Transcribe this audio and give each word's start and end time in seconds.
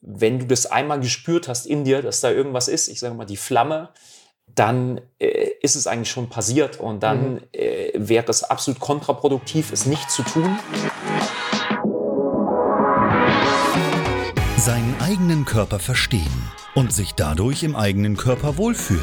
wenn 0.00 0.38
du 0.38 0.46
das 0.46 0.66
einmal 0.66 1.00
gespürt 1.00 1.48
hast 1.48 1.66
in 1.66 1.84
dir, 1.84 2.02
dass 2.02 2.20
da 2.20 2.30
irgendwas 2.30 2.68
ist, 2.68 2.88
ich 2.88 3.00
sage 3.00 3.14
mal 3.14 3.24
die 3.24 3.36
Flamme, 3.36 3.90
dann 4.54 5.00
äh, 5.18 5.50
ist 5.60 5.76
es 5.76 5.86
eigentlich 5.86 6.10
schon 6.10 6.28
passiert 6.28 6.80
und 6.80 7.02
dann 7.02 7.34
mhm. 7.34 7.40
äh, 7.52 7.92
wäre 7.94 8.26
es 8.28 8.44
absolut 8.44 8.80
kontraproduktiv, 8.80 9.72
es 9.72 9.86
nicht 9.86 10.10
zu 10.10 10.22
tun. 10.22 10.58
Seinen 14.56 14.96
eigenen 15.00 15.44
Körper 15.44 15.78
verstehen 15.78 16.50
und 16.74 16.92
sich 16.92 17.14
dadurch 17.14 17.62
im 17.62 17.76
eigenen 17.76 18.16
Körper 18.16 18.56
wohlfühlen. 18.56 19.02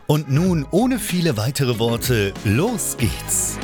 Und 0.11 0.29
nun, 0.29 0.65
ohne 0.71 0.99
viele 0.99 1.37
weitere 1.37 1.79
Worte, 1.79 2.33
los 2.43 2.97
geht's! 2.97 3.57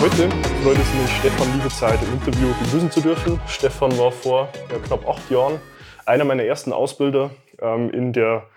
Heute 0.00 0.28
freut 0.64 0.78
es 0.78 0.94
mich, 1.00 1.16
Stefan 1.20 1.52
Liebezeit 1.52 2.00
im 2.02 2.14
Interview 2.14 2.48
begrüßen 2.60 2.90
zu 2.90 3.00
dürfen. 3.00 3.40
Stefan 3.46 3.96
war 3.98 4.10
vor 4.10 4.48
ja, 4.72 4.80
knapp 4.80 5.08
acht 5.08 5.30
Jahren 5.30 5.60
einer 6.06 6.24
meiner 6.24 6.42
ersten 6.42 6.72
Ausbilder 6.72 7.30
ähm, 7.60 7.88
in 7.90 8.12
der 8.12 8.48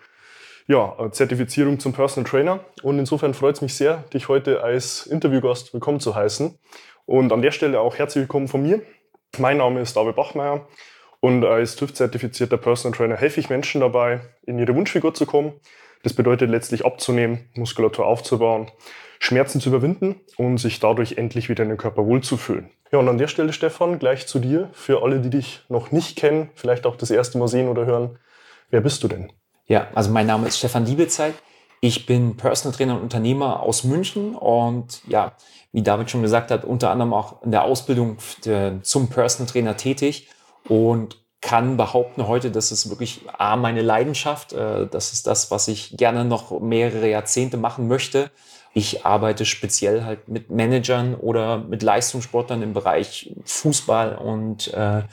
ja, 0.66 0.96
Zertifizierung 1.12 1.80
zum 1.80 1.94
Personal 1.94 2.28
Trainer. 2.28 2.62
Und 2.82 2.98
insofern 2.98 3.36
freut 3.36 3.58
es 3.58 3.62
mich 3.62 3.76
sehr, 3.76 4.06
dich 4.12 4.28
heute 4.28 4.64
als 4.64 5.06
Interviewgast 5.06 5.72
willkommen 5.72 6.00
zu 6.00 6.16
heißen. 6.16 6.58
Und 7.06 7.32
an 7.32 7.44
der 7.44 7.52
Stelle 7.52 7.80
auch 7.80 8.00
herzlich 8.00 8.24
willkommen 8.24 8.48
von 8.48 8.64
mir. 8.64 8.82
Mein 9.38 9.58
Name 9.58 9.82
ist 9.82 9.96
David 9.96 10.16
Bachmeier 10.16 10.66
und 11.26 11.44
als 11.44 11.76
TÜV-zertifizierter 11.76 12.58
Personal 12.58 12.96
Trainer 12.96 13.18
helfe 13.18 13.40
ich 13.40 13.50
Menschen 13.50 13.82
dabei, 13.82 14.22
in 14.46 14.60
ihre 14.60 14.76
Wunschfigur 14.76 15.16
zu 15.16 15.26
kommen. 15.26 15.54
Das 16.04 16.14
bedeutet 16.14 16.52
letztlich 16.52 16.86
abzunehmen, 16.86 17.50
Muskulatur 17.56 18.06
aufzubauen, 18.06 18.70
Schmerzen 19.18 19.60
zu 19.60 19.70
überwinden 19.70 20.22
und 20.38 20.60
sich 20.60 20.80
dadurch 20.80 21.18
endlich 21.18 21.50
wieder 21.50 21.64
in 21.64 21.70
den 21.70 21.80
Körper 21.80 22.06
wohlzufühlen. 22.06 22.70
Ja, 22.92 23.00
und 23.00 23.10
an 23.10 23.18
der 23.18 23.28
Stelle, 23.28 23.54
Stefan, 23.54 23.98
gleich 23.98 24.28
zu 24.28 24.38
dir. 24.38 24.70
Für 24.74 25.02
alle, 25.02 25.20
die 25.20 25.32
dich 25.32 25.64
noch 25.68 25.92
nicht 25.92 26.16
kennen, 26.16 26.52
vielleicht 26.54 26.86
auch 26.86 26.96
das 26.96 27.10
erste 27.10 27.40
Mal 27.40 27.48
sehen 27.48 27.70
oder 27.70 27.88
hören. 27.88 28.20
Wer 28.70 28.82
bist 28.82 29.02
du 29.02 29.08
denn? 29.08 29.32
Ja, 29.66 29.88
also 29.96 30.12
mein 30.12 30.28
Name 30.28 30.48
ist 30.48 30.60
Stefan 30.60 30.86
Liebezeit. 30.86 31.34
Ich 31.82 32.06
bin 32.06 32.38
Personal 32.38 32.78
Trainer 32.78 32.98
und 32.98 33.02
Unternehmer 33.02 33.62
aus 33.62 33.84
München 33.84 34.36
und 34.36 35.02
ja, 35.08 35.36
wie 35.72 35.82
David 35.82 36.12
schon 36.12 36.22
gesagt 36.22 36.52
hat, 36.52 36.66
unter 36.66 36.92
anderem 36.92 37.16
auch 37.16 37.42
in 37.42 37.50
der 37.50 37.64
Ausbildung 37.64 38.18
zum 38.84 39.10
Personal 39.10 39.52
Trainer 39.52 39.76
tätig 39.76 40.30
und 40.68 41.18
kann 41.42 41.78
behaupten 41.78 42.28
heute, 42.28 42.50
das 42.50 42.72
ist 42.72 42.90
wirklich 42.90 43.22
A, 43.38 43.56
meine 43.56 43.82
Leidenschaft. 43.82 44.54
Äh, 44.54 44.88
das 44.88 45.14
ist 45.14 45.28
das, 45.28 45.52
was 45.52 45.68
ich 45.68 45.96
gerne 45.96 46.26
noch 46.26 46.60
mehrere 46.60 47.10
Jahrzehnte 47.10 47.58
machen 47.58 47.88
möchte. 47.88 48.32
Ich 48.74 49.06
arbeite 49.06 49.46
speziell 49.46 50.04
halt 50.04 50.28
mit 50.28 50.50
Managern 50.50 51.16
oder 51.16 51.60
mit 51.60 51.84
Leistungssportlern 51.84 52.62
im 52.62 52.74
Bereich 52.74 53.34
Fußball 53.46 54.16
und 54.18 54.74
äh, 54.74 55.04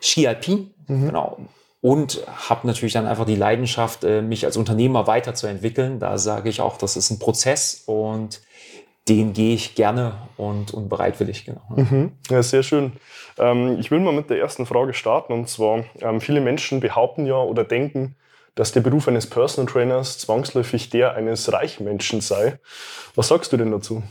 Ski 0.00 0.28
Alpin. 0.28 0.70
Mhm. 0.86 1.06
Genau 1.06 1.38
und 1.82 2.22
habe 2.48 2.66
natürlich 2.68 2.92
dann 2.92 3.06
einfach 3.06 3.26
die 3.26 3.34
Leidenschaft, 3.34 4.04
äh, 4.04 4.22
mich 4.22 4.46
als 4.46 4.56
Unternehmer 4.56 5.08
weiterzuentwickeln. 5.08 5.98
Da 5.98 6.16
sage 6.16 6.48
ich 6.48 6.60
auch, 6.60 6.78
das 6.78 6.96
ist 6.96 7.10
ein 7.10 7.18
Prozess 7.18 7.82
und 7.86 8.40
den 9.08 9.32
gehe 9.32 9.54
ich 9.54 9.74
gerne 9.74 10.14
und, 10.36 10.72
und 10.72 10.88
bereitwillig. 10.88 11.44
Genau. 11.44 11.62
Mhm. 11.74 12.12
Ja, 12.30 12.42
sehr 12.42 12.62
schön. 12.62 12.92
Ähm, 13.38 13.78
ich 13.80 13.90
will 13.90 14.00
mal 14.00 14.12
mit 14.12 14.30
der 14.30 14.38
ersten 14.38 14.66
Frage 14.66 14.94
starten 14.94 15.32
und 15.32 15.48
zwar, 15.48 15.84
ähm, 16.00 16.20
viele 16.20 16.40
Menschen 16.40 16.80
behaupten 16.80 17.26
ja 17.26 17.36
oder 17.36 17.64
denken, 17.64 18.16
dass 18.54 18.72
der 18.72 18.80
Beruf 18.80 19.08
eines 19.08 19.26
Personal 19.26 19.70
Trainers 19.70 20.18
zwangsläufig 20.18 20.90
der 20.90 21.14
eines 21.14 21.52
reichen 21.52 21.84
Menschen 21.84 22.20
sei. 22.20 22.58
Was 23.14 23.28
sagst 23.28 23.52
du 23.52 23.56
denn 23.56 23.70
dazu? 23.70 24.02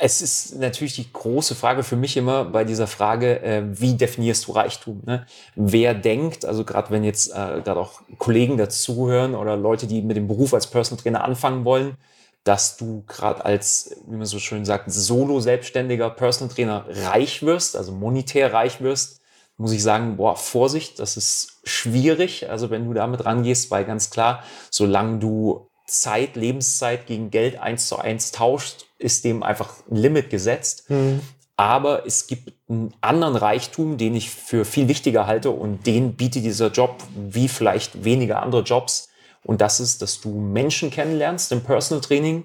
Es 0.00 0.22
ist 0.22 0.60
natürlich 0.60 0.94
die 0.94 1.12
große 1.12 1.56
Frage 1.56 1.82
für 1.82 1.96
mich 1.96 2.16
immer 2.16 2.44
bei 2.44 2.62
dieser 2.62 2.86
Frage, 2.86 3.42
äh, 3.42 3.64
wie 3.64 3.94
definierst 3.94 4.46
du 4.46 4.52
Reichtum? 4.52 5.02
Ne? 5.04 5.26
Wer 5.56 5.92
denkt, 5.92 6.44
also 6.44 6.64
gerade 6.64 6.90
wenn 6.90 7.02
jetzt 7.02 7.32
äh, 7.32 7.60
gerade 7.64 7.80
auch 7.80 8.00
Kollegen 8.16 8.56
dazuhören 8.56 9.34
oder 9.34 9.56
Leute, 9.56 9.88
die 9.88 10.00
mit 10.02 10.16
dem 10.16 10.28
Beruf 10.28 10.54
als 10.54 10.68
Personal 10.68 11.02
Trainer 11.02 11.24
anfangen 11.24 11.64
wollen, 11.64 11.96
dass 12.44 12.76
du 12.76 13.04
gerade 13.06 13.44
als, 13.44 13.96
wie 14.06 14.16
man 14.16 14.26
so 14.26 14.38
schön 14.38 14.64
sagt, 14.64 14.90
solo-selbstständiger 14.90 16.10
Personal 16.10 16.54
Trainer 16.54 16.86
reich 16.88 17.42
wirst, 17.42 17.76
also 17.76 17.92
monetär 17.92 18.52
reich 18.52 18.80
wirst, 18.80 19.20
muss 19.58 19.72
ich 19.72 19.82
sagen, 19.82 20.16
boah, 20.16 20.36
Vorsicht, 20.36 20.98
das 21.00 21.16
ist 21.16 21.60
schwierig. 21.64 22.48
Also 22.48 22.70
wenn 22.70 22.86
du 22.86 22.94
damit 22.94 23.24
rangehst, 23.24 23.70
weil 23.70 23.84
ganz 23.84 24.10
klar, 24.10 24.44
solange 24.70 25.18
du 25.18 25.68
Zeit, 25.86 26.36
Lebenszeit 26.36 27.06
gegen 27.06 27.30
Geld 27.30 27.58
eins 27.58 27.88
zu 27.88 27.96
eins 27.98 28.30
tauscht, 28.30 28.86
ist 28.98 29.24
dem 29.24 29.42
einfach 29.42 29.74
ein 29.90 29.96
Limit 29.96 30.30
gesetzt. 30.30 30.88
Mhm. 30.88 31.20
Aber 31.56 32.06
es 32.06 32.28
gibt 32.28 32.52
einen 32.68 32.94
anderen 33.00 33.34
Reichtum, 33.34 33.98
den 33.98 34.14
ich 34.14 34.30
für 34.30 34.64
viel 34.64 34.86
wichtiger 34.86 35.26
halte 35.26 35.50
und 35.50 35.86
den 35.86 36.14
bietet 36.14 36.44
dieser 36.44 36.68
Job 36.68 37.02
wie 37.16 37.48
vielleicht 37.48 38.04
weniger 38.04 38.42
andere 38.42 38.62
Jobs. 38.62 39.08
Und 39.44 39.60
das 39.60 39.80
ist, 39.80 40.02
dass 40.02 40.20
du 40.20 40.30
Menschen 40.30 40.90
kennenlernst 40.90 41.52
im 41.52 41.62
Personal 41.62 42.02
Training, 42.02 42.44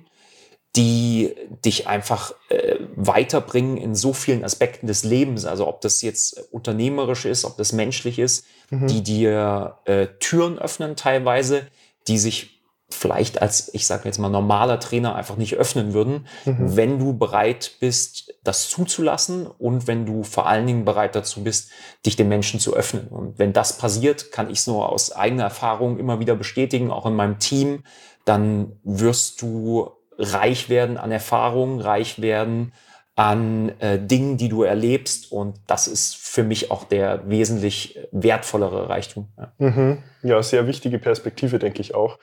die 0.75 1.35
dich 1.63 1.87
einfach 1.87 2.33
äh, 2.49 2.77
weiterbringen 2.95 3.77
in 3.77 3.93
so 3.93 4.11
vielen 4.11 4.43
Aspekten 4.43 4.87
des 4.87 5.03
Lebens. 5.03 5.45
Also 5.45 5.67
ob 5.67 5.81
das 5.81 6.01
jetzt 6.01 6.51
unternehmerisch 6.51 7.25
ist, 7.25 7.45
ob 7.45 7.57
das 7.57 7.73
menschlich 7.73 8.17
ist, 8.17 8.45
mhm. 8.71 8.87
die 8.87 9.03
dir 9.03 9.77
äh, 9.85 10.07
Türen 10.19 10.57
öffnen 10.57 10.95
teilweise, 10.95 11.67
die 12.07 12.17
sich 12.17 12.52
vielleicht 12.93 13.41
als, 13.41 13.73
ich 13.73 13.85
sage 13.85 14.03
jetzt 14.05 14.17
mal, 14.17 14.29
normaler 14.29 14.79
Trainer 14.79 15.15
einfach 15.15 15.35
nicht 15.35 15.55
öffnen 15.55 15.93
würden, 15.93 16.27
mhm. 16.45 16.75
wenn 16.75 16.99
du 16.99 17.17
bereit 17.17 17.73
bist, 17.79 18.33
das 18.43 18.69
zuzulassen 18.69 19.47
und 19.47 19.87
wenn 19.87 20.05
du 20.05 20.23
vor 20.23 20.47
allen 20.47 20.67
Dingen 20.67 20.85
bereit 20.85 21.15
dazu 21.15 21.43
bist, 21.43 21.71
dich 22.05 22.15
den 22.15 22.29
Menschen 22.29 22.59
zu 22.59 22.75
öffnen. 22.75 23.07
Und 23.07 23.39
wenn 23.39 23.53
das 23.53 23.77
passiert, 23.77 24.31
kann 24.31 24.49
ich 24.49 24.59
es 24.59 24.67
nur 24.67 24.89
aus 24.89 25.11
eigener 25.11 25.43
Erfahrung 25.43 25.97
immer 25.97 26.19
wieder 26.19 26.35
bestätigen, 26.35 26.91
auch 26.91 27.05
in 27.05 27.15
meinem 27.15 27.39
Team, 27.39 27.83
dann 28.25 28.73
wirst 28.83 29.41
du 29.41 29.89
reich 30.17 30.69
werden 30.69 30.97
an 30.97 31.11
Erfahrungen, 31.11 31.81
reich 31.81 32.21
werden 32.21 32.73
an 33.15 33.69
äh, 33.79 33.99
Dingen, 33.99 34.37
die 34.37 34.49
du 34.49 34.63
erlebst. 34.63 35.31
Und 35.31 35.59
das 35.67 35.87
ist 35.87 36.15
für 36.15 36.43
mich 36.43 36.71
auch 36.71 36.83
der 36.83 37.29
wesentlich 37.29 37.99
wertvollere 38.11 38.89
Reichtum. 38.89 39.27
Ja. 39.37 39.53
Mhm. 39.57 40.03
Ja, 40.23 40.41
sehr 40.41 40.67
wichtige 40.67 40.99
Perspektive, 40.99 41.59
denke 41.59 41.81
ich 41.81 41.93
auch. 41.93 42.17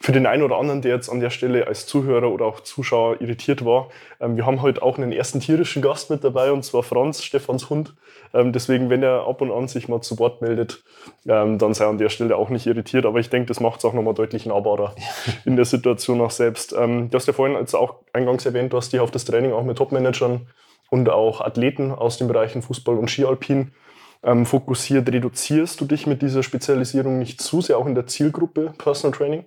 Für 0.00 0.12
den 0.12 0.26
einen 0.26 0.42
oder 0.42 0.56
anderen, 0.56 0.80
der 0.80 0.94
jetzt 0.94 1.10
an 1.10 1.20
der 1.20 1.28
Stelle 1.28 1.66
als 1.66 1.86
Zuhörer 1.86 2.30
oder 2.30 2.46
auch 2.46 2.60
Zuschauer 2.60 3.20
irritiert 3.20 3.64
war, 3.64 3.90
ähm, 4.20 4.36
wir 4.36 4.46
haben 4.46 4.62
heute 4.62 4.82
auch 4.82 4.96
einen 4.96 5.12
ersten 5.12 5.40
tierischen 5.40 5.82
Gast 5.82 6.08
mit 6.08 6.24
dabei, 6.24 6.50
und 6.50 6.64
zwar 6.64 6.82
Franz, 6.82 7.22
Stefans 7.22 7.68
Hund. 7.68 7.94
Ähm, 8.32 8.52
deswegen, 8.52 8.88
wenn 8.88 9.02
er 9.02 9.28
ab 9.28 9.42
und 9.42 9.52
an 9.52 9.68
sich 9.68 9.86
mal 9.86 10.00
zu 10.00 10.18
Wort 10.18 10.40
meldet, 10.40 10.82
ähm, 11.28 11.58
dann 11.58 11.74
sei 11.74 11.86
an 11.86 11.98
der 11.98 12.08
Stelle 12.08 12.36
auch 12.36 12.48
nicht 12.48 12.66
irritiert. 12.66 13.04
Aber 13.04 13.20
ich 13.20 13.28
denke, 13.28 13.48
das 13.48 13.60
macht 13.60 13.80
es 13.80 13.84
auch 13.84 13.92
nochmal 13.92 14.14
deutlich 14.14 14.46
nahbarer 14.46 14.94
in 15.44 15.56
der 15.56 15.66
Situation 15.66 16.22
auch 16.22 16.30
selbst. 16.30 16.72
Du 16.72 17.08
hast 17.12 17.26
ja 17.26 17.34
vorhin 17.34 17.56
als 17.56 17.74
auch 17.74 17.96
eingangs 18.14 18.46
erwähnt, 18.46 18.72
du 18.72 18.78
hast 18.78 18.92
dich 18.92 19.00
auf 19.00 19.10
das 19.10 19.26
Training 19.26 19.52
auch 19.52 19.62
mit 19.62 19.76
Topmanagern 19.76 20.46
und 20.90 21.08
auch 21.10 21.40
Athleten 21.40 21.92
aus 21.92 22.16
den 22.16 22.28
Bereichen 22.28 22.62
Fußball 22.62 22.96
und 22.96 23.10
Skialpin 23.10 23.72
ähm, 24.22 24.46
fokussiert. 24.46 25.08
Reduzierst 25.08 25.80
du 25.80 25.84
dich 25.84 26.06
mit 26.06 26.22
dieser 26.22 26.42
Spezialisierung 26.42 27.18
nicht 27.18 27.40
zu 27.40 27.60
sehr 27.60 27.78
auch 27.78 27.86
in 27.86 27.94
der 27.94 28.06
Zielgruppe 28.06 28.72
Personal 28.78 29.16
Training? 29.16 29.44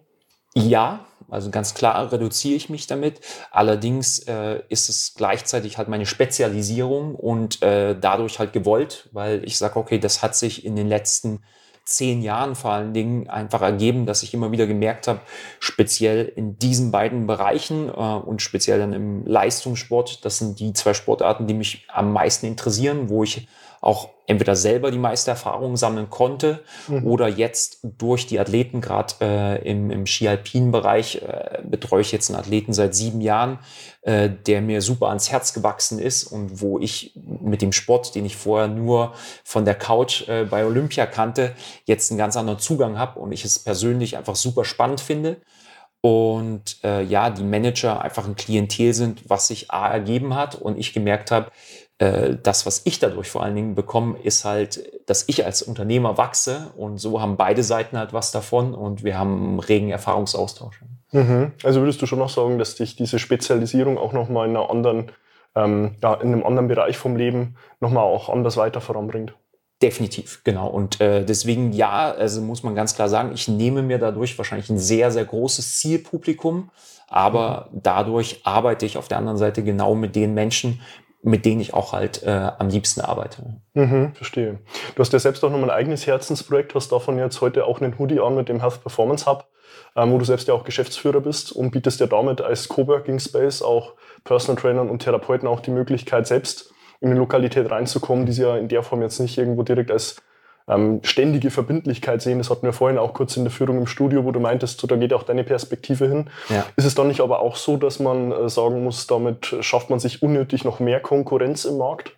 Ja, 0.58 1.06
also 1.30 1.52
ganz 1.52 1.74
klar 1.74 2.12
reduziere 2.12 2.56
ich 2.56 2.70
mich 2.70 2.88
damit. 2.88 3.20
Allerdings 3.52 4.20
äh, 4.20 4.62
ist 4.70 4.90
es 4.90 5.14
gleichzeitig 5.16 5.78
halt 5.78 5.90
meine 5.90 6.06
Spezialisierung 6.06 7.16
und 7.16 7.62
äh, 7.62 7.98
dadurch 8.00 8.40
halt 8.40 8.54
gewollt, 8.54 9.10
weil 9.12 9.44
ich 9.44 9.58
sage, 9.58 9.78
okay, 9.78 10.00
das 10.00 10.22
hat 10.22 10.36
sich 10.36 10.66
in 10.66 10.76
den 10.76 10.88
letzten 10.88 11.44
zehn 11.84 12.22
Jahren 12.22 12.56
vor 12.56 12.72
allen 12.72 12.94
Dingen 12.94 13.30
einfach 13.30 13.62
ergeben, 13.62 14.06
dass 14.06 14.24
ich 14.24 14.34
immer 14.34 14.52
wieder 14.52 14.66
gemerkt 14.66 15.08
habe, 15.08 15.20
speziell 15.60 16.26
in 16.26 16.58
diesen 16.58 16.90
beiden 16.90 17.28
Bereichen 17.28 17.90
äh, 17.90 17.92
und 17.92 18.42
speziell 18.42 18.80
dann 18.80 18.94
im 18.94 19.26
Leistungssport, 19.26 20.26
das 20.26 20.40
sind 20.40 20.60
die 20.60 20.74
zwei 20.74 20.94
Sportarten, 20.94 21.48
die 21.48 21.54
mich 21.54 21.86
am 21.90 22.12
meisten 22.12 22.48
interessieren, 22.48 23.10
wo 23.10 23.24
ich 23.24 23.48
auch 23.86 24.10
entweder 24.26 24.56
selber 24.56 24.90
die 24.90 24.98
meiste 24.98 25.30
Erfahrung 25.30 25.78
sammeln 25.78 26.10
konnte 26.10 26.64
mhm. 26.88 27.06
oder 27.06 27.28
jetzt 27.28 27.80
durch 27.84 28.26
die 28.26 28.40
Athleten, 28.40 28.82
gerade 28.82 29.14
äh, 29.22 29.70
im, 29.70 29.92
im 29.92 30.08
Ski-Alpin-Bereich, 30.08 31.22
äh, 31.22 31.60
betreue 31.64 32.02
ich 32.02 32.12
jetzt 32.12 32.32
einen 32.32 32.40
Athleten 32.40 32.74
seit 32.74 32.96
sieben 32.96 33.22
Jahren, 33.22 33.60
äh, 34.02 34.30
der 34.30 34.64
mir 34.64 34.82
super 34.82 35.10
ans 35.10 35.32
Herz 35.32 35.54
gewachsen 35.54 36.00
ist 36.00 36.24
und 36.24 36.62
wo 36.62 36.80
ich 36.80 37.14
mit 37.16 37.62
dem 37.62 37.72
Sport, 37.72 38.16
den 38.16 38.26
ich 38.26 38.36
vorher 38.36 38.68
nur 38.68 39.14
von 39.44 39.66
der 39.66 39.76
Couch 39.76 40.28
äh, 40.28 40.46
bei 40.46 40.66
Olympia 40.66 41.06
kannte, 41.06 41.54
jetzt 41.86 42.10
einen 42.10 42.18
ganz 42.18 42.36
anderen 42.36 42.60
Zugang 42.60 42.98
habe 42.98 43.20
und 43.20 43.32
ich 43.32 43.46
es 43.46 43.60
persönlich 43.60 44.18
einfach 44.18 44.36
super 44.36 44.66
spannend 44.66 45.00
finde. 45.00 45.38
Und 46.02 46.84
äh, 46.84 47.02
ja, 47.02 47.32
die 47.32 47.44
Manager 47.44 48.02
einfach 48.02 48.28
ein 48.28 48.36
Klientel 48.36 48.94
sind, 48.94 49.28
was 49.28 49.48
sich 49.48 49.72
A 49.72 49.90
ergeben 49.90 50.36
hat 50.36 50.54
und 50.54 50.78
ich 50.78 50.94
gemerkt 50.94 51.32
habe, 51.32 51.52
das, 51.98 52.66
was 52.66 52.82
ich 52.84 53.00
dadurch 53.00 53.30
vor 53.30 53.44
allen 53.44 53.56
Dingen 53.56 53.76
bekomme, 53.76 54.18
ist 54.22 54.44
halt, 54.44 54.92
dass 55.10 55.24
ich 55.28 55.46
als 55.46 55.62
Unternehmer 55.62 56.18
wachse 56.18 56.74
und 56.76 56.98
so 56.98 57.22
haben 57.22 57.38
beide 57.38 57.64
Seiten 57.64 57.98
halt 57.98 58.12
was 58.12 58.32
davon 58.32 58.74
und 58.74 59.06
wir 59.06 59.18
haben 59.18 59.44
einen 59.44 59.60
regen 59.60 59.92
Erfahrungsaustausch. 59.92 60.82
Mhm. 61.14 61.54
Also 61.64 61.80
würdest 61.80 62.02
du 62.02 62.06
schon 62.06 62.20
noch 62.20 62.30
sagen, 62.30 62.60
dass 62.60 62.76
dich 62.76 62.98
diese 62.98 63.18
Spezialisierung 63.18 63.98
auch 63.98 64.12
nochmal 64.12 64.50
in 64.50 64.58
einer 64.58 64.70
anderen, 64.70 65.12
ähm, 65.56 65.96
ja, 66.04 66.16
in 66.16 66.34
einem 66.34 66.44
anderen 66.44 66.68
Bereich 66.68 66.98
vom 66.98 67.16
Leben 67.16 67.56
nochmal 67.80 68.04
auch 68.04 68.28
anders 68.28 68.58
weiter 68.58 68.82
voranbringt? 68.82 69.34
Definitiv, 69.82 70.42
genau. 70.44 70.68
Und 70.68 71.00
äh, 71.00 71.24
deswegen 71.24 71.72
ja, 71.72 72.12
also 72.12 72.42
muss 72.42 72.64
man 72.64 72.76
ganz 72.76 72.96
klar 72.96 73.08
sagen, 73.08 73.32
ich 73.34 73.48
nehme 73.48 73.82
mir 73.82 74.00
dadurch 74.00 74.38
wahrscheinlich 74.38 74.70
ein 74.70 74.80
sehr, 74.80 75.12
sehr 75.12 75.26
großes 75.26 75.80
Zielpublikum, 75.80 76.72
aber 77.08 77.70
mhm. 77.72 77.80
dadurch 77.84 78.42
arbeite 78.44 78.86
ich 78.86 78.98
auf 78.98 79.08
der 79.08 79.18
anderen 79.18 79.38
Seite 79.38 79.64
genau 79.64 79.96
mit 79.96 80.16
den 80.16 80.34
Menschen, 80.34 80.82
mit 81.26 81.44
denen 81.44 81.60
ich 81.60 81.74
auch 81.74 81.92
halt 81.92 82.22
äh, 82.24 82.52
am 82.60 82.70
liebsten 82.70 83.02
arbeite. 83.02 83.58
Mhm, 83.74 84.14
verstehe. 84.14 84.60
Du 84.94 85.00
hast 85.00 85.12
ja 85.12 85.18
selbst 85.18 85.44
auch 85.44 85.50
noch 85.50 85.62
ein 85.62 85.72
eigenes 85.72 86.06
Herzensprojekt, 86.06 86.76
hast 86.76 86.92
davon 86.92 87.18
jetzt 87.18 87.42
heute 87.42 87.66
auch 87.66 87.82
einen 87.82 87.98
Hoodie 87.98 88.20
an 88.20 88.36
mit 88.36 88.48
dem 88.48 88.60
Health 88.62 88.82
Performance 88.82 89.26
Hub, 89.26 89.48
ähm, 89.96 90.12
wo 90.12 90.20
du 90.20 90.26
selbst 90.26 90.48
ja 90.48 90.54
auch 90.54 90.64
Geschäftsführer 90.64 91.22
bist 91.22 91.52
und 91.52 91.72
bietest 91.72 92.00
ja 92.00 92.06
damit 92.06 92.42
als 92.42 92.68
Coworking 92.68 93.20
Space 93.20 93.64
auch 93.64 93.96
Personal 94.24 94.62
Trainern 94.62 94.90
und 94.90 95.00
Therapeuten 95.00 95.48
auch 95.48 95.62
die 95.62 95.72
Möglichkeit, 95.72 96.28
selbst 96.28 96.72
in 97.02 97.10
eine 97.10 97.20
Lokalität 97.20 97.72
reinzukommen, 97.72 98.28
die 98.28 98.32
sie 98.32 98.44
ja 98.44 98.56
in 98.56 98.68
der 98.68 98.84
Form 98.84 99.02
jetzt 99.02 99.20
nicht 99.20 99.36
irgendwo 99.38 99.64
direkt 99.64 99.90
als 99.90 100.18
ähm, 100.68 101.00
ständige 101.04 101.52
Verbindlichkeit 101.52 102.22
sehen. 102.22 102.38
Das 102.38 102.50
hatten 102.50 102.64
wir 102.64 102.74
vorhin 102.74 102.98
auch 102.98 103.14
kurz 103.14 103.38
in 103.38 103.44
der 103.44 103.52
Führung 103.52 103.78
im 103.78 103.88
Studio, 103.88 104.26
wo 104.26 104.32
du 104.32 104.40
meintest, 104.40 104.80
so, 104.80 104.88
da 104.88 104.96
geht 104.96 105.14
auch 105.14 105.24
deine 105.24 105.44
Perspektive 105.44 106.08
hin. 106.08 106.30
Ja. 106.50 106.66
Ist 106.76 106.86
es 106.86 106.96
dann 106.96 107.08
nicht 107.08 107.22
aber 107.22 107.40
auch 107.40 107.56
so, 107.56 107.78
dass 107.78 108.00
man 108.00 108.32
äh, 108.32 108.50
sagen 108.50 108.84
muss, 108.84 109.08
damit 109.08 109.56
schafft 109.62 109.90
man 109.90 110.00
sich 110.00 110.24
unnötig 110.24 110.64
noch 110.64 110.80
mehr 110.80 111.00
Konkurrenz 111.00 111.66
im 111.66 111.78
Markt? 111.78 112.12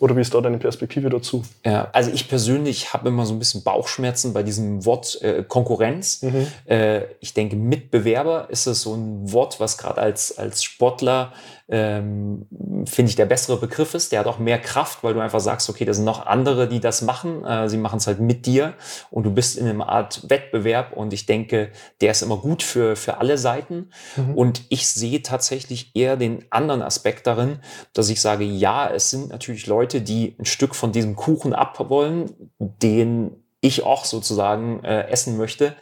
Oder 0.00 0.16
wie 0.16 0.20
ist 0.20 0.34
da 0.34 0.40
deine 0.40 0.58
Perspektive 0.58 1.08
dazu? 1.08 1.44
Ja, 1.64 1.88
also 1.92 2.10
ich 2.10 2.28
persönlich 2.28 2.92
habe 2.92 3.08
immer 3.08 3.26
so 3.26 3.32
ein 3.32 3.38
bisschen 3.38 3.62
Bauchschmerzen 3.62 4.32
bei 4.32 4.42
diesem 4.42 4.84
Wort 4.84 5.22
äh, 5.22 5.44
Konkurrenz. 5.46 6.22
Mhm. 6.22 6.46
Äh, 6.66 7.02
ich 7.20 7.32
denke, 7.32 7.56
Mitbewerber 7.56 8.48
ist 8.50 8.66
es 8.66 8.82
so 8.82 8.94
ein 8.94 9.32
Wort, 9.32 9.60
was 9.60 9.78
gerade 9.78 10.00
als, 10.00 10.36
als 10.36 10.64
Sportler 10.64 11.32
ähm, 11.68 12.46
finde 12.84 13.08
ich, 13.08 13.16
der 13.16 13.24
bessere 13.24 13.56
Begriff 13.56 13.94
ist. 13.94 14.12
Der 14.12 14.20
hat 14.20 14.26
auch 14.26 14.38
mehr 14.38 14.58
Kraft, 14.58 15.02
weil 15.02 15.14
du 15.14 15.20
einfach 15.20 15.40
sagst, 15.40 15.70
okay, 15.70 15.84
da 15.84 15.94
sind 15.94 16.04
noch 16.04 16.26
andere, 16.26 16.68
die 16.68 16.80
das 16.80 17.02
machen. 17.02 17.44
Äh, 17.44 17.68
sie 17.68 17.78
machen 17.78 17.96
es 17.96 18.06
halt 18.06 18.20
mit 18.20 18.44
dir 18.46 18.74
und 19.10 19.24
du 19.24 19.30
bist 19.30 19.56
in 19.56 19.66
einer 19.66 19.88
Art 19.88 20.28
Wettbewerb 20.28 20.92
und 20.92 21.12
ich 21.12 21.26
denke, 21.26 21.70
der 22.00 22.10
ist 22.10 22.22
immer 22.22 22.36
gut 22.36 22.62
für, 22.62 22.96
für 22.96 23.18
alle 23.18 23.38
Seiten. 23.38 23.90
Mhm. 24.16 24.34
Und 24.34 24.62
ich 24.68 24.88
sehe 24.88 25.22
tatsächlich 25.22 25.92
eher 25.94 26.16
den 26.16 26.44
anderen 26.50 26.82
Aspekt 26.82 27.26
darin, 27.26 27.60
dass 27.94 28.10
ich 28.10 28.20
sage, 28.20 28.44
ja, 28.44 28.88
es 28.90 29.10
sind 29.10 29.30
natürlich 29.30 29.66
Leute, 29.66 30.02
die 30.02 30.36
ein 30.38 30.44
Stück 30.44 30.74
von 30.74 30.92
diesem 30.92 31.16
Kuchen 31.16 31.54
abwollen, 31.54 32.52
den 32.58 33.42
ich 33.62 33.84
auch 33.84 34.04
sozusagen 34.04 34.84
äh, 34.84 35.08
essen 35.08 35.38
möchte. 35.38 35.74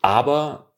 Aber 0.00 0.71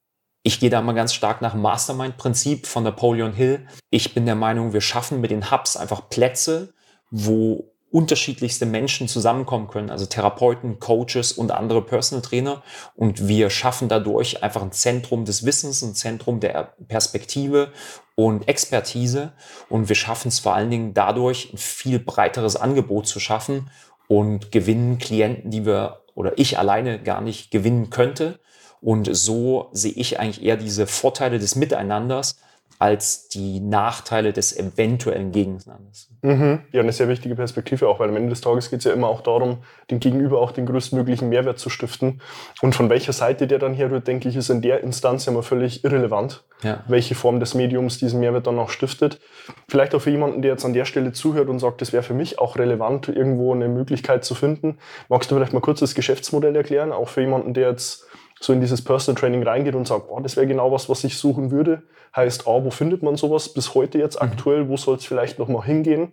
ich 0.47 0.61
gehe 0.61 0.71
da 0.71 0.83
mal 0.83 0.93
ganz 0.93 1.15
stark 1.15 1.41
nach 1.41 1.55
Mastermind-Prinzip 1.55 2.67
von 2.67 2.85
Napoleon 2.85 3.33
Hill. 3.33 3.67
Ich 3.89 4.13
bin 4.13 4.27
der 4.27 4.35
Meinung, 4.35 4.75
wir 4.75 4.83
schaffen 4.83 5.23
mit 5.23 5.31
den 5.31 5.51
Hubs 5.51 5.77
einfach 5.77 6.11
Plätze, 6.11 6.75
wo 7.11 7.73
unterschiedlichste 7.91 8.67
Menschen 8.67 9.09
zusammenkommen 9.09 9.69
können, 9.69 9.89
also 9.89 10.05
Therapeuten, 10.05 10.81
Coaches 10.81 11.33
und 11.33 11.51
andere 11.51 11.81
Personal 11.81 12.21
Trainer. 12.21 12.63
Und 12.95 13.27
wir 13.27 13.49
schaffen 13.49 13.89
dadurch 13.89 14.43
einfach 14.43 14.61
ein 14.61 14.73
Zentrum 14.73 15.25
des 15.25 15.47
Wissens, 15.47 15.81
ein 15.81 15.95
Zentrum 15.95 16.41
der 16.41 16.75
Perspektive 16.89 17.73
und 18.15 18.47
Expertise. 18.47 19.33
Und 19.71 19.89
wir 19.89 19.97
schaffen 19.97 20.29
es 20.29 20.41
vor 20.41 20.55
allen 20.55 20.71
Dingen 20.71 20.93
dadurch, 20.93 21.55
ein 21.55 21.57
viel 21.57 21.99
breiteres 22.01 22.57
Angebot 22.57 23.07
zu 23.07 23.19
schaffen 23.19 23.71
und 24.09 24.53
gewinnen 24.53 24.99
Klienten, 24.99 25.51
die 25.51 25.65
wir 25.65 26.03
oder 26.15 26.37
ich 26.37 26.59
alleine 26.59 27.03
gar 27.03 27.23
nicht 27.23 27.51
gewinnen 27.51 27.89
könnte. 27.89 28.41
Und 28.85 29.09
so 29.17 29.71
sehe 29.73 29.93
ich 29.93 30.21
eigentlich 30.21 30.45
eher 30.45 30.59
diese 30.59 30.87
Vorteile 30.87 31.39
des 31.39 31.57
Miteinanders 31.57 32.37
als 32.79 33.29
die 33.29 33.61
Nachteile 33.61 34.35
des 34.35 34.59
eventuellen 34.59 35.33
Gegeneinanders. 35.33 36.11
Mhm. 36.21 36.61
Ja, 36.71 36.83
eine 36.83 36.93
sehr 36.93 37.09
wichtige 37.09 37.35
Perspektive 37.35 37.89
auch, 37.89 37.99
weil 37.99 38.11
am 38.11 38.17
Ende 38.17 38.29
des 38.29 38.43
Tages 38.43 38.69
geht 38.69 38.81
es 38.81 38.85
ja 38.85 38.93
immer 38.93 39.09
auch 39.09 39.23
darum, 39.23 39.59
dem 39.91 40.01
Gegenüber 40.01 40.41
auch 40.41 40.53
den 40.53 40.67
größtmöglichen 40.67 41.31
Mehrwert 41.31 41.59
zu 41.59 41.71
stiften. 41.71 42.21
Und 42.61 42.75
von 42.75 42.91
welcher 42.91 43.15
Seite 43.15 43.47
der 43.47 43.59
dann 43.59 43.73
herrührt, 43.73 44.07
denke 44.07 44.29
ich, 44.29 44.37
ist 44.37 44.51
in 44.51 44.61
der 44.61 44.83
Instanz 44.83 45.25
ja 45.25 45.33
mal 45.33 45.43
völlig 45.43 45.83
irrelevant, 45.83 46.45
ja. 46.63 46.85
welche 46.87 47.15
Form 47.15 47.41
des 47.41 47.55
Mediums 47.55 47.97
diesen 47.97 48.21
Mehrwert 48.21 48.47
dann 48.47 48.59
auch 48.59 48.69
stiftet. 48.69 49.19
Vielleicht 49.67 49.95
auch 49.95 50.01
für 50.01 50.11
jemanden, 50.11 50.43
der 50.43 50.51
jetzt 50.51 50.65
an 50.67 50.75
der 50.75 50.85
Stelle 50.85 51.13
zuhört 51.13 51.49
und 51.49 51.61
sagt, 51.61 51.81
das 51.81 51.95
wäre 51.95 52.03
für 52.03 52.15
mich 52.15 52.39
auch 52.39 52.59
relevant, 52.59 53.09
irgendwo 53.09 53.55
eine 53.55 53.69
Möglichkeit 53.69 54.25
zu 54.25 54.35
finden. 54.35 54.77
Magst 55.09 55.31
du 55.31 55.37
vielleicht 55.37 55.55
mal 55.55 55.61
kurz 55.61 55.81
das 55.81 55.95
Geschäftsmodell 55.95 56.55
erklären, 56.55 56.93
auch 56.93 57.09
für 57.09 57.23
jemanden, 57.23 57.55
der 57.55 57.71
jetzt 57.71 58.04
so 58.41 58.53
in 58.53 58.61
dieses 58.61 58.83
Personal 58.83 59.19
Training 59.19 59.43
reingeht 59.43 59.75
und 59.75 59.87
sagt, 59.87 60.07
oh, 60.09 60.21
das 60.21 60.37
wäre 60.37 60.47
genau 60.47 60.73
was, 60.73 60.89
was 60.89 61.05
ich 61.05 61.17
suchen 61.17 61.51
würde, 61.51 61.83
heißt, 62.15 62.47
ah, 62.47 62.65
wo 62.65 62.71
findet 62.71 63.03
man 63.03 63.17
sowas 63.17 63.49
bis 63.49 63.75
heute 63.75 63.99
jetzt 63.99 64.17
mhm. 64.17 64.29
aktuell, 64.29 64.69
wo 64.69 64.77
soll 64.77 64.97
es 64.97 65.05
vielleicht 65.05 65.39
noch 65.39 65.49
mal 65.49 65.65
hingehen? 65.65 66.13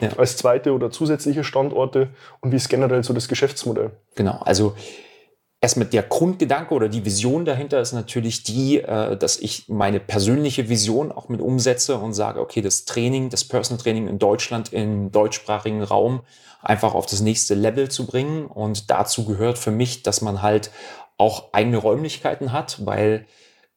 Ja. 0.00 0.10
Als 0.16 0.36
zweite 0.36 0.72
oder 0.72 0.90
zusätzliche 0.90 1.44
Standorte 1.44 2.08
und 2.40 2.52
wie 2.52 2.56
ist 2.56 2.68
generell 2.68 3.02
so 3.02 3.12
das 3.12 3.28
Geschäftsmodell? 3.28 3.90
Genau, 4.14 4.40
also 4.44 4.74
erstmal 5.60 5.86
der 5.86 6.02
Grundgedanke 6.02 6.74
oder 6.74 6.88
die 6.88 7.04
Vision 7.04 7.44
dahinter 7.44 7.80
ist 7.80 7.92
natürlich 7.92 8.42
die, 8.42 8.80
äh, 8.80 9.16
dass 9.16 9.38
ich 9.38 9.68
meine 9.68 10.00
persönliche 10.00 10.68
Vision 10.68 11.12
auch 11.12 11.28
mit 11.28 11.40
umsetze 11.40 11.98
und 11.98 12.14
sage, 12.14 12.40
okay, 12.40 12.62
das 12.62 12.84
Training, 12.86 13.28
das 13.28 13.44
Personal 13.44 13.82
Training 13.82 14.08
in 14.08 14.18
Deutschland 14.18 14.72
im 14.72 15.12
deutschsprachigen 15.12 15.82
Raum 15.82 16.20
einfach 16.62 16.94
auf 16.94 17.06
das 17.06 17.20
nächste 17.20 17.54
Level 17.54 17.90
zu 17.90 18.06
bringen. 18.06 18.46
Und 18.46 18.90
dazu 18.90 19.24
gehört 19.24 19.58
für 19.58 19.70
mich, 19.70 20.02
dass 20.02 20.20
man 20.20 20.42
halt 20.42 20.70
auch 21.20 21.52
eigene 21.52 21.76
Räumlichkeiten 21.76 22.52
hat, 22.52 22.84
weil 22.86 23.26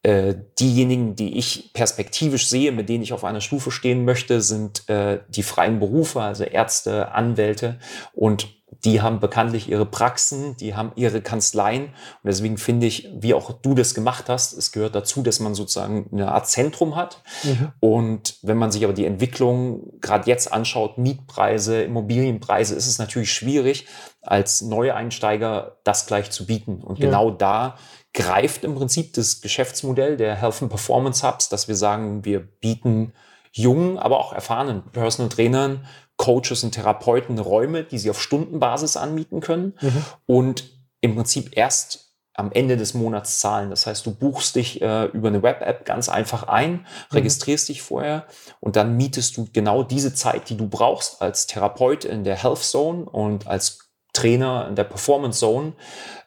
äh, 0.02 0.36
diejenigen, 0.60 1.16
die 1.16 1.38
ich 1.38 1.72
perspektivisch 1.74 2.48
sehe, 2.48 2.72
mit 2.72 2.90
denen 2.90 3.04
ich 3.04 3.14
auf 3.14 3.24
einer 3.24 3.42
Stufe 3.42 3.70
stehen 3.70 4.06
möchte, 4.06 4.42
sind 4.42 4.88
äh, 4.90 5.20
die 5.30 5.44
freien 5.44 5.80
Berufe, 5.80 6.22
also 6.22 6.44
Ärzte, 6.44 7.12
Anwälte 7.12 7.80
und 8.14 8.63
die 8.84 9.02
haben 9.02 9.20
bekanntlich 9.20 9.70
ihre 9.70 9.86
Praxen, 9.86 10.56
die 10.58 10.76
haben 10.76 10.92
ihre 10.96 11.22
Kanzleien. 11.22 11.86
Und 11.86 12.26
deswegen 12.26 12.58
finde 12.58 12.88
ich, 12.88 13.10
wie 13.16 13.34
auch 13.34 13.52
du 13.52 13.76
das 13.76 13.94
gemacht 13.94 14.30
hast, 14.30 14.54
es 14.54 14.72
gehört 14.72 14.96
dazu, 14.96 15.22
dass 15.22 15.40
man 15.40 15.56
sozusagen 15.56 16.10
eine 16.12 16.32
Art 16.32 16.48
Zentrum 16.48 16.96
hat. 16.96 17.22
Mhm. 17.44 17.72
Und 17.80 18.38
wenn 18.42 18.58
man 18.58 18.72
sich 18.72 18.84
aber 18.84 18.94
die 18.94 19.06
Entwicklung 19.06 20.00
gerade 20.02 20.30
jetzt 20.30 20.52
anschaut, 20.52 20.98
Mietpreise, 20.98 21.84
Immobilienpreise, 21.84 22.76
ist 22.76 22.88
es 22.88 23.00
natürlich 23.00 23.32
schwierig, 23.32 23.86
als 24.22 24.62
Neueinsteiger 24.62 25.78
das 25.84 26.06
gleich 26.06 26.32
zu 26.32 26.46
bieten. 26.46 26.82
Und 26.82 27.00
ja. 27.00 27.06
genau 27.06 27.32
da 27.32 27.76
greift 28.14 28.64
im 28.64 28.76
Prinzip 28.76 29.14
das 29.14 29.42
Geschäftsmodell 29.42 30.18
der 30.18 30.36
Health 30.36 30.62
and 30.62 30.70
Performance 30.70 31.28
Hubs, 31.28 31.50
dass 31.50 31.68
wir 31.68 31.76
sagen, 31.76 32.24
wir 32.26 32.40
bieten 32.40 33.14
jungen, 33.52 34.00
aber 34.00 34.20
auch 34.20 34.34
erfahrenen 34.34 34.84
Personal 34.92 35.30
Trainern 35.30 35.86
Coaches 36.18 36.64
und 36.64 36.72
Therapeuten 36.72 37.40
Räume, 37.40 37.84
die 37.84 37.98
sie 37.98 38.10
auf 38.10 38.22
Stundenbasis 38.22 38.98
anmieten 38.98 39.40
können 39.42 39.74
mhm. 39.82 40.06
und 40.26 40.70
im 41.02 41.16
Prinzip 41.16 41.58
erst 41.58 42.04
am 42.36 42.52
Ende 42.52 42.78
des 42.78 42.94
Monats 42.94 43.40
zahlen. 43.40 43.70
Das 43.70 43.86
heißt, 43.86 44.06
du 44.06 44.14
buchst 44.14 44.56
dich 44.56 44.82
äh, 44.82 45.06
über 45.06 45.28
eine 45.28 45.44
Web-App 45.44 45.86
ganz 45.86 46.10
einfach 46.10 46.44
ein, 46.44 46.72
mhm. 46.72 46.86
registrierst 47.12 47.70
dich 47.70 47.82
vorher 47.82 48.26
und 48.60 48.76
dann 48.76 48.98
mietest 48.98 49.38
du 49.38 49.48
genau 49.54 49.84
diese 49.84 50.14
Zeit, 50.14 50.50
die 50.50 50.58
du 50.58 50.68
brauchst 50.68 51.22
als 51.22 51.46
Therapeut 51.46 52.06
in 52.06 52.24
der 52.24 52.36
Health 52.36 52.64
Zone 52.64 53.06
und 53.06 53.48
als 53.48 53.80
Trainer 54.14 54.68
in 54.68 54.76
der 54.76 54.84
Performance 54.84 55.40
Zone, 55.40 55.74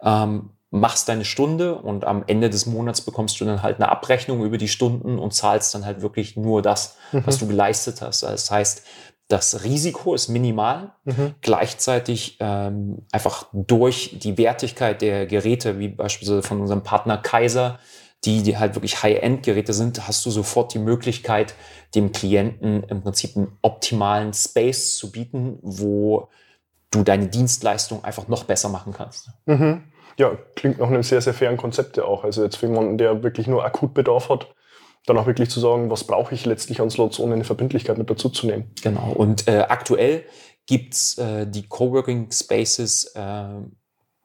ähm, 0.03 0.51
machst 0.71 1.09
deine 1.09 1.25
Stunde 1.25 1.77
und 1.77 2.05
am 2.05 2.25
Ende 2.27 2.51
des 2.51 2.67
Monats 2.67 3.01
bekommst 3.01 3.41
du 3.41 3.45
dann 3.45 3.63
halt 3.63 3.77
eine 3.77 3.89
Abrechnung 3.89 4.45
über 4.45 4.59
die 4.59 4.69
Stunden 4.69 5.19
und 5.19 5.33
zahlst 5.33 5.75
dann 5.75 5.87
halt 5.87 6.03
wirklich 6.03 6.37
nur 6.37 6.61
das, 6.61 6.97
mhm. 7.13 7.23
was 7.25 7.39
du 7.39 7.47
geleistet 7.47 8.03
hast. 8.03 8.23
Das 8.23 8.51
heißt, 8.51 8.83
das 9.29 9.65
Risiko 9.65 10.15
ist 10.15 10.29
minimal. 10.29 10.93
Mhm. 11.05 11.35
Gleichzeitig 11.41 12.37
ähm, 12.41 13.03
einfach 13.13 13.47
durch 13.53 14.19
die 14.21 14.39
Wertigkeit 14.39 15.03
der 15.03 15.27
Geräte, 15.27 15.79
wie 15.79 15.89
beispielsweise 15.89 16.43
von 16.43 16.61
unserem 16.61 16.83
Partner 16.83 17.19
Kaiser, 17.19 17.79
die, 18.25 18.43
die 18.43 18.57
halt 18.57 18.75
wirklich 18.75 19.03
High-End-Geräte 19.03 19.73
sind, 19.73 20.07
hast 20.07 20.25
du 20.27 20.31
sofort 20.31 20.75
die 20.75 20.79
Möglichkeit, 20.79 21.55
dem 21.95 22.13
Klienten 22.13 22.85
im 22.85 23.03
Prinzip 23.03 23.37
einen 23.37 23.57
optimalen 23.63 24.33
Space 24.33 24.97
zu 24.97 25.11
bieten, 25.11 25.59
wo 25.63 26.29
du 26.91 27.03
deine 27.03 27.27
Dienstleistung 27.27 28.05
einfach 28.05 28.29
noch 28.29 28.45
besser 28.45 28.69
machen 28.69 28.93
kannst. 28.93 29.31
Mhm. 29.47 29.83
Ja, 30.19 30.37
klingt 30.55 30.79
nach 30.79 30.89
einem 30.89 31.03
sehr, 31.03 31.21
sehr 31.21 31.35
fairen 31.35 31.57
Konzept 31.57 31.97
ja 31.97 32.05
auch. 32.05 32.25
Also 32.25 32.43
jetzt 32.43 32.57
für 32.57 32.67
jemanden, 32.67 32.97
der 32.97 33.23
wirklich 33.23 33.49
nur 33.49 33.65
Akutbedarf 33.65 34.29
hat, 34.29 34.49
dann 35.07 35.19
auch 35.19 35.27
wirklich 35.27 35.51
zu 35.51 35.61
sagen, 35.61 35.91
was 35.91 36.05
brauche 36.05 36.35
ich 36.35 36.45
letztlich 36.45 36.81
an 36.81 36.91
Slots, 36.91 37.19
ohne 37.19 37.35
eine 37.35 37.45
Verbindlichkeit 37.45 37.97
mit 37.97 38.11
dazu 38.11 38.29
zu 38.29 38.47
nehmen. 38.47 38.71
Genau. 38.83 39.13
Und 39.13 39.49
äh, 39.49 39.65
aktuell 39.69 40.25
gibt's 40.67 41.17
äh, 41.19 41.47
die 41.47 41.69
Coworking 41.69 42.31
Spaces 42.33 43.13
äh, 43.15 43.45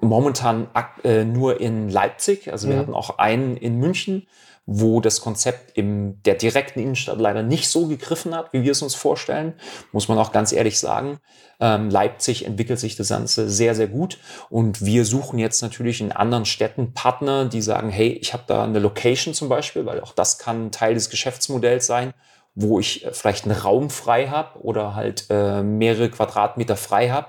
momentan 0.01 0.67
äh, 1.03 1.23
nur 1.23 1.61
in 1.61 1.89
Leipzig. 1.89 2.51
Also 2.51 2.67
wir 2.67 2.75
mhm. 2.75 2.79
hatten 2.79 2.93
auch 2.93 3.19
einen 3.19 3.55
in 3.57 3.77
München 3.77 4.27
wo 4.73 5.01
das 5.01 5.19
Konzept 5.19 5.77
in 5.77 6.23
der 6.23 6.35
direkten 6.35 6.79
Innenstadt 6.79 7.19
leider 7.19 7.43
nicht 7.43 7.69
so 7.69 7.87
gegriffen 7.87 8.33
hat, 8.33 8.53
wie 8.53 8.63
wir 8.63 8.71
es 8.71 8.81
uns 8.81 8.95
vorstellen, 8.95 9.53
muss 9.91 10.07
man 10.07 10.17
auch 10.17 10.31
ganz 10.31 10.53
ehrlich 10.53 10.79
sagen. 10.79 11.19
Ähm, 11.59 11.89
Leipzig 11.89 12.45
entwickelt 12.45 12.79
sich 12.79 12.95
das 12.95 13.09
Ganze 13.09 13.49
sehr, 13.49 13.75
sehr 13.75 13.87
gut 13.87 14.17
und 14.49 14.85
wir 14.85 15.03
suchen 15.03 15.39
jetzt 15.39 15.61
natürlich 15.61 15.99
in 15.99 16.13
anderen 16.13 16.45
Städten 16.45 16.93
Partner, 16.93 17.45
die 17.45 17.61
sagen, 17.61 17.89
hey, 17.89 18.13
ich 18.13 18.31
habe 18.31 18.43
da 18.47 18.63
eine 18.63 18.79
Location 18.79 19.33
zum 19.33 19.49
Beispiel, 19.49 19.85
weil 19.85 19.99
auch 19.99 20.13
das 20.13 20.37
kann 20.37 20.71
Teil 20.71 20.93
des 20.93 21.09
Geschäftsmodells 21.09 21.85
sein, 21.85 22.13
wo 22.55 22.79
ich 22.79 23.05
äh, 23.05 23.11
vielleicht 23.11 23.45
einen 23.45 23.59
Raum 23.59 23.89
frei 23.89 24.27
habe 24.27 24.59
oder 24.59 24.95
halt 24.95 25.25
äh, 25.29 25.63
mehrere 25.63 26.09
Quadratmeter 26.09 26.77
frei 26.77 27.09
habe 27.09 27.27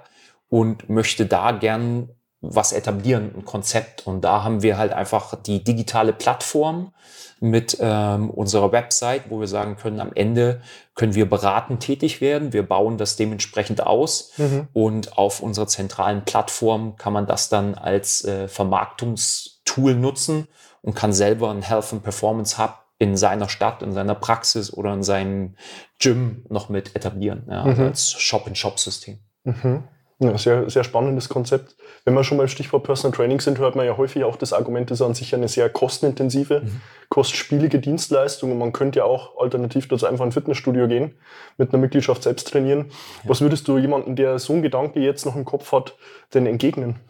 und 0.49 0.88
möchte 0.88 1.26
da 1.26 1.50
gern 1.50 2.11
was 2.42 2.72
etablieren, 2.72 3.32
ein 3.37 3.44
Konzept. 3.44 4.06
Und 4.06 4.22
da 4.22 4.42
haben 4.42 4.62
wir 4.62 4.76
halt 4.76 4.92
einfach 4.92 5.37
die 5.40 5.62
digitale 5.62 6.12
Plattform 6.12 6.92
mit 7.40 7.78
ähm, 7.80 8.30
unserer 8.30 8.72
Website, 8.72 9.30
wo 9.30 9.40
wir 9.40 9.49
sagen 9.49 9.76
können, 9.76 10.00
am 10.00 10.12
Ende 10.14 10.61
können 10.94 11.14
wir 11.14 11.28
beratend 11.28 11.80
tätig 11.80 12.20
werden. 12.20 12.52
Wir 12.52 12.64
bauen 12.64 12.99
das 12.99 13.16
dementsprechend 13.16 13.84
aus 13.84 14.32
mhm. 14.37 14.68
und 14.72 15.16
auf 15.16 15.40
unserer 15.40 15.66
zentralen 15.66 16.25
Plattform 16.25 16.96
kann 16.96 17.12
man 17.12 17.26
das 17.26 17.49
dann 17.49 17.75
als 17.75 18.25
äh, 18.25 18.49
Vermarktungstool 18.49 19.94
nutzen 19.94 20.49
und 20.82 20.94
kann 20.94 21.12
selber 21.12 21.50
ein 21.50 21.62
Health 21.62 21.92
and 21.92 22.02
Performance 22.02 22.62
Hub 22.62 22.78
in 22.99 23.16
seiner 23.16 23.49
Stadt, 23.49 23.82
in 23.82 23.92
seiner 23.92 24.14
Praxis 24.14 24.72
oder 24.72 24.92
in 24.94 25.02
seinem 25.02 25.56
Gym 25.99 26.44
noch 26.49 26.68
mit 26.68 26.94
etablieren, 26.94 27.44
ja, 27.50 27.62
also 27.64 27.82
mhm. 27.82 27.88
als 27.88 28.12
Shop-in-Shop-System. 28.12 29.18
Mhm. 29.44 29.84
Ja, 30.22 30.38
sehr, 30.38 30.70
sehr 30.70 30.84
spannendes 30.84 31.28
Konzept. 31.28 31.74
Wenn 32.04 32.14
wir 32.14 32.22
schon 32.22 32.38
beim 32.38 32.46
Stichwort 32.46 32.84
Personal 32.84 33.16
Training 33.16 33.40
sind, 33.40 33.58
hört 33.58 33.74
man 33.74 33.86
ja 33.86 33.96
häufig 33.96 34.22
auch 34.22 34.36
das 34.36 34.52
Argument, 34.52 34.88
das 34.88 35.00
ist 35.00 35.06
an 35.06 35.14
sich 35.14 35.34
eine 35.34 35.48
sehr 35.48 35.68
kostenintensive, 35.68 36.60
mhm. 36.60 36.80
kostspielige 37.08 37.80
Dienstleistung 37.80 38.52
und 38.52 38.58
man 38.58 38.72
könnte 38.72 39.00
ja 39.00 39.04
auch 39.04 39.36
alternativ 39.38 39.88
dazu 39.88 40.06
einfach 40.06 40.24
in 40.24 40.28
ein 40.28 40.32
Fitnessstudio 40.32 40.86
gehen, 40.86 41.16
mit 41.58 41.70
einer 41.72 41.80
Mitgliedschaft 41.80 42.22
selbst 42.22 42.46
trainieren. 42.46 42.86
Ja. 43.24 43.30
Was 43.30 43.40
würdest 43.40 43.66
du 43.66 43.78
jemandem, 43.78 44.14
der 44.14 44.38
so 44.38 44.52
einen 44.52 44.62
Gedanke 44.62 45.00
jetzt 45.00 45.26
noch 45.26 45.34
im 45.34 45.44
Kopf 45.44 45.72
hat, 45.72 45.96
denn 46.34 46.46
entgegnen? 46.46 47.00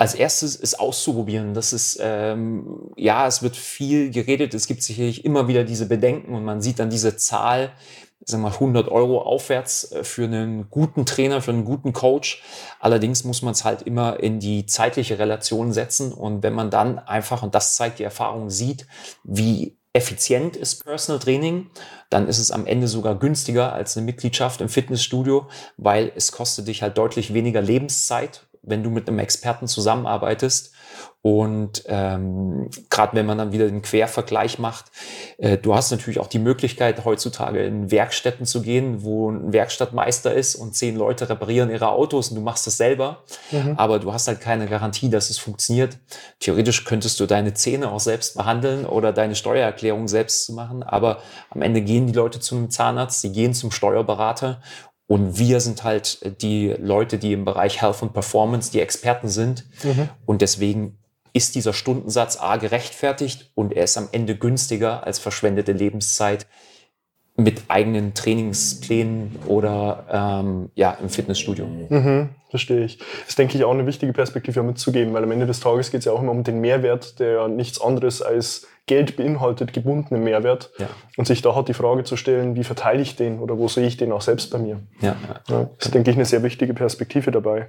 Als 0.00 0.14
erstes 0.14 0.54
ist 0.54 0.78
auszuprobieren. 0.78 1.54
Das 1.54 1.72
ist, 1.72 1.98
ähm, 2.00 2.92
ja, 2.94 3.26
es 3.26 3.42
wird 3.42 3.56
viel 3.56 4.12
geredet. 4.12 4.54
Es 4.54 4.68
gibt 4.68 4.84
sicherlich 4.84 5.24
immer 5.24 5.48
wieder 5.48 5.64
diese 5.64 5.88
Bedenken 5.88 6.36
und 6.36 6.44
man 6.44 6.62
sieht 6.62 6.78
dann 6.78 6.88
diese 6.88 7.16
Zahl, 7.16 7.72
wir 8.26 8.38
mal 8.38 8.52
100 8.52 8.88
Euro 8.88 9.22
aufwärts 9.22 9.92
äh, 9.92 10.04
für 10.04 10.24
einen 10.24 10.70
guten 10.70 11.06
Trainer, 11.06 11.40
für 11.40 11.52
einen 11.52 11.64
guten 11.64 11.92
Coach. 11.92 12.42
Allerdings 12.80 13.24
muss 13.24 13.42
man 13.42 13.52
es 13.52 13.64
halt 13.64 13.82
immer 13.82 14.20
in 14.20 14.40
die 14.40 14.66
zeitliche 14.66 15.18
Relation 15.18 15.72
setzen. 15.72 16.12
Und 16.12 16.42
wenn 16.42 16.54
man 16.54 16.70
dann 16.70 16.98
einfach, 16.98 17.42
und 17.42 17.54
das 17.54 17.76
zeigt 17.76 17.98
die 17.98 18.04
Erfahrung, 18.04 18.50
sieht, 18.50 18.86
wie 19.24 19.76
effizient 19.92 20.56
ist 20.56 20.84
Personal 20.84 21.18
Training, 21.18 21.70
dann 22.10 22.28
ist 22.28 22.38
es 22.38 22.50
am 22.50 22.66
Ende 22.66 22.88
sogar 22.88 23.18
günstiger 23.18 23.72
als 23.72 23.96
eine 23.96 24.06
Mitgliedschaft 24.06 24.60
im 24.60 24.68
Fitnessstudio, 24.68 25.48
weil 25.76 26.12
es 26.14 26.32
kostet 26.32 26.68
dich 26.68 26.82
halt 26.82 26.98
deutlich 26.98 27.34
weniger 27.34 27.60
Lebenszeit, 27.60 28.46
wenn 28.62 28.82
du 28.82 28.90
mit 28.90 29.08
einem 29.08 29.18
Experten 29.18 29.66
zusammenarbeitest 29.66 30.72
und 31.28 31.82
ähm, 31.88 32.70
gerade 32.88 33.14
wenn 33.14 33.26
man 33.26 33.36
dann 33.36 33.52
wieder 33.52 33.66
den 33.66 33.82
Quervergleich 33.82 34.58
macht, 34.58 34.86
äh, 35.36 35.58
du 35.58 35.74
hast 35.74 35.90
natürlich 35.90 36.20
auch 36.20 36.26
die 36.26 36.38
Möglichkeit, 36.38 37.04
heutzutage 37.04 37.62
in 37.66 37.90
Werkstätten 37.90 38.46
zu 38.46 38.62
gehen, 38.62 39.02
wo 39.02 39.30
ein 39.30 39.52
Werkstattmeister 39.52 40.32
ist 40.32 40.54
und 40.54 40.74
zehn 40.74 40.96
Leute 40.96 41.28
reparieren 41.28 41.70
ihre 41.70 41.90
Autos 41.90 42.30
und 42.30 42.36
du 42.36 42.40
machst 42.40 42.66
das 42.66 42.78
selber. 42.78 43.24
Mhm. 43.50 43.74
Aber 43.76 43.98
du 43.98 44.10
hast 44.10 44.26
halt 44.26 44.40
keine 44.40 44.68
Garantie, 44.68 45.10
dass 45.10 45.28
es 45.28 45.36
funktioniert. 45.36 45.98
Theoretisch 46.40 46.86
könntest 46.86 47.20
du 47.20 47.26
deine 47.26 47.52
Zähne 47.52 47.92
auch 47.92 48.00
selbst 48.00 48.34
behandeln 48.34 48.86
oder 48.86 49.12
deine 49.12 49.34
Steuererklärung 49.34 50.08
selbst 50.08 50.46
zu 50.46 50.54
machen. 50.54 50.82
Aber 50.82 51.18
am 51.50 51.60
Ende 51.60 51.82
gehen 51.82 52.06
die 52.06 52.14
Leute 52.14 52.40
zum 52.40 52.70
Zahnarzt, 52.70 53.20
sie 53.20 53.32
gehen 53.32 53.52
zum 53.52 53.70
Steuerberater 53.70 54.62
und 55.08 55.38
wir 55.38 55.60
sind 55.60 55.84
halt 55.84 56.42
die 56.42 56.68
Leute, 56.78 57.16
die 57.16 57.32
im 57.32 57.46
Bereich 57.46 57.80
Health 57.80 58.02
und 58.02 58.12
Performance 58.12 58.70
die 58.70 58.80
Experten 58.80 59.28
sind. 59.28 59.64
Mhm. 59.82 60.10
Und 60.26 60.42
deswegen 60.42 60.97
ist 61.32 61.54
dieser 61.54 61.72
Stundensatz 61.72 62.38
A 62.40 62.56
gerechtfertigt 62.56 63.50
und 63.54 63.72
er 63.72 63.84
ist 63.84 63.96
am 63.96 64.08
Ende 64.12 64.36
günstiger 64.36 65.04
als 65.06 65.18
verschwendete 65.18 65.72
Lebenszeit 65.72 66.46
mit 67.36 67.62
eigenen 67.68 68.14
Trainingsplänen 68.14 69.36
oder 69.46 70.06
ähm, 70.10 70.70
ja, 70.74 70.98
im 71.00 71.08
Fitnessstudio. 71.08 71.66
Mhm, 71.88 72.30
verstehe 72.50 72.84
ich. 72.84 72.98
Das 73.26 73.36
denke 73.36 73.56
ich 73.56 73.62
auch 73.62 73.72
eine 73.72 73.86
wichtige 73.86 74.12
Perspektive 74.12 74.64
mitzugeben, 74.64 75.14
weil 75.14 75.22
am 75.22 75.30
Ende 75.30 75.46
des 75.46 75.60
Tages 75.60 75.92
geht 75.92 76.00
es 76.00 76.06
ja 76.06 76.12
auch 76.12 76.20
immer 76.20 76.32
um 76.32 76.42
den 76.42 76.60
Mehrwert, 76.60 77.20
der 77.20 77.46
nichts 77.46 77.80
anderes 77.80 78.22
als 78.22 78.66
Geld 78.88 79.16
beinhaltet, 79.16 79.72
gebundenen 79.72 80.24
Mehrwert. 80.24 80.72
Ja. 80.78 80.88
Und 81.16 81.26
sich 81.26 81.42
da 81.42 81.54
hat 81.54 81.68
die 81.68 81.74
Frage 81.74 82.02
zu 82.02 82.16
stellen, 82.16 82.56
wie 82.56 82.64
verteile 82.64 83.00
ich 83.00 83.14
den 83.14 83.38
oder 83.38 83.56
wo 83.56 83.68
sehe 83.68 83.86
ich 83.86 83.96
den 83.96 84.10
auch 84.10 84.22
selbst 84.22 84.50
bei 84.50 84.58
mir? 84.58 84.80
Ja, 85.00 85.14
ja. 85.48 85.68
das 85.78 85.86
ist, 85.86 85.94
denke 85.94 86.10
ich, 86.10 86.16
eine 86.16 86.24
sehr 86.24 86.42
wichtige 86.42 86.74
Perspektive 86.74 87.30
dabei. 87.30 87.68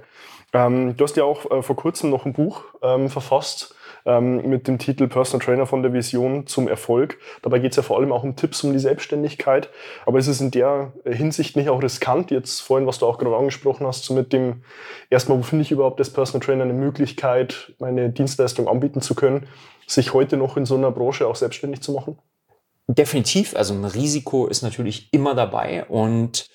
Ähm, 0.52 0.96
du 0.96 1.04
hast 1.04 1.16
ja 1.16 1.24
auch 1.24 1.48
äh, 1.50 1.62
vor 1.62 1.76
kurzem 1.76 2.10
noch 2.10 2.26
ein 2.26 2.32
Buch 2.32 2.64
ähm, 2.82 3.08
verfasst 3.08 3.76
ähm, 4.06 4.48
mit 4.48 4.66
dem 4.68 4.78
Titel 4.78 5.08
Personal 5.08 5.44
Trainer 5.44 5.66
von 5.66 5.82
der 5.82 5.92
Vision 5.92 6.46
zum 6.46 6.68
Erfolg. 6.68 7.18
Dabei 7.42 7.58
geht 7.58 7.72
es 7.72 7.76
ja 7.76 7.82
vor 7.82 7.98
allem 7.98 8.12
auch 8.12 8.22
um 8.22 8.36
Tipps 8.36 8.64
um 8.64 8.72
die 8.72 8.78
Selbstständigkeit. 8.78 9.68
Aber 10.06 10.18
ist 10.18 10.26
es 10.26 10.40
in 10.40 10.50
der 10.50 10.92
Hinsicht 11.04 11.56
nicht 11.56 11.68
auch 11.68 11.82
riskant, 11.82 12.30
jetzt 12.30 12.60
vorhin, 12.60 12.86
was 12.86 12.98
du 12.98 13.06
auch 13.06 13.18
gerade 13.18 13.36
angesprochen 13.36 13.86
hast, 13.86 14.04
so 14.04 14.14
mit 14.14 14.32
dem 14.32 14.62
erstmal, 15.08 15.38
wo 15.38 15.42
finde 15.42 15.62
ich 15.62 15.70
überhaupt 15.70 16.00
als 16.00 16.10
Personal 16.10 16.44
Trainer 16.44 16.64
eine 16.64 16.72
Möglichkeit, 16.72 17.72
meine 17.78 18.10
Dienstleistung 18.10 18.68
anbieten 18.68 19.00
zu 19.00 19.14
können, 19.14 19.46
sich 19.90 20.14
heute 20.14 20.36
noch 20.36 20.56
in 20.56 20.66
so 20.66 20.76
einer 20.76 20.90
Branche 20.90 21.26
auch 21.26 21.36
selbstständig 21.36 21.80
zu 21.80 21.92
machen? 21.92 22.18
Definitiv. 22.86 23.54
Also 23.56 23.74
ein 23.74 23.84
Risiko 23.84 24.46
ist 24.46 24.62
natürlich 24.62 25.12
immer 25.12 25.34
dabei 25.34 25.84
und 25.84 26.48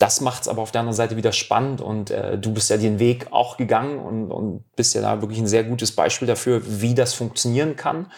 das 0.00 0.22
macht 0.22 0.42
es 0.42 0.48
aber 0.48 0.62
auf 0.62 0.70
der 0.70 0.80
anderen 0.80 0.96
Seite 0.96 1.18
wieder 1.18 1.32
spannend 1.32 1.82
und 1.82 2.10
äh, 2.10 2.38
du 2.38 2.54
bist 2.54 2.70
ja 2.70 2.78
den 2.78 2.98
Weg 2.98 3.26
auch 3.32 3.58
gegangen 3.58 3.98
und, 3.98 4.32
und 4.32 4.64
bist 4.74 4.94
ja 4.94 5.02
da 5.02 5.20
wirklich 5.20 5.38
ein 5.38 5.46
sehr 5.46 5.62
gutes 5.62 5.94
Beispiel 5.94 6.26
dafür, 6.26 6.62
wie 6.64 6.94
das 6.94 7.12
funktionieren 7.12 7.76
kann. 7.76 8.10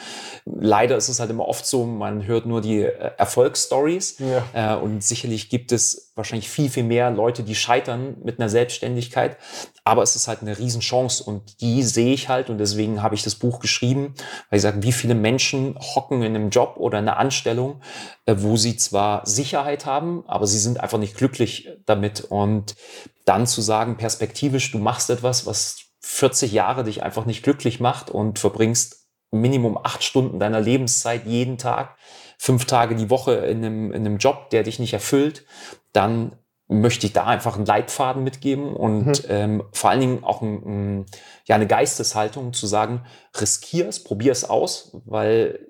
Leider 0.45 0.97
ist 0.97 1.09
es 1.09 1.19
halt 1.19 1.31
immer 1.31 1.49
oft 1.49 1.66
so, 1.66 1.85
man 1.85 2.25
hört 2.25 2.47
nur 2.47 2.61
die 2.61 2.83
äh, 2.83 3.11
Erfolgsstories 3.19 4.21
ja. 4.21 4.76
äh, 4.76 4.81
und 4.81 5.02
sicherlich 5.02 5.50
gibt 5.50 5.73
es 5.73 6.12
wahrscheinlich 6.14 6.49
viel, 6.49 6.69
viel 6.69 6.83
mehr 6.83 7.11
Leute, 7.11 7.42
die 7.42 7.54
scheitern 7.54 8.16
mit 8.23 8.38
einer 8.38 8.49
Selbstständigkeit. 8.49 9.38
Aber 9.85 10.02
es 10.02 10.14
ist 10.16 10.28
halt 10.28 10.42
eine 10.42 10.59
Riesenchance 10.59 11.23
und 11.25 11.61
die 11.61 11.83
sehe 11.83 12.12
ich 12.12 12.28
halt 12.28 12.50
und 12.50 12.59
deswegen 12.59 13.02
habe 13.02 13.14
ich 13.14 13.23
das 13.23 13.35
Buch 13.35 13.61
geschrieben, 13.61 14.14
weil 14.50 14.59
ich 14.59 14.62
sage, 14.62 14.83
wie 14.83 14.92
viele 14.92 15.14
Menschen 15.14 15.78
hocken 15.78 16.23
in 16.23 16.35
einem 16.35 16.50
Job 16.50 16.75
oder 16.76 16.99
in 16.99 17.09
einer 17.09 17.16
Anstellung, 17.16 17.81
äh, 18.26 18.35
wo 18.38 18.57
sie 18.57 18.76
zwar 18.76 19.26
Sicherheit 19.26 19.87
haben, 19.87 20.25
aber 20.26 20.47
sie 20.47 20.59
sind 20.59 20.81
einfach 20.81 20.99
nicht 20.99 21.16
glücklich 21.16 21.69
damit. 21.87 22.21
Und 22.23 22.76
dann 23.25 23.47
zu 23.47 23.61
sagen, 23.61 23.97
perspektivisch, 23.97 24.71
du 24.73 24.78
machst 24.78 25.11
etwas, 25.11 25.47
was 25.47 25.92
40 26.00 26.52
Jahre 26.52 26.85
dich 26.85 27.02
einfach 27.02 27.26
nicht 27.26 27.42
glücklich 27.42 27.81
macht 27.81 28.11
und 28.11 28.38
verbringst 28.38 29.07
Minimum 29.31 29.78
acht 29.83 30.04
Stunden 30.04 30.38
deiner 30.38 30.61
Lebenszeit 30.61 31.26
jeden 31.26 31.57
Tag, 31.57 31.97
fünf 32.42 32.64
Tage 32.64 32.96
die 32.96 33.08
Woche 33.08 33.34
in 33.34 33.58
einem, 33.58 33.92
in 33.92 34.04
einem 34.04 34.16
Job, 34.18 34.50
der 34.50 34.64
dich 34.64 34.80
nicht 34.80 34.92
erfüllt, 34.92 35.44
dann 35.92 36.34
möchte 36.66 37.06
ich 37.06 37.12
da 37.12 37.25
einfach 37.25 37.54
einen 37.54 37.66
Leitfaden 37.66 38.25
mitgeben 38.25 38.75
und 38.75 39.06
mhm. 39.06 39.14
ähm, 39.28 39.62
vor 39.70 39.90
allen 39.90 40.00
Dingen 40.00 40.25
auch 40.25 40.42
ein, 40.42 40.62
ein, 40.64 41.06
ja, 41.44 41.54
eine 41.54 41.68
Geisteshaltung 41.68 42.52
zu 42.52 42.66
sagen, 42.66 43.04
riskier 43.40 43.87
es, 43.88 44.02
probier 44.02 44.32
es 44.32 44.42
aus, 44.42 44.90
weil 45.04 45.64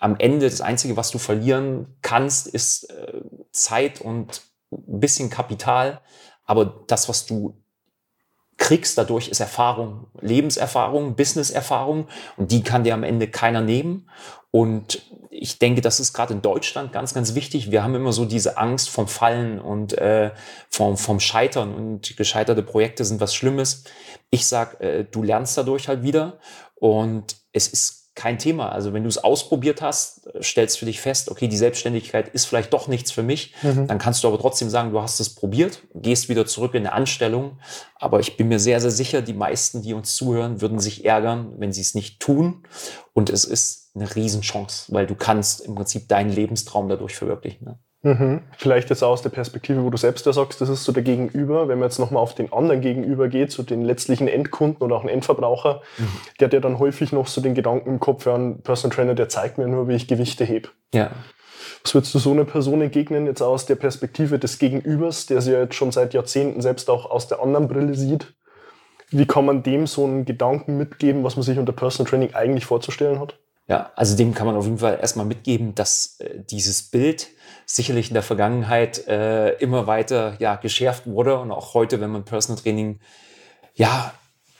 am 0.00 0.16
Ende 0.18 0.50
das 0.50 0.60
Einzige, 0.60 0.98
was 0.98 1.10
du 1.12 1.16
verlieren 1.16 1.96
kannst, 2.02 2.46
ist 2.46 2.90
äh, 2.90 3.22
Zeit 3.50 4.02
und 4.02 4.42
ein 4.70 5.00
bisschen 5.00 5.30
Kapital. 5.30 6.02
Aber 6.44 6.84
das, 6.88 7.08
was 7.08 7.24
du 7.24 7.56
kriegst 8.58 8.98
dadurch 8.98 9.28
ist 9.28 9.40
Erfahrung, 9.40 10.08
Lebenserfahrung, 10.20 11.16
Businesserfahrung 11.16 12.08
und 12.36 12.52
die 12.52 12.62
kann 12.62 12.84
dir 12.84 12.92
am 12.92 13.02
Ende 13.02 13.28
keiner 13.28 13.62
nehmen. 13.62 14.10
Und 14.50 15.00
ich 15.42 15.58
denke, 15.58 15.80
das 15.80 15.98
ist 15.98 16.12
gerade 16.12 16.34
in 16.34 16.40
Deutschland 16.40 16.92
ganz, 16.92 17.14
ganz 17.14 17.34
wichtig. 17.34 17.72
Wir 17.72 17.82
haben 17.82 17.96
immer 17.96 18.12
so 18.12 18.24
diese 18.24 18.58
Angst 18.58 18.88
vom 18.90 19.08
Fallen 19.08 19.60
und 19.60 19.92
äh, 19.98 20.30
vom, 20.70 20.96
vom 20.96 21.18
Scheitern 21.18 21.74
und 21.74 22.16
gescheiterte 22.16 22.62
Projekte 22.62 23.04
sind 23.04 23.20
was 23.20 23.34
Schlimmes. 23.34 23.82
Ich 24.30 24.46
sag, 24.46 24.80
äh, 24.80 25.04
du 25.04 25.24
lernst 25.24 25.58
dadurch 25.58 25.88
halt 25.88 26.04
wieder 26.04 26.38
und 26.76 27.36
es 27.52 27.66
ist 27.66 28.14
kein 28.14 28.38
Thema. 28.38 28.68
Also 28.68 28.92
wenn 28.92 29.02
du 29.02 29.08
es 29.08 29.18
ausprobiert 29.18 29.82
hast, 29.82 30.28
stellst 30.40 30.78
für 30.78 30.84
dich 30.84 31.00
fest, 31.00 31.28
okay, 31.28 31.48
die 31.48 31.56
Selbstständigkeit 31.56 32.28
ist 32.28 32.44
vielleicht 32.44 32.72
doch 32.72 32.86
nichts 32.86 33.10
für 33.10 33.24
mich, 33.24 33.52
mhm. 33.62 33.88
dann 33.88 33.98
kannst 33.98 34.22
du 34.22 34.28
aber 34.28 34.38
trotzdem 34.38 34.70
sagen, 34.70 34.92
du 34.92 35.00
hast 35.00 35.18
es 35.18 35.34
probiert, 35.34 35.82
gehst 35.94 36.28
wieder 36.28 36.46
zurück 36.46 36.74
in 36.74 36.86
eine 36.86 36.92
Anstellung. 36.92 37.58
Aber 37.96 38.20
ich 38.20 38.36
bin 38.36 38.46
mir 38.46 38.60
sehr, 38.60 38.80
sehr 38.80 38.90
sicher, 38.92 39.22
die 39.22 39.32
meisten, 39.32 39.82
die 39.82 39.94
uns 39.94 40.14
zuhören, 40.14 40.60
würden 40.60 40.78
sich 40.78 41.04
ärgern, 41.04 41.54
wenn 41.56 41.72
sie 41.72 41.80
es 41.80 41.96
nicht 41.96 42.20
tun. 42.20 42.62
Und 43.12 43.28
es 43.28 43.44
ist 43.44 43.81
eine 43.94 44.14
Riesenchance, 44.14 44.92
weil 44.92 45.06
du 45.06 45.14
kannst 45.14 45.60
im 45.60 45.74
Prinzip 45.74 46.08
deinen 46.08 46.30
Lebenstraum 46.30 46.88
dadurch 46.88 47.14
verwirklichen. 47.14 47.64
Ne? 47.66 47.78
Mhm. 48.02 48.40
Vielleicht 48.56 48.90
jetzt 48.90 49.02
auch 49.04 49.10
aus 49.10 49.22
der 49.22 49.30
Perspektive, 49.30 49.84
wo 49.84 49.90
du 49.90 49.96
selbst 49.96 50.26
da 50.26 50.32
sagst, 50.32 50.60
das 50.60 50.68
ist 50.68 50.84
so 50.84 50.92
der 50.92 51.04
Gegenüber. 51.04 51.68
Wenn 51.68 51.78
man 51.78 51.88
jetzt 51.88 51.98
nochmal 51.98 52.22
auf 52.22 52.34
den 52.34 52.52
anderen 52.52 52.80
Gegenüber 52.80 53.28
geht, 53.28 53.52
so 53.52 53.62
den 53.62 53.82
letztlichen 53.82 54.26
Endkunden 54.26 54.82
oder 54.82 54.96
auch 54.96 55.00
einen 55.00 55.10
Endverbraucher, 55.10 55.82
mhm. 55.98 56.08
der 56.40 56.46
hat 56.46 56.52
ja 56.52 56.60
dann 56.60 56.78
häufig 56.78 57.12
noch 57.12 57.28
so 57.28 57.40
den 57.40 57.54
Gedanken 57.54 57.88
im 57.88 58.00
Kopf, 58.00 58.26
ja, 58.26 58.34
ein 58.34 58.62
Personal 58.62 58.94
Trainer, 58.94 59.14
der 59.14 59.28
zeigt 59.28 59.58
mir 59.58 59.68
nur, 59.68 59.86
wie 59.88 59.94
ich 59.94 60.08
Gewichte 60.08 60.44
heb. 60.44 60.70
Ja. 60.92 61.12
Was 61.84 61.94
würdest 61.94 62.14
du 62.14 62.18
so 62.18 62.32
einer 62.32 62.44
Person 62.44 62.80
entgegnen, 62.80 63.26
jetzt 63.26 63.40
aus 63.40 63.66
der 63.66 63.76
Perspektive 63.76 64.38
des 64.38 64.58
Gegenübers, 64.58 65.26
der 65.26 65.40
sie 65.40 65.52
ja 65.52 65.60
jetzt 65.60 65.74
schon 65.74 65.92
seit 65.92 66.12
Jahrzehnten 66.12 66.60
selbst 66.60 66.90
auch 66.90 67.08
aus 67.08 67.28
der 67.28 67.40
anderen 67.40 67.68
Brille 67.68 67.94
sieht? 67.94 68.34
Wie 69.10 69.26
kann 69.26 69.44
man 69.44 69.62
dem 69.62 69.86
so 69.86 70.04
einen 70.04 70.24
Gedanken 70.24 70.76
mitgeben, 70.76 71.22
was 71.22 71.36
man 71.36 71.42
sich 71.42 71.58
unter 71.58 71.72
Personal 71.72 72.10
Training 72.10 72.34
eigentlich 72.34 72.66
vorzustellen 72.66 73.20
hat? 73.20 73.38
Ja, 73.72 73.90
also 73.96 74.18
dem 74.18 74.34
kann 74.34 74.46
man 74.46 74.54
auf 74.54 74.66
jeden 74.66 74.76
Fall 74.76 74.98
erstmal 75.00 75.24
mitgeben, 75.24 75.74
dass 75.74 76.20
äh, 76.20 76.40
dieses 76.50 76.82
Bild 76.82 77.28
sicherlich 77.64 78.08
in 78.08 78.12
der 78.12 78.22
Vergangenheit 78.22 79.08
äh, 79.08 79.52
immer 79.60 79.86
weiter 79.86 80.36
ja, 80.40 80.56
geschärft 80.56 81.06
wurde 81.06 81.38
und 81.38 81.50
auch 81.50 81.72
heute, 81.72 81.98
wenn 82.02 82.10
man 82.10 82.26
Personal 82.26 82.60
Training 82.60 83.00
ja 83.74 84.12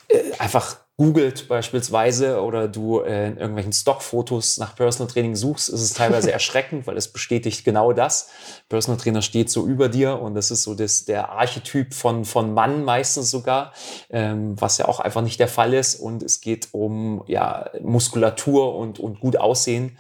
äh, 0.09 0.17
einfach 0.39 0.79
googelt 0.99 1.49
beispielsweise 1.49 2.43
oder 2.43 2.69
du 2.69 3.01
äh, 3.01 3.29
in 3.29 3.37
irgendwelchen 3.39 3.73
Stockfotos 3.73 4.59
nach 4.59 4.77
Personal 4.77 5.11
Training 5.11 5.35
suchst, 5.35 5.71
ist 5.71 5.81
es 5.81 5.95
teilweise 5.95 6.31
erschreckend, 6.33 6.87
weil 6.87 6.97
es 6.97 7.09
bestätigt 7.09 7.65
genau 7.65 7.93
das. 7.93 8.29
Personal 8.69 9.01
Trainer 9.01 9.23
steht 9.23 9.51
so 9.51 9.67
über 9.67 9.89
dir 9.89 10.21
und 10.21 10.35
das 10.35 10.51
ist 10.51 10.65
so 10.65 10.75
das, 10.75 11.05
der 11.07 11.31
Archetyp 11.31 11.95
von, 11.95 12.25
von 12.25 12.53
Mann 12.53 12.85
meistens 12.85 13.31
sogar, 13.31 13.73
ähm, 14.11 14.61
was 14.61 14.79
ja 14.79 14.87
auch 14.87 15.01
einfach 15.01 15.23
nicht 15.23 15.41
der 15.41 15.49
Fall 15.49 15.73
ist. 15.73 15.95
Und 15.97 16.23
es 16.23 16.41
geht 16.41 16.69
um 16.73 17.25
ja, 17.27 17.71
Muskulatur 17.81 18.77
und, 18.77 19.01
und 19.01 19.19
gut 19.19 19.37
aussehen. 19.37 19.99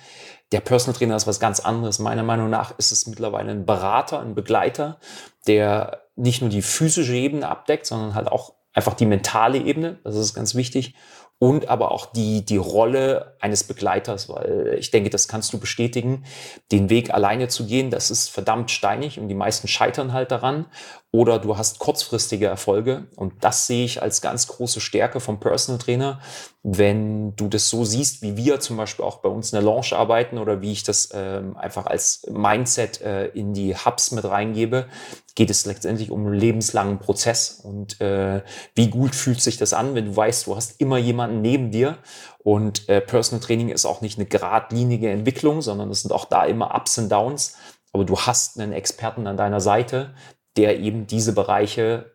Der 0.52 0.60
Personal 0.60 0.96
Trainer 0.96 1.16
ist 1.16 1.26
was 1.26 1.40
ganz 1.40 1.60
anderes. 1.60 1.98
Meiner 1.98 2.22
Meinung 2.22 2.50
nach 2.50 2.78
ist 2.78 2.92
es 2.92 3.06
mittlerweile 3.06 3.50
ein 3.50 3.64
Berater, 3.64 4.20
ein 4.20 4.34
Begleiter, 4.34 4.98
der 5.46 6.02
nicht 6.14 6.42
nur 6.42 6.50
die 6.50 6.60
physische 6.60 7.14
Ebene 7.14 7.48
abdeckt, 7.48 7.86
sondern 7.86 8.14
halt 8.14 8.28
auch 8.28 8.52
einfach 8.72 8.94
die 8.94 9.06
mentale 9.06 9.58
Ebene, 9.58 9.98
das 10.04 10.16
ist 10.16 10.34
ganz 10.34 10.54
wichtig, 10.54 10.94
und 11.38 11.68
aber 11.68 11.90
auch 11.90 12.06
die, 12.06 12.44
die 12.44 12.56
Rolle 12.56 13.36
eines 13.40 13.64
Begleiters, 13.64 14.28
weil 14.28 14.76
ich 14.78 14.92
denke, 14.92 15.10
das 15.10 15.26
kannst 15.26 15.52
du 15.52 15.58
bestätigen. 15.58 16.24
Den 16.70 16.88
Weg 16.88 17.12
alleine 17.12 17.48
zu 17.48 17.66
gehen, 17.66 17.90
das 17.90 18.12
ist 18.12 18.28
verdammt 18.28 18.70
steinig 18.70 19.18
und 19.18 19.26
die 19.26 19.34
meisten 19.34 19.66
scheitern 19.66 20.12
halt 20.12 20.30
daran. 20.30 20.66
Oder 21.14 21.38
du 21.38 21.58
hast 21.58 21.78
kurzfristige 21.78 22.46
Erfolge 22.46 23.06
und 23.16 23.44
das 23.44 23.66
sehe 23.66 23.84
ich 23.84 24.00
als 24.00 24.22
ganz 24.22 24.46
große 24.46 24.80
Stärke 24.80 25.20
vom 25.20 25.40
Personal 25.40 25.78
Trainer, 25.78 26.20
wenn 26.62 27.36
du 27.36 27.48
das 27.48 27.68
so 27.68 27.84
siehst, 27.84 28.22
wie 28.22 28.38
wir 28.38 28.60
zum 28.60 28.78
Beispiel 28.78 29.04
auch 29.04 29.18
bei 29.18 29.28
uns 29.28 29.52
in 29.52 29.56
der 29.56 29.62
Launch 29.62 29.92
arbeiten 29.92 30.38
oder 30.38 30.62
wie 30.62 30.72
ich 30.72 30.84
das 30.84 31.10
ähm, 31.12 31.54
einfach 31.58 31.84
als 31.84 32.22
Mindset 32.30 33.02
äh, 33.02 33.26
in 33.26 33.52
die 33.52 33.76
Hubs 33.76 34.12
mit 34.12 34.24
reingebe, 34.24 34.86
geht 35.34 35.50
es 35.50 35.66
letztendlich 35.66 36.10
um 36.10 36.24
einen 36.24 36.34
lebenslangen 36.34 36.98
Prozess. 36.98 37.60
Und 37.62 38.00
äh, 38.00 38.42
wie 38.74 38.88
gut 38.88 39.14
fühlt 39.14 39.42
sich 39.42 39.58
das 39.58 39.74
an, 39.74 39.94
wenn 39.94 40.06
du 40.06 40.16
weißt, 40.16 40.46
du 40.46 40.56
hast 40.56 40.80
immer 40.80 40.96
jemanden 40.96 41.42
neben 41.42 41.70
dir. 41.70 41.98
Und 42.38 42.88
äh, 42.88 43.02
Personal 43.02 43.44
Training 43.44 43.68
ist 43.68 43.84
auch 43.84 44.00
nicht 44.00 44.18
eine 44.18 44.26
geradlinige 44.26 45.10
Entwicklung, 45.10 45.60
sondern 45.60 45.90
es 45.90 46.00
sind 46.00 46.12
auch 46.12 46.24
da 46.24 46.44
immer 46.44 46.74
Ups 46.74 46.96
und 46.96 47.10
Downs. 47.10 47.56
Aber 47.92 48.06
du 48.06 48.18
hast 48.18 48.58
einen 48.58 48.72
Experten 48.72 49.26
an 49.26 49.36
deiner 49.36 49.60
Seite, 49.60 50.14
der 50.56 50.80
eben 50.80 51.06
diese 51.06 51.34
Bereiche 51.34 52.12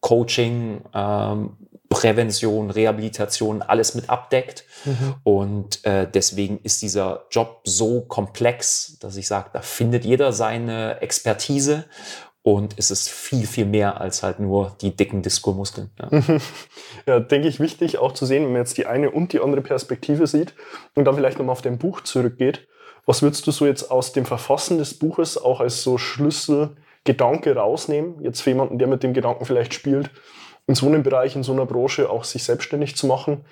Coaching, 0.00 0.82
ähm, 0.94 1.56
Prävention, 1.90 2.70
Rehabilitation, 2.70 3.62
alles 3.62 3.94
mit 3.94 4.08
abdeckt. 4.08 4.64
Mhm. 4.84 5.14
Und 5.24 5.84
äh, 5.84 6.08
deswegen 6.08 6.60
ist 6.62 6.82
dieser 6.82 7.26
Job 7.30 7.62
so 7.64 8.02
komplex, 8.02 8.96
dass 9.00 9.16
ich 9.16 9.26
sage, 9.26 9.50
da 9.52 9.60
findet 9.60 10.04
jeder 10.04 10.32
seine 10.32 11.00
Expertise. 11.00 11.84
Und 12.42 12.74
es 12.78 12.90
ist 12.90 13.10
viel, 13.10 13.46
viel 13.46 13.66
mehr 13.66 14.00
als 14.00 14.22
halt 14.22 14.40
nur 14.40 14.74
die 14.80 14.96
dicken 14.96 15.20
Diskurmuskeln. 15.20 15.90
Ja. 16.00 16.22
ja, 17.06 17.20
denke 17.20 17.48
ich, 17.48 17.60
wichtig 17.60 17.98
auch 17.98 18.12
zu 18.12 18.24
sehen, 18.24 18.44
wenn 18.44 18.52
man 18.52 18.62
jetzt 18.62 18.78
die 18.78 18.86
eine 18.86 19.10
und 19.10 19.34
die 19.34 19.40
andere 19.40 19.60
Perspektive 19.60 20.26
sieht 20.26 20.54
und 20.94 21.04
dann 21.04 21.16
vielleicht 21.16 21.38
nochmal 21.38 21.52
auf 21.52 21.60
dein 21.60 21.76
Buch 21.76 22.00
zurückgeht. 22.00 22.66
Was 23.04 23.20
würdest 23.20 23.46
du 23.46 23.50
so 23.50 23.66
jetzt 23.66 23.90
aus 23.90 24.12
dem 24.12 24.24
Verfassen 24.24 24.78
des 24.78 24.98
Buches 24.98 25.36
auch 25.36 25.60
als 25.60 25.82
so 25.82 25.98
Schlüsselgedanke 27.04 27.56
rausnehmen? 27.56 28.22
Jetzt 28.22 28.42
für 28.42 28.50
jemanden, 28.50 28.78
der 28.78 28.88
mit 28.88 29.02
dem 29.02 29.14
Gedanken 29.14 29.44
vielleicht 29.44 29.74
spielt, 29.74 30.10
in 30.66 30.74
so 30.74 30.86
einem 30.86 31.02
Bereich, 31.02 31.36
in 31.36 31.42
so 31.42 31.52
einer 31.52 31.66
Branche 31.66 32.10
auch 32.10 32.24
sich 32.24 32.44
selbstständig 32.44 32.96
zu 32.96 33.06
machen. 33.06 33.44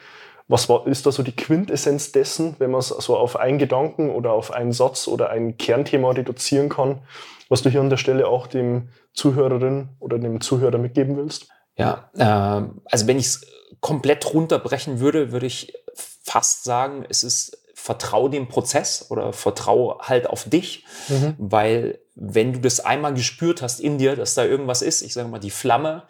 Was 0.47 0.69
war, 0.69 0.87
ist 0.87 1.05
da 1.05 1.13
so 1.13 1.23
die 1.23 1.37
Quintessenz 1.37 2.13
dessen, 2.13 2.57
wenn 2.59 2.71
man 2.71 2.81
es 2.81 2.89
so 2.89 3.17
auf 3.17 3.37
einen 3.37 3.59
Gedanken 3.59 4.11
oder 4.11 4.33
auf 4.33 4.51
einen 4.51 4.73
Satz 4.73 5.07
oder 5.07 5.31
ein 5.31 5.59
Kernthema 5.59 6.11
reduzieren 6.11 6.71
kann, 6.71 7.03
was 7.51 7.63
du 7.63 7.71
hier 7.71 7.81
an 7.81 7.91
der 7.91 7.99
Stelle 7.99 8.29
auch 8.29 8.47
dem 8.47 8.89
Zuhörerin 9.13 9.91
oder 10.01 10.19
dem 10.19 10.41
Zuhörer 10.41 10.79
mitgeben 10.79 11.17
willst? 11.17 11.49
Ja, 11.77 12.11
äh, 12.17 12.67
also 12.87 13.07
wenn 13.07 13.19
ich 13.19 13.27
es 13.27 13.47
komplett 13.81 14.33
runterbrechen 14.33 15.01
würde, 15.01 15.33
würde 15.33 15.47
ich 15.47 15.75
fast 15.95 16.65
sagen, 16.65 17.05
es 17.09 17.23
ist 17.23 17.68
vertrau 17.79 18.29
dem 18.29 18.49
Prozess 18.49 19.07
oder 19.09 19.33
vertrau 19.33 20.01
halt 20.01 20.29
auf 20.29 20.45
dich, 20.45 20.85
mhm. 21.09 21.37
weil 21.39 22.01
wenn 22.17 22.53
du 22.53 22.59
das 22.59 22.81
einmal 22.81 23.15
gespürt 23.15 23.63
hast 23.63 23.79
in 23.79 23.99
dir, 23.99 24.17
dass 24.17 24.35
da 24.35 24.45
irgendwas 24.45 24.83
ist, 24.83 25.01
ich 25.03 25.15
sage 25.15 25.29
mal 25.29 25.39
die 25.39 25.51
Flamme, 25.51 26.03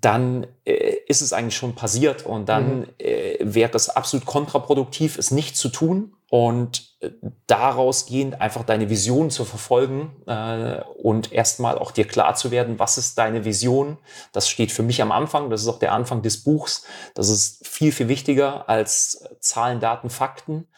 dann 0.00 0.46
äh, 0.64 0.94
ist 1.08 1.20
es 1.20 1.32
eigentlich 1.32 1.56
schon 1.56 1.74
passiert 1.74 2.24
und 2.24 2.48
dann 2.48 2.80
mhm. 2.80 2.86
äh, 2.98 3.38
wäre 3.40 3.72
es 3.74 3.90
absolut 3.90 4.24
kontraproduktiv, 4.24 5.18
es 5.18 5.32
nicht 5.32 5.56
zu 5.56 5.68
tun 5.68 6.14
und 6.30 6.94
äh, 7.00 7.10
daraus 7.48 8.06
gehend 8.06 8.40
einfach 8.40 8.64
deine 8.64 8.88
Vision 8.88 9.30
zu 9.30 9.44
verfolgen 9.44 10.12
äh, 10.26 10.80
und 11.02 11.32
erstmal 11.32 11.76
auch 11.76 11.90
dir 11.90 12.06
klar 12.06 12.36
zu 12.36 12.52
werden, 12.52 12.78
was 12.78 12.98
ist 12.98 13.18
deine 13.18 13.44
Vision. 13.44 13.98
Das 14.32 14.48
steht 14.48 14.70
für 14.70 14.84
mich 14.84 15.02
am 15.02 15.10
Anfang, 15.10 15.50
das 15.50 15.62
ist 15.62 15.68
auch 15.68 15.80
der 15.80 15.92
Anfang 15.92 16.22
des 16.22 16.44
Buchs. 16.44 16.84
Das 17.14 17.28
ist 17.28 17.66
viel, 17.66 17.90
viel 17.90 18.06
wichtiger 18.06 18.68
als 18.68 19.24
Zahlen, 19.40 19.80
Daten, 19.80 20.08
Fakten. 20.08 20.68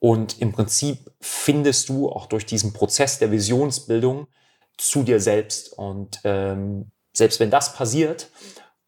Und 0.00 0.40
im 0.40 0.52
Prinzip 0.52 1.12
findest 1.20 1.88
du 1.88 2.08
auch 2.08 2.26
durch 2.26 2.46
diesen 2.46 2.72
Prozess 2.72 3.18
der 3.18 3.30
Visionsbildung 3.30 4.26
zu 4.76 5.04
dir 5.04 5.20
selbst. 5.20 5.72
Und 5.72 6.20
ähm, 6.24 6.90
selbst 7.12 7.38
wenn 7.38 7.50
das 7.50 7.74
passiert, 7.74 8.30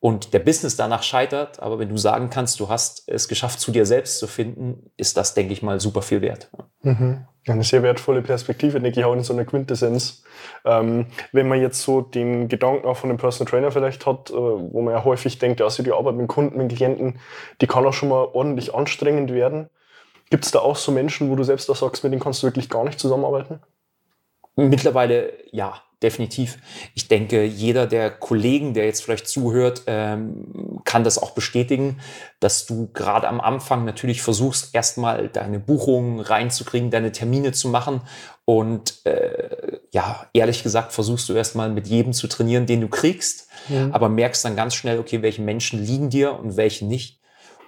und 0.02 0.34
der 0.34 0.40
Business 0.40 0.74
danach 0.74 1.04
scheitert, 1.04 1.62
aber 1.62 1.78
wenn 1.78 1.88
du 1.88 1.96
sagen 1.96 2.28
kannst, 2.28 2.58
du 2.58 2.68
hast 2.68 3.08
es 3.08 3.28
geschafft, 3.28 3.60
zu 3.60 3.70
dir 3.70 3.86
selbst 3.86 4.18
zu 4.18 4.26
finden, 4.26 4.90
ist 4.96 5.16
das, 5.16 5.34
denke 5.34 5.52
ich 5.52 5.62
mal, 5.62 5.78
super 5.78 6.02
viel 6.02 6.20
wert. 6.22 6.50
Mhm. 6.82 7.24
Eine 7.46 7.62
sehr 7.62 7.84
wertvolle 7.84 8.20
Perspektive, 8.20 8.80
denke 8.80 8.98
ich, 8.98 9.06
auch 9.06 9.12
in 9.12 9.22
so 9.22 9.32
einer 9.32 9.44
Quintessenz. 9.44 10.24
Ähm, 10.64 11.06
wenn 11.30 11.46
man 11.46 11.60
jetzt 11.60 11.82
so 11.82 12.00
den 12.00 12.48
Gedanken 12.48 12.84
auch 12.84 12.96
von 12.96 13.10
einem 13.10 13.18
Personal 13.18 13.48
Trainer 13.48 13.70
vielleicht 13.70 14.04
hat, 14.04 14.30
äh, 14.30 14.34
wo 14.34 14.82
man 14.82 14.92
ja 14.92 15.04
häufig 15.04 15.38
denkt, 15.38 15.62
also 15.62 15.84
die 15.84 15.92
Arbeit 15.92 16.16
mit 16.16 16.26
Kunden, 16.26 16.58
mit 16.58 16.74
Klienten, 16.74 17.20
die 17.60 17.68
kann 17.68 17.86
auch 17.86 17.92
schon 17.92 18.08
mal 18.08 18.24
ordentlich 18.24 18.74
anstrengend 18.74 19.32
werden. 19.32 19.70
Gibt 20.32 20.46
es 20.46 20.50
da 20.50 20.60
auch 20.60 20.76
so 20.76 20.90
Menschen, 20.92 21.28
wo 21.28 21.36
du 21.36 21.44
selbst 21.44 21.68
da 21.68 21.74
sagst, 21.74 22.02
mit 22.04 22.10
denen 22.10 22.22
kannst 22.22 22.42
du 22.42 22.46
wirklich 22.46 22.70
gar 22.70 22.84
nicht 22.84 22.98
zusammenarbeiten? 22.98 23.60
Mittlerweile 24.56 25.30
ja 25.50 25.82
definitiv. 26.02 26.56
Ich 26.94 27.06
denke, 27.06 27.44
jeder 27.44 27.86
der 27.86 28.10
Kollegen, 28.10 28.72
der 28.72 28.86
jetzt 28.86 29.04
vielleicht 29.04 29.28
zuhört, 29.28 29.82
ähm, 29.86 30.80
kann 30.84 31.04
das 31.04 31.18
auch 31.18 31.32
bestätigen, 31.32 32.00
dass 32.40 32.64
du 32.64 32.88
gerade 32.94 33.28
am 33.28 33.42
Anfang 33.42 33.84
natürlich 33.84 34.22
versuchst, 34.22 34.74
erstmal 34.74 35.28
deine 35.28 35.58
Buchungen 35.58 36.20
reinzukriegen, 36.20 36.90
deine 36.90 37.12
Termine 37.12 37.52
zu 37.52 37.68
machen. 37.68 38.00
Und 38.46 39.04
äh, 39.04 39.80
ja, 39.90 40.24
ehrlich 40.32 40.62
gesagt, 40.62 40.94
versuchst 40.94 41.28
du 41.28 41.34
erstmal 41.34 41.68
mit 41.68 41.88
jedem 41.88 42.14
zu 42.14 42.26
trainieren, 42.26 42.64
den 42.64 42.80
du 42.80 42.88
kriegst, 42.88 43.48
ja. 43.68 43.90
aber 43.92 44.08
merkst 44.08 44.46
dann 44.46 44.56
ganz 44.56 44.74
schnell, 44.74 44.98
okay, 44.98 45.20
welche 45.20 45.42
Menschen 45.42 45.84
liegen 45.84 46.08
dir 46.08 46.38
und 46.38 46.56
welche 46.56 46.86
nicht. 46.86 47.21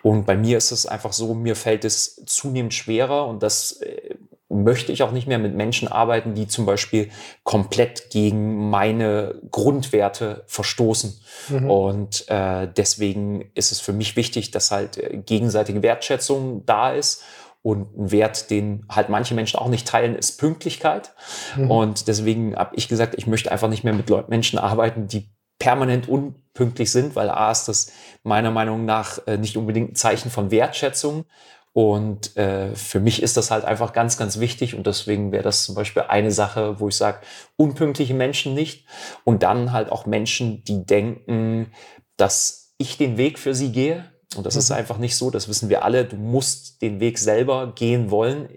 Und 0.05 0.27
bei 0.27 0.37
mir 0.37 0.59
ist 0.59 0.71
es 0.71 0.85
einfach 0.85 1.15
so, 1.15 1.33
mir 1.33 1.57
fällt 1.57 1.83
es 1.83 2.23
zunehmend 2.27 2.75
schwerer 2.75 3.27
und 3.27 3.43
das 3.43 3.81
äh, 3.81 4.17
möchte 4.51 4.93
ich 4.93 5.03
auch 5.03 5.13
nicht 5.13 5.27
mehr 5.27 5.39
mit 5.39 5.55
Menschen 5.55 5.89
arbeiten, 5.89 6.35
die 6.35 6.47
zum 6.47 6.67
Beispiel 6.67 7.09
komplett 7.43 8.11
gegen 8.11 8.69
meine 8.69 9.41
Grundwerte 9.51 10.45
verstoßen. 10.47 11.19
Mhm. 11.49 11.71
Und 11.71 12.29
äh, 12.29 12.69
deswegen 12.77 13.51
ist 13.55 13.73
es 13.73 13.81
für 13.81 13.95
mich 13.95 14.15
wichtig, 14.15 14.51
dass 14.51 14.71
halt 14.71 14.99
äh, 14.99 15.17
gegenseitige 15.25 15.83
Wertschätzung 15.83 16.67
da 16.67 16.93
ist. 16.93 17.23
Und 17.63 17.97
ein 17.97 18.11
Wert, 18.11 18.51
den 18.51 18.85
halt 18.91 19.09
manche 19.09 19.35
Menschen 19.35 19.59
auch 19.59 19.69
nicht 19.69 19.89
teilen, 19.89 20.17
ist 20.17 20.39
Pünktlichkeit. 20.39 21.15
Mhm. 21.57 21.71
Und 21.71 22.09
deswegen 22.09 22.55
habe 22.57 22.77
ich 22.77 22.89
gesagt, 22.89 23.15
ich 23.17 23.27
möchte 23.27 23.51
einfach 23.51 23.71
nicht 23.71 23.85
mehr 23.85 23.95
mit 23.95 24.11
Leuten, 24.11 24.29
Menschen 24.29 24.59
arbeiten, 24.59 25.09
die 25.09 25.31
permanent 25.65 26.11
unpünktlich 26.11 26.93
sind, 26.93 27.17
weil 27.17 27.31
A 27.31 27.51
ist 27.51 27.69
das 27.69 27.91
meiner 28.23 28.51
Meinung 28.51 28.85
nach 28.85 29.27
äh, 29.27 29.39
nicht 29.39 29.57
unbedingt 29.57 29.93
ein 29.93 29.95
Zeichen 29.95 30.31
von 30.31 30.51
Wertschätzung. 30.51 31.25
Und 31.73 32.37
äh, 32.37 32.75
für 32.77 33.01
mich 33.01 33.23
ist 33.23 33.39
das 33.39 33.51
halt 33.51 33.65
einfach 33.65 33.95
ganz, 33.95 34.19
ganz 34.19 34.39
wichtig. 34.41 34.75
Und 34.75 34.87
deswegen 34.87 35.33
wäre 35.33 35.43
das 35.43 35.65
zum 35.65 35.75
Beispiel 35.75 36.03
eine 36.07 36.33
Sache, 36.33 36.81
wo 36.81 36.89
ich 36.89 36.97
sage, 36.97 37.21
unpünktliche 37.57 38.13
Menschen 38.13 38.53
nicht. 38.53 38.87
Und 39.25 39.43
dann 39.43 39.73
halt 39.73 39.91
auch 39.91 40.05
Menschen, 40.05 40.63
die 40.65 40.85
denken, 40.85 41.73
dass 42.19 42.75
ich 42.77 42.99
den 42.99 43.17
Weg 43.17 43.39
für 43.39 43.55
sie 43.55 43.73
gehe. 43.73 44.05
Und 44.37 44.47
das 44.47 44.55
mhm. 44.55 44.61
ist 44.61 44.71
einfach 44.71 44.99
nicht 44.99 45.17
so, 45.17 45.31
das 45.31 45.49
wissen 45.49 45.69
wir 45.69 45.85
alle. 45.85 46.05
Du 46.05 46.17
musst 46.17 46.83
den 46.83 47.01
Weg 47.01 47.19
selber 47.19 47.73
gehen 47.75 48.11
wollen. 48.11 48.49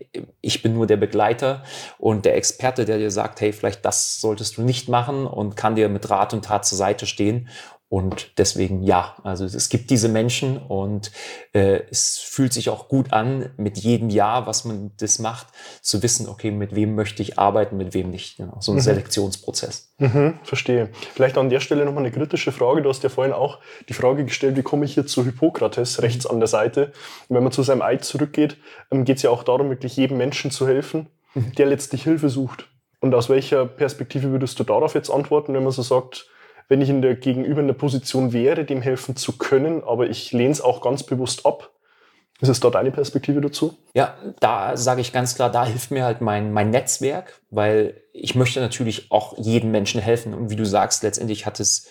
Ich 0.41 0.62
bin 0.62 0.73
nur 0.73 0.88
der 0.88 0.97
Begleiter 0.97 1.63
und 1.97 2.25
der 2.25 2.36
Experte, 2.36 2.86
der 2.86 2.97
dir 2.97 3.12
sagt, 3.12 3.41
hey, 3.41 3.53
vielleicht 3.53 3.86
das 3.86 4.19
solltest 4.19 4.58
du 4.58 4.63
nicht 4.63 4.89
machen 4.89 5.25
und 5.25 5.56
kann 5.56 5.75
dir 5.75 5.89
mit 5.89 6.10
Rat 6.10 6.34
und 6.34 6.45
Tat 6.45 6.65
zur 6.65 6.77
Seite 6.77 7.06
stehen. 7.06 7.49
Und 7.89 8.38
deswegen 8.38 8.84
ja, 8.84 9.15
also 9.23 9.45
es 9.45 9.69
gibt 9.69 9.89
diese 9.91 10.10
Menschen 10.10 10.58
und 10.58 11.12
äh, 11.54 11.84
es 11.89 12.17
fühlt 12.17 12.52
sich 12.52 12.69
auch 12.69 12.89
gut 12.89 13.13
an, 13.13 13.50
mit 13.56 13.78
jedem 13.78 14.10
Jahr, 14.10 14.45
was 14.45 14.65
man 14.65 14.91
das 15.00 15.19
macht, 15.19 15.47
zu 15.82 16.04
wissen, 16.04 16.28
okay, 16.28 16.52
mit 16.52 16.76
wem 16.76 16.95
möchte 16.95 17.21
ich 17.21 17.39
arbeiten, 17.39 17.78
mit 17.78 17.93
wem 17.93 18.12
nicht. 18.12 18.38
Genau, 18.38 18.58
so 18.60 18.73
ein 18.73 18.76
mhm. 18.76 18.82
Selektionsprozess. 18.82 19.93
Mhm, 20.00 20.38
verstehe. 20.43 20.89
Vielleicht 21.13 21.38
an 21.38 21.50
der 21.50 21.62
Stelle 21.62 21.86
nochmal 21.86 22.04
eine 22.04 22.12
kritische 22.12 22.52
Frage. 22.52 22.82
Du 22.82 22.89
hast 22.89 23.04
ja 23.04 23.10
vorhin 23.10 23.34
auch 23.34 23.60
die 23.88 23.93
Frage 23.93 24.26
gestellt, 24.26 24.58
wie 24.58 24.63
komme 24.63 24.84
ich 24.84 24.93
hier 24.93 25.08
zu 25.08 25.23
Hippokrates, 25.23 26.02
rechts 26.02 26.26
an 26.26 26.39
der 26.39 26.47
Seite. 26.47 26.91
Und 27.30 27.38
wenn 27.38 27.43
man 27.43 27.54
zu 27.54 27.63
seinem 27.63 27.82
Eid 27.82 28.04
zurückgeht, 28.04 28.58
ähm, 28.91 29.06
geht 29.06 29.17
es 29.17 29.23
ja 29.23 29.30
auch 29.30 29.43
darum, 29.43 29.69
wirklich 29.69 29.95
jedem 29.95 30.17
Menschen 30.17 30.52
zu 30.52 30.67
helfen, 30.67 31.08
mhm. 31.36 31.54
der 31.54 31.67
letztlich 31.67 32.04
Hilfe 32.04 32.28
sucht. 32.28 32.67
Und 33.00 33.15
aus 33.15 33.30
welcher 33.30 33.65
Perspektive 33.65 34.32
würdest 34.32 34.60
du 34.60 34.65
darauf 34.65 34.93
jetzt 34.93 35.10
antworten, 35.10 35.54
wenn 35.54 35.63
man 35.63 35.71
so 35.71 35.84
sagt, 35.84 36.28
wenn 36.67 36.82
ich 36.82 36.89
in 36.89 37.01
der 37.01 37.15
Gegenüber 37.15 37.62
in 37.62 37.67
der 37.67 37.73
Position 37.73 38.34
wäre, 38.34 38.65
dem 38.65 38.82
helfen 38.82 39.15
zu 39.15 39.38
können, 39.38 39.84
aber 39.84 40.10
ich 40.10 40.32
lehne 40.32 40.51
es 40.51 40.62
auch 40.62 40.82
ganz 40.82 41.03
bewusst 41.03 41.45
ab. 41.45 41.71
Ist 42.39 42.49
es 42.49 42.60
da 42.60 42.69
deine 42.69 42.91
Perspektive 42.91 43.41
dazu? 43.41 43.77
Ja, 43.95 44.15
da 44.39 44.77
sage 44.77 45.01
ich 45.01 45.12
ganz 45.12 45.34
klar, 45.34 45.51
da 45.51 45.65
hilft 45.65 45.89
mir 45.89 46.03
halt 46.03 46.21
mein, 46.21 46.53
mein 46.53 46.69
Netzwerk, 46.69 47.41
weil 47.49 48.03
ich 48.13 48.36
möchte 48.36 48.60
natürlich 48.60 49.12
auch 49.12 49.36
jedem 49.39 49.71
Menschen 49.71 49.99
helfen. 49.99 50.36
Und 50.36 50.51
wie 50.51 50.56
du 50.56 50.65
sagst, 50.65 51.01
letztendlich 51.01 51.47
hat 51.47 51.60
es 51.60 51.88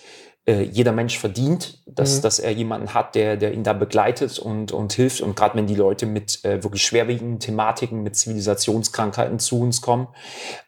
äh, 0.46 0.62
jeder 0.62 0.92
Mensch 0.92 1.18
verdient, 1.18 1.82
dass, 1.86 2.18
mhm. 2.18 2.22
dass 2.22 2.38
er 2.38 2.52
jemanden 2.52 2.94
hat, 2.94 3.16
der, 3.16 3.36
der 3.36 3.52
ihn 3.52 3.64
da 3.64 3.72
begleitet 3.72 4.38
und, 4.38 4.70
und 4.70 4.92
hilft. 4.92 5.20
Und 5.20 5.34
gerade 5.34 5.56
wenn 5.56 5.66
die 5.66 5.74
Leute 5.74 6.06
mit 6.06 6.44
äh, 6.44 6.62
wirklich 6.62 6.86
schwerwiegenden 6.86 7.40
Thematiken, 7.40 8.02
mit 8.04 8.14
Zivilisationskrankheiten 8.14 9.40
zu 9.40 9.60
uns 9.60 9.80
kommen. 9.80 10.06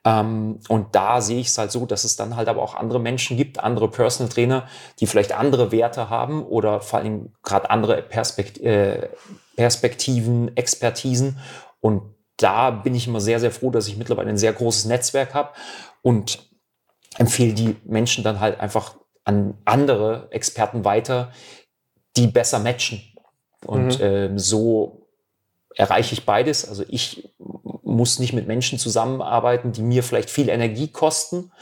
Ähm, 0.04 0.58
und 0.68 0.96
da 0.96 1.20
sehe 1.20 1.38
ich 1.38 1.46
es 1.46 1.58
halt 1.58 1.70
so, 1.70 1.86
dass 1.86 2.02
es 2.02 2.16
dann 2.16 2.34
halt 2.34 2.48
aber 2.48 2.60
auch 2.60 2.74
andere 2.74 2.98
Menschen 2.98 3.36
gibt, 3.36 3.60
andere 3.60 3.88
Personal 3.88 4.32
Trainer, 4.32 4.66
die 4.98 5.06
vielleicht 5.06 5.32
andere 5.32 5.70
Werte 5.70 6.10
haben 6.10 6.44
oder 6.44 6.80
vor 6.80 6.98
allem 6.98 7.32
gerade 7.44 7.70
andere 7.70 8.02
Perspekt 8.02 8.58
äh, 8.58 9.08
Perspektiven, 9.56 10.56
Expertisen. 10.56 11.38
Und 11.80 12.02
da 12.36 12.70
bin 12.70 12.94
ich 12.94 13.06
immer 13.06 13.20
sehr, 13.20 13.38
sehr 13.38 13.50
froh, 13.50 13.70
dass 13.70 13.86
ich 13.86 13.96
mittlerweile 13.96 14.28
ein 14.28 14.38
sehr 14.38 14.52
großes 14.52 14.86
Netzwerk 14.86 15.34
habe 15.34 15.50
und 16.02 16.48
empfehle 17.16 17.54
die 17.54 17.76
Menschen 17.84 18.24
dann 18.24 18.40
halt 18.40 18.60
einfach 18.60 18.94
an 19.28 19.58
andere 19.66 20.28
Experten 20.30 20.86
weiter, 20.86 21.32
die 22.16 22.28
besser 22.28 22.60
matchen. 22.60 23.02
Und 23.66 23.98
mhm. 23.98 24.04
ähm, 24.04 24.38
so 24.38 25.06
erreiche 25.76 26.14
ich 26.14 26.24
beides. 26.24 26.66
Also 26.66 26.82
ich 26.88 27.28
muss 27.82 28.18
nicht 28.18 28.32
mit 28.32 28.46
Menschen 28.46 28.78
zusammenarbeiten, 28.78 29.72
die 29.72 29.82
mir 29.82 30.02
vielleicht 30.02 30.30
viel 30.30 30.48
Energie 30.48 30.88
kosten. 30.88 31.52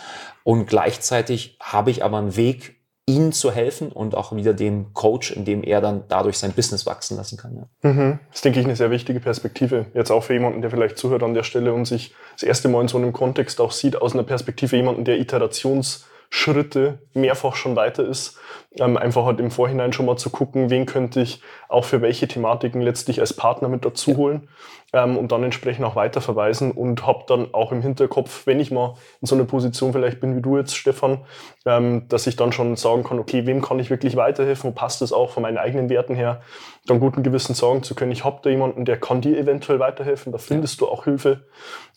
Und 0.44 0.66
gleichzeitig 0.66 1.58
habe 1.60 1.90
ich 1.90 2.04
aber 2.04 2.18
einen 2.18 2.36
Weg, 2.36 2.76
ihnen 3.04 3.32
zu 3.32 3.50
helfen 3.50 3.90
und 3.90 4.14
auch 4.14 4.34
wieder 4.34 4.54
dem 4.54 4.92
Coach, 4.92 5.32
indem 5.32 5.64
er 5.64 5.80
dann 5.80 6.04
dadurch 6.06 6.38
sein 6.38 6.52
Business 6.52 6.86
wachsen 6.86 7.16
lassen 7.16 7.36
kann. 7.36 7.68
Ja. 7.82 7.90
Mhm. 7.90 8.20
Das 8.30 8.42
denke 8.42 8.60
ich 8.60 8.66
eine 8.66 8.76
sehr 8.76 8.92
wichtige 8.92 9.18
Perspektive. 9.18 9.86
Jetzt 9.92 10.12
auch 10.12 10.22
für 10.22 10.34
jemanden, 10.34 10.60
der 10.60 10.70
vielleicht 10.70 10.98
zuhört 10.98 11.24
an 11.24 11.34
der 11.34 11.42
Stelle 11.42 11.72
und 11.72 11.84
sich 11.84 12.14
das 12.34 12.44
erste 12.44 12.68
Mal 12.68 12.82
in 12.82 12.88
so 12.88 12.98
einem 12.98 13.12
Kontext 13.12 13.60
auch 13.60 13.72
sieht, 13.72 14.00
aus 14.00 14.14
einer 14.14 14.22
Perspektive 14.22 14.76
jemanden, 14.76 15.04
der 15.04 15.18
Iterations- 15.18 16.04
Schritte 16.30 16.98
mehrfach 17.14 17.56
schon 17.56 17.76
weiter 17.76 18.04
ist. 18.04 18.38
Ähm, 18.78 18.96
einfach 18.96 19.24
halt 19.24 19.40
im 19.40 19.50
Vorhinein 19.50 19.92
schon 19.92 20.06
mal 20.06 20.16
zu 20.16 20.30
gucken, 20.30 20.68
wen 20.68 20.84
könnte 20.84 21.20
ich 21.20 21.40
auch 21.68 21.84
für 21.84 22.02
welche 22.02 22.28
Thematiken 22.28 22.82
letztlich 22.82 23.20
als 23.20 23.32
Partner 23.32 23.68
mit 23.68 23.84
dazu 23.84 24.10
ja. 24.10 24.16
holen 24.18 24.48
ähm, 24.92 25.16
und 25.16 25.32
dann 25.32 25.42
entsprechend 25.44 25.84
auch 25.84 25.96
weiter 25.96 26.20
verweisen 26.20 26.72
und 26.72 27.06
habe 27.06 27.24
dann 27.26 27.54
auch 27.54 27.72
im 27.72 27.80
Hinterkopf, 27.80 28.46
wenn 28.46 28.60
ich 28.60 28.70
mal 28.70 28.94
in 29.20 29.26
so 29.26 29.34
einer 29.34 29.44
Position 29.44 29.92
vielleicht 29.92 30.20
bin 30.20 30.36
wie 30.36 30.42
du 30.42 30.58
jetzt, 30.58 30.76
Stefan, 30.76 31.24
ähm, 31.64 32.06
dass 32.08 32.26
ich 32.26 32.36
dann 32.36 32.52
schon 32.52 32.76
sagen 32.76 33.04
kann, 33.04 33.18
okay, 33.18 33.46
wem 33.46 33.62
kann 33.62 33.78
ich 33.78 33.90
wirklich 33.90 34.16
weiterhelfen, 34.16 34.70
wo 34.70 34.74
passt 34.74 35.02
es 35.02 35.12
auch 35.12 35.30
von 35.30 35.42
meinen 35.42 35.58
eigenen 35.58 35.88
Werten 35.88 36.14
her, 36.14 36.42
dann 36.86 37.00
guten 37.00 37.22
Gewissen 37.22 37.54
sagen 37.54 37.82
zu 37.82 37.94
können, 37.94 38.12
ich 38.12 38.24
habe 38.24 38.40
da 38.42 38.50
jemanden, 38.50 38.84
der 38.84 38.98
kann 38.98 39.20
dir 39.20 39.38
eventuell 39.38 39.78
weiterhelfen, 39.78 40.32
da 40.32 40.38
findest 40.38 40.80
ja. 40.80 40.86
du 40.86 40.92
auch 40.92 41.04
Hilfe 41.04 41.44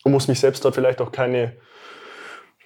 und 0.03 0.11
muss 0.11 0.27
mich 0.27 0.39
selbst 0.39 0.63
da 0.63 0.71
vielleicht 0.71 1.01
auch 1.01 1.11
keine 1.11 1.53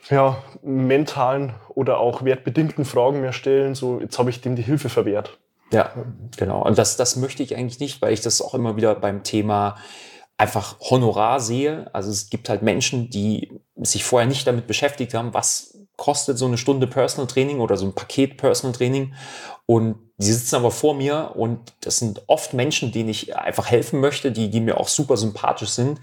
ja, 0.10 0.42
mentalen 0.62 1.54
oder 1.70 2.00
auch 2.00 2.24
wertbedingten 2.24 2.86
Fragen 2.86 3.22
mehr 3.22 3.34
stellen, 3.34 3.76
so 3.76 4.00
jetzt 4.00 4.20
habe 4.20 4.30
ich 4.30 4.42
dem 4.42 4.56
die 4.56 4.64
Hilfe 4.64 4.90
verwehrt. 4.90 5.38
Ja, 5.72 5.92
genau. 6.38 6.64
Und 6.64 6.78
das, 6.78 6.98
das 6.98 7.16
möchte 7.16 7.42
ich 7.42 7.56
eigentlich 7.56 7.80
nicht, 7.80 8.02
weil 8.02 8.14
ich 8.14 8.22
das 8.22 8.42
auch 8.42 8.54
immer 8.54 8.76
wieder 8.76 8.94
beim 8.96 9.24
Thema 9.24 9.76
einfach 10.38 10.80
Honorar 10.80 11.40
sehe. 11.40 11.90
Also 11.94 12.12
es 12.12 12.30
gibt 12.30 12.50
halt 12.50 12.62
Menschen, 12.62 13.10
die 13.10 13.60
sich 13.78 14.04
vorher 14.04 14.28
nicht 14.28 14.46
damit 14.46 14.68
beschäftigt 14.68 15.14
haben, 15.14 15.34
was 15.34 15.78
kostet 15.96 16.38
so 16.38 16.46
eine 16.46 16.58
Stunde 16.58 16.88
Personal 16.88 17.28
Training 17.28 17.60
oder 17.60 17.78
so 17.78 17.86
ein 17.86 17.94
Paket 17.94 18.38
Personal 18.38 18.76
Training. 18.76 19.14
Und 19.66 19.96
die 20.18 20.32
sitzen 20.32 20.56
aber 20.56 20.72
vor 20.72 20.94
mir 20.96 21.32
und 21.36 21.74
das 21.82 21.98
sind 21.98 22.24
oft 22.28 22.54
Menschen, 22.54 22.92
denen 22.92 23.10
ich 23.10 23.36
einfach 23.36 23.70
helfen 23.70 24.00
möchte, 24.00 24.32
die, 24.32 24.50
die 24.50 24.60
mir 24.60 24.80
auch 24.80 24.88
super 24.88 25.18
sympathisch 25.18 25.70
sind. 25.70 26.00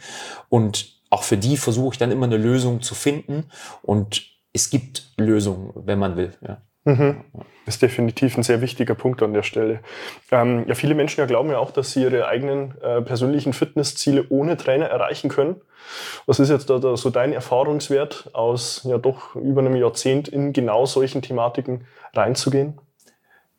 Und 0.48 0.99
auch 1.10 1.24
für 1.24 1.36
die 1.36 1.56
versuche 1.56 1.94
ich 1.94 1.98
dann 1.98 2.10
immer 2.10 2.26
eine 2.26 2.36
Lösung 2.36 2.82
zu 2.82 2.94
finden. 2.94 3.50
Und 3.82 4.22
es 4.52 4.70
gibt 4.70 5.12
Lösungen, 5.16 5.72
wenn 5.74 5.98
man 5.98 6.16
will. 6.16 6.32
Ja. 6.46 6.62
Mhm. 6.84 7.24
Das 7.66 7.74
ist 7.74 7.82
definitiv 7.82 8.36
ein 8.36 8.42
sehr 8.42 8.62
wichtiger 8.62 8.94
Punkt 8.94 9.22
an 9.22 9.34
der 9.34 9.42
Stelle. 9.42 9.80
Ähm, 10.30 10.64
ja, 10.66 10.74
viele 10.74 10.94
Menschen 10.94 11.20
ja 11.20 11.26
glauben 11.26 11.50
ja 11.50 11.58
auch, 11.58 11.70
dass 11.72 11.92
sie 11.92 12.02
ihre 12.02 12.26
eigenen 12.26 12.74
äh, 12.80 13.02
persönlichen 13.02 13.52
Fitnessziele 13.52 14.26
ohne 14.30 14.56
Trainer 14.56 14.86
erreichen 14.86 15.28
können. 15.28 15.60
Was 16.26 16.40
ist 16.40 16.48
jetzt 16.48 16.70
da, 16.70 16.78
da, 16.78 16.96
so 16.96 17.10
dein 17.10 17.32
Erfahrungswert 17.32 18.30
aus 18.32 18.82
ja 18.84 18.98
doch 18.98 19.34
über 19.36 19.60
einem 19.60 19.76
Jahrzehnt 19.76 20.28
in 20.28 20.52
genau 20.52 20.86
solchen 20.86 21.22
Thematiken 21.22 21.86
reinzugehen? 22.14 22.80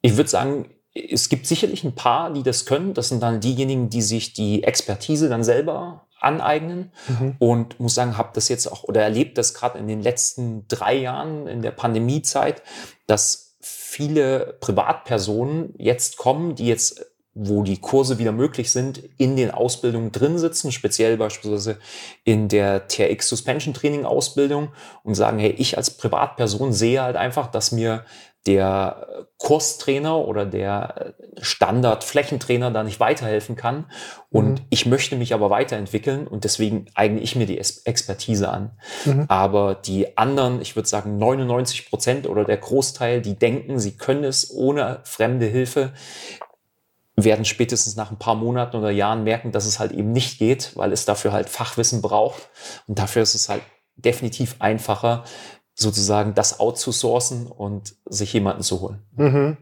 Ich 0.02 0.18
würde 0.18 0.30
sagen, 0.30 0.66
es 0.94 1.30
gibt 1.30 1.46
sicherlich 1.46 1.84
ein 1.84 1.96
paar, 1.96 2.34
die 2.34 2.44
das 2.44 2.66
können. 2.66 2.94
Das 2.94 3.10
sind 3.10 3.22
dann 3.24 3.40
diejenigen, 3.40 3.90
die 3.90 4.02
sich 4.02 4.34
die 4.34 4.64
Expertise 4.64 5.30
dann 5.30 5.44
selber 5.44 6.08
aneignen 6.22 6.92
mhm. 7.08 7.36
und 7.40 7.80
muss 7.80 7.96
sagen, 7.96 8.18
habe 8.18 8.30
das 8.34 8.48
jetzt 8.50 8.68
auch 8.68 8.84
oder 8.84 9.02
erlebt 9.02 9.38
das 9.38 9.54
gerade 9.54 9.80
in 9.80 9.88
den 9.88 10.02
letzten 10.02 10.68
drei 10.68 10.96
Jahren 10.96 11.48
in 11.48 11.62
der 11.62 11.72
Pandemiezeit, 11.72 12.62
dass 13.08 13.56
viele 13.60 14.58
Privatpersonen 14.60 15.74
jetzt 15.78 16.18
kommen, 16.18 16.56
die 16.56 16.68
jetzt 16.68 17.06
wo 17.34 17.64
die 17.64 17.80
Kurse 17.80 18.20
wieder 18.20 18.34
möglich 18.34 18.72
sind, 18.72 19.02
in 19.18 19.38
den 19.38 19.52
Ausbildungen 19.52 20.12
drin 20.12 20.38
sitzen, 20.38 20.72
speziell 20.72 21.16
beispielsweise 21.16 21.78
in 22.26 22.50
der 22.50 22.88
TRX 22.90 23.30
Suspension 23.30 23.74
Training 23.74 24.04
Ausbildung 24.04 24.70
und 25.04 25.16
sagen, 25.16 25.40
hey, 25.40 25.52
ich 25.52 25.78
als 25.78 25.92
Privatperson 25.92 26.74
sehe 26.74 27.02
halt 27.02 27.16
einfach, 27.16 27.48
dass 27.48 27.72
mir 27.72 28.04
der 28.48 29.28
Kurstrainer 29.38 30.18
oder 30.18 30.46
der 30.46 31.14
Standard-Flächentrainer 31.40 32.72
da 32.72 32.84
nicht 32.84 33.00
weiterhelfen 33.00 33.56
kann. 33.56 33.86
Und 34.30 34.62
mhm. 34.62 34.66
ich 34.70 34.86
möchte 34.86 35.16
mich 35.16 35.34
aber 35.34 35.50
weiterentwickeln 35.50 36.28
und 36.28 36.44
deswegen 36.44 36.88
eigne 36.96 37.20
ich 37.20 37.36
mir 37.36 37.46
die 37.46 37.60
Expertise 37.60 38.50
an. 38.50 38.72
Mhm. 39.06 39.26
Aber 39.28 39.76
die 39.76 40.18
anderen, 40.18 40.62
ich 40.62 40.76
würde 40.76 40.90
sagen 40.90 41.18
99 41.18 41.90
Prozent 41.90 42.28
oder 42.28 42.44
der 42.44 42.58
Großteil, 42.58 43.22
die 43.22 43.36
denken, 43.36 43.80
sie 43.80 43.96
können 43.98 44.24
es 44.24 44.52
ohne 44.52 45.02
fremde 45.04 45.46
Hilfe, 45.46 45.94
werden 47.16 47.46
spätestens 47.46 47.96
nach 47.96 48.10
ein 48.10 48.18
paar 48.18 48.36
Monaten 48.36 48.78
oder 48.78 48.90
Jahren 48.90 49.24
merken, 49.24 49.52
dass 49.52 49.66
es 49.66 49.80
halt 49.80 49.92
eben 49.92 50.12
nicht 50.12 50.40
geht, 50.40 50.76
weil 50.76 50.92
es 50.92 51.06
dafür 51.06 51.32
halt 51.32 51.50
Fachwissen 51.50 52.02
braucht. 52.02 52.50
Und 52.88 52.98
dafür 52.98 53.22
ist 53.22 53.36
es 53.36 53.50
halt 53.50 53.62
definitiv 53.96 54.56
einfacher, 54.60 55.26
sozusagen 55.82 56.34
das 56.34 56.60
outzusourcen 56.60 57.48
und 57.48 57.96
sich 58.06 58.34
jemanden 58.34 58.64
zu 58.64 58.82
holen. 58.82 59.00
Mhm. 59.16 59.58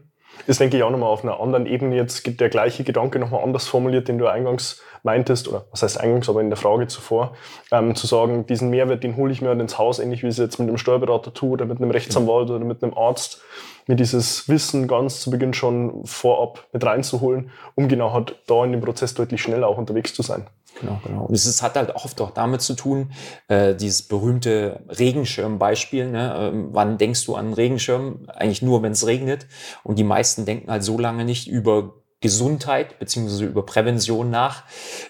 Ist, 0.46 0.60
denke 0.60 0.76
ich, 0.76 0.82
auch 0.82 0.90
nochmal 0.90 1.10
auf 1.10 1.22
einer 1.22 1.40
anderen 1.40 1.66
Ebene 1.66 1.96
jetzt 1.96 2.40
der 2.40 2.48
gleiche 2.48 2.84
Gedanke 2.84 3.18
nochmal 3.18 3.42
anders 3.42 3.66
formuliert, 3.66 4.08
den 4.08 4.18
du 4.18 4.26
eingangs 4.26 4.80
meintest, 5.02 5.48
oder 5.48 5.66
was 5.70 5.82
heißt 5.82 6.00
eingangs, 6.00 6.28
aber 6.28 6.40
in 6.40 6.50
der 6.50 6.56
Frage 6.56 6.86
zuvor, 6.86 7.34
ähm, 7.72 7.94
zu 7.94 8.06
sagen, 8.06 8.46
diesen 8.46 8.70
Mehrwert, 8.70 9.02
den 9.02 9.16
hole 9.16 9.32
ich 9.32 9.42
mir 9.42 9.48
halt 9.48 9.60
ins 9.60 9.78
Haus, 9.78 9.98
ähnlich 9.98 10.22
wie 10.22 10.26
ich 10.26 10.32
es 10.32 10.38
jetzt 10.38 10.58
mit 10.58 10.68
einem 10.68 10.78
Steuerberater 10.78 11.32
tue 11.32 11.50
oder 11.50 11.64
mit 11.66 11.78
einem 11.78 11.90
Rechtsanwalt 11.90 12.50
oder 12.50 12.64
mit 12.64 12.82
einem 12.82 12.94
Arzt, 12.96 13.40
mir 13.86 13.96
dieses 13.96 14.48
Wissen 14.48 14.88
ganz 14.88 15.20
zu 15.20 15.30
Beginn 15.30 15.54
schon 15.54 16.04
vorab 16.04 16.66
mit 16.72 16.84
reinzuholen, 16.84 17.50
um 17.74 17.88
genau 17.88 18.12
halt 18.12 18.36
da 18.46 18.64
in 18.64 18.72
dem 18.72 18.80
Prozess 18.80 19.14
deutlich 19.14 19.42
schneller 19.42 19.68
auch 19.68 19.78
unterwegs 19.78 20.14
zu 20.14 20.22
sein. 20.22 20.46
Genau, 20.80 21.00
genau. 21.04 21.24
Und 21.26 21.34
es 21.34 21.62
hat 21.62 21.76
halt 21.76 21.94
oft 21.94 22.20
auch 22.20 22.30
damit 22.30 22.62
zu 22.62 22.74
tun, 22.74 23.12
äh, 23.48 23.74
dieses 23.74 24.02
berühmte 24.02 24.84
Regenschirm-Beispiel. 24.88 26.10
Ne? 26.10 26.34
Ähm, 26.36 26.68
wann 26.72 26.98
denkst 26.98 27.24
du 27.26 27.34
an 27.34 27.46
einen 27.46 27.54
Regenschirm? 27.54 28.26
Eigentlich 28.28 28.62
nur, 28.62 28.82
wenn 28.82 28.92
es 28.92 29.06
regnet. 29.06 29.46
Und 29.84 29.98
die 29.98 30.04
meisten 30.04 30.44
denken 30.44 30.70
halt 30.70 30.82
so 30.82 30.98
lange 30.98 31.24
nicht 31.24 31.48
über 31.48 31.94
Gesundheit 32.20 32.98
beziehungsweise 32.98 33.46
über 33.46 33.64
Prävention 33.64 34.30
nach, 34.30 34.64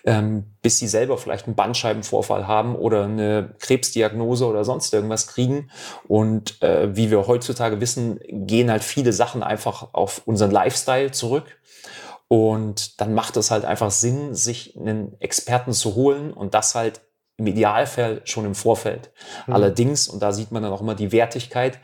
ähm, 0.05 0.45
bis 0.63 0.79
sie 0.79 0.87
selber 0.87 1.19
vielleicht 1.19 1.47
einen 1.47 1.57
Bandscheibenvorfall 1.57 2.47
haben 2.47 2.77
oder 2.77 3.05
eine 3.05 3.57
Krebsdiagnose 3.59 4.47
oder 4.47 4.65
sonst 4.65 4.95
irgendwas 4.95 5.27
kriegen. 5.27 5.71
Und 6.07 6.63
äh, 6.63 6.95
wie 6.95 7.11
wir 7.11 7.27
heutzutage 7.27 7.81
wissen, 7.81 8.21
gehen 8.29 8.71
halt 8.71 8.85
viele 8.85 9.13
Sachen 9.13 9.43
einfach 9.43 9.93
auf 9.93 10.23
unseren 10.25 10.53
Lifestyle 10.53 11.11
zurück. 11.11 11.59
Und 12.33 13.01
dann 13.01 13.13
macht 13.13 13.37
es 13.37 13.51
halt 13.51 13.65
einfach 13.65 13.91
Sinn, 13.91 14.37
sich 14.37 14.79
einen 14.79 15.21
Experten 15.21 15.73
zu 15.73 15.97
holen 15.97 16.33
und 16.33 16.55
das 16.55 16.77
halt 16.77 17.01
im 17.37 17.49
Idealfall 17.49 18.21
schon 18.25 18.45
im 18.45 18.55
Vorfeld. 18.55 19.11
Mhm. 19.49 19.55
Allerdings, 19.55 20.07
und 20.07 20.23
da 20.23 20.31
sieht 20.31 20.53
man 20.53 20.63
dann 20.63 20.73
auch 20.73 20.81
immer 20.81 20.95
die 20.95 21.11
Wertigkeit, 21.11 21.81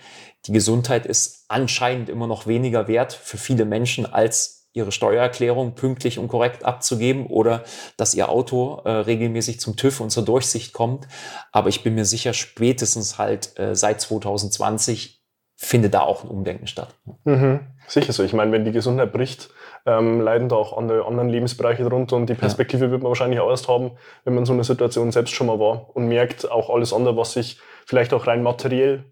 die 0.46 0.52
Gesundheit 0.52 1.04
ist 1.04 1.46
anscheinend 1.48 2.09
immer 2.09 2.28
noch 2.28 2.46
weniger 2.46 2.87
wert 2.87 3.12
für 3.12 3.38
viele 3.38 3.64
Menschen 3.64 4.06
als 4.06 4.68
ihre 4.72 4.92
Steuererklärung 4.92 5.74
pünktlich 5.74 6.20
und 6.20 6.28
korrekt 6.28 6.64
abzugeben 6.64 7.26
oder 7.26 7.64
dass 7.96 8.14
ihr 8.14 8.28
Auto 8.28 8.82
äh, 8.85 8.90
regelmäßig 8.90 9.59
zum 9.59 9.74
TÜV 9.74 10.00
und 10.00 10.11
zur 10.11 10.24
Durchsicht 10.24 10.72
kommt. 10.72 11.09
Aber 11.50 11.70
ich 11.70 11.82
bin 11.82 11.96
mir 11.96 12.04
sicher, 12.04 12.35
spätestens 12.35 13.18
halt 13.18 13.59
äh, 13.59 13.74
seit 13.74 14.00
2020 14.00 15.24
findet 15.56 15.94
da 15.94 16.02
auch 16.02 16.22
ein 16.22 16.30
Umdenken 16.30 16.68
statt. 16.68 16.94
Mhm. 17.24 17.61
Sicher 17.88 18.12
so. 18.12 18.22
Ich 18.22 18.35
meine, 18.35 18.52
wenn 18.52 18.64
die 18.64 18.72
Gesundheit 18.72 19.12
bricht, 19.12 19.48
ähm, 19.87 20.20
leiden 20.20 20.49
da 20.49 20.57
auch 20.57 20.77
andere, 20.77 21.07
anderen 21.07 21.29
Lebensbereiche 21.29 21.85
drunter 21.85 22.16
und 22.16 22.29
die 22.29 22.35
Perspektive 22.35 22.87
ja. 22.87 22.90
wird 22.90 23.03
man 23.03 23.11
wahrscheinlich 23.11 23.40
auch 23.40 23.51
erst 23.51 23.68
haben, 23.68 23.92
wenn 24.25 24.35
man 24.35 24.42
in 24.42 24.46
so 24.46 24.53
einer 24.53 24.64
Situation 24.64 25.12
selbst 25.12 25.35
schon 25.35 25.46
mal 25.46 25.59
war 25.59 25.94
und 25.94 26.09
merkt, 26.09 26.51
auch 26.51 26.70
alles 26.70 26.92
andere, 26.92 27.16
was 27.16 27.37
ich 27.37 27.59
vielleicht 27.85 28.12
auch 28.12 28.27
rein 28.27 28.42
materiell 28.42 29.05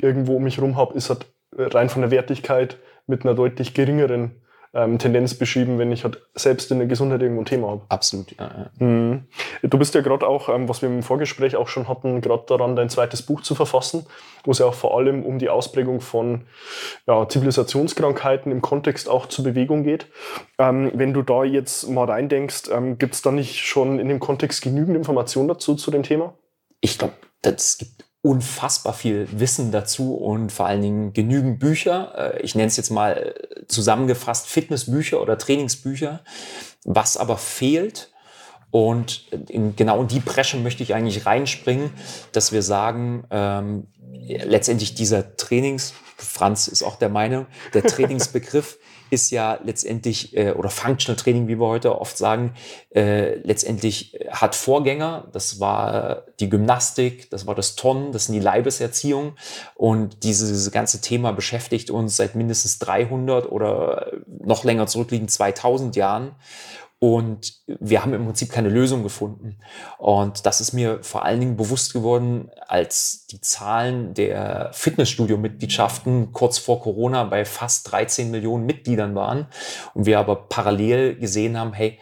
irgendwo 0.00 0.36
um 0.36 0.44
mich 0.44 0.56
herum 0.56 0.76
habe, 0.76 0.94
ist 0.94 1.10
halt 1.10 1.26
rein 1.56 1.88
von 1.88 2.02
der 2.02 2.10
Wertigkeit 2.10 2.78
mit 3.06 3.24
einer 3.24 3.34
deutlich 3.34 3.74
geringeren 3.74 4.41
ähm, 4.74 4.98
Tendenz 4.98 5.34
beschrieben, 5.34 5.78
wenn 5.78 5.92
ich 5.92 6.04
halt 6.04 6.22
selbst 6.34 6.70
in 6.70 6.78
der 6.78 6.86
Gesundheit 6.86 7.20
irgendwo 7.20 7.42
ein 7.42 7.46
Thema 7.46 7.68
habe. 7.68 7.82
Absolut, 7.88 8.34
ja. 8.38 8.70
ja. 8.78 8.86
Mhm. 8.86 9.24
Du 9.62 9.78
bist 9.78 9.94
ja 9.94 10.00
gerade 10.00 10.26
auch, 10.26 10.48
ähm, 10.48 10.68
was 10.68 10.80
wir 10.80 10.88
im 10.88 11.02
Vorgespräch 11.02 11.56
auch 11.56 11.68
schon 11.68 11.88
hatten, 11.88 12.20
gerade 12.20 12.44
daran, 12.46 12.74
dein 12.74 12.88
zweites 12.88 13.22
Buch 13.22 13.42
zu 13.42 13.54
verfassen, 13.54 14.06
wo 14.44 14.50
es 14.50 14.58
ja 14.58 14.66
auch 14.66 14.74
vor 14.74 14.96
allem 14.96 15.24
um 15.24 15.38
die 15.38 15.50
Ausprägung 15.50 16.00
von 16.00 16.46
ja, 17.06 17.28
Zivilisationskrankheiten 17.28 18.50
im 18.50 18.62
Kontext 18.62 19.08
auch 19.08 19.26
zur 19.26 19.44
Bewegung 19.44 19.84
geht. 19.84 20.06
Ähm, 20.58 20.90
wenn 20.94 21.12
du 21.12 21.22
da 21.22 21.44
jetzt 21.44 21.88
mal 21.88 22.04
reindenkst, 22.04 22.70
ähm, 22.72 22.98
gibt 22.98 23.14
es 23.14 23.22
da 23.22 23.30
nicht 23.30 23.60
schon 23.60 23.98
in 23.98 24.08
dem 24.08 24.20
Kontext 24.20 24.62
genügend 24.62 24.96
Informationen 24.96 25.48
dazu 25.48 25.74
zu 25.74 25.90
dem 25.90 26.02
Thema? 26.02 26.34
Ich 26.80 26.98
glaube, 26.98 27.14
es 27.42 27.78
gibt 27.78 28.11
unfassbar 28.22 28.94
viel 28.94 29.28
Wissen 29.32 29.72
dazu 29.72 30.14
und 30.14 30.52
vor 30.52 30.66
allen 30.66 30.82
Dingen 30.82 31.12
genügend 31.12 31.58
Bücher. 31.58 32.34
Äh, 32.34 32.42
ich 32.42 32.54
nenne 32.54 32.68
es 32.68 32.76
jetzt 32.76 32.90
mal 32.90 33.34
äh, 33.34 33.66
zusammengefasst 33.66 34.46
Fitnessbücher 34.46 35.20
oder 35.20 35.36
Trainingsbücher. 35.36 36.20
Was 36.84 37.16
aber 37.16 37.36
fehlt, 37.36 38.12
und 38.72 39.26
in 39.48 39.76
genau 39.76 40.00
in 40.00 40.08
die 40.08 40.18
Bresche 40.18 40.56
möchte 40.56 40.82
ich 40.82 40.94
eigentlich 40.94 41.26
reinspringen, 41.26 41.90
dass 42.32 42.52
wir 42.52 42.62
sagen, 42.62 43.24
ähm, 43.30 43.86
letztendlich 44.10 44.94
dieser 44.94 45.36
Trainings, 45.36 45.92
Franz 46.16 46.68
ist 46.68 46.82
auch 46.82 46.96
der 46.96 47.10
Meinung, 47.10 47.46
der 47.74 47.82
Trainingsbegriff 47.82 48.78
ist 49.12 49.30
ja 49.30 49.58
letztendlich, 49.62 50.34
äh, 50.34 50.52
oder 50.52 50.70
Functional 50.70 51.16
Training, 51.16 51.46
wie 51.46 51.60
wir 51.60 51.66
heute 51.66 52.00
oft 52.00 52.16
sagen, 52.16 52.54
äh, 52.94 53.34
letztendlich 53.40 54.18
hat 54.30 54.54
Vorgänger. 54.54 55.28
Das 55.32 55.60
war 55.60 56.22
die 56.40 56.48
Gymnastik, 56.48 57.28
das 57.28 57.46
war 57.46 57.54
das 57.54 57.76
Tonnen, 57.76 58.12
das 58.12 58.26
sind 58.26 58.36
die 58.36 58.40
Leibeserziehung. 58.40 59.34
Und 59.74 60.24
dieses 60.24 60.70
ganze 60.70 61.02
Thema 61.02 61.32
beschäftigt 61.32 61.90
uns 61.90 62.16
seit 62.16 62.34
mindestens 62.34 62.78
300 62.78 63.52
oder 63.52 64.12
noch 64.26 64.64
länger 64.64 64.86
zurückliegend 64.86 65.30
2000 65.30 65.94
Jahren. 65.94 66.34
Und 67.02 67.54
wir 67.66 68.00
haben 68.00 68.14
im 68.14 68.26
Prinzip 68.26 68.52
keine 68.52 68.68
Lösung 68.68 69.02
gefunden. 69.02 69.58
Und 69.98 70.46
das 70.46 70.60
ist 70.60 70.72
mir 70.72 71.02
vor 71.02 71.24
allen 71.24 71.40
Dingen 71.40 71.56
bewusst 71.56 71.92
geworden, 71.92 72.48
als 72.68 73.26
die 73.26 73.40
Zahlen 73.40 74.14
der 74.14 74.70
Fitnessstudio-Mitgliedschaften 74.72 76.30
kurz 76.30 76.58
vor 76.58 76.80
Corona 76.80 77.24
bei 77.24 77.44
fast 77.44 77.90
13 77.90 78.30
Millionen 78.30 78.66
Mitgliedern 78.66 79.16
waren. 79.16 79.48
Und 79.94 80.06
wir 80.06 80.20
aber 80.20 80.46
parallel 80.48 81.16
gesehen 81.16 81.58
haben, 81.58 81.72
hey, 81.72 81.98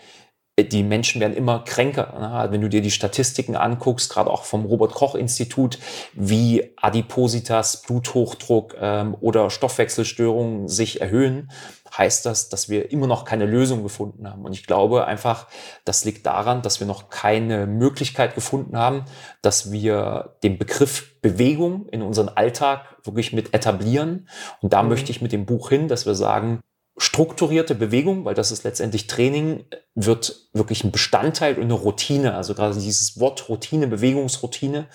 die 0.63 0.83
Menschen 0.83 1.21
werden 1.21 1.35
immer 1.35 1.61
kränker. 1.61 2.15
Ne? 2.19 2.29
Also 2.29 2.53
wenn 2.53 2.61
du 2.61 2.69
dir 2.69 2.83
die 2.83 2.91
Statistiken 2.91 3.57
anguckst, 3.57 4.13
gerade 4.13 4.31
auch 4.31 4.45
vom 4.45 4.67
Robert 4.67 4.93
Koch 4.93 5.15
Institut, 5.15 5.79
wie 6.13 6.75
Adipositas, 6.77 7.81
Bluthochdruck 7.81 8.77
ähm, 8.79 9.17
oder 9.21 9.49
Stoffwechselstörungen 9.49 10.69
sich 10.69 11.01
erhöhen, 11.01 11.51
heißt 11.97 12.27
das, 12.27 12.49
dass 12.49 12.69
wir 12.69 12.91
immer 12.91 13.07
noch 13.07 13.25
keine 13.25 13.47
Lösung 13.47 13.83
gefunden 13.83 14.29
haben. 14.29 14.45
Und 14.45 14.53
ich 14.53 14.67
glaube 14.67 15.07
einfach, 15.07 15.47
das 15.85 16.05
liegt 16.05 16.27
daran, 16.27 16.63
dass 16.63 16.81
wir 16.81 16.87
noch 16.87 17.11
keine 17.11 17.67
Möglichkeit 17.67 18.35
gefunden 18.35 18.77
haben, 18.77 19.05
dass 19.43 19.73
wir 19.73 20.37
den 20.43 20.59
Begriff 20.59 21.21
Bewegung 21.21 21.89
in 21.89 22.03
unseren 22.03 22.29
Alltag 22.29 22.97
wirklich 23.05 23.33
mit 23.33 23.55
etablieren. 23.55 24.29
Und 24.61 24.73
da 24.73 24.83
mhm. 24.83 24.89
möchte 24.89 25.11
ich 25.11 25.23
mit 25.23 25.33
dem 25.33 25.47
Buch 25.47 25.69
hin, 25.69 25.89
dass 25.89 26.07
wir 26.07 26.15
sagen, 26.15 26.61
strukturierte 26.97 27.75
Bewegung, 27.75 28.27
weil 28.27 28.35
das 28.35 28.53
ist 28.53 28.65
letztendlich 28.65 29.07
Training, 29.07 29.65
wird 29.95 30.49
wirklich 30.53 30.85
ein 30.85 30.91
Bestandteil 30.91 31.57
und 31.57 31.63
eine 31.63 31.73
Routine. 31.73 32.35
Also 32.35 32.55
gerade 32.55 32.79
dieses 32.79 33.19
Wort 33.19 33.49
Routine, 33.49 33.87
Bewegungsroutine 33.87 34.87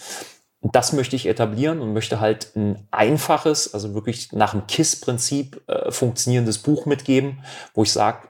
das 0.73 0.93
möchte 0.93 1.15
ich 1.15 1.27
etablieren 1.27 1.81
und 1.81 1.93
möchte 1.93 2.19
halt 2.19 2.55
ein 2.55 2.87
einfaches, 2.91 3.73
also 3.73 3.93
wirklich 3.93 4.31
nach 4.31 4.51
dem 4.51 4.67
KISS-Prinzip 4.67 5.61
äh, 5.67 5.91
funktionierendes 5.91 6.59
Buch 6.59 6.85
mitgeben, 6.85 7.43
wo 7.73 7.83
ich 7.83 7.91
sage, 7.91 8.29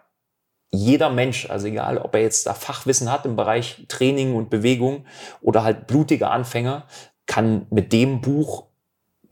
jeder 0.72 1.10
Mensch, 1.10 1.50
also 1.50 1.68
egal, 1.68 1.98
ob 1.98 2.14
er 2.16 2.22
jetzt 2.22 2.48
da 2.48 2.54
Fachwissen 2.54 3.12
hat 3.12 3.26
im 3.26 3.36
Bereich 3.36 3.86
Training 3.88 4.36
und 4.36 4.50
Bewegung 4.50 5.06
oder 5.42 5.64
halt 5.64 5.88
blutige 5.88 6.30
Anfänger, 6.30 6.88
kann 7.26 7.68
mit 7.70 7.94
dem 7.94 8.22
Buch 8.22 8.66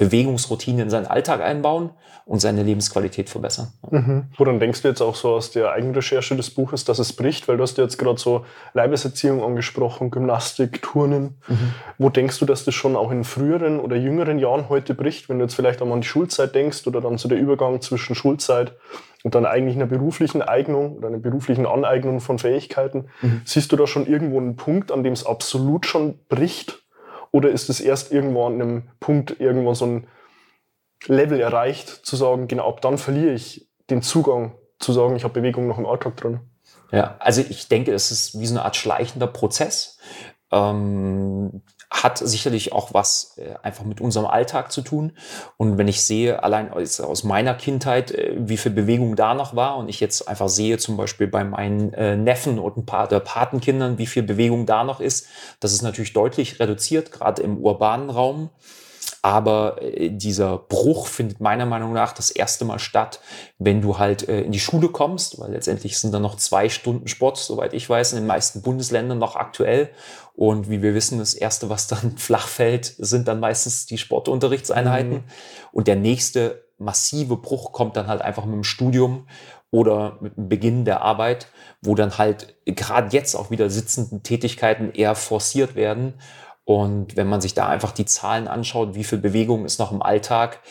Bewegungsroutine 0.04 0.84
in 0.84 0.90
seinen 0.90 1.08
Alltag 1.08 1.42
einbauen 1.42 1.92
und 2.26 2.40
seine 2.40 2.64
Lebensqualität 2.64 3.30
verbessern. 3.30 3.74
Mhm. 3.90 4.26
Woran 4.38 4.60
denkst 4.60 4.82
du 4.82 4.88
jetzt 4.88 5.02
auch 5.02 5.16
so 5.16 5.30
aus 5.30 5.52
der 5.52 5.72
Eigenrecherche 5.72 6.36
des 6.36 6.50
Buches, 6.50 6.86
dass 6.86 7.00
es 7.00 7.14
bricht? 7.14 7.48
Weil 7.48 7.58
du 7.58 7.64
hast 7.64 7.78
jetzt 7.78 7.98
gerade 7.98 8.20
so 8.20 8.46
Leibeserziehung 8.74 9.44
angesprochen, 9.44 10.12
Gymnastik, 10.12 10.82
Turnen. 10.82 11.36
Mhm. 11.48 11.74
Wo 11.98 12.10
denkst 12.10 12.40
du, 12.40 12.46
dass 12.46 12.66
das 12.66 12.74
schon 12.74 12.96
auch 12.96 13.12
in 13.12 13.24
früheren 13.24 13.80
oder 13.80 13.96
jüngeren 13.96 14.40
Jahren 14.40 14.70
heute 14.70 14.94
bricht? 14.94 15.30
Wenn 15.30 15.40
du 15.40 15.46
jetzt 15.46 15.56
vielleicht 15.56 15.82
auch 15.82 15.86
mal 15.86 15.96
an 15.96 16.02
die 16.02 16.08
Schulzeit 16.08 16.56
denkst 16.56 16.88
oder 16.88 17.02
dann 17.02 17.18
so 17.18 17.28
der 17.28 17.38
Übergang 17.38 17.82
zwischen 17.82 18.16
Schulzeit 18.16 18.74
und 19.24 19.36
dann 19.36 19.46
eigentlich 19.46 19.76
einer 19.76 19.86
beruflichen 19.86 20.42
Eignung 20.42 20.98
oder 20.98 21.08
einer 21.08 21.18
beruflichen 21.18 21.66
Aneignung 21.66 22.20
von 22.20 22.40
Fähigkeiten. 22.40 23.06
Mhm. 23.22 23.42
Siehst 23.46 23.72
du 23.72 23.76
da 23.76 23.88
schon 23.88 24.06
irgendwo 24.06 24.38
einen 24.38 24.56
Punkt, 24.56 24.92
an 24.92 25.04
dem 25.04 25.14
es 25.14 25.26
absolut 25.26 25.86
schon 25.86 26.20
bricht? 26.30 26.83
Oder 27.34 27.50
ist 27.50 27.70
es 27.70 27.82
erst 27.82 28.12
irgendwo 28.12 28.46
an 28.46 28.62
einem 28.62 28.90
Punkt, 29.00 29.40
irgendwo 29.40 29.74
so 29.74 29.86
ein 29.86 30.08
Level 31.08 31.42
erreicht, 31.42 31.90
zu 31.90 32.16
sagen, 32.16 32.48
genau 32.48 32.70
ab 32.70 32.82
dann 32.82 32.98
verliere 32.98 33.34
ich 33.34 33.68
den 33.90 34.02
Zugang 34.02 34.56
zu 34.80 34.94
sagen, 34.94 35.16
ich 35.16 35.24
habe 35.24 35.34
Bewegung 35.34 35.68
noch 35.68 35.80
im 35.80 35.86
Alltag 35.86 36.16
drin? 36.16 36.42
Ja, 36.92 37.16
also 37.20 37.42
ich 37.42 37.68
denke, 37.68 37.92
es 37.92 38.12
ist 38.12 38.40
wie 38.40 38.46
so 38.46 38.54
eine 38.54 38.64
Art 38.64 38.76
schleichender 38.76 39.26
Prozess. 39.26 39.98
Ähm, 40.52 41.64
hat 41.94 42.18
sicherlich 42.18 42.74
auch 42.74 42.94
was 42.94 43.38
äh, 43.38 43.54
einfach 43.62 43.86
mit 43.86 44.02
unserem 44.02 44.26
Alltag 44.26 44.72
zu 44.72 44.82
tun. 44.82 45.14
Und 45.58 45.78
wenn 45.78 45.88
ich 45.88 46.02
sehe, 46.02 46.42
allein 46.42 46.72
aus, 46.72 47.00
aus 47.00 47.24
meiner 47.24 47.54
Kindheit, 47.54 48.12
äh, 48.12 48.34
wie 48.36 48.58
viel 48.58 48.72
Bewegung 48.72 49.16
da 49.16 49.36
noch 49.36 49.56
war 49.56 49.78
und 49.78 49.88
ich 49.90 50.00
jetzt 50.00 50.28
einfach 50.28 50.50
sehe, 50.50 50.80
zum 50.80 50.98
Beispiel 50.98 51.28
bei 51.28 51.44
meinen 51.44 51.94
äh, 51.94 52.18
Neffen 52.18 52.58
und 52.58 52.78
ein 52.78 52.86
paar 52.88 53.08
der 53.08 53.20
Patenkindern, 53.20 54.00
wie 54.00 54.08
viel 54.08 54.24
Bewegung 54.24 54.66
da 54.66 54.84
noch 54.84 55.00
ist, 55.00 55.28
das 55.60 55.72
ist 55.72 55.84
natürlich 55.84 56.14
deutlich 56.14 56.60
reduziert, 56.60 57.12
gerade 57.12 57.44
im 57.44 57.58
urbanen 57.58 58.10
Raum. 58.10 58.50
Aber 59.24 59.82
äh, 59.82 60.10
dieser 60.10 60.58
Bruch 60.58 61.08
findet 61.08 61.40
meiner 61.40 61.66
Meinung 61.66 61.94
nach 61.94 62.12
das 62.12 62.30
erste 62.30 62.66
Mal 62.66 62.78
statt, 62.78 63.22
wenn 63.58 63.82
du 63.82 63.98
halt 63.98 64.28
äh, 64.28 64.42
in 64.42 64.52
die 64.52 64.60
Schule 64.60 64.90
kommst, 64.90 65.40
weil 65.40 65.54
letztendlich 65.54 65.98
sind 65.98 66.14
da 66.14 66.20
noch 66.20 66.36
zwei 66.36 66.68
Stunden 66.68 67.08
Sport, 67.08 67.38
soweit 67.38 67.74
ich 67.74 67.90
weiß, 67.90 68.12
in 68.12 68.20
den 68.20 68.28
meisten 68.28 68.62
Bundesländern 68.62 69.18
noch 69.18 69.38
aktuell. 69.38 69.90
Und 70.36 70.70
wie 70.70 70.82
wir 70.82 70.94
wissen, 70.94 71.20
das 71.20 71.34
erste, 71.34 71.70
was 71.70 71.88
dann 71.88 72.18
flach 72.18 72.48
fällt, 72.48 72.86
sind 72.98 73.30
dann 73.30 73.40
meistens 73.40 73.86
die 73.86 73.98
Sportunterrichtseinheiten. 73.98 75.14
Mhm. 75.14 75.24
Und 75.72 75.88
der 75.88 75.96
nächste 75.96 76.66
massive 76.78 77.38
Bruch 77.38 77.72
kommt 77.72 77.96
dann 77.96 78.08
halt 78.08 78.22
einfach 78.22 78.44
mit 78.44 78.56
dem 78.56 78.66
Studium 78.66 79.28
oder 79.72 80.18
mit 80.20 80.36
dem 80.36 80.50
Beginn 80.50 80.84
der 80.84 81.02
Arbeit, 81.02 81.48
wo 81.82 81.96
dann 81.96 82.18
halt 82.18 82.56
gerade 82.66 83.16
jetzt 83.16 83.36
auch 83.36 83.52
wieder 83.52 83.70
sitzenden 83.70 84.22
Tätigkeiten 84.22 84.92
eher 84.92 85.16
forciert 85.16 85.76
werden. 85.76 86.16
Und 86.66 87.18
wenn 87.18 87.28
man 87.28 87.42
sich 87.42 87.54
da 87.54 87.68
einfach 87.68 87.92
die 87.92 88.06
Zahlen 88.06 88.48
anschaut, 88.48 88.96
wie 88.96 89.04
viel 89.04 89.18
Bewegung 89.18 89.66
ist 89.66 89.80
noch 89.80 89.92
im 89.92 90.02
Alltag, 90.02 90.62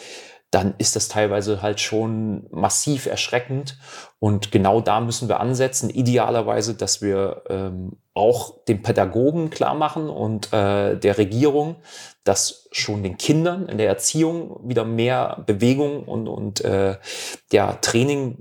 dann 0.52 0.74
ist 0.76 0.96
das 0.96 1.08
teilweise 1.08 1.62
halt 1.62 1.80
schon 1.80 2.46
massiv 2.50 3.06
erschreckend. 3.06 3.78
Und 4.18 4.52
genau 4.52 4.82
da 4.82 5.00
müssen 5.00 5.28
wir 5.28 5.40
ansetzen, 5.40 5.88
idealerweise, 5.88 6.74
dass 6.74 7.00
wir 7.00 7.42
ähm, 7.48 7.96
auch 8.12 8.62
den 8.64 8.82
Pädagogen 8.82 9.48
klar 9.48 9.74
machen 9.74 10.10
und 10.10 10.52
äh, 10.52 10.98
der 10.98 11.16
Regierung, 11.16 11.76
dass 12.24 12.68
schon 12.70 13.02
den 13.02 13.16
Kindern 13.16 13.66
in 13.66 13.78
der 13.78 13.88
Erziehung 13.88 14.60
wieder 14.62 14.84
mehr 14.84 15.42
Bewegung 15.46 16.04
und, 16.04 16.28
und 16.28 16.62
äh, 16.62 16.98
ja, 17.50 17.72
Training 17.80 18.36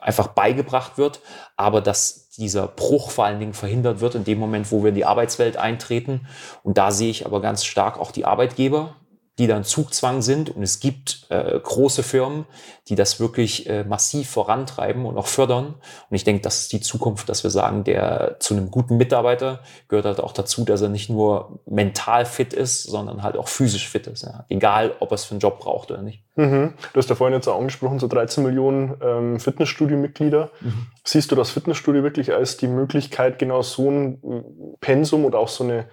einfach 0.00 0.26
beigebracht 0.28 0.98
wird, 0.98 1.20
aber 1.56 1.80
dass 1.80 2.21
dieser 2.38 2.66
Bruch 2.66 3.10
vor 3.10 3.26
allen 3.26 3.40
Dingen 3.40 3.54
verhindert 3.54 4.00
wird 4.00 4.14
in 4.14 4.24
dem 4.24 4.38
Moment, 4.38 4.70
wo 4.72 4.82
wir 4.82 4.88
in 4.88 4.94
die 4.94 5.04
Arbeitswelt 5.04 5.56
eintreten. 5.56 6.26
Und 6.62 6.78
da 6.78 6.90
sehe 6.90 7.10
ich 7.10 7.26
aber 7.26 7.40
ganz 7.40 7.64
stark 7.64 7.98
auch 7.98 8.10
die 8.10 8.24
Arbeitgeber, 8.24 8.94
die 9.42 9.48
dann 9.48 9.64
Zugzwang 9.64 10.22
sind. 10.22 10.50
Und 10.50 10.62
es 10.62 10.78
gibt 10.78 11.26
äh, 11.28 11.58
große 11.58 12.04
Firmen, 12.04 12.46
die 12.88 12.94
das 12.94 13.18
wirklich 13.18 13.68
äh, 13.68 13.82
massiv 13.82 14.30
vorantreiben 14.30 15.04
und 15.04 15.18
auch 15.18 15.26
fördern. 15.26 15.74
Und 16.10 16.14
ich 16.14 16.22
denke, 16.22 16.42
das 16.42 16.60
ist 16.60 16.72
die 16.72 16.80
Zukunft, 16.80 17.28
dass 17.28 17.42
wir 17.42 17.50
sagen, 17.50 17.82
der 17.82 18.36
zu 18.38 18.54
einem 18.54 18.70
guten 18.70 18.98
Mitarbeiter 18.98 19.58
gehört 19.88 20.06
halt 20.06 20.20
auch 20.20 20.32
dazu, 20.32 20.64
dass 20.64 20.80
er 20.80 20.90
nicht 20.90 21.10
nur 21.10 21.58
mental 21.66 22.24
fit 22.24 22.52
ist, 22.52 22.84
sondern 22.84 23.24
halt 23.24 23.36
auch 23.36 23.48
physisch 23.48 23.88
fit 23.88 24.06
ist. 24.06 24.22
Ja. 24.22 24.44
Egal, 24.48 24.94
ob 25.00 25.10
er 25.10 25.16
es 25.16 25.24
für 25.24 25.32
einen 25.32 25.40
Job 25.40 25.58
braucht 25.58 25.90
oder 25.90 26.02
nicht. 26.02 26.22
Mhm. 26.36 26.74
Du 26.92 26.98
hast 26.98 27.10
ja 27.10 27.16
vorhin 27.16 27.34
jetzt 27.34 27.48
auch 27.48 27.58
angesprochen, 27.58 27.98
so 27.98 28.06
13 28.06 28.44
Millionen 28.44 28.94
ähm, 29.02 29.40
Fitnessstudio-Mitglieder. 29.40 30.50
Mhm. 30.60 30.86
Siehst 31.02 31.32
du 31.32 31.34
das 31.34 31.50
Fitnessstudio 31.50 32.04
wirklich 32.04 32.32
als 32.32 32.58
die 32.58 32.68
Möglichkeit, 32.68 33.40
genau 33.40 33.62
so 33.62 33.90
ein 33.90 34.22
äh, 34.22 34.42
Pensum 34.80 35.24
oder 35.24 35.40
auch 35.40 35.48
so 35.48 35.64
eine 35.64 35.86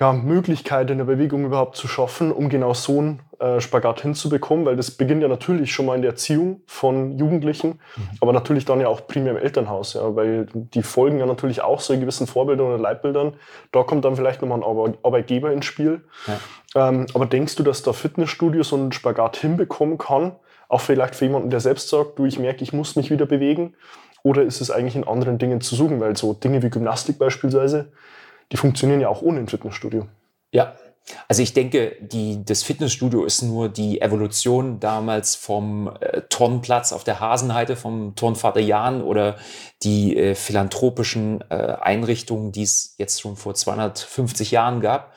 ja, 0.00 0.14
Möglichkeit 0.14 0.90
in 0.90 0.96
der 0.96 1.04
Bewegung 1.04 1.44
überhaupt 1.44 1.76
zu 1.76 1.86
schaffen, 1.86 2.32
um 2.32 2.48
genau 2.48 2.72
so 2.72 2.98
einen 2.98 3.20
äh, 3.38 3.60
Spagat 3.60 4.00
hinzubekommen, 4.00 4.64
weil 4.64 4.74
das 4.74 4.90
beginnt 4.90 5.20
ja 5.22 5.28
natürlich 5.28 5.74
schon 5.74 5.84
mal 5.84 5.94
in 5.94 6.00
der 6.00 6.12
Erziehung 6.12 6.62
von 6.66 7.18
Jugendlichen, 7.18 7.68
mhm. 7.68 8.08
aber 8.22 8.32
natürlich 8.32 8.64
dann 8.64 8.80
ja 8.80 8.88
auch 8.88 9.06
primär 9.06 9.32
im 9.32 9.38
Elternhaus, 9.38 9.92
ja, 9.92 10.16
weil 10.16 10.46
die 10.54 10.82
folgen 10.82 11.18
ja 11.18 11.26
natürlich 11.26 11.60
auch 11.60 11.80
so 11.80 11.92
gewissen 11.98 12.26
Vorbildern 12.26 12.68
oder 12.68 12.78
Leitbildern. 12.78 13.34
Da 13.72 13.82
kommt 13.82 14.06
dann 14.06 14.16
vielleicht 14.16 14.40
nochmal 14.40 14.62
ein 14.62 14.94
Arbeitgeber 15.02 15.52
ins 15.52 15.66
Spiel. 15.66 16.00
Ja. 16.26 16.88
Ähm, 16.88 17.06
aber 17.12 17.26
denkst 17.26 17.56
du, 17.56 17.62
dass 17.62 17.82
da 17.82 17.92
Fitnessstudio 17.92 18.62
so 18.62 18.76
einen 18.76 18.92
Spagat 18.92 19.36
hinbekommen 19.36 19.98
kann? 19.98 20.32
Auch 20.68 20.80
vielleicht 20.80 21.14
für 21.14 21.26
jemanden, 21.26 21.50
der 21.50 21.60
selbst 21.60 21.90
sagt, 21.90 22.18
du, 22.18 22.24
ich 22.24 22.38
merke, 22.38 22.62
ich 22.62 22.72
muss 22.72 22.96
mich 22.96 23.10
wieder 23.10 23.26
bewegen. 23.26 23.74
Oder 24.22 24.42
ist 24.42 24.60
es 24.60 24.70
eigentlich 24.70 24.96
in 24.96 25.06
anderen 25.06 25.38
Dingen 25.38 25.60
zu 25.60 25.74
suchen? 25.74 26.00
Weil 26.00 26.16
so 26.16 26.32
Dinge 26.32 26.62
wie 26.62 26.70
Gymnastik 26.70 27.18
beispielsweise, 27.18 27.90
die 28.52 28.56
funktionieren 28.56 29.00
ja 29.00 29.08
auch 29.08 29.22
ohne 29.22 29.40
ein 29.40 29.48
Fitnessstudio. 29.48 30.06
Ja, 30.52 30.74
also 31.28 31.42
ich 31.42 31.52
denke, 31.52 31.96
die, 32.00 32.44
das 32.44 32.62
Fitnessstudio 32.62 33.24
ist 33.24 33.42
nur 33.42 33.68
die 33.68 34.00
Evolution 34.00 34.80
damals 34.80 35.34
vom 35.34 35.90
äh, 36.00 36.22
Turnplatz 36.28 36.92
auf 36.92 37.04
der 37.04 37.20
Hasenheide 37.20 37.76
vom 37.76 38.14
Turnvater 38.14 38.60
Jan 38.60 39.02
oder 39.02 39.36
die 39.82 40.16
äh, 40.16 40.34
philanthropischen 40.34 41.42
äh, 41.48 41.54
Einrichtungen, 41.54 42.52
die 42.52 42.62
es 42.62 42.94
jetzt 42.98 43.20
schon 43.20 43.36
vor 43.36 43.54
250 43.54 44.50
Jahren 44.50 44.80
gab. 44.80 45.12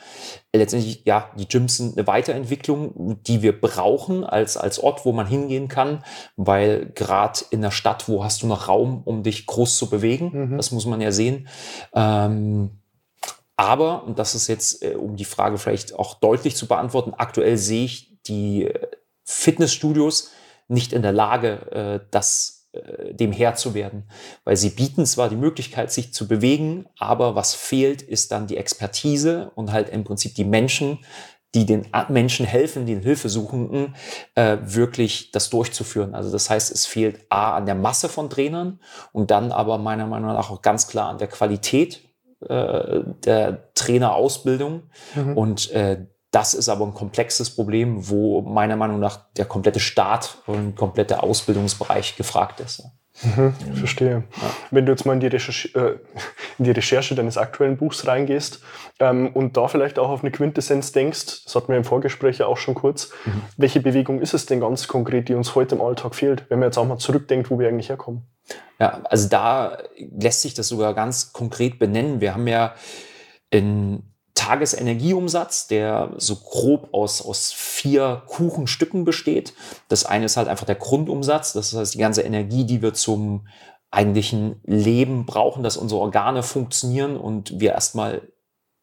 Letztendlich, 0.55 1.03
ja, 1.05 1.31
die 1.37 1.47
Gyms 1.47 1.77
sind 1.77 1.97
eine 1.97 2.05
Weiterentwicklung, 2.07 3.19
die 3.23 3.41
wir 3.41 3.59
brauchen 3.59 4.23
als, 4.23 4.55
als 4.55 4.79
Ort, 4.79 5.03
wo 5.05 5.11
man 5.11 5.27
hingehen 5.27 5.67
kann, 5.67 6.03
weil 6.35 6.91
gerade 6.93 7.39
in 7.49 7.61
der 7.61 7.71
Stadt, 7.71 8.07
wo 8.07 8.23
hast 8.23 8.43
du 8.43 8.47
noch 8.47 8.67
Raum, 8.67 9.01
um 9.03 9.23
dich 9.23 9.47
groß 9.47 9.77
zu 9.77 9.89
bewegen? 9.89 10.51
Mhm. 10.51 10.57
Das 10.57 10.71
muss 10.71 10.85
man 10.85 11.01
ja 11.01 11.11
sehen. 11.11 11.47
Ähm, 11.95 12.82
aber, 13.55 14.03
und 14.03 14.17
das 14.19 14.35
ist 14.35 14.47
jetzt, 14.47 14.83
äh, 14.83 14.95
um 14.95 15.15
die 15.15 15.25
Frage 15.25 15.57
vielleicht 15.57 15.93
auch 15.93 16.15
deutlich 16.15 16.55
zu 16.55 16.67
beantworten, 16.67 17.13
aktuell 17.15 17.57
sehe 17.57 17.85
ich 17.85 18.21
die 18.23 18.65
äh, 18.65 18.87
Fitnessstudios 19.25 20.31
nicht 20.67 20.93
in 20.93 21.01
der 21.01 21.11
Lage, 21.11 21.71
äh, 21.71 22.07
das 22.11 22.59
dem 23.11 23.31
Herr 23.31 23.53
zu 23.53 23.75
werden, 23.75 24.09
weil 24.45 24.57
sie 24.57 24.71
bieten 24.71 25.05
zwar 25.05 25.29
die 25.29 25.35
Möglichkeit, 25.35 25.91
sich 25.91 26.11
zu 26.11 26.27
bewegen, 26.27 26.87
aber 26.97 27.35
was 27.35 27.53
fehlt, 27.53 28.01
ist 28.01 28.31
dann 28.31 28.47
die 28.47 28.57
Expertise 28.57 29.51
und 29.53 29.71
halt 29.71 29.89
im 29.89 30.03
Prinzip 30.03 30.33
die 30.33 30.43
Menschen, 30.43 30.97
die 31.53 31.67
den 31.67 31.85
Menschen 32.09 32.47
helfen, 32.47 32.87
den 32.87 33.03
Hilfesuchenden, 33.03 33.93
wirklich 34.33 35.29
das 35.29 35.51
durchzuführen. 35.51 36.15
Also 36.15 36.31
das 36.31 36.49
heißt, 36.49 36.71
es 36.71 36.87
fehlt 36.87 37.27
A 37.29 37.55
an 37.55 37.67
der 37.67 37.75
Masse 37.75 38.09
von 38.09 38.31
Trainern 38.31 38.79
und 39.11 39.29
dann 39.29 39.51
aber 39.51 39.77
meiner 39.77 40.07
Meinung 40.07 40.33
nach 40.33 40.49
auch 40.49 40.63
ganz 40.63 40.87
klar 40.87 41.09
an 41.09 41.19
der 41.19 41.27
Qualität 41.27 42.01
äh, 42.49 43.03
der 43.25 43.73
Trainerausbildung. 43.73 44.83
Mhm. 45.15 45.37
Und 45.37 45.71
äh, 45.71 46.05
das 46.31 46.55
ist 46.55 46.67
aber 46.67 46.85
ein 46.85 46.93
komplexes 46.93 47.53
Problem, 47.53 48.09
wo 48.09 48.41
meiner 48.41 48.75
Meinung 48.75 48.99
nach 48.99 49.19
der 49.37 49.45
komplette 49.45 49.79
Staat 49.79 50.37
und 50.47 50.75
komplette 50.75 51.21
Ausbildungsbereich 51.21 52.15
gefragt 52.15 52.59
ist. 52.59 52.83
Mhm, 53.21 53.53
verstehe. 53.75 54.23
Ja. 54.41 54.49
Wenn 54.71 54.87
du 54.87 54.91
jetzt 54.91 55.05
mal 55.05 55.13
in 55.13 55.19
die, 55.19 55.27
Recherche, 55.27 55.67
äh, 55.77 55.99
in 56.57 56.65
die 56.65 56.71
Recherche 56.71 57.13
deines 57.13 57.37
aktuellen 57.37 57.77
Buchs 57.77 58.07
reingehst 58.07 58.63
ähm, 58.99 59.29
und 59.33 59.55
da 59.55 59.67
vielleicht 59.67 59.99
auch 59.99 60.09
auf 60.09 60.21
eine 60.21 60.31
Quintessenz 60.31 60.91
denkst, 60.91 61.43
das 61.43 61.55
hatten 61.55 61.67
wir 61.67 61.77
im 61.77 61.83
Vorgespräch 61.83 62.39
ja 62.39 62.47
auch 62.47 62.57
schon 62.57 62.73
kurz, 62.73 63.11
mhm. 63.25 63.43
welche 63.55 63.81
Bewegung 63.81 64.19
ist 64.19 64.33
es 64.33 64.47
denn 64.47 64.59
ganz 64.59 64.87
konkret, 64.87 65.29
die 65.29 65.35
uns 65.35 65.53
heute 65.53 65.75
im 65.75 65.81
Alltag 65.81 66.15
fehlt, 66.15 66.49
wenn 66.49 66.57
man 66.59 66.69
jetzt 66.69 66.77
auch 66.77 66.87
mal 66.87 66.97
zurückdenkt, 66.97 67.51
wo 67.51 67.59
wir 67.59 67.67
eigentlich 67.67 67.89
herkommen? 67.89 68.23
Ja, 68.79 69.01
also 69.05 69.29
da 69.29 69.77
lässt 69.97 70.41
sich 70.41 70.53
das 70.53 70.67
sogar 70.67 70.93
ganz 70.93 71.31
konkret 71.33 71.79
benennen. 71.79 72.21
Wir 72.21 72.33
haben 72.33 72.47
ja 72.47 72.75
in 73.49 74.03
Tagesenergieumsatz, 74.33 75.67
der 75.67 76.13
so 76.17 76.35
grob 76.37 76.89
aus, 76.93 77.21
aus 77.21 77.51
vier 77.53 78.23
Kuchenstücken 78.25 79.05
besteht. 79.05 79.53
Das 79.89 80.05
eine 80.05 80.25
ist 80.25 80.37
halt 80.37 80.47
einfach 80.47 80.65
der 80.65 80.75
Grundumsatz, 80.75 81.53
das 81.53 81.73
heißt 81.73 81.93
die 81.93 81.99
ganze 81.99 82.23
Energie, 82.23 82.65
die 82.65 82.81
wir 82.81 82.93
zum 82.93 83.47
eigentlichen 83.91 84.59
Leben 84.65 85.27
brauchen, 85.27 85.61
dass 85.61 85.77
unsere 85.77 86.01
Organe 86.01 86.41
funktionieren 86.41 87.15
und 87.15 87.59
wir 87.59 87.73
erstmal 87.73 88.27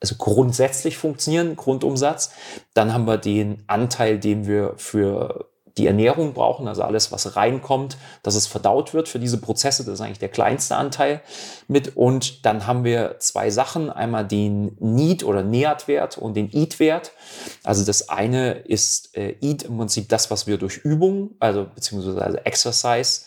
also 0.00 0.14
grundsätzlich 0.16 0.96
funktionieren, 0.96 1.56
Grundumsatz. 1.56 2.32
Dann 2.72 2.94
haben 2.94 3.06
wir 3.06 3.18
den 3.18 3.64
Anteil, 3.66 4.18
den 4.18 4.46
wir 4.46 4.74
für 4.76 5.49
die 5.78 5.86
Ernährung 5.86 6.32
brauchen, 6.32 6.68
also 6.68 6.82
alles, 6.82 7.12
was 7.12 7.36
reinkommt, 7.36 7.96
dass 8.22 8.34
es 8.34 8.46
verdaut 8.46 8.94
wird 8.94 9.08
für 9.08 9.18
diese 9.18 9.38
Prozesse. 9.40 9.84
Das 9.84 9.94
ist 9.94 10.00
eigentlich 10.00 10.18
der 10.18 10.28
kleinste 10.28 10.76
Anteil 10.76 11.22
mit. 11.68 11.96
Und 11.96 12.44
dann 12.44 12.66
haben 12.66 12.84
wir 12.84 13.16
zwei 13.18 13.50
Sachen. 13.50 13.90
Einmal 13.90 14.26
den 14.26 14.76
Need- 14.80 15.24
oder 15.24 15.42
Nährtwert 15.42 16.18
und 16.18 16.34
den 16.34 16.50
Eat-Wert. 16.52 17.12
Also 17.64 17.84
das 17.84 18.08
eine 18.08 18.52
ist 18.52 19.16
äh, 19.16 19.36
Eat 19.40 19.64
im 19.64 19.76
Prinzip 19.76 20.08
das, 20.08 20.30
was 20.30 20.46
wir 20.46 20.58
durch 20.58 20.78
Übung, 20.78 21.30
also 21.38 21.66
beziehungsweise 21.74 22.44
Exercise, 22.44 23.22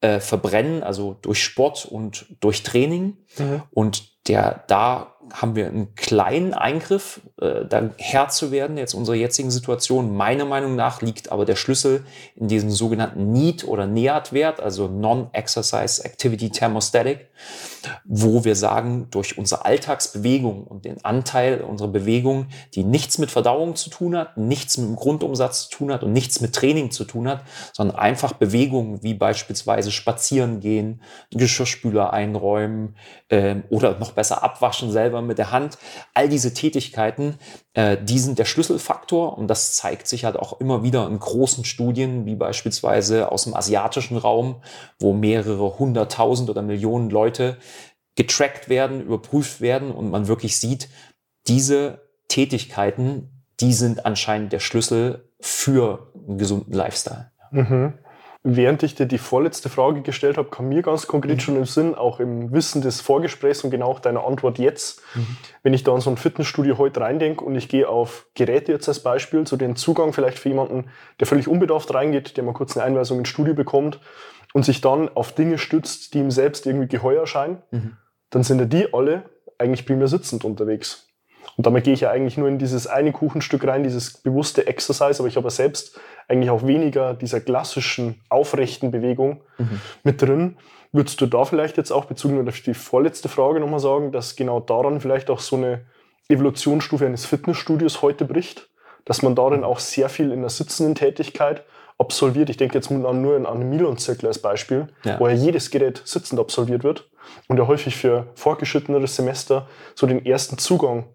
äh, 0.00 0.20
verbrennen, 0.20 0.82
also 0.82 1.16
durch 1.22 1.42
Sport 1.42 1.86
und 1.86 2.26
durch 2.40 2.62
Training. 2.62 3.16
Mhm. 3.38 3.62
Und 3.70 4.28
der 4.28 4.64
da 4.68 5.14
haben 5.32 5.54
wir 5.56 5.66
einen 5.66 5.94
kleinen 5.94 6.54
Eingriff, 6.54 7.20
äh, 7.40 7.64
dann 7.66 7.94
Herr 7.98 8.28
zu 8.28 8.50
werden, 8.50 8.78
jetzt 8.78 8.94
unserer 8.94 9.16
jetzigen 9.16 9.50
Situation. 9.50 10.16
Meiner 10.16 10.44
Meinung 10.44 10.76
nach 10.76 11.02
liegt 11.02 11.30
aber 11.30 11.44
der 11.44 11.56
Schlüssel 11.56 12.04
in 12.34 12.48
diesem 12.48 12.70
sogenannten 12.70 13.32
Need- 13.32 13.66
oder 13.66 13.86
NEAT-Wert, 13.86 14.60
also 14.60 14.88
Non-Exercise 14.88 16.04
Activity 16.04 16.50
Thermostatic, 16.50 17.28
wo 18.04 18.44
wir 18.44 18.56
sagen, 18.56 19.08
durch 19.10 19.38
unsere 19.38 19.64
Alltagsbewegung 19.64 20.64
und 20.64 20.84
den 20.84 21.04
Anteil 21.04 21.60
unserer 21.60 21.88
Bewegung, 21.88 22.48
die 22.74 22.84
nichts 22.84 23.18
mit 23.18 23.30
Verdauung 23.30 23.76
zu 23.76 23.90
tun 23.90 24.16
hat, 24.16 24.36
nichts 24.36 24.78
mit 24.78 24.88
dem 24.88 24.96
Grundumsatz 24.96 25.68
zu 25.68 25.78
tun 25.78 25.92
hat 25.92 26.02
und 26.02 26.12
nichts 26.12 26.40
mit 26.40 26.54
Training 26.54 26.90
zu 26.90 27.04
tun 27.04 27.28
hat, 27.28 27.44
sondern 27.72 27.96
einfach 27.96 28.32
Bewegungen 28.32 29.02
wie 29.02 29.14
beispielsweise 29.14 29.90
spazieren 29.90 30.60
gehen, 30.60 31.02
Geschirrspüler 31.30 32.12
einräumen 32.12 32.96
äh, 33.28 33.56
oder 33.70 33.98
noch 33.98 34.12
besser 34.12 34.42
abwaschen 34.42 34.90
selber 34.90 35.17
selber 35.18 35.22
mit 35.26 35.38
der 35.38 35.52
Hand. 35.52 35.78
All 36.14 36.28
diese 36.28 36.54
Tätigkeiten, 36.54 37.38
äh, 37.74 37.96
die 38.02 38.18
sind 38.18 38.38
der 38.38 38.44
Schlüsselfaktor 38.44 39.36
und 39.36 39.48
das 39.48 39.72
zeigt 39.72 40.06
sich 40.06 40.24
halt 40.24 40.36
auch 40.36 40.60
immer 40.60 40.82
wieder 40.82 41.06
in 41.06 41.18
großen 41.18 41.64
Studien, 41.64 42.26
wie 42.26 42.36
beispielsweise 42.36 43.30
aus 43.30 43.44
dem 43.44 43.54
asiatischen 43.54 44.16
Raum, 44.16 44.62
wo 44.98 45.12
mehrere 45.12 45.78
hunderttausend 45.78 46.50
oder 46.50 46.62
Millionen 46.62 47.10
Leute 47.10 47.58
getrackt 48.16 48.68
werden, 48.68 49.00
überprüft 49.00 49.60
werden 49.60 49.90
und 49.90 50.10
man 50.10 50.26
wirklich 50.26 50.58
sieht, 50.58 50.88
diese 51.46 52.00
Tätigkeiten, 52.28 53.44
die 53.60 53.72
sind 53.72 54.04
anscheinend 54.04 54.52
der 54.52 54.60
Schlüssel 54.60 55.30
für 55.40 56.12
einen 56.14 56.38
gesunden 56.38 56.72
Lifestyle. 56.72 57.30
Mhm 57.50 57.94
während 58.56 58.82
ich 58.82 58.94
dir 58.94 59.06
die 59.06 59.18
vorletzte 59.18 59.68
Frage 59.68 60.02
gestellt 60.02 60.38
habe, 60.38 60.48
kam 60.48 60.68
mir 60.68 60.82
ganz 60.82 61.06
konkret 61.06 61.36
mhm. 61.36 61.40
schon 61.40 61.56
im 61.56 61.64
Sinn, 61.64 61.94
auch 61.94 62.20
im 62.20 62.52
Wissen 62.52 62.82
des 62.82 63.00
Vorgesprächs 63.00 63.64
und 63.64 63.70
genau 63.70 63.88
auch 63.88 64.00
deiner 64.00 64.24
Antwort 64.24 64.58
jetzt, 64.58 65.02
mhm. 65.14 65.36
wenn 65.62 65.74
ich 65.74 65.84
da 65.84 65.94
in 65.94 66.00
so 66.00 66.10
ein 66.10 66.16
Fitnessstudio 66.16 66.78
heute 66.78 67.00
reindenke 67.00 67.44
und 67.44 67.54
ich 67.54 67.68
gehe 67.68 67.88
auf 67.88 68.26
Geräte 68.34 68.72
jetzt 68.72 68.88
als 68.88 69.02
Beispiel, 69.02 69.44
zu 69.44 69.50
so 69.50 69.56
den 69.56 69.76
Zugang 69.76 70.12
vielleicht 70.12 70.38
für 70.38 70.48
jemanden, 70.48 70.90
der 71.20 71.26
völlig 71.26 71.48
unbedarft 71.48 71.92
reingeht, 71.92 72.36
der 72.36 72.44
mal 72.44 72.54
kurz 72.54 72.76
eine 72.76 72.86
Einweisung 72.86 73.18
ins 73.18 73.28
Studio 73.28 73.54
bekommt 73.54 74.00
und 74.54 74.64
sich 74.64 74.80
dann 74.80 75.08
auf 75.08 75.32
Dinge 75.32 75.58
stützt, 75.58 76.14
die 76.14 76.18
ihm 76.18 76.30
selbst 76.30 76.66
irgendwie 76.66 76.88
geheuer 76.88 77.20
erscheinen, 77.20 77.62
mhm. 77.70 77.96
dann 78.30 78.42
sind 78.44 78.60
ja 78.60 78.64
die 78.66 78.94
alle 78.94 79.24
eigentlich 79.58 79.84
primär 79.84 80.08
sitzend 80.08 80.44
unterwegs. 80.44 81.07
Und 81.58 81.66
damit 81.66 81.82
gehe 81.82 81.92
ich 81.92 82.02
ja 82.02 82.10
eigentlich 82.10 82.38
nur 82.38 82.46
in 82.46 82.58
dieses 82.58 82.86
eine 82.86 83.10
Kuchenstück 83.10 83.66
rein, 83.66 83.82
dieses 83.82 84.12
bewusste 84.12 84.68
Exercise, 84.68 85.18
aber 85.18 85.26
ich 85.26 85.36
habe 85.36 85.50
selbst 85.50 85.98
eigentlich 86.28 86.50
auch 86.50 86.64
weniger 86.64 87.14
dieser 87.14 87.40
klassischen 87.40 88.20
aufrechten 88.28 88.92
Bewegung 88.92 89.40
mhm. 89.58 89.80
mit 90.04 90.22
drin. 90.22 90.56
Würdest 90.92 91.20
du 91.20 91.26
da 91.26 91.44
vielleicht 91.44 91.76
jetzt 91.76 91.90
auch 91.90 92.04
bezogen 92.04 92.46
auf 92.48 92.60
die 92.60 92.74
vorletzte 92.74 93.28
Frage 93.28 93.58
nochmal 93.58 93.80
sagen, 93.80 94.12
dass 94.12 94.36
genau 94.36 94.60
daran 94.60 95.00
vielleicht 95.00 95.30
auch 95.30 95.40
so 95.40 95.56
eine 95.56 95.80
Evolutionsstufe 96.28 97.04
eines 97.04 97.26
Fitnessstudios 97.26 98.02
heute 98.02 98.24
bricht? 98.24 98.70
Dass 99.04 99.22
man 99.22 99.34
darin 99.34 99.64
auch 99.64 99.80
sehr 99.80 100.08
viel 100.08 100.30
in 100.30 100.42
der 100.42 100.50
sitzenden 100.50 100.94
Tätigkeit 100.94 101.64
absolviert. 101.98 102.50
Ich 102.50 102.56
denke 102.56 102.76
jetzt 102.76 102.88
nur 102.88 103.08
an 103.08 103.26
einen 103.26 103.68
Milon-Zirkel 103.68 104.28
als 104.28 104.38
Beispiel, 104.38 104.86
ja. 105.02 105.18
wo 105.18 105.26
ja 105.26 105.34
jedes 105.34 105.72
Gerät 105.72 106.02
sitzend 106.04 106.38
absolviert 106.38 106.84
wird 106.84 107.10
und 107.48 107.58
ja 107.58 107.66
häufig 107.66 107.96
für 107.96 108.28
fortgeschritteneres 108.36 109.16
Semester 109.16 109.66
so 109.96 110.06
den 110.06 110.24
ersten 110.24 110.56
Zugang 110.56 111.06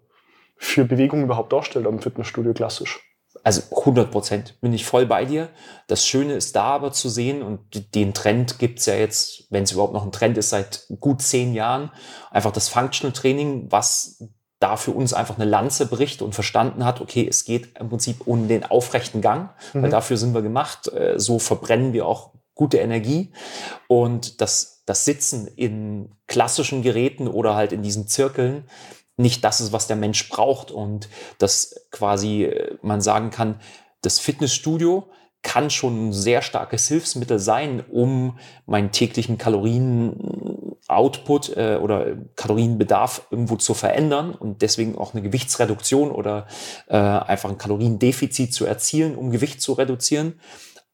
für 0.56 0.84
Bewegung 0.84 1.22
überhaupt 1.22 1.52
darstellt 1.52 1.86
am 1.86 2.00
Fitnessstudio 2.00 2.52
klassisch. 2.52 3.00
Also 3.42 3.62
100 3.76 4.10
Prozent 4.10 4.60
bin 4.60 4.72
ich 4.72 4.86
voll 4.86 5.06
bei 5.06 5.24
dir. 5.24 5.50
Das 5.86 6.06
Schöne 6.06 6.34
ist 6.34 6.56
da 6.56 6.64
aber 6.64 6.92
zu 6.92 7.08
sehen 7.08 7.42
und 7.42 7.94
den 7.94 8.14
Trend 8.14 8.58
gibt's 8.58 8.86
ja 8.86 8.94
jetzt, 8.94 9.46
wenn 9.50 9.64
es 9.64 9.72
überhaupt 9.72 9.92
noch 9.92 10.04
ein 10.04 10.12
Trend 10.12 10.38
ist, 10.38 10.50
seit 10.50 10.86
gut 11.00 11.20
zehn 11.20 11.52
Jahren. 11.52 11.90
Einfach 12.30 12.52
das 12.52 12.68
Functional 12.68 13.12
Training, 13.12 13.66
was 13.70 14.22
da 14.60 14.76
für 14.76 14.92
uns 14.92 15.12
einfach 15.12 15.36
eine 15.36 15.44
Lanze 15.44 15.84
bricht 15.84 16.22
und 16.22 16.34
verstanden 16.34 16.86
hat, 16.86 17.02
okay, 17.02 17.26
es 17.28 17.44
geht 17.44 17.78
im 17.78 17.90
Prinzip 17.90 18.26
um 18.26 18.48
den 18.48 18.64
aufrechten 18.64 19.20
Gang, 19.20 19.50
mhm. 19.74 19.82
weil 19.82 19.90
dafür 19.90 20.16
sind 20.16 20.32
wir 20.32 20.40
gemacht. 20.40 20.88
Äh, 20.88 21.18
so 21.18 21.38
verbrennen 21.38 21.92
wir 21.92 22.06
auch 22.06 22.32
gute 22.54 22.78
Energie. 22.78 23.32
Und 23.88 24.40
das, 24.40 24.82
das 24.86 25.04
Sitzen 25.04 25.48
in 25.48 26.12
klassischen 26.28 26.82
Geräten 26.82 27.28
oder 27.28 27.56
halt 27.56 27.72
in 27.72 27.82
diesen 27.82 28.08
Zirkeln 28.08 28.64
nicht 29.16 29.44
das 29.44 29.60
ist, 29.60 29.72
was 29.72 29.86
der 29.86 29.94
Mensch 29.96 30.28
braucht 30.28 30.70
und 30.70 31.08
dass 31.38 31.86
quasi 31.90 32.44
äh, 32.44 32.76
man 32.82 33.00
sagen 33.00 33.30
kann, 33.30 33.58
das 34.02 34.18
Fitnessstudio 34.18 35.08
kann 35.42 35.70
schon 35.70 36.08
ein 36.08 36.12
sehr 36.12 36.42
starkes 36.42 36.88
Hilfsmittel 36.88 37.38
sein, 37.38 37.84
um 37.88 38.38
meinen 38.66 38.90
täglichen 38.90 39.38
Kalorien-Output 39.38 41.56
äh, 41.56 41.78
oder 41.80 42.16
Kalorienbedarf 42.34 43.28
irgendwo 43.30 43.54
zu 43.56 43.74
verändern 43.74 44.34
und 44.34 44.62
deswegen 44.62 44.98
auch 44.98 45.12
eine 45.12 45.22
Gewichtsreduktion 45.22 46.10
oder 46.10 46.48
äh, 46.88 46.96
einfach 46.96 47.50
ein 47.50 47.58
Kaloriendefizit 47.58 48.52
zu 48.54 48.64
erzielen, 48.64 49.16
um 49.16 49.30
Gewicht 49.30 49.60
zu 49.60 49.74
reduzieren. 49.74 50.40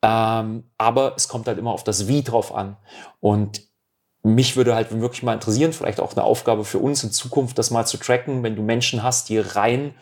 Ähm, 0.02 0.64
aber 0.76 1.14
es 1.16 1.28
kommt 1.28 1.46
halt 1.46 1.58
immer 1.58 1.72
auf 1.72 1.84
das 1.84 2.08
Wie 2.08 2.22
drauf 2.22 2.54
an. 2.54 2.76
Und 3.20 3.69
mich 4.22 4.56
würde 4.56 4.74
halt 4.74 4.98
wirklich 5.00 5.22
mal 5.22 5.34
interessieren, 5.34 5.72
vielleicht 5.72 6.00
auch 6.00 6.14
eine 6.14 6.24
Aufgabe 6.24 6.64
für 6.64 6.78
uns 6.78 7.02
in 7.02 7.10
Zukunft, 7.10 7.58
das 7.58 7.70
mal 7.70 7.86
zu 7.86 7.96
tracken, 7.96 8.42
wenn 8.42 8.56
du 8.56 8.62
Menschen 8.62 9.02
hast, 9.02 9.28
die 9.28 9.38
rein 9.38 9.94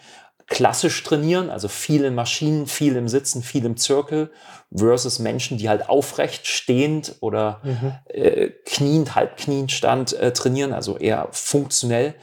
klassisch 0.49 1.03
trainieren, 1.05 1.51
also 1.51 1.69
viel 1.69 2.05
in 2.05 2.15
Maschinen, 2.15 2.67
viel 2.67 2.97
im 2.97 3.07
Sitzen, 3.07 3.43
viel 3.43 3.65
im 3.67 3.77
Zirkel, 3.77 4.31
versus 4.75 5.19
Menschen, 5.19 5.59
die 5.59 5.69
halt 5.69 5.89
aufrecht, 5.89 6.47
stehend 6.47 7.17
oder 7.21 7.61
mhm. 7.63 7.95
äh, 8.09 8.49
kniend, 8.65 9.15
halbkniend 9.15 9.71
stand 9.71 10.15
äh, 10.15 10.33
trainieren, 10.33 10.73
also 10.73 10.97
eher 10.97 11.29
funktionell, 11.33 12.15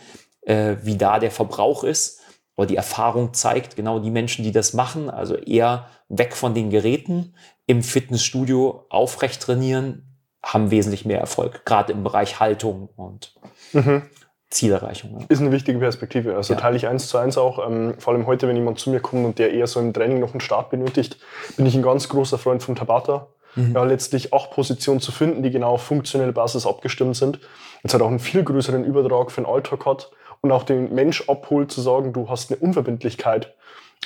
äh, 0.41 0.76
wie 0.82 0.98
da 0.98 1.20
der 1.20 1.32
Verbrauch 1.32 1.84
ist. 1.84 2.22
Aber 2.56 2.66
die 2.66 2.78
Erfahrung 2.78 3.34
zeigt, 3.34 3.76
genau 3.76 4.00
die 4.00 4.12
Menschen, 4.12 4.43
die 4.43 4.52
das 4.52 4.74
machen, 4.74 5.10
also 5.10 5.36
eher 5.36 5.88
weg 6.10 6.36
von 6.36 6.54
den 6.54 6.70
Geräten, 6.70 7.36
im 7.68 7.84
Fitnessstudio 7.84 8.86
aufrecht 8.89 9.41
trainieren, 9.41 10.14
haben 10.46 10.72
wesentlich 10.72 11.06
mehr 11.06 11.20
Erfolg, 11.20 11.66
gerade 11.66 11.91
im 11.91 12.04
Bereich 12.04 12.39
Haltung 12.39 12.89
und 12.96 13.34
mhm. 13.74 14.04
Zielerreichung. 14.50 15.20
Ja. 15.20 15.26
Ist 15.28 15.41
eine 15.41 15.52
wichtige 15.52 15.80
Perspektive. 15.80 16.36
Also 16.36 16.54
ja. 16.54 16.60
teile 16.60 16.78
ich 16.78 16.88
eins 16.88 17.08
zu 17.08 17.18
eins 17.18 17.38
auch. 17.38 17.66
Ähm, 17.68 17.96
vor 17.98 18.14
allem 18.14 18.28
heute, 18.28 18.48
wenn 18.48 18.56
jemand 18.56 18.80
zu 18.80 18.89
mir 18.89 19.00
kommt 19.00 19.26
und 19.26 19.39
der 19.39 19.52
eher 19.52 19.68
so 19.68 19.80
im 19.80 19.91
Training 19.91 20.20
noch 20.20 20.32
einen 20.32 20.39
Start 20.39 20.70
benötigt, 20.70 21.18
bin 21.58 21.66
ich 21.66 21.76
ein 21.76 21.82
ganz 21.82 22.08
großer 22.08 22.38
Freund 22.38 22.64
von 22.64 22.76
Tabata. 22.76 23.28
Mhm. 23.56 23.74
Ja, 23.74 23.84
letztlich 23.84 24.34
auch 24.34 24.52
Positionen 24.52 25.02
zu 25.02 25.12
finden, 25.12 25.41
die 25.41 25.50
genau 25.50 25.72
auf 25.72 25.82
funktionelle 25.82 26.32
Basis 26.32 26.68
abgestimmt 26.68 27.16
sind. 27.16 27.39
Jetzt 27.84 27.93
hat 27.93 28.02
auch 28.02 28.08
einen 28.08 28.20
viel 28.20 28.43
größeren 28.43 28.86
Übertrag 28.86 29.32
für 29.32 29.41
den 29.41 29.50
Alltag 29.50 29.86
hat 29.86 30.12
und 30.41 30.52
auch 30.52 30.64
den 30.64 30.93
Mensch 30.93 31.28
abholt, 31.28 31.72
zu 31.72 31.82
sagen, 31.82 32.14
du 32.14 32.30
hast 32.30 32.52
eine 32.52 32.60
Unverbindlichkeit 32.60 33.54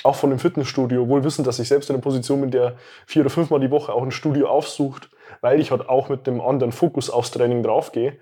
auch 0.02 0.14
von 0.14 0.30
dem 0.30 0.38
Fitnessstudio, 0.38 1.08
wohl 1.08 1.24
wissen, 1.24 1.44
dass 1.44 1.58
ich 1.58 1.68
selbst 1.68 1.90
in 1.90 1.96
einer 1.96 2.02
Position 2.02 2.40
bin, 2.40 2.50
der 2.50 2.76
vier 3.06 3.22
oder 3.22 3.30
fünfmal 3.30 3.60
die 3.60 3.70
Woche 3.70 3.92
auch 3.92 4.02
ein 4.02 4.10
Studio 4.10 4.48
aufsucht, 4.48 5.10
weil 5.40 5.60
ich 5.60 5.70
halt 5.70 5.88
auch 5.88 6.08
mit 6.08 6.26
dem 6.26 6.40
anderen 6.40 6.72
Fokus 6.72 7.10
aufs 7.10 7.30
Training 7.30 7.62
draufgehe. 7.62 8.18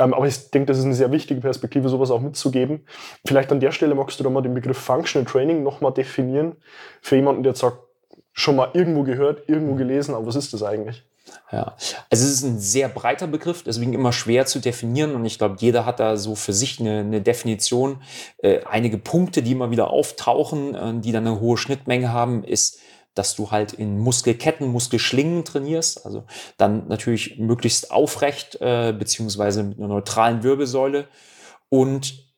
Ähm, 0.00 0.14
aber 0.14 0.26
ich 0.26 0.50
denke, 0.50 0.66
das 0.66 0.78
ist 0.78 0.84
eine 0.84 0.94
sehr 0.94 1.12
wichtige 1.12 1.40
Perspektive, 1.40 1.88
sowas 1.88 2.10
auch 2.10 2.20
mitzugeben. 2.20 2.86
Vielleicht 3.26 3.52
an 3.52 3.60
der 3.60 3.72
Stelle 3.72 3.94
magst 3.94 4.18
du 4.18 4.24
da 4.24 4.30
mal 4.30 4.42
den 4.42 4.54
Begriff 4.54 4.78
Functional 4.78 5.26
Training 5.26 5.62
nochmal 5.62 5.92
definieren 5.92 6.56
für 7.00 7.16
jemanden, 7.16 7.42
der 7.42 7.52
jetzt 7.52 7.60
sagt, 7.60 7.78
schon 8.32 8.56
mal 8.56 8.70
irgendwo 8.72 9.02
gehört, 9.02 9.48
irgendwo 9.48 9.74
gelesen, 9.74 10.14
aber 10.14 10.26
was 10.26 10.36
ist 10.36 10.52
das 10.54 10.62
eigentlich? 10.62 11.04
Ja, 11.50 11.76
also 12.10 12.24
es 12.24 12.32
ist 12.32 12.42
ein 12.42 12.58
sehr 12.58 12.88
breiter 12.88 13.26
Begriff, 13.26 13.62
deswegen 13.62 13.92
immer 13.92 14.12
schwer 14.12 14.46
zu 14.46 14.58
definieren 14.58 15.14
und 15.14 15.24
ich 15.24 15.38
glaube, 15.38 15.56
jeder 15.58 15.86
hat 15.86 16.00
da 16.00 16.16
so 16.16 16.34
für 16.34 16.52
sich 16.52 16.80
eine, 16.80 17.00
eine 17.00 17.20
Definition. 17.20 18.02
Äh, 18.38 18.60
einige 18.64 18.98
Punkte, 18.98 19.42
die 19.42 19.52
immer 19.52 19.70
wieder 19.70 19.90
auftauchen, 19.90 20.74
äh, 20.74 21.00
die 21.00 21.12
dann 21.12 21.26
eine 21.26 21.40
hohe 21.40 21.56
Schnittmenge 21.56 22.12
haben, 22.12 22.42
ist, 22.42 22.80
dass 23.14 23.36
du 23.36 23.50
halt 23.50 23.72
in 23.72 23.98
Muskelketten, 23.98 24.68
Muskelschlingen 24.68 25.44
trainierst, 25.44 26.06
also 26.06 26.24
dann 26.56 26.88
natürlich 26.88 27.38
möglichst 27.38 27.90
aufrecht 27.90 28.56
äh, 28.60 28.94
beziehungsweise 28.96 29.62
mit 29.62 29.78
einer 29.78 29.88
neutralen 29.88 30.42
Wirbelsäule 30.42 31.08
und 31.68 32.32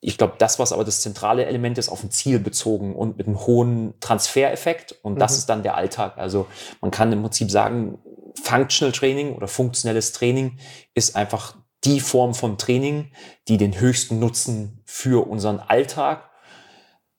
ich 0.00 0.18
glaube, 0.18 0.34
das, 0.38 0.58
was 0.58 0.72
aber 0.72 0.84
das 0.84 1.00
zentrale 1.00 1.46
Element 1.46 1.78
ist, 1.78 1.88
auf 1.88 2.04
ein 2.04 2.10
Ziel 2.10 2.38
bezogen 2.38 2.94
und 2.94 3.16
mit 3.16 3.26
einem 3.26 3.44
hohen 3.46 3.94
Transfereffekt. 4.00 4.94
Und 5.02 5.18
das 5.18 5.32
mhm. 5.32 5.38
ist 5.38 5.46
dann 5.46 5.62
der 5.62 5.76
Alltag. 5.76 6.18
Also 6.18 6.46
man 6.80 6.90
kann 6.90 7.10
im 7.12 7.22
Prinzip 7.22 7.50
sagen, 7.50 7.98
Functional 8.40 8.92
Training 8.92 9.34
oder 9.34 9.48
funktionelles 9.48 10.12
Training 10.12 10.58
ist 10.94 11.16
einfach 11.16 11.56
die 11.84 12.00
Form 12.00 12.34
von 12.34 12.58
Training, 12.58 13.10
die 13.48 13.56
den 13.56 13.80
höchsten 13.80 14.18
Nutzen 14.18 14.82
für 14.84 15.26
unseren 15.26 15.58
Alltag, 15.58 16.30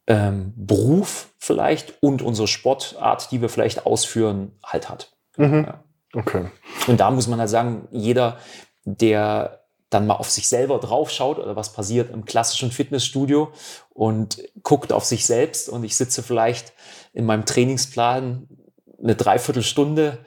ähm, 0.07 0.53
Beruf 0.55 1.29
vielleicht 1.37 2.01
und 2.01 2.21
unsere 2.21 2.47
Sportart, 2.47 3.31
die 3.31 3.41
wir 3.41 3.49
vielleicht 3.49 3.85
ausführen, 3.85 4.53
halt 4.63 4.89
hat. 4.89 5.11
Mhm. 5.37 5.65
Ja. 5.67 5.83
Okay. 6.13 6.45
Und 6.87 6.99
da 6.99 7.11
muss 7.11 7.27
man 7.27 7.39
halt 7.39 7.49
sagen, 7.49 7.87
jeder, 7.91 8.37
der 8.85 9.61
dann 9.89 10.07
mal 10.07 10.15
auf 10.15 10.29
sich 10.29 10.47
selber 10.47 10.79
draufschaut 10.79 11.39
oder 11.39 11.55
was 11.55 11.71
passiert 11.71 12.11
im 12.11 12.25
klassischen 12.25 12.71
Fitnessstudio 12.71 13.51
und 13.89 14.41
guckt 14.63 14.91
auf 14.91 15.05
sich 15.05 15.25
selbst 15.25 15.69
und 15.69 15.83
ich 15.83 15.95
sitze 15.95 16.23
vielleicht 16.23 16.73
in 17.13 17.25
meinem 17.25 17.45
Trainingsplan 17.45 18.47
eine 19.01 19.15
Dreiviertelstunde 19.15 20.19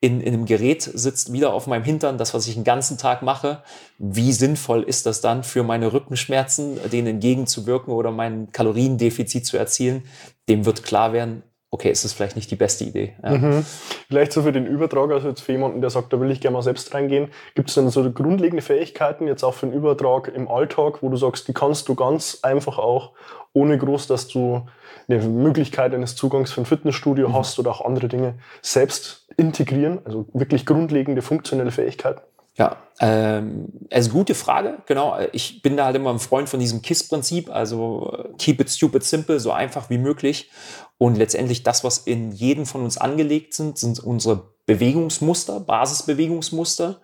in, 0.00 0.20
in 0.20 0.34
einem 0.34 0.44
Gerät 0.44 0.82
sitzt, 0.82 1.32
wieder 1.32 1.52
auf 1.52 1.66
meinem 1.66 1.84
Hintern, 1.84 2.18
das, 2.18 2.34
was 2.34 2.46
ich 2.46 2.54
den 2.54 2.64
ganzen 2.64 2.98
Tag 2.98 3.22
mache. 3.22 3.62
Wie 3.98 4.32
sinnvoll 4.32 4.82
ist 4.82 5.06
das 5.06 5.20
dann 5.20 5.42
für 5.42 5.62
meine 5.62 5.92
Rückenschmerzen, 5.92 6.78
denen 6.90 7.06
entgegenzuwirken 7.08 7.92
oder 7.92 8.10
mein 8.10 8.52
Kaloriendefizit 8.52 9.46
zu 9.46 9.56
erzielen? 9.56 10.04
Dem 10.48 10.66
wird 10.66 10.84
klar 10.84 11.12
werden, 11.12 11.42
okay, 11.70 11.90
ist 11.90 12.04
das 12.04 12.12
vielleicht 12.12 12.36
nicht 12.36 12.50
die 12.50 12.56
beste 12.56 12.84
Idee. 12.84 13.14
Ja. 13.22 13.36
Mhm. 13.36 13.66
Vielleicht 14.08 14.32
so 14.32 14.42
für 14.42 14.52
den 14.52 14.66
Übertrag, 14.66 15.10
also 15.10 15.28
jetzt 15.28 15.40
für 15.40 15.52
jemanden, 15.52 15.80
der 15.80 15.90
sagt, 15.90 16.12
da 16.12 16.20
will 16.20 16.30
ich 16.30 16.40
gerne 16.40 16.54
mal 16.54 16.62
selbst 16.62 16.94
reingehen, 16.94 17.28
gibt 17.54 17.68
es 17.68 17.74
dann 17.74 17.88
so 17.90 18.10
grundlegende 18.10 18.62
Fähigkeiten 18.62 19.26
jetzt 19.26 19.42
auch 19.42 19.54
für 19.54 19.66
den 19.66 19.74
Übertrag 19.74 20.28
im 20.28 20.48
Alltag, 20.48 21.02
wo 21.02 21.08
du 21.08 21.16
sagst, 21.16 21.48
die 21.48 21.52
kannst 21.54 21.88
du 21.88 21.94
ganz 21.94 22.38
einfach 22.42 22.78
auch, 22.78 23.12
ohne 23.52 23.76
groß, 23.78 24.06
dass 24.06 24.28
du 24.28 24.66
eine 25.08 25.20
Möglichkeit 25.20 25.94
eines 25.94 26.16
Zugangs 26.16 26.52
für 26.52 26.62
ein 26.62 26.66
Fitnessstudio 26.66 27.28
mhm. 27.28 27.34
hast 27.34 27.58
oder 27.58 27.70
auch 27.70 27.84
andere 27.84 28.08
Dinge, 28.08 28.34
selbst 28.62 29.25
integrieren, 29.36 30.00
also 30.04 30.26
wirklich 30.32 30.66
grundlegende 30.66 31.22
funktionelle 31.22 31.70
Fähigkeiten? 31.70 32.20
Ja, 32.56 32.78
ähm, 33.00 33.68
also 33.92 34.10
gute 34.10 34.34
Frage, 34.34 34.78
genau. 34.86 35.18
Ich 35.32 35.60
bin 35.60 35.76
da 35.76 35.84
halt 35.84 35.96
immer 35.96 36.10
ein 36.10 36.18
Freund 36.18 36.48
von 36.48 36.58
diesem 36.58 36.80
KISS-Prinzip, 36.80 37.50
also 37.50 38.16
äh, 38.16 38.32
keep 38.38 38.60
it 38.60 38.70
stupid 38.70 39.04
simple, 39.04 39.38
so 39.40 39.52
einfach 39.52 39.90
wie 39.90 39.98
möglich. 39.98 40.50
Und 40.96 41.18
letztendlich 41.18 41.64
das, 41.64 41.84
was 41.84 41.98
in 41.98 42.32
jedem 42.32 42.64
von 42.64 42.82
uns 42.82 42.96
angelegt 42.96 43.52
sind, 43.52 43.76
sind 43.76 44.00
unsere 44.00 44.54
Bewegungsmuster, 44.64 45.60
Basisbewegungsmuster. 45.60 47.02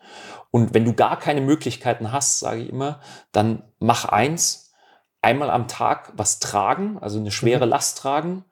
Und 0.51 0.72
wenn 0.72 0.87
du 0.87 0.95
gar 0.95 1.18
keine 1.18 1.43
Möglichkeiten 1.43 2.12
hast, 2.12 2.41
sage 2.41 2.62
ich 2.62 2.70
immer, 2.70 3.01
dann 3.33 3.62
mach 3.78 4.07
eins, 4.07 4.72
einmal 5.20 5.51
am 5.51 5.68
Tag 5.68 6.12
was 6.16 6.41
tragen, 6.41 6.99
also 6.99 7.18
eine 7.18 7.30
schwere 7.30 7.66
mhm. 7.66 7.70
Last 7.70 7.99
tragen, 7.99 8.45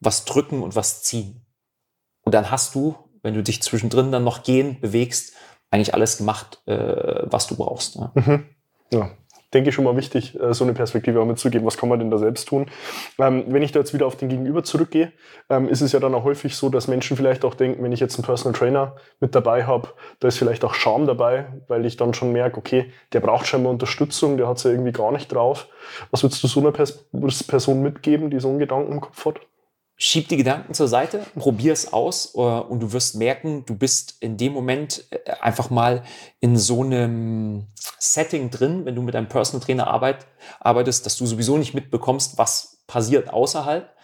was 0.00 0.26
drücken 0.26 0.62
und 0.62 0.76
was 0.76 1.02
ziehen. 1.02 1.46
Und 2.24 2.34
dann 2.34 2.50
hast 2.50 2.74
du 2.74 2.94
wenn 3.22 3.34
du 3.34 3.42
dich 3.42 3.62
zwischendrin 3.62 4.12
dann 4.12 4.24
noch 4.24 4.42
gehen, 4.42 4.80
bewegst, 4.80 5.34
eigentlich 5.70 5.94
alles 5.94 6.18
gemacht, 6.18 6.60
äh, 6.66 7.22
was 7.24 7.46
du 7.46 7.56
brauchst. 7.56 7.96
Ja. 7.96 8.12
Mhm. 8.14 8.44
ja 8.92 9.10
denke 9.52 9.68
ich, 9.68 9.74
schon 9.74 9.84
mal 9.84 9.96
wichtig, 9.96 10.38
äh, 10.40 10.54
so 10.54 10.64
eine 10.64 10.72
Perspektive 10.72 11.20
auch 11.20 11.26
mitzugeben. 11.26 11.66
Was 11.66 11.76
kann 11.76 11.88
man 11.88 11.98
denn 11.98 12.10
da 12.10 12.18
selbst 12.18 12.48
tun? 12.48 12.66
Ähm, 13.18 13.44
wenn 13.48 13.62
ich 13.62 13.72
da 13.72 13.80
jetzt 13.80 13.92
wieder 13.92 14.06
auf 14.06 14.16
den 14.16 14.28
Gegenüber 14.28 14.64
zurückgehe, 14.64 15.12
ähm, 15.50 15.68
ist 15.68 15.80
es 15.80 15.92
ja 15.92 16.00
dann 16.00 16.14
auch 16.14 16.24
häufig 16.24 16.56
so, 16.56 16.68
dass 16.68 16.88
Menschen 16.88 17.16
vielleicht 17.16 17.44
auch 17.44 17.54
denken, 17.54 17.82
wenn 17.82 17.92
ich 17.92 18.00
jetzt 18.00 18.16
einen 18.16 18.24
Personal 18.24 18.58
Trainer 18.58 18.96
mit 19.20 19.34
dabei 19.34 19.64
habe, 19.64 19.88
da 20.20 20.28
ist 20.28 20.38
vielleicht 20.38 20.64
auch 20.64 20.74
Scham 20.74 21.06
dabei, 21.06 21.46
weil 21.68 21.84
ich 21.84 21.96
dann 21.96 22.14
schon 22.14 22.32
merke, 22.32 22.58
okay, 22.58 22.90
der 23.12 23.20
braucht 23.20 23.46
scheinbar 23.46 23.72
Unterstützung, 23.72 24.36
der 24.36 24.48
hat 24.48 24.58
es 24.58 24.64
ja 24.64 24.70
irgendwie 24.70 24.92
gar 24.92 25.12
nicht 25.12 25.32
drauf. 25.32 25.68
Was 26.10 26.22
würdest 26.22 26.42
du 26.42 26.48
so 26.48 26.60
einer 26.60 26.72
Person 26.72 27.82
mitgeben, 27.82 28.30
die 28.30 28.40
so 28.40 28.48
einen 28.48 28.58
Gedanken 28.58 28.92
im 28.92 29.00
Kopf 29.00 29.26
hat? 29.26 29.40
Schieb 30.04 30.26
die 30.26 30.36
Gedanken 30.36 30.74
zur 30.74 30.88
Seite, 30.88 31.24
probier 31.38 31.72
es 31.72 31.92
aus 31.92 32.34
äh, 32.34 32.38
und 32.40 32.80
du 32.80 32.92
wirst 32.92 33.14
merken, 33.14 33.64
du 33.66 33.76
bist 33.76 34.16
in 34.18 34.36
dem 34.36 34.52
Moment 34.52 35.04
äh, 35.10 35.30
einfach 35.40 35.70
mal 35.70 36.02
in 36.40 36.56
so 36.56 36.82
einem 36.82 37.68
Setting 38.00 38.50
drin, 38.50 38.84
wenn 38.84 38.96
du 38.96 39.02
mit 39.02 39.14
einem 39.14 39.28
Personal 39.28 39.64
Trainer 39.64 39.86
arbeit, 39.86 40.26
arbeitest, 40.58 41.06
dass 41.06 41.16
du 41.18 41.24
sowieso 41.24 41.56
nicht 41.56 41.72
mitbekommst, 41.72 42.36
was 42.36 42.78
passiert 42.88 43.32
außerhalb. 43.32 43.94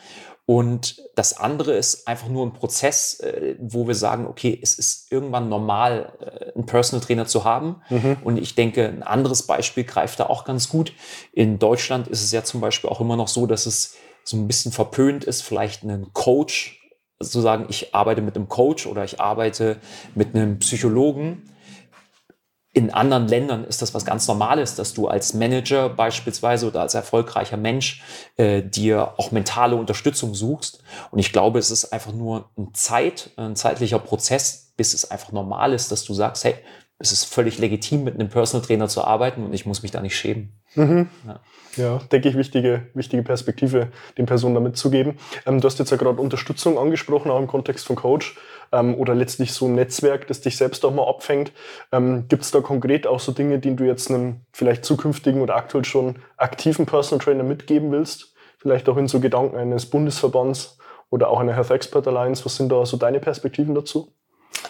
Und 0.47 1.03
das 1.17 1.37
andere 1.37 1.73
ist 1.73 2.07
einfach 2.07 2.29
nur 2.29 2.47
ein 2.47 2.53
Prozess, 2.53 3.19
äh, 3.19 3.57
wo 3.59 3.89
wir 3.89 3.97
sagen, 3.97 4.29
okay, 4.29 4.57
es 4.63 4.79
ist 4.79 5.11
irgendwann 5.11 5.49
normal, 5.49 6.53
einen 6.55 6.65
Personal 6.65 7.05
Trainer 7.05 7.27
zu 7.27 7.43
haben. 7.43 7.83
Mhm. 7.91 8.19
Und 8.23 8.37
ich 8.37 8.55
denke, 8.55 8.87
ein 8.87 9.03
anderes 9.03 9.43
Beispiel 9.49 9.83
greift 9.83 10.21
da 10.21 10.27
auch 10.27 10.45
ganz 10.45 10.69
gut. 10.69 10.93
In 11.33 11.59
Deutschland 11.59 12.07
ist 12.07 12.23
es 12.23 12.31
ja 12.31 12.45
zum 12.45 12.61
Beispiel 12.61 12.89
auch 12.89 13.01
immer 13.01 13.17
noch 13.17 13.27
so, 13.27 13.47
dass 13.47 13.67
es 13.67 13.97
so 14.29 14.37
ein 14.37 14.47
bisschen 14.47 14.73
verpönt 14.73 15.25
ist, 15.25 15.43
vielleicht 15.43 15.85
einen 15.85 16.13
Coach 16.13 16.79
zu 17.21 17.41
sagen, 17.41 17.67
ich 17.69 17.95
arbeite 17.95 18.21
mit 18.21 18.37
einem 18.37 18.49
Coach 18.49 18.87
oder 18.87 19.03
ich 19.03 19.21
arbeite 19.21 19.79
mit 20.15 20.35
einem 20.35 20.59
Psychologen. 20.59 21.51
In 22.75 22.93
anderen 22.93 23.27
Ländern 23.27 23.65
ist 23.65 23.81
das 23.81 23.95
was 23.95 24.05
ganz 24.05 24.29
Normales, 24.29 24.77
dass 24.77 24.93
du 24.93 25.09
als 25.09 25.33
Manager 25.33 25.89
beispielsweise 25.89 26.67
oder 26.67 26.83
als 26.83 26.95
erfolgreicher 26.95 27.57
Mensch 27.57 28.03
äh, 28.37 28.63
dir 28.63 29.15
auch 29.17 29.33
mentale 29.33 29.75
Unterstützung 29.77 30.35
suchst. 30.35 30.83
Und 31.11 31.19
ich 31.19 31.33
glaube, 31.33 31.59
es 31.59 31.71
ist 31.71 31.87
einfach 31.87 32.13
nur 32.13 32.51
ein 32.59 32.75
Zeit, 32.75 33.31
ein 33.37 33.57
zeitlicher 33.57 33.99
Prozess, 33.99 34.75
bis 34.77 34.93
es 34.93 35.11
einfach 35.11 35.33
normal 35.33 35.73
ist, 35.73 35.91
dass 35.91 36.05
du 36.05 36.13
sagst, 36.13 36.45
hey, 36.45 36.55
es 37.01 37.13
ist 37.13 37.25
völlig 37.25 37.59
legitim, 37.59 38.03
mit 38.03 38.15
einem 38.15 38.29
Personal 38.29 38.67
Trainer 38.67 38.89
zu 38.89 39.05
arbeiten 39.05 39.45
und 39.45 39.55
ich 39.55 39.67
muss 39.67 39.83
mich 39.83 39.93
da 39.93 40.01
nicht 40.01 40.17
schämen. 40.17 40.53
Mhm. 40.75 41.09
Ja. 41.27 41.41
ja. 41.77 41.99
denke 42.11 42.29
ich, 42.29 42.37
wichtige, 42.37 42.89
wichtige 42.95 43.23
Perspektive 43.23 43.89
den 44.17 44.27
Personen 44.27 44.55
da 44.55 44.61
mitzugeben. 44.61 45.17
Ähm, 45.47 45.61
du 45.61 45.67
hast 45.67 45.79
jetzt 45.79 45.91
ja 45.91 45.97
gerade 45.97 46.21
Unterstützung 46.21 46.77
angesprochen, 46.77 47.31
auch 47.31 47.39
im 47.39 47.47
Kontext 47.47 47.87
von 47.87 47.95
Coach 47.95 48.37
ähm, 48.73 48.97
oder 48.97 49.15
letztlich 49.15 49.53
so 49.53 49.67
ein 49.67 49.77
Netzwerk, 49.77 50.27
das 50.27 50.41
dich 50.41 50.57
selbst 50.57 50.85
auch 50.85 50.93
mal 50.93 51.09
abfängt. 51.09 51.53
Ähm, 51.93 52.27
Gibt 52.29 52.43
es 52.43 52.51
da 52.51 52.61
konkret 52.61 53.07
auch 53.07 53.21
so 53.21 53.31
Dinge, 53.31 53.61
die 53.61 53.77
du 53.77 53.85
jetzt 53.85 54.11
einem 54.11 54.41
vielleicht 54.53 54.85
zukünftigen 54.85 55.41
oder 55.41 55.55
aktuell 55.55 55.85
schon 55.85 56.17
aktiven 56.37 56.85
Personal 56.87 57.25
Trainer 57.25 57.45
mitgeben 57.45 57.93
willst? 57.93 58.35
Vielleicht 58.59 58.89
auch 58.89 58.97
in 58.97 59.07
so 59.07 59.21
Gedanken 59.21 59.57
eines 59.57 59.87
Bundesverbands 59.87 60.79
oder 61.11 61.31
auch 61.31 61.39
einer 61.39 61.55
Health 61.55 61.71
Expert 61.71 62.09
Alliance. 62.09 62.45
Was 62.45 62.57
sind 62.57 62.73
da 62.73 62.85
so 62.85 62.97
deine 62.97 63.21
Perspektiven 63.21 63.77
dazu? 63.77 64.13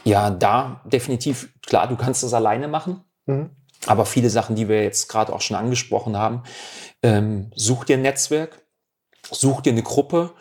Ja, 0.04 0.30
da 0.30 0.80
definitiv, 0.84 1.52
klar, 1.66 1.86
du 1.86 1.96
kannst 1.96 2.22
das 2.22 2.34
alleine 2.34 2.68
machen. 2.68 3.04
Mhm. 3.26 3.50
Aber 3.86 4.06
viele 4.06 4.30
Sachen, 4.30 4.56
die 4.56 4.68
wir 4.68 4.82
jetzt 4.82 5.08
gerade 5.08 5.32
auch 5.32 5.40
schon 5.40 5.56
angesprochen 5.56 6.16
haben, 6.16 6.42
ähm, 7.02 7.50
such 7.54 7.84
dir 7.84 7.96
ein 7.96 8.02
Netzwerk, 8.02 8.62
such 9.30 9.60
dir 9.60 9.72
eine 9.72 9.82
Gruppe 9.82 10.32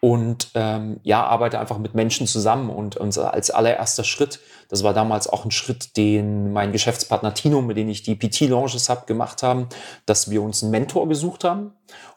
und 0.00 0.50
ähm, 0.54 1.00
ja, 1.02 1.24
arbeite 1.24 1.58
einfach 1.58 1.78
mit 1.78 1.94
Menschen 1.94 2.26
zusammen. 2.26 2.70
Und, 2.70 2.96
und 2.96 3.16
als 3.18 3.50
allererster 3.50 4.04
Schritt, 4.04 4.40
das 4.68 4.82
war 4.82 4.94
damals 4.94 5.28
auch 5.28 5.44
ein 5.44 5.50
Schritt, 5.50 5.96
den 5.96 6.52
mein 6.52 6.72
Geschäftspartner 6.72 7.34
Tino, 7.34 7.60
mit 7.60 7.76
dem 7.76 7.88
ich 7.88 8.02
die 8.02 8.14
PT-Launches 8.14 8.88
habe, 8.88 9.06
gemacht 9.06 9.42
haben, 9.42 9.68
dass 10.06 10.30
wir 10.30 10.42
uns 10.42 10.62
einen 10.62 10.70
Mentor 10.70 11.08
gesucht 11.08 11.44
haben. 11.44 11.72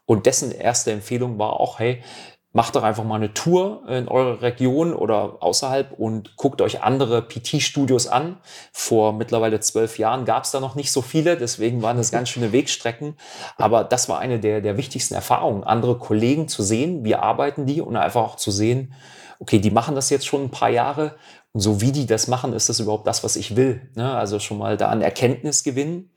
Und 0.06 0.26
dessen 0.26 0.52
erste 0.52 0.92
Empfehlung 0.92 1.40
war 1.40 1.60
auch, 1.60 1.80
hey, 1.80 2.04
macht 2.52 2.76
doch 2.76 2.84
einfach 2.84 3.04
mal 3.04 3.16
eine 3.16 3.34
Tour 3.34 3.88
in 3.88 4.08
eurer 4.08 4.42
Region 4.42 4.94
oder 4.94 5.38
außerhalb 5.42 5.92
und 5.92 6.36
guckt 6.36 6.62
euch 6.62 6.82
andere 6.82 7.22
PT-Studios 7.22 8.08
an. 8.08 8.38
Vor 8.72 9.14
mittlerweile 9.14 9.60
zwölf 9.60 10.00
Jahren 10.00 10.26
gab 10.26 10.46
es 10.46 10.52
da 10.52 10.60
noch 10.60 10.74
nicht 10.74 10.92
so 10.92 11.02
viele, 11.02 11.38
deswegen 11.38 11.82
waren 11.84 11.98
das 11.98 12.12
ganz 12.12 12.30
schöne 12.30 12.52
Wegstrecken. 12.52 13.16
Aber 13.58 13.84
das 13.84 14.10
war 14.10 14.20
eine 14.20 14.40
der, 14.40 14.62
der 14.62 14.78
wichtigsten 14.78 15.14
Erfahrungen, 15.14 15.64
andere 15.64 16.00
Kollegen 16.00 16.48
zu 16.48 16.64
sehen, 16.64 17.06
wie 17.06 17.16
arbeiten 17.16 17.68
die 17.68 17.82
und 17.82 17.96
einfach 17.96 18.22
auch 18.22 18.36
zu 18.36 18.50
sehen, 18.50 18.94
okay, 19.40 19.60
die 19.60 19.72
machen 19.72 19.96
das 19.96 20.10
jetzt 20.10 20.26
schon 20.26 20.46
ein 20.46 20.52
paar 20.52 20.70
Jahre 20.70 21.16
und 21.54 21.62
so 21.62 21.82
wie 21.82 21.92
die 21.92 22.06
das 22.06 22.28
machen, 22.28 22.54
ist 22.54 22.70
das 22.70 22.80
überhaupt 22.80 23.08
das, 23.08 23.24
was 23.24 23.36
ich 23.36 23.56
will. 23.56 23.90
Ne? 23.96 24.12
Also 24.14 24.40
schon 24.40 24.58
mal 24.58 24.76
da 24.76 24.90
an 24.90 25.02
Erkenntnis 25.02 25.64
gewinnen. 25.64 26.12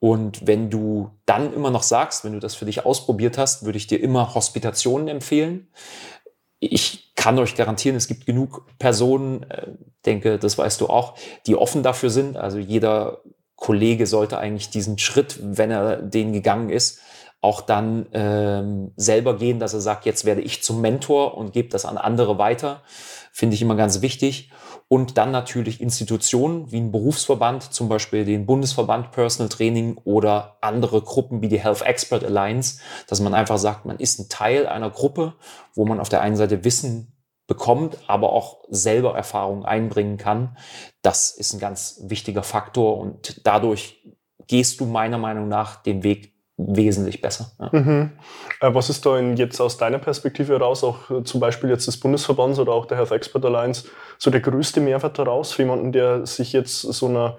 Und 0.00 0.46
wenn 0.46 0.70
du 0.70 1.10
dann 1.26 1.52
immer 1.52 1.70
noch 1.70 1.82
sagst, 1.82 2.24
wenn 2.24 2.32
du 2.32 2.40
das 2.40 2.54
für 2.54 2.64
dich 2.64 2.84
ausprobiert 2.84 3.36
hast, 3.36 3.64
würde 3.64 3.76
ich 3.76 3.86
dir 3.86 4.00
immer 4.00 4.34
Hospitationen 4.34 5.08
empfehlen. 5.08 5.68
Ich 6.58 7.14
kann 7.14 7.38
euch 7.38 7.54
garantieren, 7.54 7.96
es 7.96 8.08
gibt 8.08 8.24
genug 8.24 8.66
Personen, 8.78 9.42
äh, 9.50 9.68
denke, 10.06 10.38
das 10.38 10.56
weißt 10.56 10.80
du 10.80 10.88
auch, 10.88 11.14
die 11.46 11.54
offen 11.54 11.82
dafür 11.82 12.08
sind. 12.08 12.38
Also 12.38 12.58
jeder 12.58 13.20
Kollege 13.56 14.06
sollte 14.06 14.38
eigentlich 14.38 14.70
diesen 14.70 14.96
Schritt, 14.96 15.38
wenn 15.42 15.70
er 15.70 15.98
den 15.98 16.32
gegangen 16.32 16.70
ist, 16.70 17.00
auch 17.42 17.60
dann 17.60 18.06
ähm, 18.12 18.92
selber 18.96 19.36
gehen, 19.36 19.58
dass 19.58 19.74
er 19.74 19.80
sagt, 19.80 20.06
jetzt 20.06 20.24
werde 20.24 20.40
ich 20.40 20.62
zum 20.62 20.80
Mentor 20.80 21.36
und 21.36 21.52
gebe 21.52 21.68
das 21.68 21.84
an 21.84 21.98
andere 21.98 22.38
weiter. 22.38 22.82
Finde 23.32 23.54
ich 23.54 23.62
immer 23.62 23.76
ganz 23.76 24.00
wichtig. 24.02 24.50
Und 24.92 25.18
dann 25.18 25.30
natürlich 25.30 25.80
Institutionen 25.80 26.72
wie 26.72 26.80
ein 26.80 26.90
Berufsverband, 26.90 27.62
zum 27.62 27.88
Beispiel 27.88 28.24
den 28.24 28.44
Bundesverband 28.44 29.12
Personal 29.12 29.48
Training 29.48 29.96
oder 30.02 30.56
andere 30.62 31.00
Gruppen 31.00 31.42
wie 31.42 31.48
die 31.48 31.60
Health 31.60 31.82
Expert 31.82 32.24
Alliance, 32.24 32.80
dass 33.06 33.20
man 33.20 33.32
einfach 33.32 33.58
sagt, 33.58 33.86
man 33.86 34.00
ist 34.00 34.18
ein 34.18 34.28
Teil 34.28 34.66
einer 34.66 34.90
Gruppe, 34.90 35.34
wo 35.74 35.84
man 35.84 36.00
auf 36.00 36.08
der 36.08 36.22
einen 36.22 36.34
Seite 36.34 36.64
Wissen 36.64 37.12
bekommt, 37.46 37.98
aber 38.08 38.32
auch 38.32 38.64
selber 38.68 39.14
Erfahrungen 39.14 39.64
einbringen 39.64 40.16
kann. 40.16 40.56
Das 41.02 41.30
ist 41.30 41.52
ein 41.52 41.60
ganz 41.60 42.00
wichtiger 42.06 42.42
Faktor 42.42 42.98
und 42.98 43.46
dadurch 43.46 44.04
gehst 44.48 44.80
du 44.80 44.86
meiner 44.86 45.18
Meinung 45.18 45.46
nach 45.46 45.84
den 45.84 46.02
Weg 46.02 46.34
wesentlich 46.68 47.20
besser. 47.20 47.52
Ja. 47.58 47.70
Mhm. 47.72 48.10
Äh, 48.60 48.74
was 48.74 48.90
ist 48.90 49.06
da 49.06 49.18
jetzt 49.18 49.60
aus 49.60 49.76
deiner 49.76 49.98
Perspektive 49.98 50.52
heraus, 50.52 50.84
auch 50.84 51.10
äh, 51.10 51.24
zum 51.24 51.40
Beispiel 51.40 51.70
jetzt 51.70 51.86
des 51.86 51.98
Bundesverbands 51.98 52.58
oder 52.58 52.72
auch 52.72 52.86
der 52.86 52.98
Health 52.98 53.12
Expert 53.12 53.44
Alliance, 53.44 53.88
so 54.18 54.30
der 54.30 54.40
größte 54.40 54.80
Mehrwert 54.80 55.18
daraus 55.18 55.52
für 55.52 55.62
jemanden, 55.62 55.92
der 55.92 56.26
sich 56.26 56.52
jetzt 56.52 56.80
so 56.80 57.06
einer 57.06 57.38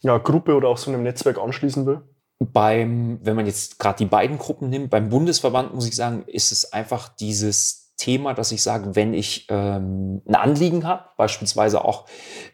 ja, 0.00 0.18
Gruppe 0.18 0.54
oder 0.54 0.68
auch 0.68 0.78
so 0.78 0.90
einem 0.90 1.02
Netzwerk 1.02 1.38
anschließen 1.38 1.86
will? 1.86 2.00
Beim, 2.38 3.20
wenn 3.22 3.36
man 3.36 3.46
jetzt 3.46 3.78
gerade 3.78 3.98
die 3.98 4.06
beiden 4.06 4.38
Gruppen 4.38 4.68
nimmt, 4.68 4.90
beim 4.90 5.10
Bundesverband 5.10 5.74
muss 5.74 5.86
ich 5.86 5.94
sagen, 5.94 6.24
ist 6.26 6.50
es 6.50 6.72
einfach 6.72 7.08
dieses 7.08 7.81
Thema, 8.02 8.34
dass 8.34 8.50
ich 8.50 8.64
sage, 8.64 8.96
wenn 8.96 9.14
ich 9.14 9.46
ähm, 9.48 10.22
ein 10.26 10.34
Anliegen 10.34 10.84
habe, 10.84 11.04
beispielsweise 11.16 11.84
auch 11.84 12.06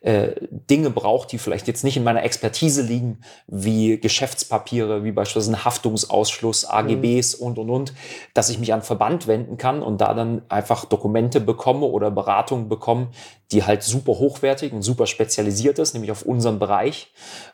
äh, 0.02 0.32
Dinge 0.50 0.90
brauche, 0.90 1.26
die 1.26 1.38
vielleicht 1.38 1.66
jetzt 1.68 1.84
nicht 1.84 1.96
in 1.96 2.04
meiner 2.04 2.22
Expertise 2.22 2.82
liegen, 2.82 3.20
wie 3.46 3.98
Geschäftspapiere, 3.98 5.04
wie 5.04 5.12
beispielsweise 5.12 5.56
ein 5.56 5.64
Haftungsausschluss, 5.64 6.66
AGBs 6.66 7.40
mhm. 7.40 7.46
und, 7.46 7.58
und, 7.58 7.70
und, 7.70 7.94
dass 8.34 8.50
ich 8.50 8.58
mich 8.58 8.74
an 8.74 8.82
Verband 8.82 9.26
wenden 9.26 9.56
kann 9.56 9.80
und 9.80 10.02
da 10.02 10.12
dann 10.12 10.42
einfach 10.50 10.84
Dokumente 10.84 11.40
bekomme 11.40 11.86
oder 11.86 12.10
Beratungen 12.10 12.68
bekomme, 12.68 13.08
die 13.52 13.64
halt 13.64 13.82
super 13.82 14.12
hochwertig 14.12 14.72
und 14.72 14.82
super 14.82 15.06
spezialisiert 15.06 15.78
ist, 15.78 15.94
nämlich 15.94 16.10
auf 16.10 16.22
unseren 16.22 16.58
Bereich, 16.58 17.12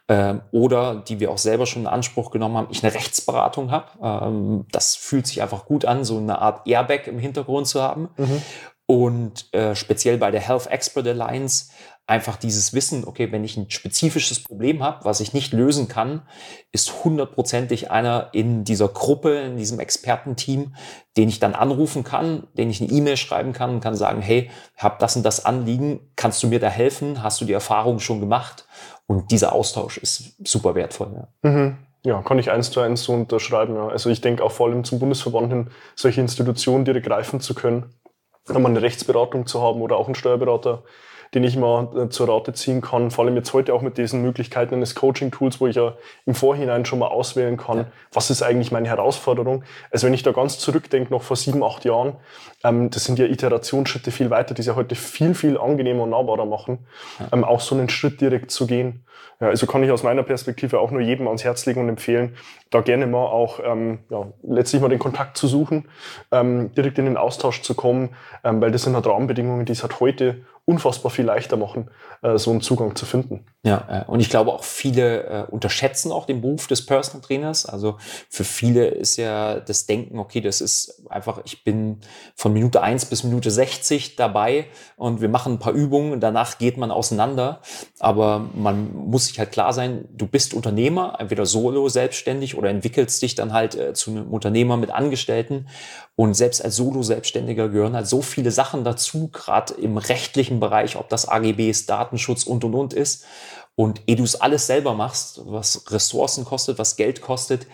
ähm, 0.09 0.42
oder 0.51 0.97
die 0.97 1.20
wir 1.20 1.30
auch 1.30 1.38
selber 1.38 1.66
schon 1.66 1.82
in 1.82 1.88
Anspruch 1.88 2.30
genommen 2.30 2.57
haben, 2.57 2.68
ich 2.70 2.82
eine 2.82 2.95
Rechtsberatung 2.95 3.70
habe. 3.70 3.86
Ähm, 4.03 4.66
das 4.72 4.97
fühlt 4.97 5.26
sich 5.26 5.42
einfach 5.42 5.66
gut 5.66 5.84
an, 5.84 6.05
so 6.05 6.18
eine 6.18 6.40
Art 6.40 6.66
Airbag 6.66 7.07
im 7.07 7.18
Hintergrund 7.18 7.68
zu 7.68 7.82
haben. 7.82 8.09
Mhm. 8.16 8.42
Und 8.86 9.55
äh, 9.55 9.74
speziell 9.74 10.18
bei 10.18 10.30
der 10.30 10.42
Health 10.42 10.66
Expert 10.66 11.07
Alliance 11.07 11.70
einfach 12.07 12.36
dieses 12.36 12.74
Wissen, 12.74 13.05
okay, 13.07 13.32
wenn 13.32 13.44
ich 13.44 13.57
ein 13.57 13.70
spezifisches 13.70 14.42
Problem 14.42 14.82
habe, 14.82 15.05
was 15.05 15.20
ich 15.20 15.32
nicht 15.32 15.55
lösen 15.55 15.88
kann, 15.88 16.22
ist 16.70 17.05
hundertprozentig 17.05 17.90
einer 17.90 18.28
in 18.32 18.64
dieser 18.64 18.88
Gruppe, 18.88 19.40
in 19.40 19.57
diesem 19.57 19.80
Expertenteam, 19.80 20.74
den 21.16 21.28
ich 21.28 21.40
dann 21.40 21.55
anrufen 21.55 22.05
kann, 22.05 22.46
den 22.55 22.68
ich 22.68 22.82
eine 22.82 22.90
E-Mail 22.90 23.16
schreiben 23.16 23.55
kann 23.55 23.70
und 23.70 23.80
kann 23.80 23.94
sagen, 23.94 24.20
hey, 24.20 24.50
hab 24.76 24.98
das 24.98 25.16
und 25.16 25.22
das 25.22 25.46
Anliegen, 25.46 26.00
kannst 26.14 26.42
du 26.42 26.48
mir 26.48 26.61
da 26.61 26.68
helfen? 26.68 27.22
Hast 27.22 27.40
du 27.40 27.46
die 27.46 27.55
Erfahrung 27.55 28.00
schon 28.00 28.20
gemacht? 28.20 28.66
Und 29.07 29.30
dieser 29.30 29.52
Austausch 29.52 29.96
ist 29.96 30.36
super 30.46 30.74
wertvoll. 30.74 31.12
Ja. 31.14 31.50
Mhm. 31.50 31.78
Ja, 32.07 32.20
kann 32.20 32.38
ich 32.38 32.50
eins 32.50 32.70
zu 32.70 32.80
eins 32.80 33.02
so 33.02 33.14
unterschreiben. 33.14 33.76
Ja. 33.76 33.88
Also 33.88 34.11
ich 34.11 34.20
denke 34.20 34.44
auch 34.44 34.52
vor 34.52 34.68
allem 34.68 34.84
zum 34.84 34.98
Bundesverband 34.98 35.50
hin, 35.50 35.70
solche 35.94 36.20
Institutionen 36.20 36.84
direkt 36.84 37.07
greifen 37.07 37.40
zu 37.40 37.55
können, 37.55 37.94
einmal 38.46 38.72
eine 38.72 38.82
Rechtsberatung 38.82 39.46
zu 39.46 39.62
haben 39.62 39.80
oder 39.80 39.96
auch 39.96 40.05
einen 40.05 40.14
Steuerberater, 40.14 40.82
den 41.35 41.45
ich 41.45 41.57
mal 41.57 42.09
zur 42.11 42.28
Rate 42.28 42.53
ziehen 42.53 42.80
kann. 42.80 43.11
Vor 43.11 43.24
allem 43.24 43.37
jetzt 43.37 43.53
heute 43.53 43.74
auch 43.74 43.82
mit 43.82 43.99
diesen 43.99 44.22
Möglichkeiten 44.22 44.74
eines 44.74 44.95
Coaching-Tools, 44.95 45.61
wo 45.61 45.66
ich 45.66 45.76
ja 45.76 45.95
im 46.26 46.35
Vorhinein 46.35 46.85
schon 46.85 46.99
mal 46.99 47.09
auswählen 47.09 47.57
kann, 47.57 47.78
ja. 47.78 47.87
was 48.12 48.30
ist 48.30 48.43
eigentlich 48.43 48.70
meine 48.72 48.89
Herausforderung. 48.89 49.64
Also 49.91 50.07
wenn 50.07 50.14
ich 50.14 50.22
da 50.22 50.32
ganz 50.32 50.59
zurückdenke, 50.59 51.12
noch 51.12 51.22
vor 51.22 51.37
sieben, 51.37 51.62
acht 51.62 51.85
Jahren, 51.85 52.16
ähm, 52.62 52.91
das 52.91 53.05
sind 53.05 53.18
ja 53.18 53.26
Iterationsschritte 53.26 54.11
viel 54.11 54.30
weiter, 54.30 54.55
die 54.55 54.61
es 54.61 54.66
ja 54.66 54.76
heute 54.76 54.95
viel, 54.95 55.35
viel 55.35 55.59
angenehmer 55.59 56.05
und 56.05 56.11
nahbarer 56.11 56.47
machen, 56.47 56.87
ja. 57.18 57.28
ähm, 57.32 57.45
auch 57.45 57.61
so 57.61 57.74
einen 57.74 57.89
Schritt 57.89 58.20
direkt 58.20 58.51
zu 58.51 58.66
gehen. 58.66 59.03
Ja, 59.40 59.48
also 59.48 59.66
kann 59.66 59.82
ich 59.82 59.90
aus 59.90 60.02
meiner 60.02 60.22
Perspektive 60.22 60.78
auch 60.78 60.90
nur 60.90 61.00
jedem 61.00 61.26
ans 61.26 61.44
Herz 61.44 61.66
legen 61.66 61.80
und 61.80 61.88
empfehlen, 61.88 62.36
da 62.70 62.80
gerne 62.80 63.06
mal 63.06 63.26
auch 63.26 63.60
ähm, 63.64 64.00
ja, 64.10 64.26
letztlich 64.42 64.80
mal 64.80 64.88
den 64.88 64.98
Kontakt 64.98 65.36
zu 65.36 65.48
suchen, 65.48 65.88
ähm, 66.32 66.72
direkt 66.74 66.98
in 66.98 67.04
den 67.04 67.16
Austausch 67.16 67.62
zu 67.62 67.74
kommen, 67.74 68.10
ähm, 68.44 68.60
weil 68.60 68.70
das 68.70 68.82
sind 68.82 68.94
halt 68.94 69.06
Rahmenbedingungen, 69.06 69.64
die 69.64 69.72
es 69.72 69.82
halt 69.82 70.00
heute 70.00 70.44
unfassbar 70.66 71.10
viel 71.10 71.26
leichter 71.26 71.58
machen, 71.58 71.90
äh, 72.22 72.38
so 72.38 72.50
einen 72.50 72.62
Zugang 72.62 72.96
zu 72.96 73.04
finden. 73.04 73.44
Ja, 73.64 74.04
äh, 74.06 74.10
und 74.10 74.20
ich 74.20 74.30
glaube 74.30 74.50
auch 74.50 74.64
viele 74.64 75.24
äh, 75.24 75.50
unterschätzen 75.50 76.10
auch 76.10 76.24
den 76.24 76.40
Beruf 76.40 76.66
des 76.66 76.86
Personal 76.86 77.20
Trainers. 77.20 77.66
Also 77.66 77.98
für 78.30 78.44
viele 78.44 78.86
ist 78.86 79.16
ja 79.16 79.60
das 79.60 79.84
Denken, 79.84 80.18
okay, 80.18 80.40
das 80.40 80.62
ist 80.62 81.02
einfach, 81.10 81.40
ich 81.44 81.64
bin 81.64 82.00
von 82.34 82.54
Minute 82.54 82.82
eins 82.82 83.04
bis 83.04 83.24
Minute 83.24 83.50
60 83.50 84.16
dabei 84.16 84.66
und 84.96 85.20
wir 85.20 85.28
machen 85.28 85.54
ein 85.54 85.58
paar 85.58 85.74
Übungen, 85.74 86.20
danach 86.20 86.56
geht 86.56 86.78
man 86.78 86.90
auseinander. 86.90 87.60
Aber 87.98 88.46
man 88.54 89.03
muss 89.05 89.26
sich 89.26 89.38
halt 89.38 89.52
klar 89.52 89.72
sein, 89.72 90.09
du 90.12 90.26
bist 90.26 90.55
Unternehmer, 90.55 91.16
entweder 91.18 91.46
solo, 91.46 91.88
selbstständig 91.88 92.57
oder 92.57 92.70
entwickelst 92.70 93.20
dich 93.22 93.34
dann 93.34 93.52
halt 93.52 93.74
äh, 93.74 93.94
zu 93.94 94.11
einem 94.11 94.32
Unternehmer 94.32 94.76
mit 94.76 94.90
Angestellten. 94.90 95.68
Und 96.16 96.34
selbst 96.34 96.64
als 96.64 96.76
Solo-Selbstständiger 96.76 97.68
gehören 97.68 97.94
halt 97.94 98.07
so 98.07 98.22
viele 98.22 98.50
Sachen 98.50 98.84
dazu, 98.84 99.28
gerade 99.28 99.74
im 99.74 99.96
rechtlichen 99.96 100.61
Bereich, 100.61 100.96
ob 100.96 101.09
das 101.09 101.28
AGBs, 101.28 101.86
Datenschutz 101.86 102.44
und 102.44 102.64
und 102.64 102.74
und 102.74 102.92
ist. 102.92 103.24
Und 103.76 104.02
ehe 104.07 104.16
du 104.16 104.22
es 104.22 104.40
alles 104.40 104.66
selber 104.66 104.94
machst, 104.94 105.40
was 105.44 105.90
Ressourcen 105.90 106.44
kostet, 106.44 106.78
was 106.78 106.96
Geld 106.96 107.20
kostet, 107.20 107.66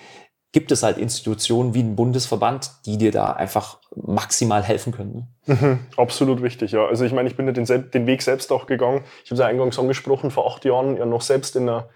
gibt 0.53 0.72
es 0.72 0.82
halt 0.82 0.98
Institutionen 0.98 1.74
wie 1.74 1.82
ein 1.82 1.94
Bundesverband, 1.94 2.72
die 2.84 2.98
dir 2.98 3.12
da 3.12 3.32
einfach 3.32 3.78
maximal 3.94 4.62
helfen 4.62 4.92
können. 4.92 5.28
Ne? 5.46 5.55
Mhm, 5.55 5.78
absolut 5.96 6.42
wichtig, 6.42 6.72
ja. 6.72 6.86
Also 6.86 7.05
ich 7.05 7.12
meine, 7.12 7.28
ich 7.28 7.36
bin 7.36 7.46
ja 7.46 7.53
den, 7.53 7.90
den 7.90 8.07
Weg 8.07 8.22
selbst 8.22 8.51
auch 8.51 8.66
gegangen. 8.66 9.05
Ich 9.24 9.30
habe 9.30 9.34
es 9.34 9.40
ja 9.40 9.46
eingangs 9.46 9.78
angesprochen, 9.78 10.30
vor 10.30 10.51
acht 10.53 10.64
Jahren 10.64 10.96
ja 10.96 11.07
noch 11.07 11.22
selbst 11.22 11.55
in 11.55 11.68
einer 11.68 11.88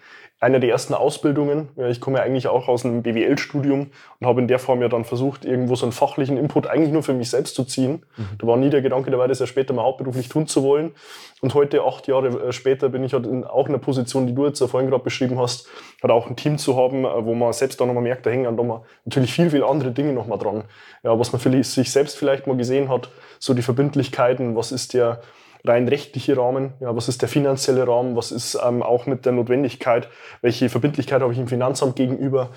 einer 0.45 0.61
der 0.61 0.69
ersten 0.69 0.93
Ausbildungen. 0.93 1.71
Ich 1.89 2.01
komme 2.01 2.19
ja 2.19 2.25
eigentlich 2.25 2.49
auch 2.49 2.69
aus 2.69 2.85
einem 2.85 3.03
BWL-Studium 3.03 3.91
und 4.21 4.27
habe 4.27 4.43
in 4.43 4.47
der 4.47 4.59
Form 4.59 4.83
ja 4.83 4.89
dann 4.89 5.05
versucht, 5.05 5.47
irgendwo 5.47 5.75
so 5.75 5.87
einen 5.87 5.93
fachlichen 5.93 6.37
Input 6.37 6.67
eigentlich 6.67 6.93
nur 6.93 7.03
für 7.03 7.15
mich 7.15 7.31
selbst 7.31 7.55
zu 7.55 7.65
ziehen. 7.65 8.05
Mhm. 8.17 8.29
Da 8.39 8.47
war 8.47 8.57
nie 8.59 8.69
der 8.69 8.83
Gedanke 8.83 9.11
dabei, 9.11 9.27
das 9.27 9.39
ja 9.39 9.47
später 9.47 9.73
mal 9.73 9.83
hauptberuflich 9.83 10.29
tun 10.29 10.47
zu 10.47 10.63
wollen. 10.63 10.93
Und 11.41 11.55
heute, 11.55 11.83
acht 11.83 12.07
Jahre 12.09 12.49
äh, 12.49 12.53
später, 12.53 12.91
bin 12.91 13.03
ich 13.05 13.15
halt 13.15 13.27
in 13.27 13.45
auch 13.45 13.67
in 13.67 13.75
einer 13.75 13.83
Position, 13.83 14.27
die 14.27 14.35
du 14.35 14.47
jetzt 14.47 14.63
vorhin 14.63 14.91
gerade 14.91 15.03
beschrieben 15.03 15.39
hast, 15.39 15.67
halt 16.03 16.13
auch 16.13 16.29
ein 16.29 16.37
Team 16.37 16.59
zu 16.59 16.77
haben, 16.77 17.07
äh, 17.07 17.25
wo 17.25 17.35
man 17.35 17.53
selbst 17.55 17.81
dann 17.81 17.89
nochmal 17.89 18.03
merkt, 18.03 18.27
da 18.27 18.31
hängen 18.31 18.45
dann 18.45 18.57
nochmal 18.57 18.83
natürlich 19.07 19.33
viel, 19.33 19.49
viel 19.49 19.65
andere 19.65 19.93
Dinge 19.93 20.13
nochmal 20.13 20.39
dran. 20.39 20.65
Ja, 21.03 21.19
was 21.19 21.33
man 21.33 21.41
für 21.41 21.65
sich 21.65 21.91
selbst 21.91 22.19
vielleicht 22.19 22.47
mal 22.47 22.57
gesehen 22.57 22.91
hat, 22.91 23.09
so 23.39 23.55
die 23.55 23.63
Verbindlichkeiten, 23.63 24.57
was 24.57 24.73
ist 24.73 24.93
der 24.93 25.23
rein 25.65 25.89
rechtliche 25.89 26.37
Rahmen, 26.37 26.75
ja, 26.81 26.95
was 26.95 27.09
ist 27.09 27.23
der 27.23 27.29
finanzielle 27.29 27.89
Rahmen, 27.89 28.17
was 28.17 28.33
ist 28.33 28.59
ähm, 28.63 28.83
auch 28.83 29.07
mit 29.07 29.25
der 29.25 29.33
Notwendigkeit, 29.33 30.09
welche 30.43 30.69
Verbindlichkeit 30.69 31.23
habe 31.23 31.33
ich 31.33 31.39
im 31.39 31.49
Finanzamt 31.49 31.97
gegenüber. 31.97 32.51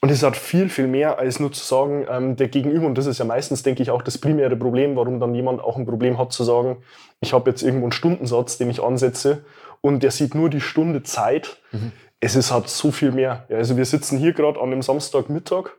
Und 0.00 0.10
es 0.10 0.22
hat 0.22 0.36
viel, 0.36 0.68
viel 0.68 0.86
mehr 0.86 1.18
als 1.18 1.40
nur 1.40 1.50
zu 1.50 1.64
sagen, 1.64 2.06
ähm, 2.08 2.36
der 2.36 2.48
Gegenüber, 2.48 2.86
und 2.86 2.96
das 2.96 3.06
ist 3.06 3.18
ja 3.18 3.24
meistens, 3.24 3.62
denke 3.62 3.82
ich, 3.82 3.90
auch 3.90 4.02
das 4.02 4.18
primäre 4.18 4.54
Problem, 4.54 4.96
warum 4.96 5.18
dann 5.18 5.34
jemand 5.34 5.62
auch 5.62 5.76
ein 5.76 5.86
Problem 5.86 6.18
hat 6.18 6.32
zu 6.32 6.44
sagen, 6.44 6.76
ich 7.20 7.32
habe 7.32 7.50
jetzt 7.50 7.62
irgendwo 7.62 7.86
einen 7.86 7.92
Stundensatz, 7.92 8.56
den 8.58 8.70
ich 8.70 8.82
ansetze 8.82 9.44
und 9.80 10.02
der 10.02 10.10
sieht 10.10 10.34
nur 10.34 10.48
die 10.48 10.60
Stunde 10.60 11.02
Zeit. 11.02 11.58
Mhm. 11.72 11.92
Es 12.20 12.36
ist 12.36 12.52
halt 12.52 12.68
so 12.68 12.90
viel 12.90 13.12
mehr. 13.12 13.46
Ja, 13.48 13.56
also 13.56 13.76
wir 13.76 13.84
sitzen 13.84 14.18
hier 14.18 14.32
gerade 14.32 14.60
an 14.60 14.72
einem 14.72 14.82
Samstagmittag 14.82 15.70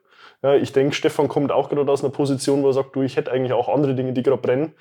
ja, 0.45 0.53
ich 0.53 0.71
denke, 0.73 0.93
Stefan 0.93 1.27
kommt 1.27 1.51
auch 1.51 1.69
gerade 1.69 1.91
aus 1.91 2.03
einer 2.03 2.13
Position, 2.13 2.61
wo 2.61 2.67
er 2.67 2.73
sagt, 2.73 2.95
du, 2.95 3.01
ich 3.01 3.17
hätte 3.17 3.31
eigentlich 3.31 3.51
auch 3.51 3.67
andere 3.67 3.95
Dinge, 3.95 4.13
die 4.13 4.21
gerade 4.21 4.39
brennen. 4.39 4.73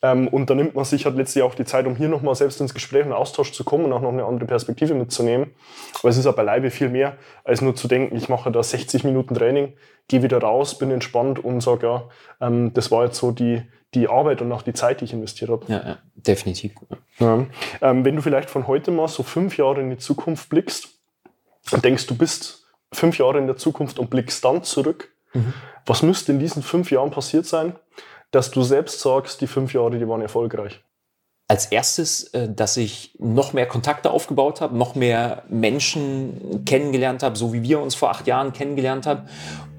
Ähm, 0.00 0.28
und 0.28 0.48
da 0.48 0.54
nimmt 0.54 0.76
man 0.76 0.84
sich 0.84 1.06
halt 1.06 1.16
letztlich 1.16 1.42
auch 1.42 1.56
die 1.56 1.64
Zeit, 1.64 1.86
um 1.86 1.96
hier 1.96 2.08
nochmal 2.08 2.36
selbst 2.36 2.60
ins 2.60 2.72
Gespräch 2.72 3.04
und 3.04 3.12
Austausch 3.12 3.50
zu 3.50 3.64
kommen 3.64 3.86
und 3.86 3.92
auch 3.92 4.00
noch 4.00 4.12
eine 4.12 4.24
andere 4.24 4.46
Perspektive 4.46 4.94
mitzunehmen. 4.94 5.50
Aber 5.98 6.10
es 6.10 6.18
ist 6.18 6.26
auch 6.26 6.36
beileibe 6.36 6.70
viel 6.70 6.88
mehr, 6.88 7.16
als 7.42 7.62
nur 7.62 7.74
zu 7.74 7.88
denken, 7.88 8.14
ich 8.16 8.28
mache 8.28 8.52
da 8.52 8.62
60 8.62 9.02
Minuten 9.02 9.34
Training, 9.34 9.72
gehe 10.06 10.22
wieder 10.22 10.38
raus, 10.38 10.78
bin 10.78 10.92
entspannt 10.92 11.44
und 11.44 11.62
sage, 11.62 11.88
ja, 11.88 12.04
ähm, 12.40 12.72
das 12.74 12.92
war 12.92 13.06
jetzt 13.06 13.18
so 13.18 13.32
die, 13.32 13.62
die 13.94 14.06
Arbeit 14.06 14.40
und 14.40 14.52
auch 14.52 14.62
die 14.62 14.72
Zeit, 14.72 15.00
die 15.00 15.06
ich 15.06 15.12
investiert 15.12 15.50
habe. 15.50 15.64
Ja, 15.66 15.82
ja 15.84 15.98
definitiv. 16.14 16.74
Ja. 17.18 17.44
Ähm, 17.82 18.04
wenn 18.04 18.14
du 18.14 18.22
vielleicht 18.22 18.50
von 18.50 18.68
heute 18.68 18.92
mal 18.92 19.08
so 19.08 19.24
fünf 19.24 19.56
Jahre 19.56 19.80
in 19.80 19.90
die 19.90 19.98
Zukunft 19.98 20.48
blickst 20.48 20.90
und 21.72 21.84
denkst, 21.84 22.06
du 22.06 22.16
bist 22.16 22.57
fünf 22.92 23.18
Jahre 23.18 23.38
in 23.38 23.46
der 23.46 23.56
Zukunft 23.56 23.98
und 23.98 24.10
blickst 24.10 24.44
dann 24.44 24.62
zurück. 24.62 25.12
Mhm. 25.32 25.52
Was 25.86 26.02
müsste 26.02 26.32
in 26.32 26.38
diesen 26.38 26.62
fünf 26.62 26.90
Jahren 26.90 27.10
passiert 27.10 27.46
sein, 27.46 27.74
dass 28.30 28.50
du 28.50 28.62
selbst 28.62 29.00
sagst, 29.00 29.40
die 29.40 29.46
fünf 29.46 29.72
Jahre, 29.72 29.98
die 29.98 30.08
waren 30.08 30.22
erfolgreich? 30.22 30.82
Als 31.48 31.66
erstes, 31.66 32.24
äh, 32.34 32.48
dass 32.52 32.76
ich 32.76 33.16
noch 33.18 33.52
mehr 33.52 33.66
Kontakte 33.66 34.10
aufgebaut 34.10 34.60
habe, 34.60 34.76
noch 34.76 34.94
mehr 34.94 35.44
Menschen 35.48 36.64
kennengelernt 36.66 37.22
habe, 37.22 37.36
so 37.36 37.52
wie 37.52 37.62
wir 37.62 37.80
uns 37.80 37.94
vor 37.94 38.10
acht 38.10 38.26
Jahren 38.26 38.52
kennengelernt 38.52 39.06
haben 39.06 39.28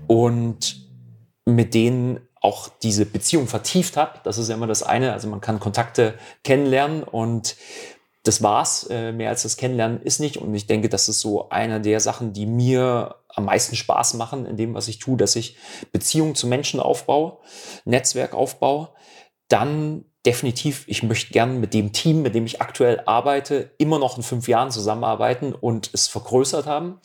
und 0.08 0.78
mit 1.46 1.74
denen 1.74 2.20
auch 2.42 2.70
diese 2.82 3.06
Beziehung 3.06 3.48
vertieft 3.48 3.98
habe. 3.98 4.20
Das 4.24 4.38
ist 4.38 4.50
ja 4.50 4.56
immer 4.56 4.68
das 4.68 4.82
eine. 4.82 5.14
Also 5.14 5.28
man 5.28 5.42
kann 5.42 5.60
Kontakte 5.60 6.14
kennenlernen 6.44 7.04
und 7.04 7.56
das 8.30 8.44
war's. 8.44 8.88
Äh, 8.92 9.12
mehr 9.12 9.30
als 9.30 9.42
das 9.42 9.58
Kennenlernen 9.58 10.04
ist 10.04 10.20
nicht. 10.20 10.38
Und 10.38 10.54
ich 10.54 10.68
denke, 10.68 10.88
das 10.88 11.10
ist 11.10 11.20
so 11.20 11.50
einer 11.50 11.80
der 11.80 12.00
Sachen, 12.00 12.32
die 12.32 12.46
mir 12.46 13.16
am 13.28 13.46
meisten 13.46 13.76
Spaß 13.76 14.14
machen 14.14 14.46
in 14.46 14.56
dem, 14.56 14.76
was 14.76 14.88
ich 14.88 15.00
tue, 15.00 15.18
dass 15.18 15.36
ich 15.36 15.58
Beziehungen 15.92 16.36
zu 16.36 16.46
Menschen 16.46 16.80
aufbaue, 16.80 17.40
Netzwerk 17.86 18.36
aufbaue. 18.36 18.90
Dann 19.48 20.06
definitiv, 20.28 20.84
ich 20.88 21.02
möchte 21.02 21.34
gern 21.34 21.60
mit 21.60 21.74
dem 21.74 21.92
Team, 21.92 22.22
mit 22.22 22.36
dem 22.36 22.46
ich 22.46 22.62
aktuell 22.62 23.02
arbeite, 23.08 23.72
immer 23.80 23.98
noch 23.98 24.18
in 24.18 24.24
fünf 24.24 24.48
Jahren 24.48 24.70
zusammenarbeiten 24.70 25.54
und 25.54 25.90
es 25.94 26.08
vergrößert 26.08 26.68
haben 26.68 27.00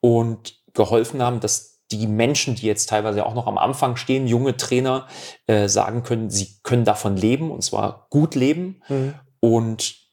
und 0.00 0.54
geholfen 0.72 1.20
haben, 1.20 1.40
dass 1.40 1.82
die 1.90 2.06
Menschen, 2.06 2.54
die 2.54 2.66
jetzt 2.66 2.88
teilweise 2.88 3.26
auch 3.26 3.34
noch 3.34 3.48
am 3.48 3.58
Anfang 3.58 3.96
stehen, 3.96 4.28
junge 4.28 4.56
Trainer, 4.56 5.08
äh, 5.48 5.68
sagen 5.68 6.04
können, 6.04 6.30
sie 6.30 6.58
können 6.62 6.84
davon 6.84 7.16
leben 7.16 7.50
und 7.50 7.62
zwar 7.62 8.06
gut 8.10 8.36
leben. 8.36 8.82
Mhm. 8.88 9.14
Und 9.40 10.03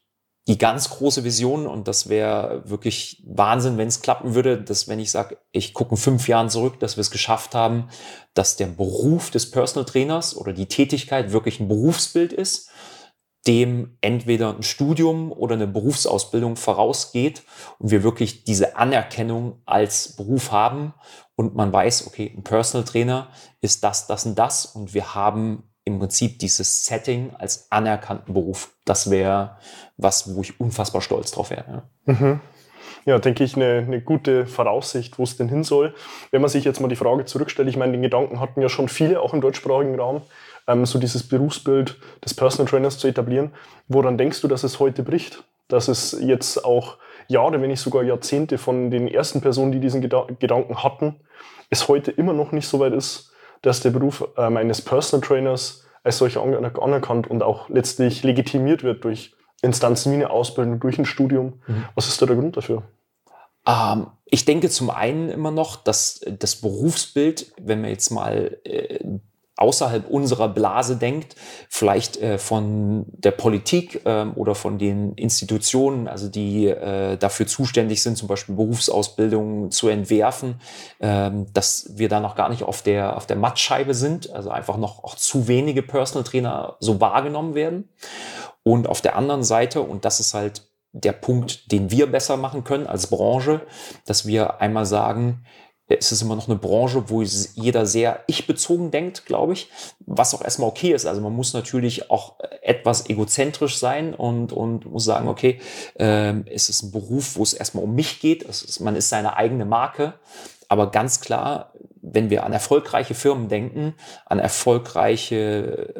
die 0.48 0.58
ganz 0.58 0.90
große 0.90 1.22
Vision 1.22 1.68
und 1.68 1.86
das 1.86 2.08
wäre 2.08 2.62
wirklich 2.68 3.22
Wahnsinn, 3.26 3.78
wenn 3.78 3.86
es 3.86 4.02
klappen 4.02 4.34
würde, 4.34 4.60
dass 4.60 4.88
wenn 4.88 4.98
ich 4.98 5.12
sage, 5.12 5.38
ich 5.52 5.72
gucke 5.72 5.92
in 5.92 5.96
fünf 5.96 6.26
Jahren 6.26 6.50
zurück, 6.50 6.80
dass 6.80 6.96
wir 6.96 7.02
es 7.02 7.12
geschafft 7.12 7.54
haben, 7.54 7.88
dass 8.34 8.56
der 8.56 8.66
Beruf 8.66 9.30
des 9.30 9.50
Personal 9.50 9.84
Trainers 9.84 10.36
oder 10.36 10.52
die 10.52 10.66
Tätigkeit 10.66 11.32
wirklich 11.32 11.60
ein 11.60 11.68
Berufsbild 11.68 12.32
ist, 12.32 12.70
dem 13.46 13.96
entweder 14.00 14.56
ein 14.56 14.62
Studium 14.64 15.30
oder 15.30 15.54
eine 15.54 15.68
Berufsausbildung 15.68 16.56
vorausgeht 16.56 17.42
und 17.78 17.90
wir 17.90 18.02
wirklich 18.02 18.44
diese 18.44 18.76
Anerkennung 18.76 19.62
als 19.64 20.16
Beruf 20.16 20.50
haben 20.50 20.94
und 21.36 21.54
man 21.54 21.72
weiß, 21.72 22.06
okay, 22.06 22.32
ein 22.36 22.42
Personal 22.42 22.84
Trainer 22.84 23.30
ist 23.60 23.84
das, 23.84 24.08
das 24.08 24.26
und 24.26 24.36
das 24.36 24.66
und 24.66 24.92
wir 24.92 25.14
haben 25.14 25.71
im 25.84 25.98
Prinzip 25.98 26.38
dieses 26.38 26.84
Setting 26.84 27.34
als 27.38 27.70
anerkannten 27.70 28.34
Beruf. 28.34 28.70
Das 28.84 29.10
wäre 29.10 29.56
was, 29.96 30.34
wo 30.34 30.42
ich 30.42 30.60
unfassbar 30.60 31.02
stolz 31.02 31.32
drauf 31.32 31.50
wäre. 31.50 31.82
Ja. 32.06 32.14
Mhm. 32.14 32.40
Ja, 33.04 33.18
denke 33.18 33.42
ich, 33.42 33.56
eine, 33.56 33.78
eine 33.78 34.00
gute 34.00 34.46
Voraussicht, 34.46 35.18
wo 35.18 35.24
es 35.24 35.36
denn 35.36 35.48
hin 35.48 35.64
soll. 35.64 35.92
Wenn 36.30 36.40
man 36.40 36.50
sich 36.50 36.64
jetzt 36.64 36.80
mal 36.80 36.88
die 36.88 36.96
Frage 36.96 37.24
zurückstellt, 37.24 37.68
ich 37.68 37.76
meine, 37.76 37.92
den 37.92 38.02
Gedanken 38.02 38.38
hatten 38.38 38.62
ja 38.62 38.68
schon 38.68 38.88
viele, 38.88 39.20
auch 39.20 39.34
im 39.34 39.40
deutschsprachigen 39.40 39.98
Raum, 39.98 40.22
ähm, 40.68 40.86
so 40.86 41.00
dieses 41.00 41.26
Berufsbild 41.26 41.98
des 42.24 42.34
Personal 42.34 42.70
Trainers 42.70 42.98
zu 42.98 43.08
etablieren. 43.08 43.52
Woran 43.88 44.18
denkst 44.18 44.40
du, 44.40 44.48
dass 44.48 44.62
es 44.62 44.78
heute 44.78 45.02
bricht? 45.02 45.42
Dass 45.66 45.88
es 45.88 46.16
jetzt 46.20 46.64
auch 46.64 46.98
Jahre, 47.26 47.60
wenn 47.60 47.70
nicht 47.70 47.80
sogar 47.80 48.04
Jahrzehnte 48.04 48.58
von 48.58 48.90
den 48.90 49.08
ersten 49.08 49.40
Personen, 49.40 49.72
die 49.72 49.80
diesen 49.80 50.00
Geda 50.00 50.26
Gedanken 50.38 50.82
hatten, 50.82 51.16
es 51.70 51.88
heute 51.88 52.10
immer 52.10 52.32
noch 52.32 52.52
nicht 52.52 52.68
so 52.68 52.78
weit 52.78 52.92
ist, 52.92 53.31
dass 53.62 53.80
der 53.80 53.90
Beruf 53.90 54.28
ähm, 54.36 54.56
eines 54.56 54.82
Personal 54.82 55.26
Trainers 55.26 55.86
als 56.04 56.18
solcher 56.18 56.42
anerkannt 56.42 57.28
und 57.28 57.42
auch 57.42 57.68
letztlich 57.68 58.22
legitimiert 58.24 58.82
wird 58.82 59.04
durch 59.04 59.34
Instanzen 59.62 60.12
wie 60.12 60.16
eine 60.16 60.30
Ausbildung, 60.30 60.80
durch 60.80 60.98
ein 60.98 61.04
Studium. 61.04 61.60
Mhm. 61.66 61.84
Was 61.94 62.08
ist 62.08 62.20
da 62.20 62.26
der 62.26 62.36
Grund 62.36 62.56
dafür? 62.56 62.82
Ähm, 63.66 64.08
ich 64.24 64.44
denke 64.44 64.68
zum 64.68 64.90
einen 64.90 65.28
immer 65.28 65.50
noch, 65.50 65.76
dass 65.76 66.20
das 66.26 66.56
Berufsbild, 66.56 67.52
wenn 67.60 67.82
wir 67.82 67.90
jetzt 67.90 68.10
mal 68.10 68.58
äh, 68.64 68.98
außerhalb 69.62 70.08
unserer 70.10 70.48
Blase 70.48 70.96
denkt, 70.96 71.36
vielleicht 71.68 72.16
äh, 72.20 72.36
von 72.36 73.06
der 73.12 73.30
Politik 73.30 74.04
äh, 74.04 74.24
oder 74.34 74.54
von 74.54 74.78
den 74.78 75.14
Institutionen, 75.14 76.08
also 76.08 76.28
die 76.28 76.66
äh, 76.66 77.16
dafür 77.16 77.46
zuständig 77.46 78.02
sind, 78.02 78.18
zum 78.18 78.28
Beispiel 78.28 78.56
Berufsausbildungen 78.56 79.70
zu 79.70 79.88
entwerfen, 79.88 80.60
ähm, 81.00 81.46
dass 81.54 81.92
wir 81.94 82.08
da 82.08 82.18
noch 82.18 82.34
gar 82.34 82.48
nicht 82.48 82.64
auf 82.64 82.82
der, 82.82 83.16
auf 83.16 83.26
der 83.26 83.36
Mattscheibe 83.36 83.94
sind, 83.94 84.30
also 84.30 84.50
einfach 84.50 84.76
noch 84.76 85.04
auch 85.04 85.14
zu 85.14 85.46
wenige 85.46 85.82
Personal 85.82 86.24
Trainer 86.24 86.76
so 86.80 87.00
wahrgenommen 87.00 87.54
werden. 87.54 87.88
Und 88.64 88.88
auf 88.88 89.00
der 89.00 89.16
anderen 89.16 89.44
Seite, 89.44 89.80
und 89.80 90.04
das 90.04 90.20
ist 90.20 90.34
halt 90.34 90.62
der 90.92 91.12
Punkt, 91.12 91.72
den 91.72 91.90
wir 91.90 92.10
besser 92.10 92.36
machen 92.36 92.64
können 92.64 92.86
als 92.86 93.06
Branche, 93.06 93.62
dass 94.04 94.26
wir 94.26 94.60
einmal 94.60 94.86
sagen, 94.86 95.44
es 95.98 96.12
ist 96.12 96.22
immer 96.22 96.36
noch 96.36 96.48
eine 96.48 96.58
Branche, 96.58 97.08
wo 97.08 97.22
jeder 97.22 97.86
sehr 97.86 98.20
ich-bezogen 98.26 98.90
denkt, 98.90 99.26
glaube 99.26 99.52
ich, 99.52 99.68
was 100.00 100.34
auch 100.34 100.42
erstmal 100.42 100.68
okay 100.68 100.92
ist. 100.92 101.06
Also 101.06 101.20
man 101.20 101.34
muss 101.34 101.54
natürlich 101.54 102.10
auch 102.10 102.34
etwas 102.62 103.08
egozentrisch 103.08 103.78
sein 103.78 104.14
und, 104.14 104.52
und 104.52 104.86
muss 104.86 105.04
sagen, 105.04 105.28
okay, 105.28 105.60
ähm, 105.96 106.44
es 106.50 106.68
ist 106.68 106.82
ein 106.82 106.92
Beruf, 106.92 107.36
wo 107.36 107.42
es 107.42 107.54
erstmal 107.54 107.84
um 107.84 107.94
mich 107.94 108.20
geht. 108.20 108.42
Ist, 108.42 108.80
man 108.80 108.96
ist 108.96 109.08
seine 109.08 109.36
eigene 109.36 109.64
Marke. 109.64 110.14
Aber 110.68 110.90
ganz 110.90 111.20
klar, 111.20 111.72
wenn 112.00 112.30
wir 112.30 112.44
an 112.44 112.52
erfolgreiche 112.52 113.14
Firmen 113.14 113.48
denken, 113.48 113.94
an 114.26 114.38
erfolgreiche 114.38 115.94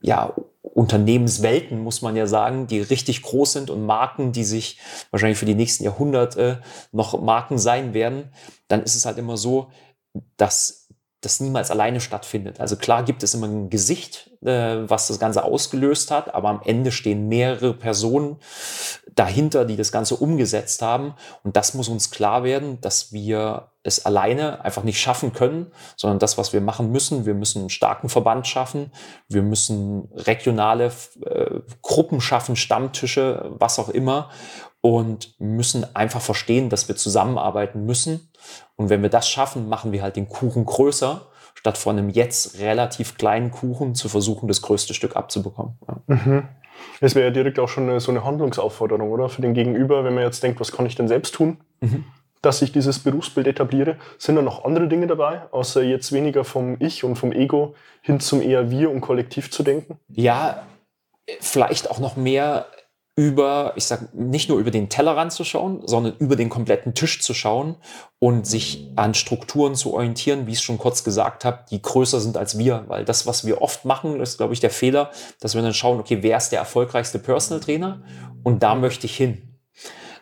ja, 0.00 0.34
Unternehmenswelten, 0.62 1.80
muss 1.80 2.02
man 2.02 2.16
ja 2.16 2.26
sagen, 2.26 2.66
die 2.66 2.80
richtig 2.80 3.22
groß 3.22 3.52
sind 3.52 3.70
und 3.70 3.84
Marken, 3.84 4.32
die 4.32 4.44
sich 4.44 4.78
wahrscheinlich 5.10 5.38
für 5.38 5.46
die 5.46 5.54
nächsten 5.54 5.84
Jahrhunderte 5.84 6.62
noch 6.92 7.20
Marken 7.20 7.58
sein 7.58 7.92
werden, 7.94 8.30
dann 8.68 8.82
ist 8.82 8.94
es 8.94 9.04
halt 9.04 9.18
immer 9.18 9.36
so, 9.36 9.70
dass 10.36 10.81
das 11.22 11.40
niemals 11.40 11.70
alleine 11.70 12.00
stattfindet. 12.00 12.60
Also 12.60 12.76
klar 12.76 13.04
gibt 13.04 13.22
es 13.22 13.32
immer 13.32 13.46
ein 13.46 13.70
Gesicht, 13.70 14.30
äh, 14.44 14.88
was 14.88 15.06
das 15.06 15.18
Ganze 15.18 15.44
ausgelöst 15.44 16.10
hat, 16.10 16.34
aber 16.34 16.50
am 16.50 16.60
Ende 16.64 16.92
stehen 16.92 17.28
mehrere 17.28 17.72
Personen 17.74 18.36
dahinter, 19.14 19.64
die 19.64 19.76
das 19.76 19.92
Ganze 19.92 20.16
umgesetzt 20.16 20.82
haben. 20.82 21.14
Und 21.44 21.56
das 21.56 21.74
muss 21.74 21.88
uns 21.88 22.10
klar 22.10 22.42
werden, 22.44 22.80
dass 22.80 23.12
wir 23.12 23.68
es 23.84 24.04
alleine 24.04 24.64
einfach 24.64 24.82
nicht 24.82 25.00
schaffen 25.00 25.32
können, 25.32 25.70
sondern 25.96 26.18
das, 26.18 26.38
was 26.38 26.52
wir 26.52 26.60
machen 26.60 26.90
müssen, 26.90 27.24
wir 27.24 27.34
müssen 27.34 27.60
einen 27.60 27.70
starken 27.70 28.08
Verband 28.08 28.46
schaffen, 28.46 28.92
wir 29.28 29.42
müssen 29.42 30.08
regionale 30.14 30.92
äh, 31.24 31.60
Gruppen 31.82 32.20
schaffen, 32.20 32.56
Stammtische, 32.56 33.50
was 33.58 33.78
auch 33.78 33.88
immer 33.88 34.30
und 34.82 35.40
müssen 35.40 35.86
einfach 35.94 36.20
verstehen, 36.20 36.68
dass 36.68 36.88
wir 36.88 36.96
zusammenarbeiten 36.96 37.86
müssen. 37.86 38.28
Und 38.76 38.88
wenn 38.88 39.02
wir 39.02 39.10
das 39.10 39.28
schaffen, 39.28 39.68
machen 39.68 39.92
wir 39.92 40.02
halt 40.02 40.16
den 40.16 40.28
Kuchen 40.28 40.64
größer, 40.64 41.26
statt 41.54 41.78
von 41.78 41.98
einem 41.98 42.08
jetzt 42.08 42.58
relativ 42.58 43.16
kleinen 43.16 43.50
Kuchen 43.50 43.94
zu 43.94 44.08
versuchen, 44.08 44.48
das 44.48 44.62
größte 44.62 44.94
Stück 44.94 45.16
abzubekommen. 45.16 45.78
Ja. 45.86 46.14
Mhm. 46.14 46.48
Das 47.00 47.14
wäre 47.14 47.26
ja 47.26 47.30
direkt 47.30 47.58
auch 47.58 47.68
schon 47.68 47.88
eine, 47.88 48.00
so 48.00 48.10
eine 48.10 48.24
Handlungsaufforderung, 48.24 49.10
oder? 49.10 49.28
Für 49.28 49.42
den 49.42 49.54
Gegenüber, 49.54 50.04
wenn 50.04 50.14
man 50.14 50.24
jetzt 50.24 50.42
denkt, 50.42 50.60
was 50.60 50.72
kann 50.72 50.86
ich 50.86 50.94
denn 50.94 51.08
selbst 51.08 51.34
tun, 51.34 51.58
mhm. 51.80 52.04
dass 52.40 52.62
ich 52.62 52.72
dieses 52.72 52.98
Berufsbild 52.98 53.46
etabliere. 53.46 53.96
Sind 54.18 54.36
da 54.36 54.42
noch 54.42 54.64
andere 54.64 54.88
Dinge 54.88 55.06
dabei, 55.06 55.42
außer 55.52 55.82
jetzt 55.82 56.12
weniger 56.12 56.44
vom 56.44 56.76
Ich 56.80 57.04
und 57.04 57.16
vom 57.16 57.32
Ego 57.32 57.74
hin 58.00 58.20
zum 58.20 58.42
eher 58.42 58.70
Wir 58.70 58.90
und 58.90 59.00
Kollektiv 59.00 59.50
zu 59.50 59.62
denken? 59.62 59.98
Ja, 60.08 60.62
vielleicht 61.40 61.90
auch 61.90 62.00
noch 62.00 62.16
mehr 62.16 62.66
über, 63.14 63.74
ich 63.76 63.84
sag 63.84 64.14
nicht 64.14 64.48
nur 64.48 64.58
über 64.58 64.70
den 64.70 64.88
Tellerrand 64.88 65.32
zu 65.32 65.44
schauen, 65.44 65.82
sondern 65.84 66.16
über 66.16 66.34
den 66.34 66.48
kompletten 66.48 66.94
Tisch 66.94 67.20
zu 67.20 67.34
schauen 67.34 67.76
und 68.18 68.46
sich 68.46 68.90
an 68.96 69.12
Strukturen 69.12 69.74
zu 69.74 69.92
orientieren, 69.92 70.46
wie 70.46 70.52
ich 70.52 70.58
es 70.58 70.64
schon 70.64 70.78
kurz 70.78 71.04
gesagt 71.04 71.44
habe, 71.44 71.64
die 71.70 71.82
größer 71.82 72.20
sind 72.20 72.38
als 72.38 72.56
wir. 72.56 72.84
Weil 72.88 73.04
das, 73.04 73.26
was 73.26 73.44
wir 73.44 73.60
oft 73.60 73.84
machen, 73.84 74.18
ist, 74.18 74.38
glaube 74.38 74.54
ich, 74.54 74.60
der 74.60 74.70
Fehler, 74.70 75.10
dass 75.40 75.54
wir 75.54 75.60
dann 75.60 75.74
schauen, 75.74 76.00
okay, 76.00 76.22
wer 76.22 76.38
ist 76.38 76.50
der 76.50 76.60
erfolgreichste 76.60 77.18
Personal 77.18 77.62
Trainer? 77.62 78.02
Und 78.42 78.62
da 78.62 78.74
möchte 78.74 79.04
ich 79.04 79.14
hin. 79.14 79.58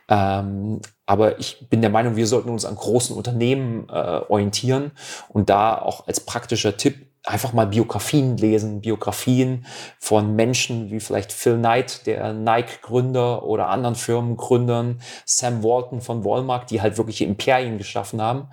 Ähm, 0.08 0.80
aber 1.06 1.38
ich 1.38 1.68
bin 1.70 1.82
der 1.82 1.90
Meinung, 1.90 2.16
wir 2.16 2.26
sollten 2.26 2.50
uns 2.50 2.64
an 2.64 2.74
großen 2.74 3.16
Unternehmen 3.16 3.88
äh, 3.88 3.92
orientieren 4.28 4.90
und 5.28 5.48
da 5.48 5.80
auch 5.80 6.08
als 6.08 6.20
praktischer 6.20 6.76
Tipp 6.76 7.09
einfach 7.24 7.52
mal 7.52 7.66
Biografien 7.66 8.36
lesen, 8.36 8.80
Biografien 8.80 9.66
von 9.98 10.34
Menschen 10.34 10.90
wie 10.90 11.00
vielleicht 11.00 11.32
Phil 11.32 11.58
Knight, 11.58 12.06
der 12.06 12.32
Nike-Gründer 12.32 13.44
oder 13.44 13.68
anderen 13.68 13.94
Firmengründern, 13.94 15.00
Sam 15.26 15.62
Walton 15.62 16.00
von 16.00 16.24
Walmart, 16.24 16.70
die 16.70 16.80
halt 16.80 16.96
wirklich 16.96 17.20
Imperien 17.20 17.78
geschaffen 17.78 18.22
haben 18.22 18.48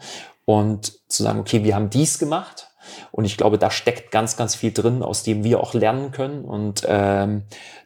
und 0.46 0.94
zu 1.10 1.24
sagen, 1.24 1.40
okay, 1.40 1.64
wir 1.64 1.76
haben 1.76 1.90
dies 1.90 2.20
gemacht. 2.20 2.70
Und 3.12 3.26
ich 3.26 3.38
glaube, 3.38 3.58
da 3.58 3.70
steckt 3.70 4.12
ganz, 4.12 4.38
ganz 4.38 4.56
viel 4.56 4.72
drin, 4.72 5.04
aus 5.04 5.24
dem 5.24 5.44
wir 5.44 5.60
auch 5.60 5.74
lernen 5.74 6.12
können. 6.12 6.46
Und 6.46 6.86
ähm, 6.88 7.44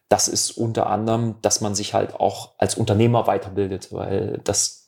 das 0.10 0.28
ist 0.28 0.52
unter 0.52 0.88
anderem, 0.88 1.36
dass 1.42 1.62
man 1.62 1.74
sich 1.74 1.94
halt 1.94 2.16
auch 2.16 2.52
als 2.58 2.76
Unternehmer 2.76 3.26
weiterbildet, 3.28 3.92
weil 3.92 4.40
das 4.44 4.82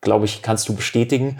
glaube 0.00 0.24
ich, 0.24 0.42
kannst 0.42 0.68
du 0.68 0.74
bestätigen 0.74 1.38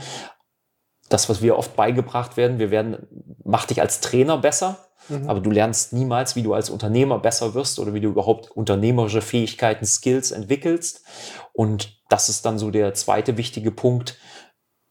das, 1.11 1.29
was 1.29 1.43
wir 1.43 1.59
oft 1.59 1.77
beigebracht 1.77 2.37
werden, 2.39 2.59
wir 2.59 2.71
werden, 2.71 3.07
mach 3.45 3.67
dich 3.67 3.81
als 3.83 4.01
Trainer 4.01 4.39
besser, 4.39 4.79
mhm. 5.09 5.29
aber 5.29 5.41
du 5.41 5.51
lernst 5.51 5.93
niemals, 5.93 6.37
wie 6.37 6.43
du 6.43 6.55
als 6.55 6.71
Unternehmer 6.71 7.19
besser 7.19 7.53
wirst 7.53 7.79
oder 7.79 7.93
wie 7.93 8.01
du 8.01 8.09
überhaupt 8.09 8.51
unternehmerische 8.51 9.21
Fähigkeiten, 9.21 9.85
Skills 9.85 10.31
entwickelst. 10.31 11.05
Und 11.53 12.01
das 12.09 12.29
ist 12.29 12.47
dann 12.47 12.59
so 12.59 12.71
der 12.71 12.95
zweite 12.95 13.37
wichtige 13.37 13.73
Punkt, 13.73 14.17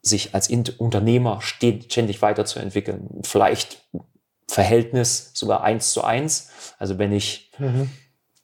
sich 0.01 0.35
als 0.35 0.49
Unternehmer 0.49 1.41
ständig 1.41 2.21
weiterzuentwickeln. 2.21 3.21
Vielleicht 3.23 3.85
Verhältnis 4.47 5.31
sogar 5.33 5.63
eins 5.63 5.93
zu 5.93 6.03
eins. 6.03 6.49
Also 6.77 6.97
wenn 6.97 7.11
ich 7.11 7.51
mhm 7.57 7.89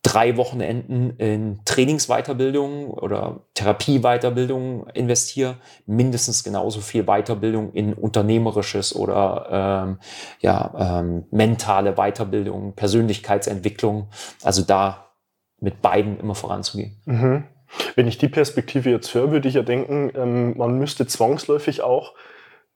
drei 0.06 0.38
Wochenenden 0.38 1.18
in 1.18 1.62
Trainingsweiterbildung 1.66 2.91
oder 2.91 3.41
Therapieweiterbildung 3.56 4.88
investiere, 4.93 5.56
mindestens 5.88 6.43
genauso 6.43 6.80
viel 6.82 7.06
Weiterbildung 7.06 7.74
in 7.74 7.95
unternehmerisches 7.95 8.95
oder 8.95 9.88
ähm, 9.88 9.97
ja, 10.41 10.99
ähm, 10.99 11.24
mentale 11.32 11.95
Weiterbildung, 11.95 12.74
Persönlichkeitsentwicklung. 12.74 14.10
Also 14.43 14.62
da 14.62 15.08
mit 15.60 15.82
beiden 15.82 16.20
immer 16.20 16.36
voranzugehen. 16.36 17.01
Mhm. 17.06 17.45
Wenn 17.95 18.08
ich 18.08 18.20
die 18.20 18.30
Perspektive 18.30 18.91
jetzt 18.91 19.12
höre, 19.16 19.32
würde 19.32 19.47
ich 19.47 19.56
ja 19.56 19.64
denken, 19.64 20.12
ähm, 20.16 20.56
man 20.56 20.78
müsste 20.78 21.08
zwangsläufig 21.08 21.82
auch 21.82 22.14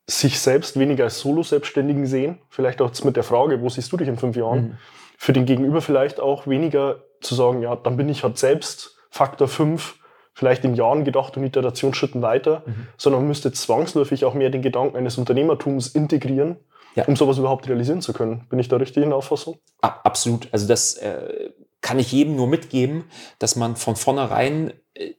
sich 0.08 0.40
selbst 0.40 0.80
weniger 0.80 1.04
als 1.04 1.20
Solo-Selbstständigen 1.20 2.08
sehen. 2.08 2.40
Vielleicht 2.50 2.82
auch 2.82 2.92
mit 3.04 3.16
der 3.16 3.24
Frage, 3.24 3.62
wo 3.62 3.70
siehst 3.70 3.92
du 3.92 3.98
dich 3.98 4.08
in 4.08 4.18
fünf 4.18 4.36
Jahren? 4.36 4.62
Mhm. 4.62 4.78
Für 5.22 5.34
den 5.34 5.46
Gegenüber 5.46 5.82
vielleicht 5.82 6.22
auch 6.22 6.48
weniger 6.48 7.04
zu 7.20 7.36
sagen, 7.36 7.62
ja, 7.62 7.76
dann 7.76 7.98
bin 7.98 8.08
ich 8.08 8.24
halt 8.24 8.38
selbst 8.38 8.96
Faktor 9.10 9.50
5 9.50 10.00
vielleicht 10.34 10.64
in 10.64 10.76
Jahren 10.76 11.04
gedacht 11.04 11.36
und 11.36 11.44
Iterationsschritten 11.44 12.22
weiter, 12.22 12.64
mhm. 12.66 12.88
sondern 12.96 13.24
man 13.24 13.28
müsste 13.28 13.52
zwangsläufig 13.52 14.24
auch 14.24 14.34
mehr 14.34 14.50
den 14.50 14.62
Gedanken 14.62 14.96
eines 14.96 15.18
Unternehmertums 15.18 15.90
integrieren, 15.90 16.56
ja. 16.96 17.04
um 17.04 17.18
sowas 17.18 17.38
überhaupt 17.38 17.68
realisieren 17.68 18.02
zu 18.02 18.14
können. 18.14 18.48
Bin 18.48 18.60
ich 18.60 18.70
da 18.70 18.78
richtig 18.78 19.04
in 19.04 19.10
der 19.10 19.18
Auffassung? 19.18 19.60
Absolut. 19.82 20.48
Also 20.54 20.66
das 20.70 20.94
äh, 20.94 21.50
kann 21.82 22.00
ich 22.00 22.14
jedem 22.14 22.38
nur 22.38 22.48
mitgeben, 22.48 23.04
dass 23.40 23.58
man 23.58 23.76
von 23.76 23.98
vornherein 23.98 24.72
äh, 24.94 25.16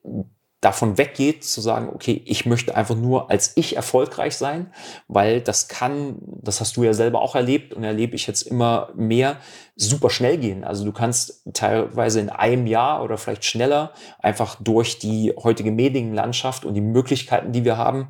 davon 0.61 0.99
weggeht, 0.99 1.43
zu 1.43 1.63
sagen, 1.63 1.89
okay, 1.95 2.23
ich 2.27 2.45
möchte 2.45 2.75
einfach 2.77 2.95
nur 2.95 3.31
als 3.31 3.53
ich 3.57 3.77
erfolgreich 3.77 4.37
sein, 4.37 4.71
weil 5.09 5.41
das 5.41 5.69
kann, 5.69 6.17
das 6.21 6.61
hast 6.61 6.77
du 6.77 6.85
ja 6.85 6.93
selber 6.93 7.23
auch 7.23 7.35
erlebt 7.35 7.73
und 7.73 7.83
erlebe 7.83 8.15
ich 8.15 8.27
jetzt 8.27 8.43
immer 8.43 8.91
mehr, 8.95 9.39
super 9.75 10.11
schnell 10.11 10.37
gehen. 10.37 10.63
Also 10.63 10.85
du 10.85 10.93
kannst 10.93 11.43
teilweise 11.55 12.21
in 12.21 12.29
einem 12.29 12.67
Jahr 12.67 13.03
oder 13.03 13.17
vielleicht 13.17 13.47
schneller 13.47 13.93
einfach 14.19 14.57
durch 14.61 14.99
die 14.99 15.33
heutige 15.43 15.73
Medienlandschaft 15.73 16.67
und 16.67 16.75
die 16.75 16.83
Möglichkeiten, 16.83 17.53
die 17.53 17.65
wir 17.65 17.79
haben, 17.79 18.09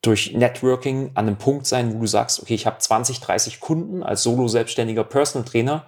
durch 0.00 0.32
Networking 0.32 1.10
an 1.14 1.26
einem 1.26 1.36
Punkt 1.36 1.66
sein, 1.66 1.94
wo 1.94 1.98
du 1.98 2.06
sagst, 2.06 2.40
okay, 2.40 2.54
ich 2.54 2.64
habe 2.64 2.78
20, 2.78 3.20
30 3.20 3.60
Kunden 3.60 4.02
als 4.02 4.22
solo-selbstständiger 4.22 5.04
Personal 5.04 5.46
Trainer 5.46 5.84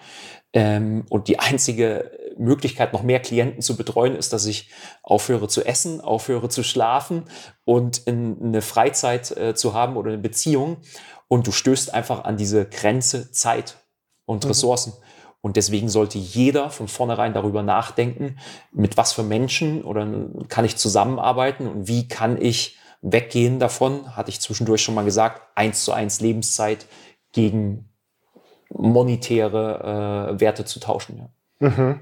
ähm, 0.53 1.07
und 1.09 1.29
die 1.29 1.39
einzige 1.39 2.11
Möglichkeit, 2.43 2.93
noch 2.93 3.03
mehr 3.03 3.21
Klienten 3.21 3.63
zu 3.63 3.77
betreuen, 3.77 4.15
ist, 4.15 4.33
dass 4.33 4.47
ich 4.47 4.71
aufhöre 5.03 5.49
zu 5.49 5.65
essen, 5.65 6.01
aufhöre 6.01 6.49
zu 6.49 6.63
schlafen 6.63 7.25
und 7.65 8.03
eine 8.07 8.63
Freizeit 8.63 9.31
äh, 9.37 9.55
zu 9.55 9.75
haben 9.75 9.97
oder 9.97 10.11
eine 10.11 10.19
Beziehung. 10.19 10.79
Und 11.29 11.47
du 11.47 11.53
stößt 11.53 11.95
einfach 11.95 12.25
an 12.25 12.37
diese 12.37 12.67
Grenze 12.67 13.33
Zeit 13.33 13.79
und 14.27 14.45
mhm. 14.45 14.49
Ressourcen. 14.49 14.93
Und 15.41 15.57
deswegen 15.57 15.89
sollte 15.89 16.19
jeder 16.19 16.71
von 16.71 16.87
vornherein 16.87 17.35
darüber 17.35 17.63
nachdenken, 17.63 18.39
mit 18.71 18.97
was 18.97 19.13
für 19.13 19.25
Menschen 19.25 19.83
oder 19.83 20.07
kann 20.49 20.65
ich 20.65 20.77
zusammenarbeiten 20.77 21.67
und 21.67 21.89
wie 21.89 22.07
kann 22.07 22.41
ich 22.41 22.79
weggehen 23.03 23.59
davon, 23.59 24.17
hatte 24.17 24.31
ich 24.31 24.41
zwischendurch 24.41 24.83
schon 24.83 24.95
mal 24.95 25.05
gesagt, 25.05 25.43
eins 25.57 25.85
zu 25.85 25.93
eins 25.93 26.21
Lebenszeit 26.21 26.87
gegen 27.33 27.89
monetäre 28.71 30.31
äh, 30.37 30.41
Werte 30.41 30.65
zu 30.65 30.79
tauschen. 30.79 31.19
Ja. 31.19 31.29
Mhm. 31.63 32.01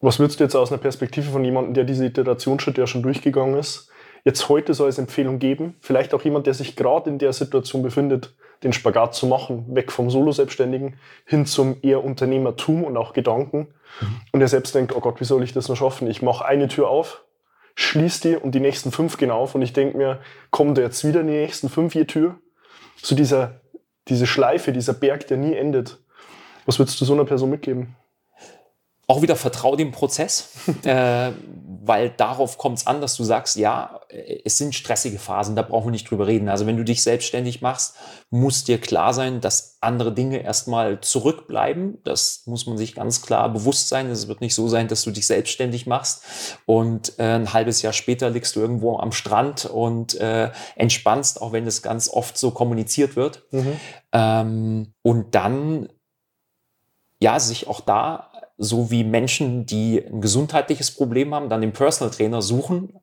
Was 0.00 0.18
würdest 0.18 0.40
du 0.40 0.44
jetzt 0.44 0.54
aus 0.54 0.70
einer 0.70 0.80
Perspektive 0.80 1.30
von 1.30 1.44
jemandem, 1.44 1.74
der 1.74 1.84
diese 1.84 2.06
Iterationsschritte 2.06 2.80
ja 2.80 2.86
schon 2.86 3.02
durchgegangen 3.02 3.58
ist, 3.58 3.90
jetzt 4.24 4.48
heute 4.48 4.74
so 4.74 4.84
als 4.84 4.98
Empfehlung 4.98 5.38
geben? 5.38 5.76
Vielleicht 5.80 6.14
auch 6.14 6.22
jemand, 6.22 6.46
der 6.46 6.54
sich 6.54 6.76
gerade 6.76 7.10
in 7.10 7.18
der 7.18 7.32
Situation 7.32 7.82
befindet, 7.82 8.34
den 8.62 8.72
Spagat 8.72 9.14
zu 9.14 9.26
machen, 9.26 9.74
weg 9.74 9.90
vom 9.90 10.10
Solo-Selbstständigen 10.10 10.96
hin 11.24 11.46
zum 11.46 11.76
eher 11.82 12.04
Unternehmertum 12.04 12.84
und 12.84 12.96
auch 12.96 13.14
Gedanken. 13.14 13.68
Mhm. 14.00 14.20
Und 14.32 14.40
er 14.40 14.48
selbst 14.48 14.74
denkt, 14.74 14.94
oh 14.94 15.00
Gott, 15.00 15.20
wie 15.20 15.24
soll 15.24 15.42
ich 15.42 15.52
das 15.52 15.68
noch 15.68 15.76
schaffen? 15.76 16.08
Ich 16.08 16.20
mache 16.20 16.44
eine 16.44 16.68
Tür 16.68 16.88
auf, 16.88 17.24
schließe 17.74 18.28
die 18.28 18.36
und 18.36 18.54
die 18.54 18.60
nächsten 18.60 18.92
fünf 18.92 19.16
gehen 19.16 19.30
auf 19.30 19.54
und 19.54 19.62
ich 19.62 19.72
denke 19.72 19.96
mir, 19.96 20.20
kommen 20.50 20.74
da 20.74 20.82
jetzt 20.82 21.06
wieder 21.06 21.22
die 21.22 21.30
nächsten 21.30 21.70
fünf 21.70 21.94
je 21.94 22.04
Tür? 22.04 22.36
So 23.02 23.14
dieser, 23.14 23.60
diese 24.08 24.26
Schleife, 24.26 24.72
dieser 24.72 24.92
Berg, 24.92 25.26
der 25.28 25.38
nie 25.38 25.54
endet. 25.54 25.98
Was 26.66 26.78
würdest 26.78 27.00
du 27.00 27.06
so 27.06 27.14
einer 27.14 27.24
Person 27.24 27.48
mitgeben? 27.48 27.96
Auch 29.10 29.22
wieder 29.22 29.34
vertrau 29.34 29.74
dem 29.74 29.90
Prozess, 29.90 30.50
äh, 30.84 31.32
weil 31.82 32.10
darauf 32.10 32.58
kommt 32.58 32.78
es 32.78 32.86
an, 32.86 33.00
dass 33.00 33.16
du 33.16 33.24
sagst, 33.24 33.56
ja, 33.56 34.00
es 34.44 34.56
sind 34.56 34.72
stressige 34.72 35.18
Phasen, 35.18 35.56
da 35.56 35.62
brauchen 35.62 35.86
wir 35.86 35.90
nicht 35.90 36.08
drüber 36.08 36.28
reden. 36.28 36.48
Also 36.48 36.64
wenn 36.66 36.76
du 36.76 36.84
dich 36.84 37.02
selbstständig 37.02 37.60
machst, 37.60 37.96
muss 38.30 38.62
dir 38.62 38.78
klar 38.78 39.12
sein, 39.12 39.40
dass 39.40 39.78
andere 39.80 40.12
Dinge 40.12 40.38
erstmal 40.44 41.00
zurückbleiben. 41.00 41.98
Das 42.04 42.42
muss 42.46 42.66
man 42.66 42.78
sich 42.78 42.94
ganz 42.94 43.20
klar 43.20 43.48
bewusst 43.48 43.88
sein. 43.88 44.08
Es 44.08 44.28
wird 44.28 44.40
nicht 44.42 44.54
so 44.54 44.68
sein, 44.68 44.86
dass 44.86 45.02
du 45.02 45.10
dich 45.10 45.26
selbstständig 45.26 45.88
machst 45.88 46.22
und 46.66 47.18
äh, 47.18 47.34
ein 47.34 47.52
halbes 47.52 47.82
Jahr 47.82 47.92
später 47.92 48.30
liegst 48.30 48.54
du 48.54 48.60
irgendwo 48.60 48.96
am 48.98 49.10
Strand 49.10 49.64
und 49.64 50.14
äh, 50.20 50.52
entspannst, 50.76 51.42
auch 51.42 51.50
wenn 51.50 51.64
das 51.64 51.82
ganz 51.82 52.08
oft 52.08 52.38
so 52.38 52.52
kommuniziert 52.52 53.16
wird. 53.16 53.42
Mhm. 53.50 53.80
Ähm, 54.12 54.92
und 55.02 55.34
dann 55.34 55.88
ja, 57.22 57.38
sich 57.38 57.68
auch 57.68 57.80
da 57.80 58.29
so 58.62 58.90
wie 58.90 59.04
Menschen, 59.04 59.64
die 59.64 60.04
ein 60.04 60.20
gesundheitliches 60.20 60.90
Problem 60.90 61.34
haben, 61.34 61.48
dann 61.48 61.62
den 61.62 61.72
Personal 61.72 62.12
Trainer 62.12 62.42
suchen, 62.42 63.00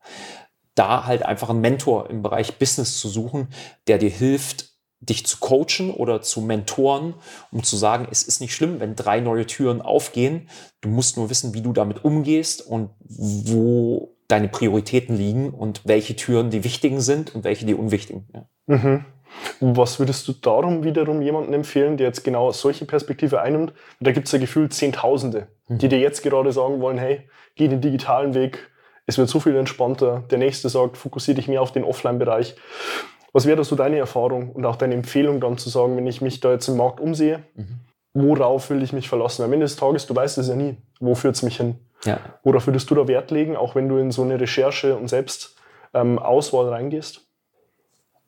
da 0.75 1.05
halt 1.05 1.23
einfach 1.23 1.49
einen 1.49 1.61
Mentor 1.61 2.11
im 2.11 2.21
Bereich 2.21 2.59
Business 2.59 2.99
zu 2.99 3.09
suchen, 3.09 3.47
der 3.87 3.97
dir 3.97 4.11
hilft, 4.11 4.69
dich 4.99 5.25
zu 5.25 5.37
coachen 5.39 5.91
oder 5.91 6.21
zu 6.21 6.41
mentoren, 6.41 7.15
um 7.51 7.63
zu 7.63 7.75
sagen, 7.75 8.07
es 8.09 8.21
ist 8.21 8.39
nicht 8.39 8.53
schlimm, 8.53 8.79
wenn 8.79 8.95
drei 8.95 9.19
neue 9.19 9.47
Türen 9.47 9.81
aufgehen. 9.81 10.47
Du 10.81 10.89
musst 10.89 11.17
nur 11.17 11.31
wissen, 11.31 11.55
wie 11.55 11.61
du 11.61 11.73
damit 11.73 12.05
umgehst 12.05 12.61
und 12.61 12.91
wo 12.99 14.15
deine 14.27 14.49
Prioritäten 14.49 15.17
liegen 15.17 15.49
und 15.49 15.81
welche 15.85 16.15
Türen 16.15 16.51
die 16.51 16.63
wichtigen 16.63 17.01
sind 17.01 17.33
und 17.33 17.43
welche 17.43 17.65
die 17.65 17.73
unwichtigen. 17.73 18.27
Ja. 18.33 18.49
Mhm. 18.67 19.05
Was 19.59 19.99
würdest 19.99 20.27
du 20.27 20.33
darum 20.33 20.83
wiederum 20.83 21.21
jemandem 21.21 21.53
empfehlen, 21.53 21.97
der 21.97 22.07
jetzt 22.07 22.23
genau 22.23 22.51
solche 22.51 22.85
Perspektive 22.85 23.41
einnimmt? 23.41 23.73
Da 23.99 24.11
gibt 24.11 24.27
es 24.27 24.31
ja 24.31 24.39
gefühlt 24.39 24.73
Zehntausende, 24.73 25.47
die 25.67 25.85
mhm. 25.85 25.89
dir 25.89 25.99
jetzt 25.99 26.23
gerade 26.23 26.51
sagen 26.51 26.79
wollen, 26.81 26.97
hey, 26.97 27.27
geh 27.55 27.67
den 27.67 27.81
digitalen 27.81 28.33
Weg, 28.33 28.69
es 29.07 29.17
wird 29.17 29.29
so 29.29 29.39
viel 29.39 29.55
entspannter. 29.55 30.23
Der 30.29 30.37
nächste 30.37 30.69
sagt, 30.69 30.97
fokussiere 30.97 31.35
dich 31.35 31.47
mehr 31.47 31.61
auf 31.61 31.71
den 31.71 31.83
Offline-Bereich. 31.83 32.55
Was 33.33 33.45
wäre 33.45 33.57
da 33.57 33.63
so 33.63 33.75
deine 33.75 33.97
Erfahrung 33.97 34.51
und 34.51 34.65
auch 34.65 34.75
deine 34.75 34.95
Empfehlung 34.95 35.39
dann 35.39 35.57
zu 35.57 35.69
sagen, 35.69 35.95
wenn 35.97 36.07
ich 36.07 36.21
mich 36.21 36.39
da 36.39 36.51
jetzt 36.51 36.67
im 36.67 36.77
Markt 36.77 36.99
umsehe, 36.99 37.43
mhm. 37.55 37.79
worauf 38.13 38.69
will 38.69 38.83
ich 38.83 38.93
mich 38.93 39.09
verlassen? 39.09 39.43
Am 39.43 39.53
Ende 39.53 39.65
des 39.65 39.75
Tages, 39.75 40.07
du 40.07 40.15
weißt 40.15 40.37
es 40.37 40.49
ja 40.49 40.55
nie, 40.55 40.77
wo 40.99 41.15
führt 41.15 41.35
es 41.35 41.43
mich 41.43 41.57
hin? 41.57 41.75
Ja. 42.03 42.19
Worauf 42.43 42.67
würdest 42.67 42.89
du 42.89 42.95
da 42.95 43.07
Wert 43.07 43.31
legen, 43.31 43.55
auch 43.55 43.75
wenn 43.75 43.89
du 43.89 43.97
in 43.97 44.11
so 44.11 44.23
eine 44.23 44.39
Recherche 44.39 44.95
und 44.95 45.07
Selbstauswahl 45.07 46.65
ähm, 46.65 46.73
reingehst? 46.73 47.26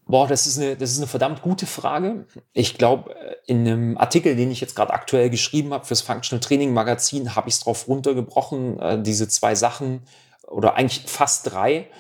Boah, 0.10 0.28
das 0.28 0.48
ist 0.48 0.58
eine, 0.58 0.76
das 0.76 0.90
ist 0.90 0.98
eine 0.98 1.06
verdammt 1.06 1.44
gute 1.44 1.68
Frage. 1.68 2.26
Ich 2.52 2.80
glaube, 2.80 3.16
äh, 3.16 3.36
in 3.46 3.60
einem 3.60 3.98
Artikel, 3.98 4.36
den 4.36 4.50
ich 4.50 4.60
jetzt 4.60 4.76
gerade 4.76 4.92
aktuell 4.92 5.30
geschrieben 5.30 5.72
habe 5.72 5.86
fürs 5.86 6.02
Functional 6.02 6.40
Training 6.40 6.74
Magazin, 6.74 7.36
habe 7.36 7.48
ich 7.48 7.56
es 7.56 7.60
drauf 7.60 7.88
runtergebrochen, 7.88 8.80
äh, 8.80 9.02
diese 9.04 9.28
zwei 9.28 9.54
Sachen 9.54 10.02
oder 10.48 10.74
eigentlich 10.74 11.04
fast 11.06 11.52
drei. 11.52 11.92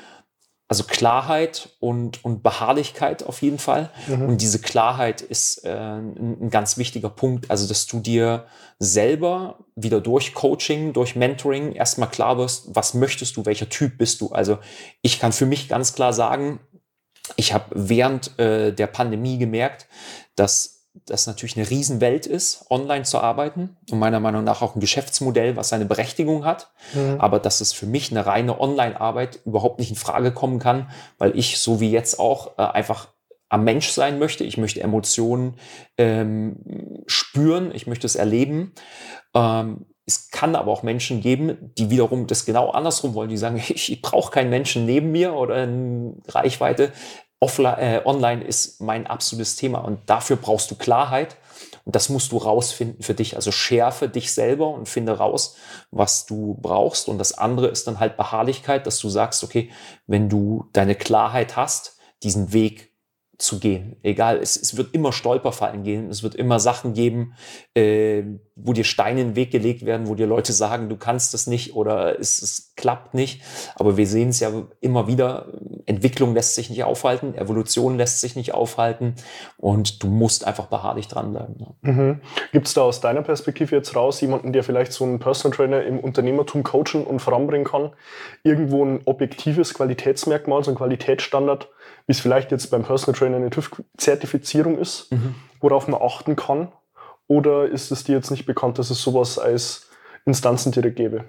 Also 0.68 0.84
Klarheit 0.84 1.70
und, 1.80 2.24
und 2.24 2.42
Beharrlichkeit 2.44 3.24
auf 3.24 3.44
jeden 3.44 3.58
Fall. 3.60 3.90
Mhm. 4.08 4.30
Und 4.30 4.42
diese 4.42 4.60
Klarheit 4.60 5.22
ist 5.22 5.64
äh, 5.66 5.70
ein, 5.70 6.38
ein, 6.42 6.50
ganz 6.50 6.78
wichtiger 6.78 7.10
Punkt. 7.10 7.50
Also, 7.50 7.68
dass 7.68 7.88
du 7.88 8.00
dir 8.00 8.46
selber 8.80 9.66
wieder 9.76 10.00
durch 10.00 10.34
Coaching, 10.34 10.94
durch 10.94 11.16
Mentoring 11.16 11.74
erstmal 11.74 12.10
klar 12.10 12.38
wirst, 12.38 12.76
was 12.76 12.94
möchtest 12.94 13.38
du, 13.38 13.46
welcher 13.46 13.70
Typ 13.70 13.98
bist 13.98 14.22
du. 14.22 14.30
Also 14.30 14.60
ich 15.02 15.20
kann 15.20 15.32
für 15.32 15.46
mich 15.46 15.70
ganz 15.70 15.94
klar 15.94 16.14
sagen, 16.14 16.60
ich 17.36 17.54
habe 17.54 17.66
während 17.72 18.38
äh, 18.40 18.72
der 18.74 18.88
Pandemie 18.88 19.38
gemerkt, 19.38 19.88
dass 20.36 20.80
das 21.06 21.28
natürlich 21.28 21.56
eine 21.56 21.70
Riesenwelt 21.70 22.26
ist, 22.26 22.66
online 22.70 23.04
zu 23.04 23.20
arbeiten 23.20 23.78
und 23.90 24.00
meiner 24.00 24.20
Meinung 24.20 24.44
nach 24.44 24.62
auch 24.62 24.76
ein 24.76 24.80
Geschäftsmodell, 24.80 25.56
was 25.56 25.70
seine 25.70 25.86
Berechtigung 25.86 26.46
hat, 26.46 26.72
mhm. 26.94 27.16
aber 27.20 27.40
dass 27.40 27.62
es 27.62 27.74
für 27.74 27.86
mich 27.86 28.12
eine 28.12 28.26
reine 28.26 28.60
Online-Arbeit 28.60 29.40
überhaupt 29.46 29.80
nicht 29.80 29.92
in 29.92 29.96
Frage 29.96 30.32
kommen 30.32 30.60
kann, 30.60 30.90
weil 31.18 31.38
ich 31.38 31.60
so 31.60 31.80
wie 31.80 31.92
jetzt 31.92 32.20
auch 32.20 32.58
äh, 32.58 32.64
einfach 32.64 33.10
am 33.50 33.64
Mensch 33.64 33.90
sein 33.90 34.20
möchte. 34.20 34.44
Ich 34.44 34.58
möchte 34.58 34.82
Emotionen 34.82 35.56
ähm, 35.98 37.04
spüren, 37.08 37.74
ich 37.74 37.88
möchte 37.88 38.06
es 38.06 38.16
erleben. 38.16 38.74
Ähm, 39.34 39.86
es 40.10 40.32
kann 40.32 40.56
aber 40.56 40.72
auch 40.72 40.82
Menschen 40.82 41.22
geben, 41.22 41.72
die 41.78 41.92
wiederum 41.92 42.26
das 42.26 42.44
genau 42.44 42.72
andersrum 42.72 43.14
wollen. 43.14 43.30
Die 43.30 43.38
sagen, 43.38 43.58
ich, 43.68 44.02
brauche 44.02 44.32
keinen 44.32 44.50
Menschen 44.50 44.86
neben 44.86 45.12
mir 45.12 45.34
oder 45.34 45.68
Reichweite. 46.28 46.92
Offline, 47.40 47.78
äh, 47.78 48.02
online 48.04 48.44
ist 48.44 48.82
mein 48.82 49.08
absolutes 49.08 49.56
Thema 49.56 49.80
und 49.80 50.00
dafür 50.08 50.36
brauchst 50.36 50.72
du 50.72 50.76
Klarheit. 50.76 51.38
Und 51.86 51.96
das 51.96 52.10
musst 52.10 52.32
du 52.32 52.38
rausfinden 52.38 53.04
für 53.04 53.14
dich. 53.14 53.36
Also 53.36 53.52
schärfe 53.52 54.10
dich 54.10 54.34
selber 54.34 54.70
und 54.70 54.90
finde 54.90 55.18
raus, 55.18 55.56
was 55.92 56.26
du 56.26 56.58
brauchst. 56.60 57.08
Und 57.08 57.18
das 57.20 57.38
andere 57.38 57.68
ist 57.68 57.88
dann 57.88 58.00
halt 58.00 58.18
Beharrlichkeit, 58.18 58.86
dass 58.88 59.00
du 59.00 59.10
sagst, 59.10 59.44
okay, 59.44 59.72
wenn 60.06 60.28
du 60.28 60.70
deine 60.74 60.96
Klarheit 60.96 61.56
hast, 61.56 61.98
diesen 62.24 62.52
Weg 62.52 62.89
zu 63.40 63.60
gehen. 63.60 63.96
Egal, 64.04 64.38
es, 64.38 64.58
es 64.62 64.76
wird 64.76 64.94
immer 64.94 65.14
Stolperfallen 65.14 65.84
gehen, 65.84 66.10
es 66.10 66.24
wird 66.24 66.36
immer 66.36 66.60
Sachen 66.60 66.94
geben, 66.94 67.36
äh, 67.74 68.24
wo 68.56 68.74
dir 68.74 68.84
Steine 68.84 69.22
in 69.22 69.28
den 69.30 69.36
Weg 69.38 69.52
gelegt 69.52 69.86
werden, 69.86 70.08
wo 70.08 70.16
dir 70.16 70.28
Leute 70.28 70.52
sagen, 70.52 70.90
du 70.90 70.98
kannst 70.98 71.34
es 71.34 71.48
nicht 71.48 71.74
oder 71.74 72.20
es, 72.20 72.42
es 72.42 72.74
klappt 72.76 73.14
nicht. 73.14 73.42
Aber 73.76 73.96
wir 73.96 74.08
sehen 74.08 74.30
es 74.30 74.42
ja 74.42 74.52
immer 74.82 75.08
wieder, 75.08 75.54
Entwicklung 75.86 76.34
lässt 76.34 76.56
sich 76.56 76.70
nicht 76.70 76.84
aufhalten, 76.84 77.34
Evolution 77.34 77.98
lässt 77.98 78.20
sich 78.20 78.36
nicht 78.36 78.54
aufhalten 78.54 79.16
und 79.56 80.04
du 80.04 80.08
musst 80.08 80.46
einfach 80.46 80.66
beharrlich 80.66 81.08
dranbleiben. 81.08 81.56
Ne? 81.58 81.76
Mhm. 81.82 82.22
Gibt 82.52 82.68
es 82.68 82.74
da 82.74 82.82
aus 82.82 83.00
deiner 83.00 83.22
Perspektive 83.22 83.74
jetzt 83.74 83.96
raus 83.96 84.20
jemanden, 84.20 84.52
der 84.52 84.66
vielleicht 84.66 84.92
so 84.92 85.06
einen 85.06 85.20
Personal 85.20 85.56
Trainer 85.56 85.84
im 85.84 86.02
Unternehmertum 86.02 86.64
coachen 86.64 87.06
und 87.06 87.22
voranbringen 87.22 87.66
kann? 87.66 87.92
Irgendwo 88.44 88.84
ein 88.84 89.00
objektives 89.06 89.74
Qualitätsmerkmal, 89.74 90.62
so 90.62 90.72
ein 90.72 90.78
Qualitätsstandard, 90.78 91.70
wie 92.10 92.14
es 92.14 92.22
vielleicht 92.22 92.52
jetzt 92.52 92.72
beim 92.72 92.82
Personal 92.82 93.20
Trainer 93.20 93.36
eine 93.36 93.52
TÜV-Zertifizierung 93.52 94.80
ist, 94.80 95.12
mhm. 95.12 95.36
worauf 95.62 95.88
man 95.88 96.02
achten 96.02 96.36
kann? 96.36 96.72
Oder 97.28 97.68
ist 97.68 97.92
es 97.92 98.04
dir 98.04 98.16
jetzt 98.16 98.32
nicht 98.32 98.48
bekannt, 98.48 98.80
dass 98.80 98.90
es 98.90 99.00
sowas 99.00 99.38
als 99.38 99.90
Instanzen 100.26 100.72
direkt 100.72 100.96
gäbe? 100.96 101.26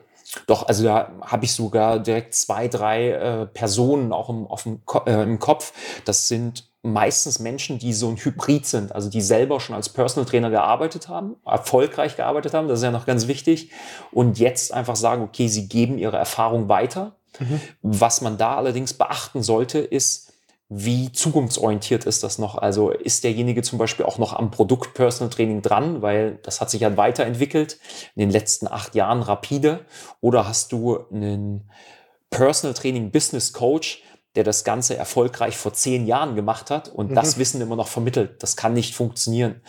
Doch, 0.46 0.66
also 0.66 0.84
da 0.84 1.10
habe 1.20 1.44
ich 1.44 1.52
sogar 1.52 1.98
direkt 1.98 2.34
zwei, 2.34 2.66
drei 2.66 3.10
äh, 3.10 3.46
Personen 3.46 4.10
auch 4.14 4.30
im, 4.30 4.46
auf 4.46 4.62
dem, 4.62 4.80
äh, 5.04 5.22
im 5.22 5.38
Kopf. 5.38 5.74
Das 6.06 6.28
sind 6.28 6.70
meistens 6.80 7.40
Menschen, 7.40 7.78
die 7.78 7.92
so 7.92 8.08
ein 8.08 8.16
Hybrid 8.16 8.64
sind, 8.64 8.94
also 8.94 9.10
die 9.10 9.20
selber 9.20 9.60
schon 9.60 9.76
als 9.76 9.90
Personal 9.90 10.26
Trainer 10.26 10.48
gearbeitet 10.48 11.08
haben, 11.08 11.36
erfolgreich 11.44 12.16
gearbeitet 12.16 12.54
haben, 12.54 12.68
das 12.68 12.78
ist 12.78 12.84
ja 12.84 12.90
noch 12.90 13.04
ganz 13.04 13.26
wichtig, 13.26 13.70
und 14.12 14.38
jetzt 14.38 14.72
einfach 14.72 14.96
sagen, 14.96 15.22
okay, 15.22 15.46
sie 15.48 15.68
geben 15.68 15.98
ihre 15.98 16.16
Erfahrung 16.16 16.70
weiter. 16.70 17.16
Mhm. 17.38 17.60
Was 17.82 18.22
man 18.22 18.38
da 18.38 18.56
allerdings 18.56 18.94
beachten 18.94 19.42
sollte, 19.42 19.78
ist, 19.78 20.30
wie 20.72 21.10
zukunftsorientiert 21.10 22.06
ist 22.06 22.22
das 22.22 22.38
noch? 22.38 22.56
Also 22.56 22.90
ist 22.90 23.24
derjenige 23.24 23.62
zum 23.62 23.76
Beispiel 23.76 24.06
auch 24.06 24.18
noch 24.18 24.32
am 24.32 24.52
Produkt 24.52 24.94
Personal 24.94 25.28
Training 25.28 25.62
dran, 25.62 26.00
weil 26.00 26.38
das 26.44 26.60
hat 26.60 26.70
sich 26.70 26.82
ja 26.82 26.96
weiterentwickelt 26.96 27.78
in 28.14 28.20
den 28.20 28.30
letzten 28.30 28.68
acht 28.68 28.94
Jahren 28.94 29.20
rapide? 29.20 29.84
Oder 30.20 30.46
hast 30.46 30.70
du 30.70 31.00
einen 31.12 31.68
Personal 32.30 32.74
Training 32.74 33.10
Business 33.10 33.52
Coach, 33.52 34.04
der 34.36 34.44
das 34.44 34.62
Ganze 34.62 34.96
erfolgreich 34.96 35.56
vor 35.56 35.72
zehn 35.72 36.06
Jahren 36.06 36.36
gemacht 36.36 36.70
hat 36.70 36.88
und 36.88 37.10
mhm. 37.10 37.14
das 37.16 37.36
Wissen 37.36 37.60
immer 37.60 37.74
noch 37.74 37.88
vermittelt. 37.88 38.40
Das 38.40 38.54
kann 38.54 38.72
nicht 38.72 38.94
funktionieren. 38.94 39.60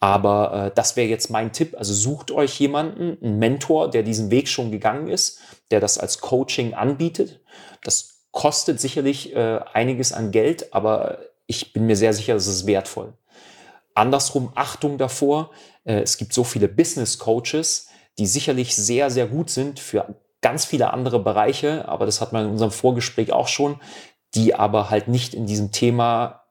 Aber 0.00 0.68
äh, 0.68 0.70
das 0.74 0.96
wäre 0.96 1.08
jetzt 1.08 1.28
mein 1.28 1.52
Tipp. 1.52 1.74
Also 1.76 1.92
sucht 1.92 2.30
euch 2.30 2.58
jemanden, 2.58 3.18
einen 3.22 3.38
Mentor, 3.38 3.90
der 3.90 4.02
diesen 4.02 4.30
Weg 4.30 4.48
schon 4.48 4.70
gegangen 4.70 5.08
ist, 5.08 5.38
der 5.70 5.80
das 5.80 5.98
als 5.98 6.22
Coaching 6.22 6.72
anbietet. 6.72 7.42
Das 7.84 8.15
kostet 8.36 8.78
sicherlich 8.78 9.34
äh, 9.34 9.60
einiges 9.72 10.12
an 10.12 10.30
Geld, 10.30 10.74
aber 10.74 11.20
ich 11.46 11.72
bin 11.72 11.86
mir 11.86 11.96
sehr 11.96 12.12
sicher, 12.12 12.36
es 12.36 12.46
ist 12.46 12.66
wertvoll. 12.66 13.14
Andersrum 13.94 14.52
Achtung 14.54 14.98
davor, 14.98 15.52
äh, 15.84 16.00
es 16.00 16.18
gibt 16.18 16.34
so 16.34 16.44
viele 16.44 16.68
Business 16.68 17.18
Coaches, 17.18 17.88
die 18.18 18.26
sicherlich 18.26 18.76
sehr, 18.76 19.08
sehr 19.08 19.26
gut 19.26 19.48
sind 19.48 19.80
für 19.80 20.16
ganz 20.42 20.66
viele 20.66 20.92
andere 20.92 21.18
Bereiche, 21.18 21.88
aber 21.88 22.04
das 22.04 22.20
hat 22.20 22.34
man 22.34 22.44
in 22.44 22.50
unserem 22.50 22.72
Vorgespräch 22.72 23.32
auch 23.32 23.48
schon, 23.48 23.80
die 24.34 24.54
aber 24.54 24.90
halt 24.90 25.08
nicht 25.08 25.32
in 25.32 25.46
diesem 25.46 25.72
Thema, 25.72 26.42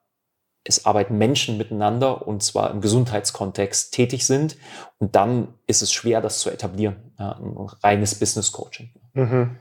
es 0.64 0.86
arbeiten 0.86 1.16
Menschen 1.18 1.56
miteinander 1.56 2.26
und 2.26 2.42
zwar 2.42 2.72
im 2.72 2.80
Gesundheitskontext 2.80 3.94
tätig 3.94 4.26
sind 4.26 4.56
und 4.98 5.14
dann 5.14 5.54
ist 5.68 5.82
es 5.82 5.92
schwer, 5.92 6.20
das 6.20 6.40
zu 6.40 6.50
etablieren, 6.50 7.14
ja, 7.16 7.38
ein 7.38 7.56
reines 7.84 8.16
Business 8.16 8.50
Coaching. 8.50 8.90
Mhm. 9.16 9.56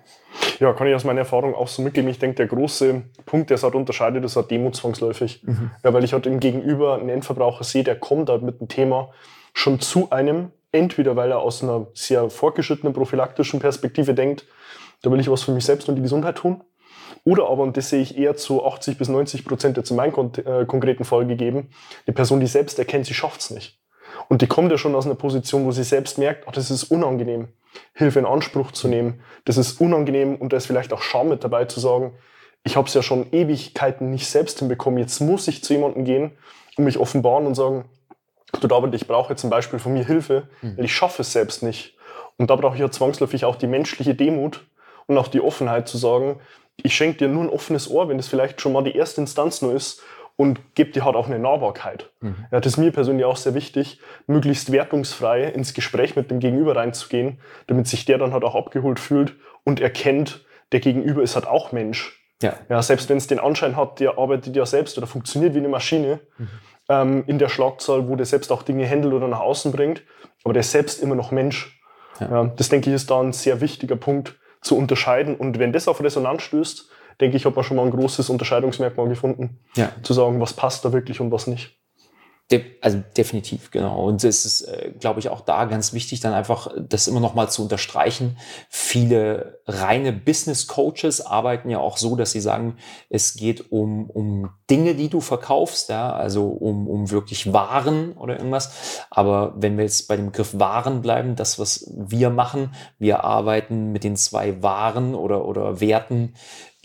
Ja, 0.60 0.74
kann 0.74 0.88
ich 0.88 0.96
aus 0.96 1.06
meiner 1.06 1.22
Erfahrung 1.22 1.56
auch 1.56 1.70
so 1.70 1.82
mitgeben. 1.82 2.10
Ich 2.10 2.20
denke, 2.20 2.36
der 2.36 2.48
große 2.48 3.04
Punkt, 3.26 3.50
der 3.50 3.56
es 3.56 3.64
halt 3.64 3.74
unterscheidet, 3.74 4.24
ist 4.24 4.36
halt 4.36 4.52
Demo 4.52 4.70
zwangsläufig. 4.72 5.44
Mhm. 5.44 5.72
Ja, 5.84 5.94
weil 5.94 6.04
ich 6.04 6.14
halt 6.14 6.28
im 6.28 6.40
Gegenüber 6.40 6.96
einen 6.96 7.10
Endverbraucher 7.10 7.64
sehe, 7.64 7.84
der 7.84 7.96
kommt 7.96 8.30
halt 8.30 8.44
mit 8.44 8.60
dem 8.60 8.68
Thema 8.68 9.12
schon 9.54 9.80
zu 9.80 10.12
einem, 10.12 10.52
entweder 10.74 11.16
weil 11.16 11.32
er 11.32 11.40
aus 11.40 11.64
einer 11.64 11.88
sehr 11.94 12.30
fortgeschrittenen 12.30 12.94
prophylaktischen 12.94 13.62
Perspektive 13.62 14.14
denkt, 14.14 14.46
da 15.02 15.12
will 15.12 15.20
ich 15.22 15.32
was 15.32 15.44
für 15.44 15.52
mich 15.52 15.64
selbst 15.64 15.88
und 15.88 15.96
die 15.96 16.02
Gesundheit 16.02 16.36
tun. 16.36 16.62
Oder 17.24 17.50
aber, 17.50 17.64
und 17.64 17.78
das 17.78 17.90
sehe 17.90 18.02
ich 18.02 18.18
eher 18.18 18.36
zu 18.36 18.66
80 18.66 18.98
bis 18.98 19.08
90 19.08 19.46
Prozent 19.46 19.78
jetzt 19.78 19.90
in 19.90 19.96
meinem 19.96 20.32
äh, 20.46 20.66
konkreten 20.66 21.06
Fall 21.06 21.26
gegeben, 21.26 21.70
die 22.08 22.12
Person, 22.12 22.42
die 22.42 22.48
selbst 22.48 22.78
erkennt, 22.78 23.06
sie 23.06 23.14
schafft 23.14 23.40
es 23.40 23.52
nicht. 23.52 23.80
Und 24.28 24.42
die 24.42 24.48
kommt 24.48 24.72
ja 24.72 24.78
schon 24.78 24.96
aus 24.96 25.06
einer 25.06 25.16
Position, 25.16 25.66
wo 25.66 25.72
sie 25.72 25.84
selbst 25.84 26.18
merkt, 26.18 26.46
ach, 26.48 26.52
das 26.52 26.70
ist 26.72 26.84
unangenehm 26.86 27.48
Hilfe 27.94 28.20
in 28.20 28.26
Anspruch 28.26 28.72
zu 28.72 28.88
nehmen. 28.88 29.22
Das 29.46 29.58
ist 29.58 29.80
unangenehm 29.80 30.36
und 30.36 30.54
da 30.54 30.58
ist 30.58 30.66
vielleicht 30.66 30.94
auch 30.94 31.02
Scham 31.02 31.30
mit 31.30 31.44
dabei 31.44 31.66
zu 31.66 31.80
sagen, 31.80 32.14
ich 32.64 32.76
habe 32.76 32.88
es 32.88 32.94
ja 32.94 33.04
schon 33.04 33.32
Ewigkeiten 33.32 34.10
nicht 34.10 34.28
selbst 34.28 34.60
hinbekommen, 34.60 35.00
jetzt 35.00 35.20
muss 35.20 35.48
ich 35.48 35.64
zu 35.64 35.74
jemandem 35.74 36.04
gehen 36.04 36.32
und 36.78 36.84
mich 36.84 36.98
offenbaren 36.98 37.46
und 37.46 37.56
sagen, 37.56 37.86
du 38.60 38.68
David, 38.68 38.94
ich 38.96 39.08
brauche 39.08 39.34
jetzt 39.34 39.42
zum 39.42 39.50
Beispiel 39.50 39.80
von 39.80 39.94
mir 39.94 40.06
Hilfe, 40.06 40.48
mhm. 40.62 40.78
weil 40.78 40.86
ich 40.86 40.96
schaffe 40.96 41.22
es 41.22 41.32
selbst 41.32 41.64
nicht. 41.64 41.96
Und 42.38 42.50
da 42.50 42.56
brauche 42.56 42.76
ich 42.76 42.82
ja 42.82 42.92
zwangsläufig 42.92 43.46
auch 43.46 43.56
die 43.56 43.68
menschliche 43.68 44.16
Demut 44.16 44.66
und 45.06 45.18
auch 45.18 45.28
die 45.28 45.42
Offenheit 45.42 45.88
zu 45.88 45.98
sagen, 45.98 46.40
ich 46.84 46.96
schenke 46.96 47.20
dir 47.20 47.28
nur 47.28 47.44
ein 47.44 47.50
offenes 47.50 47.90
Ohr, 47.90 48.10
wenn 48.10 48.18
das 48.18 48.28
vielleicht 48.28 48.60
schon 48.60 48.74
mal 48.74 48.84
die 48.84 48.96
erste 48.96 49.22
Instanz 49.22 49.62
nur 49.62 49.74
ist 49.74 50.02
und 50.38 50.76
gebe 50.76 50.92
dir 50.92 51.06
halt 51.06 51.16
auch 51.16 51.28
eine 51.28 51.40
Nahbarkeit. 51.40 52.12
Mhm. 52.20 52.46
Ja, 52.52 52.60
das 52.60 52.74
ist 52.74 52.78
mir 52.78 52.92
persönlich 52.92 53.26
auch 53.26 53.38
sehr 53.38 53.54
wichtig, 53.54 54.00
möglichst 54.28 54.72
wertungsfrei 54.72 55.46
ins 55.46 55.74
Gespräch 55.74 56.16
mit 56.16 56.30
dem 56.30 56.40
Gegenüber 56.40 56.76
reinzugehen, 56.76 57.40
damit 57.68 57.88
sich 57.88 58.06
der 58.06 58.18
dann 58.18 58.34
halt 58.34 58.44
auch 58.44 58.56
abgeholt 58.56 59.00
fühlt 59.00 59.36
und 59.64 59.80
erkennt, 59.80 60.46
der 60.72 60.80
Gegenüber 60.82 61.24
ist 61.24 61.36
halt 61.36 61.48
auch 61.48 61.72
Mensch. 61.72 62.22
Ja. 62.42 62.56
ja 62.70 62.82
selbst 62.82 63.10
wenn 63.10 63.18
es 63.18 63.28
den 63.28 63.40
Anschein 63.40 63.78
hat, 63.78 64.00
der 64.00 64.18
arbeitet 64.18 64.56
ja 64.56 64.66
selbst 64.66 64.98
oder 64.98 65.08
funktioniert 65.08 65.54
wie 65.54 65.60
eine 65.60 65.70
Maschine 65.70 66.20
mhm. 66.38 66.48
ähm, 66.90 67.24
in 67.28 67.40
der 67.40 67.50
Schlagzahl, 67.50 68.10
wo 68.10 68.16
der 68.16 68.26
selbst 68.26 68.52
auch 68.52 68.64
Dinge 68.64 68.90
handelt 68.90 69.14
oder 69.14 69.28
nach 69.28 69.40
außen 69.40 69.72
bringt, 69.72 70.04
aber 70.44 70.54
der 70.54 70.62
ist 70.62 70.72
selbst 70.72 71.02
immer 71.02 71.16
noch 71.16 71.32
Mensch. 71.32 71.80
Ja. 72.20 72.30
ja 72.30 72.54
das 72.56 72.68
denke 72.70 72.90
ich 72.90 72.96
ist 72.96 73.10
da 73.10 73.22
ein 73.22 73.32
sehr 73.32 73.62
wichtiger 73.62 73.96
Punkt 73.96 74.38
zu 74.62 74.78
unterscheiden 74.78 75.36
und 75.36 75.60
wenn 75.60 75.72
das 75.72 75.88
auf 75.88 76.04
Resonanz 76.04 76.42
stößt, 76.42 76.90
denke 77.22 77.38
ich, 77.38 77.46
hat 77.46 77.56
man 77.56 77.64
schon 77.64 77.78
mal 77.78 77.86
ein 77.86 77.92
großes 77.92 78.30
Unterscheidungsmerkmal 78.30 79.08
gefunden, 79.08 79.60
ja. 79.76 79.92
zu 80.04 80.14
sagen, 80.14 80.40
was 80.42 80.54
passt 80.54 80.86
da 80.86 80.94
wirklich 80.94 81.20
und 81.22 81.32
was 81.32 81.48
nicht. 81.48 81.78
De 82.52 82.64
also 82.80 83.02
definitiv, 83.18 83.72
genau. 83.72 84.06
Und 84.06 84.24
es 84.24 84.46
ist, 84.46 84.62
äh, 84.62 84.92
glaube 85.00 85.20
ich, 85.20 85.30
auch 85.30 85.42
da 85.42 85.66
ganz 85.66 85.94
wichtig, 85.94 86.20
dann 86.20 86.36
einfach 86.36 86.68
das 86.78 87.08
immer 87.08 87.20
noch 87.20 87.34
mal 87.34 87.50
zu 87.50 87.64
unterstreichen. 87.64 88.38
Viele 88.70 89.62
reine 89.66 90.14
Business 90.14 90.68
Coaches 90.68 91.26
arbeiten 91.26 91.72
ja 91.72 91.80
auch 91.80 91.98
so, 91.98 92.16
dass 92.16 92.34
sie 92.34 92.42
sagen, 92.42 92.78
es 93.10 93.34
geht 93.34 93.72
um, 93.72 94.12
um 94.12 94.52
Dinge, 94.70 94.94
die 94.94 95.10
du 95.10 95.22
verkaufst, 95.22 95.90
ja, 95.90 96.14
also 96.14 96.50
um, 96.50 96.88
um 96.88 97.10
wirklich 97.10 97.52
Waren 97.52 98.14
oder 98.14 98.38
irgendwas. 98.38 99.02
Aber 99.10 99.56
wenn 99.58 99.76
wir 99.76 99.84
jetzt 99.84 100.08
bei 100.08 100.16
dem 100.16 100.28
Begriff 100.28 100.60
Waren 100.60 101.02
bleiben, 101.02 101.36
das, 101.36 101.58
was 101.58 101.92
wir 101.98 102.30
machen, 102.30 102.76
wir 103.00 103.24
arbeiten 103.24 103.92
mit 103.92 104.04
den 104.04 104.16
zwei 104.18 104.62
Waren 104.62 105.16
oder, 105.16 105.46
oder 105.46 105.82
Werten 105.82 106.36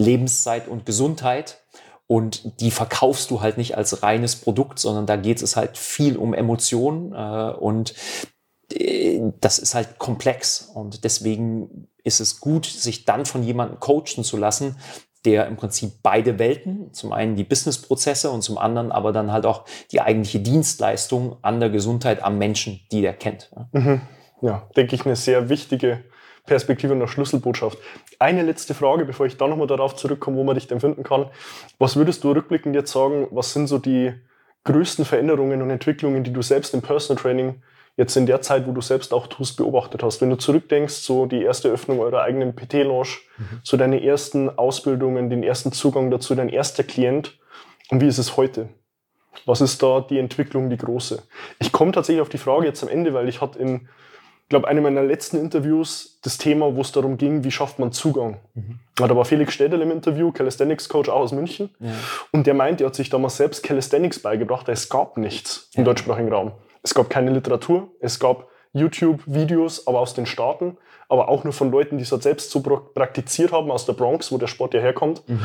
Lebenszeit 0.01 0.67
und 0.67 0.87
Gesundheit. 0.87 1.59
Und 2.07 2.61
die 2.61 2.73
verkaufst 2.73 3.31
du 3.31 3.41
halt 3.41 3.57
nicht 3.57 3.77
als 3.77 4.03
reines 4.03 4.35
Produkt, 4.35 4.81
sondern 4.81 5.07
da 5.07 5.15
geht 5.15 5.43
es 5.43 5.55
halt 5.55 5.79
viel 5.79 6.17
um 6.17 6.35
Emotionen 6.35 7.13
äh, 7.13 7.53
und 7.57 7.95
äh, 8.73 9.21
das 9.41 9.61
ist 9.61 9.77
halt 9.77 9.99
komplex. 9.99 10.73
Und 10.75 11.05
deswegen 11.05 11.87
ist 12.03 12.21
es 12.21 12.41
gut, 12.41 12.67
sich 12.67 13.05
dann 13.05 13.27
von 13.27 13.45
jemandem 13.45 13.79
coachen 13.79 14.25
zu 14.25 14.37
lassen, 14.37 14.77
der 15.25 15.47
im 15.47 15.57
Prinzip 15.57 16.03
beide 16.03 16.39
Welten, 16.39 16.93
zum 16.93 17.13
einen 17.13 17.37
die 17.37 17.45
Businessprozesse 17.45 18.31
und 18.31 18.43
zum 18.43 18.59
anderen 18.59 18.91
aber 18.91 19.13
dann 19.13 19.31
halt 19.31 19.47
auch 19.47 19.65
die 19.93 20.01
eigentliche 20.01 20.41
Dienstleistung 20.41 21.37
an 21.43 21.61
der 21.61 21.71
Gesundheit 21.71 22.25
am 22.25 22.39
Menschen, 22.39 22.81
die 22.91 23.03
der 23.03 23.13
kennt. 23.13 23.53
Mhm. 23.73 24.01
Ja, 24.41 24.69
denke 24.77 24.97
ich, 24.97 25.05
eine 25.05 25.17
sehr 25.17 25.49
wichtige 25.51 26.03
Perspektive 26.47 26.93
und 26.93 27.01
eine 27.01 27.09
Schlüsselbotschaft. 27.09 27.79
Eine 28.19 28.43
letzte 28.43 28.75
Frage, 28.75 29.05
bevor 29.05 29.27
ich 29.27 29.37
da 29.37 29.47
nochmal 29.47 29.67
darauf 29.67 29.97
zurückkomme, 29.97 30.37
wo 30.37 30.45
man 30.45 30.55
dich 30.55 30.67
denn 30.67 30.81
finden 30.81 31.03
kann. 31.03 31.27
Was 31.79 31.97
würdest 31.97 32.25
du 32.25 32.33
rückblickend 32.33 32.75
jetzt 32.75 32.93
sagen, 32.93 33.29
was 33.31 33.53
sind 33.53 33.67
so 33.67 33.79
die 33.79 34.13
größten 34.65 35.05
Veränderungen 35.05 35.63
und 35.63 35.71
Entwicklungen, 35.71 36.25
die 36.25 36.33
du 36.33 36.43
selbst 36.43 36.75
im 36.75 36.83
Personal 36.83 37.23
Training 37.23 37.63
jetzt 37.97 38.17
in 38.17 38.27
der 38.27 38.41
Zeit, 38.41 38.67
wo 38.67 38.73
du 38.73 38.81
selbst 38.81 39.13
auch 39.13 39.27
tust, 39.27 39.57
beobachtet 39.57 40.03
hast? 40.03 40.21
Wenn 40.21 40.31
du 40.31 40.37
zurückdenkst, 40.37 40.95
so 40.95 41.27
die 41.27 41.43
erste 41.43 41.69
Öffnung 41.69 42.01
eurer 42.01 42.23
eigenen 42.23 42.55
PT-Lounge, 42.55 43.19
mhm. 43.39 43.61
so 43.63 43.77
deine 43.77 44.03
ersten 44.05 44.51
Ausbildungen, 44.59 45.31
den 45.31 45.43
ersten 45.43 45.73
Zugang 45.73 46.11
dazu, 46.11 46.35
dein 46.35 46.49
erster 46.49 46.85
Klient 46.85 47.39
und 47.91 48.01
wie 48.01 48.07
ist 48.07 48.19
es 48.19 48.37
heute? 48.37 48.69
Was 49.47 49.61
ist 49.61 49.83
da 49.83 50.01
die 50.01 50.19
Entwicklung, 50.19 50.71
die 50.71 50.77
große? 50.77 51.23
Ich 51.59 51.73
komme 51.73 51.93
tatsächlich 51.93 52.23
auf 52.23 52.29
die 52.29 52.39
Frage 52.39 52.67
jetzt 52.67 52.83
am 52.83 52.89
Ende, 52.89 53.15
weil 53.15 53.29
ich 53.29 53.41
hatte 53.41 53.59
in 53.59 53.89
glaube, 54.51 54.69
eine 54.69 54.81
meiner 54.83 55.03
letzten 55.03 55.39
Interviews 55.39 56.19
das 56.23 56.37
Thema, 56.37 56.75
wo 56.77 56.83
es 56.83 56.93
darum 56.93 57.17
ging, 57.17 57.45
wie 57.45 57.51
schafft 57.51 57.79
man 57.79 57.93
Zugang. 57.93 58.39
Mhm. 58.55 58.81
Da 58.97 59.17
war 59.17 59.25
Felix 59.25 59.55
Städel 59.55 59.81
im 59.81 59.91
Interview, 59.91 60.33
Calisthenics 60.33 60.89
Coach 60.89 61.09
auch 61.09 61.21
aus 61.21 61.33
München. 61.33 61.71
Ja. 61.79 61.93
Und 62.33 62.47
der 62.47 62.53
meint, 62.55 62.81
er 62.83 62.89
hat 62.89 62.95
sich 62.95 63.09
damals 63.09 63.39
selbst 63.39 63.63
Calisthenics 63.63 64.19
beigebracht. 64.19 64.69
Es 64.69 64.89
gab 64.91 65.17
nichts 65.17 65.71
ja. 65.73 65.79
im 65.79 65.85
deutschsprachigen 65.85 66.31
Raum. 66.31 66.53
Es 66.83 66.95
gab 66.95 67.09
keine 67.09 67.31
Literatur, 67.31 67.89
es 68.01 68.19
gab 68.19 68.49
YouTube-Videos, 68.73 69.87
aber 69.87 70.01
aus 70.01 70.15
den 70.15 70.27
Staaten, 70.27 70.77
aber 71.09 71.29
auch 71.29 71.45
nur 71.45 71.53
von 71.53 71.71
Leuten, 71.71 71.99
die 71.99 72.03
es 72.03 72.13
halt 72.13 72.23
selbst 72.23 72.51
so 72.51 72.61
praktiziert 72.61 73.53
haben, 73.53 73.71
aus 73.71 73.87
der 73.87 73.95
Bronx, 73.95 74.31
wo 74.31 74.39
der 74.39 74.47
Sport 74.47 74.75
ja 74.75 74.81
herkommt. 74.81 75.29
Mhm. 75.29 75.41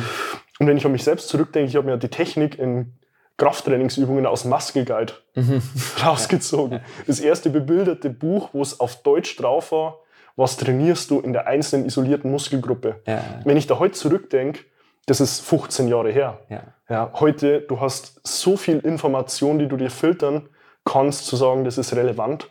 Und 0.59 0.67
wenn 0.67 0.77
ich 0.77 0.85
an 0.85 0.91
mich 0.91 1.03
selbst 1.03 1.29
zurückdenke, 1.29 1.69
ich 1.69 1.75
habe 1.75 1.87
mir 1.87 1.97
die 1.97 2.07
Technik 2.07 2.57
in 2.59 2.93
Krafttrainingsübungen 3.37 4.25
aus 4.25 4.45
Muscle 4.45 4.85
Guide 4.85 5.13
mhm. 5.35 5.61
rausgezogen. 6.03 6.79
Das 7.07 7.19
erste 7.19 7.49
bebilderte 7.49 8.09
Buch, 8.09 8.49
wo 8.53 8.61
es 8.61 8.79
auf 8.79 9.01
Deutsch 9.03 9.35
drauf 9.35 9.71
war, 9.71 9.99
was 10.35 10.57
trainierst 10.57 11.11
du 11.11 11.19
in 11.19 11.33
der 11.33 11.47
einzelnen 11.47 11.85
isolierten 11.85 12.31
Muskelgruppe. 12.31 13.01
Ja. 13.05 13.21
Wenn 13.43 13.57
ich 13.57 13.67
da 13.67 13.79
heute 13.79 13.93
zurückdenke, 13.93 14.61
das 15.05 15.21
ist 15.21 15.41
15 15.41 15.87
Jahre 15.87 16.11
her. 16.11 16.39
Ja. 16.49 16.63
ja. 16.89 17.11
heute, 17.13 17.61
du 17.61 17.79
hast 17.79 18.19
so 18.23 18.57
viel 18.57 18.79
Information, 18.79 19.59
die 19.59 19.67
du 19.67 19.77
dir 19.77 19.91
filtern 19.91 20.49
kannst, 20.83 21.25
zu 21.25 21.35
sagen, 21.35 21.63
das 21.63 21.77
ist 21.77 21.95
relevant. 21.95 22.49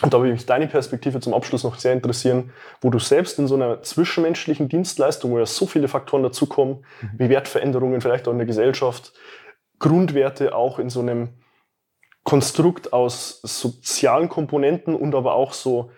Und 0.00 0.14
da 0.14 0.18
würde 0.18 0.32
mich 0.32 0.46
deine 0.46 0.66
Perspektive 0.66 1.20
zum 1.20 1.34
Abschluss 1.34 1.64
noch 1.64 1.76
sehr 1.76 1.92
interessieren, 1.92 2.52
wo 2.80 2.90
du 2.90 2.98
selbst 2.98 3.38
in 3.38 3.46
so 3.46 3.54
einer 3.54 3.82
zwischenmenschlichen 3.82 4.68
Dienstleistung, 4.68 5.30
wo 5.30 5.38
ja 5.38 5.46
so 5.46 5.66
viele 5.66 5.86
Faktoren 5.86 6.22
dazukommen, 6.22 6.84
mhm. 7.00 7.10
wie 7.18 7.28
Wertveränderungen 7.28 8.00
vielleicht 8.00 8.26
auch 8.26 8.32
in 8.32 8.38
der 8.38 8.46
Gesellschaft, 8.46 9.12
Grundwerte 9.82 10.54
auch 10.54 10.78
in 10.78 10.88
so 10.88 11.00
einem 11.00 11.28
Konstrukt 12.24 12.92
aus 12.92 13.40
sozialen 13.42 14.28
Komponenten 14.28 14.94
und 14.94 15.14
aber 15.14 15.34
auch 15.34 15.52
so 15.52 15.90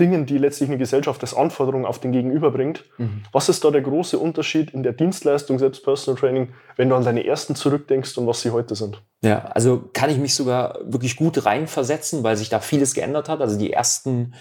Dingen, 0.00 0.24
die 0.24 0.38
letztlich 0.38 0.70
eine 0.70 0.78
Gesellschaft 0.78 1.20
als 1.20 1.34
Anforderung 1.34 1.84
auf 1.84 1.98
den 1.98 2.12
Gegenüber 2.12 2.50
bringt. 2.50 2.84
Mhm. 2.96 3.24
Was 3.30 3.50
ist 3.50 3.62
da 3.62 3.70
der 3.70 3.82
große 3.82 4.18
Unterschied 4.18 4.70
in 4.70 4.82
der 4.82 4.94
Dienstleistung, 4.94 5.58
selbst 5.58 5.84
Personal 5.84 6.18
Training, 6.18 6.54
wenn 6.76 6.88
du 6.88 6.94
an 6.94 7.04
deine 7.04 7.26
ersten 7.26 7.54
zurückdenkst 7.54 8.16
und 8.16 8.26
was 8.26 8.40
sie 8.40 8.52
heute 8.52 8.74
sind? 8.74 9.02
Ja, 9.22 9.40
also 9.46 9.90
kann 9.92 10.08
ich 10.08 10.16
mich 10.16 10.34
sogar 10.34 10.78
wirklich 10.84 11.16
gut 11.16 11.44
reinversetzen, 11.44 12.22
weil 12.22 12.38
sich 12.38 12.48
da 12.48 12.60
vieles 12.60 12.94
geändert 12.94 13.28
hat. 13.28 13.42
Also 13.42 13.58
die 13.58 13.72
ersten 13.72 14.32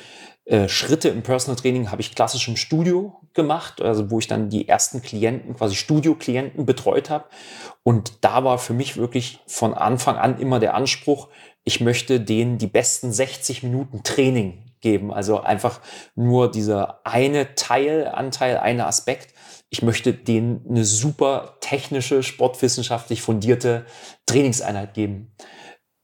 äh, 0.52 0.68
Schritte 0.68 1.08
im 1.08 1.24
Personal 1.24 1.56
Training 1.56 1.91
habe 1.91 2.02
ich 2.02 2.14
klassisch 2.14 2.49
im 2.49 2.58
Studio 2.58 3.22
gemacht, 3.34 3.82
also 3.82 4.12
wo 4.12 4.20
ich 4.20 4.28
dann 4.28 4.49
die 4.49 4.68
ersten 4.68 5.02
Klienten, 5.02 5.56
quasi 5.56 5.76
Studio-Klienten 5.76 6.66
betreut 6.66 7.10
habe. 7.10 7.24
Und 7.84 8.26
da 8.26 8.43
war 8.43 8.58
für 8.58 8.74
mich 8.74 8.97
wirklich 8.97 9.39
von 9.47 9.74
Anfang 9.74 10.18
an 10.18 10.39
immer 10.39 10.60
der 10.60 10.74
Anspruch, 10.74 11.30
ich 11.64 11.80
möchte 11.80 12.20
denen 12.20 12.58
die 12.58 12.68
besten 12.68 13.14
60 13.14 13.64
Minuten 13.64 14.04
Training 14.04 14.74
geben. 14.82 15.14
Also 15.14 15.39
einfach 15.39 15.80
nur 16.16 16.52
dieser 16.52 16.99
eine 17.06 17.56
Teil, 17.56 18.10
Anteil, 18.10 18.58
eine 18.58 18.88
Aspekt. 18.88 19.34
Ich 19.70 19.82
möchte 19.82 20.14
denen 20.14 20.66
eine 20.70 20.84
super 20.84 21.60
technische, 21.62 22.24
sportwissenschaftlich 22.24 23.22
fundierte 23.22 23.86
Trainingseinheit 24.26 24.95
geben. 24.95 25.34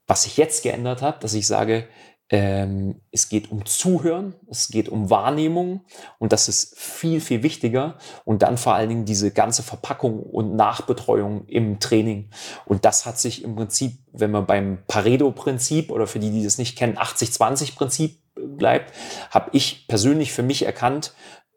Was 0.06 0.22
sich 0.22 0.38
jetzt 0.38 0.62
geändert 0.62 1.02
hat, 1.02 1.22
dass 1.22 1.34
ich 1.34 1.46
sage, 1.46 1.86
ähm, 2.30 3.00
es 3.10 3.28
geht 3.28 3.50
um 3.50 3.64
Zuhören, 3.64 4.34
es 4.50 4.68
geht 4.68 4.88
um 4.88 5.08
Wahrnehmung 5.08 5.80
und 6.18 6.32
das 6.32 6.48
ist 6.48 6.78
viel, 6.78 7.20
viel 7.20 7.42
wichtiger. 7.42 7.96
Und 8.24 8.42
dann 8.42 8.58
vor 8.58 8.74
allen 8.74 8.88
Dingen 8.90 9.04
diese 9.06 9.30
ganze 9.30 9.62
Verpackung 9.62 10.22
und 10.22 10.54
Nachbetreuung 10.54 11.46
im 11.46 11.80
Training. 11.80 12.30
Und 12.66 12.84
das 12.84 13.06
hat 13.06 13.18
sich 13.18 13.42
im 13.44 13.56
Prinzip, 13.56 13.98
wenn 14.12 14.30
man 14.30 14.46
beim 14.46 14.78
Pareto-Prinzip 14.86 15.90
oder 15.90 16.06
für 16.06 16.18
die, 16.18 16.30
die 16.30 16.44
das 16.44 16.58
nicht 16.58 16.76
kennen, 16.76 16.98
80-20-Prinzip 16.98 18.18
bleibt, 18.34 18.94
habe 19.30 19.50
ich 19.52 19.88
persönlich 19.88 20.32
für 20.32 20.42
mich 20.42 20.66
erkannt, 20.66 21.14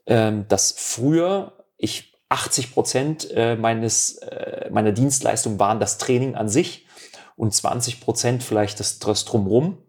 ähm, 0.08 0.46
dass 0.48 0.74
früher 0.78 1.54
ich 1.78 2.14
80 2.30 2.74
Prozent 2.74 3.30
äh, 3.32 3.58
meines, 3.58 4.18
äh, 4.20 4.70
meiner 4.72 4.94
Dienstleistung 4.94 5.60
waren 5.60 5.82
das 5.82 5.98
Training 5.98 6.36
an 6.36 6.48
sich 6.48 6.88
und 7.36 7.54
20 7.54 8.00
Prozent 8.00 8.44
vielleicht 8.44 8.80
das, 8.80 9.00
das 9.00 9.26
Drumrum. 9.26 9.80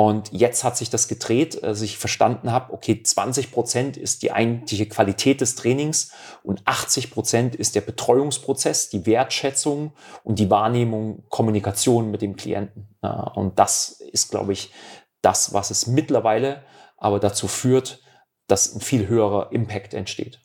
Und 0.00 0.32
jetzt 0.32 0.64
hat 0.64 0.78
sich 0.78 0.88
das 0.88 1.08
gedreht, 1.08 1.62
dass 1.62 1.82
ich 1.82 1.98
verstanden 1.98 2.52
habe, 2.52 2.72
okay, 2.72 3.02
20 3.02 3.52
Prozent 3.52 3.98
ist 3.98 4.22
die 4.22 4.32
eigentliche 4.32 4.88
Qualität 4.88 5.42
des 5.42 5.56
Trainings 5.56 6.12
und 6.42 6.62
80 6.64 7.10
Prozent 7.10 7.54
ist 7.54 7.74
der 7.74 7.82
Betreuungsprozess, 7.82 8.88
die 8.88 9.04
Wertschätzung 9.04 9.92
und 10.24 10.38
die 10.38 10.48
Wahrnehmung, 10.48 11.24
Kommunikation 11.28 12.10
mit 12.10 12.22
dem 12.22 12.36
Klienten. 12.36 12.88
Und 13.34 13.58
das 13.58 13.90
ist, 13.90 14.30
glaube 14.30 14.54
ich, 14.54 14.72
das, 15.20 15.52
was 15.52 15.70
es 15.70 15.86
mittlerweile 15.86 16.64
aber 16.96 17.20
dazu 17.20 17.46
führt, 17.46 18.02
dass 18.46 18.74
ein 18.74 18.80
viel 18.80 19.06
höherer 19.06 19.52
Impact 19.52 19.92
entsteht. 19.92 20.40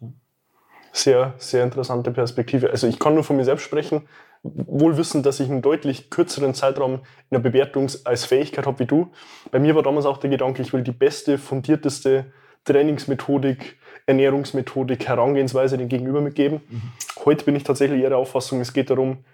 Sehr, 0.92 1.34
sehr 1.38 1.64
interessante 1.64 2.12
Perspektive. 2.12 2.72
Also 2.72 2.88
ich 2.88 3.00
kann 3.00 3.14
nur 3.14 3.24
von 3.24 3.38
mir 3.38 3.46
selbst 3.46 3.64
sprechen 3.64 4.10
wohl 4.46 4.98
wissend, 4.98 5.26
dass 5.26 5.40
ich 5.40 5.50
einen 5.50 5.62
deutlich 5.62 6.10
kürzeren 6.10 6.54
Zeitraum 6.54 6.94
in 6.96 7.02
der 7.32 7.40
Bewertung 7.40 7.90
als 8.04 8.26
Fähigkeit 8.26 8.66
habe 8.66 8.80
wie 8.80 8.86
du. 8.86 9.12
Bei 9.52 9.60
mir 9.60 9.76
war 9.76 9.84
damals 9.84 10.06
auch 10.06 10.18
der 10.18 10.30
Gedanke, 10.30 10.62
ich 10.62 10.74
will 10.74 10.84
die 10.84 10.92
beste, 10.92 11.38
fundierteste 11.38 12.26
Trainingsmethodik, 12.64 13.78
Ernährungsmethodik, 14.06 15.08
Herangehensweise 15.08 15.78
den 15.78 15.90
Gegenüber 15.90 16.22
mitgeben. 16.22 16.62
Mhm. 16.70 16.82
Heute 17.26 17.46
bin 17.46 17.56
ich 17.56 17.64
tatsächlich 17.64 18.02
eher 18.02 18.10
der 18.10 18.18
Auffassung, 18.18 18.62
es 18.62 18.74
geht 18.74 18.90
darum, 18.90 19.26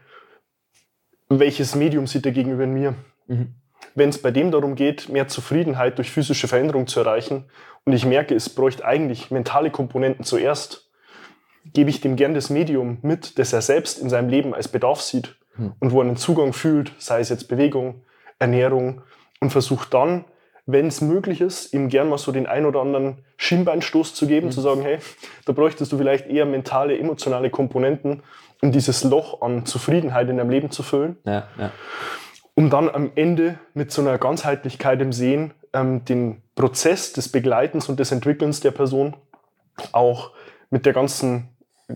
welches 1.28 1.76
Medium 1.76 2.08
sieht 2.08 2.26
der 2.26 2.32
Gegenüber 2.32 2.64
in 2.64 2.74
mir. 2.74 2.96
Mhm. 3.28 3.56
Wenn 3.96 4.10
es 4.10 4.22
bei 4.22 4.32
dem 4.32 4.52
darum 4.52 4.76
geht, 4.76 5.10
mehr 5.10 5.28
Zufriedenheit 5.28 5.98
durch 5.98 6.12
physische 6.12 6.48
Veränderung 6.48 6.88
zu 6.88 7.02
erreichen 7.02 7.46
und 7.84 7.94
ich 7.94 8.06
merke, 8.06 8.36
es 8.36 8.48
bräuchte 8.50 8.86
eigentlich 8.86 9.32
mentale 9.32 9.72
Komponenten 9.72 10.24
zuerst, 10.24 10.91
gebe 11.66 11.90
ich 11.90 12.02
dem 12.02 12.16
gern 12.16 12.34
das 12.34 12.50
Medium 12.50 12.98
mit, 13.02 13.38
das 13.40 13.54
er 13.54 13.62
selbst 13.62 14.00
in 14.00 14.10
seinem 14.10 14.30
Leben 14.30 14.54
als 14.54 14.68
Bedarf 14.68 15.02
sieht 15.02 15.36
mhm. 15.58 15.74
und 15.80 15.92
wo 15.92 16.02
er 16.02 16.08
einen 16.08 16.18
Zugang 16.18 16.54
fühlt, 16.54 16.94
sei 16.98 17.20
es 17.20 17.30
jetzt 17.30 17.48
Bewegung, 17.48 18.02
Ernährung 18.40 19.02
und 19.40 19.52
versucht 19.52 19.94
dann 19.94 20.26
wenn 20.66 20.88
es 20.88 21.02
möglich 21.02 21.42
ist, 21.42 21.74
ihm 21.74 21.90
gern 21.90 22.10
mal 22.10 22.18
so 22.18 22.32
den 22.32 22.46
ein 22.46 22.66
oder 22.66 22.82
anderen 22.82 23.18
Schienbeinstoß 23.38 24.14
zu 24.14 24.28
geben, 24.28 24.48
mhm. 24.48 24.52
zu 24.52 24.62
sagen, 24.62 24.82
hey, 24.82 25.00
da 25.46 25.54
bräuchtest 25.54 25.92
du 25.92 25.98
vielleicht 25.98 26.28
eher 26.28 26.46
mentale, 26.46 26.98
emotionale 26.98 27.50
Komponenten, 27.50 28.24
um 28.62 28.72
dieses 28.72 29.04
Loch 29.04 29.42
an 29.42 29.66
Zufriedenheit 29.66 30.30
in 30.30 30.38
deinem 30.38 30.50
Leben 30.50 30.72
zu 30.72 30.84
füllen. 30.84 31.18
Ja, 31.26 31.48
ja. 31.58 31.72
Um 32.54 32.70
dann 32.70 32.90
am 32.90 33.12
Ende 33.16 33.60
mit 33.74 33.92
so 33.92 34.02
einer 34.02 34.18
Ganzheitlichkeit 34.18 35.02
im 35.02 35.14
Sehen 35.14 35.54
ähm, 35.74 36.06
den 36.06 36.42
Prozess 36.56 37.14
des 37.14 37.30
Begleitens 37.30 37.90
und 37.90 38.00
des 38.00 38.12
Entwickelns 38.12 38.60
der 38.60 38.72
Person 38.72 39.16
auch 39.94 40.32
mit 40.72 40.86
der 40.86 40.94
ganzen 40.94 41.50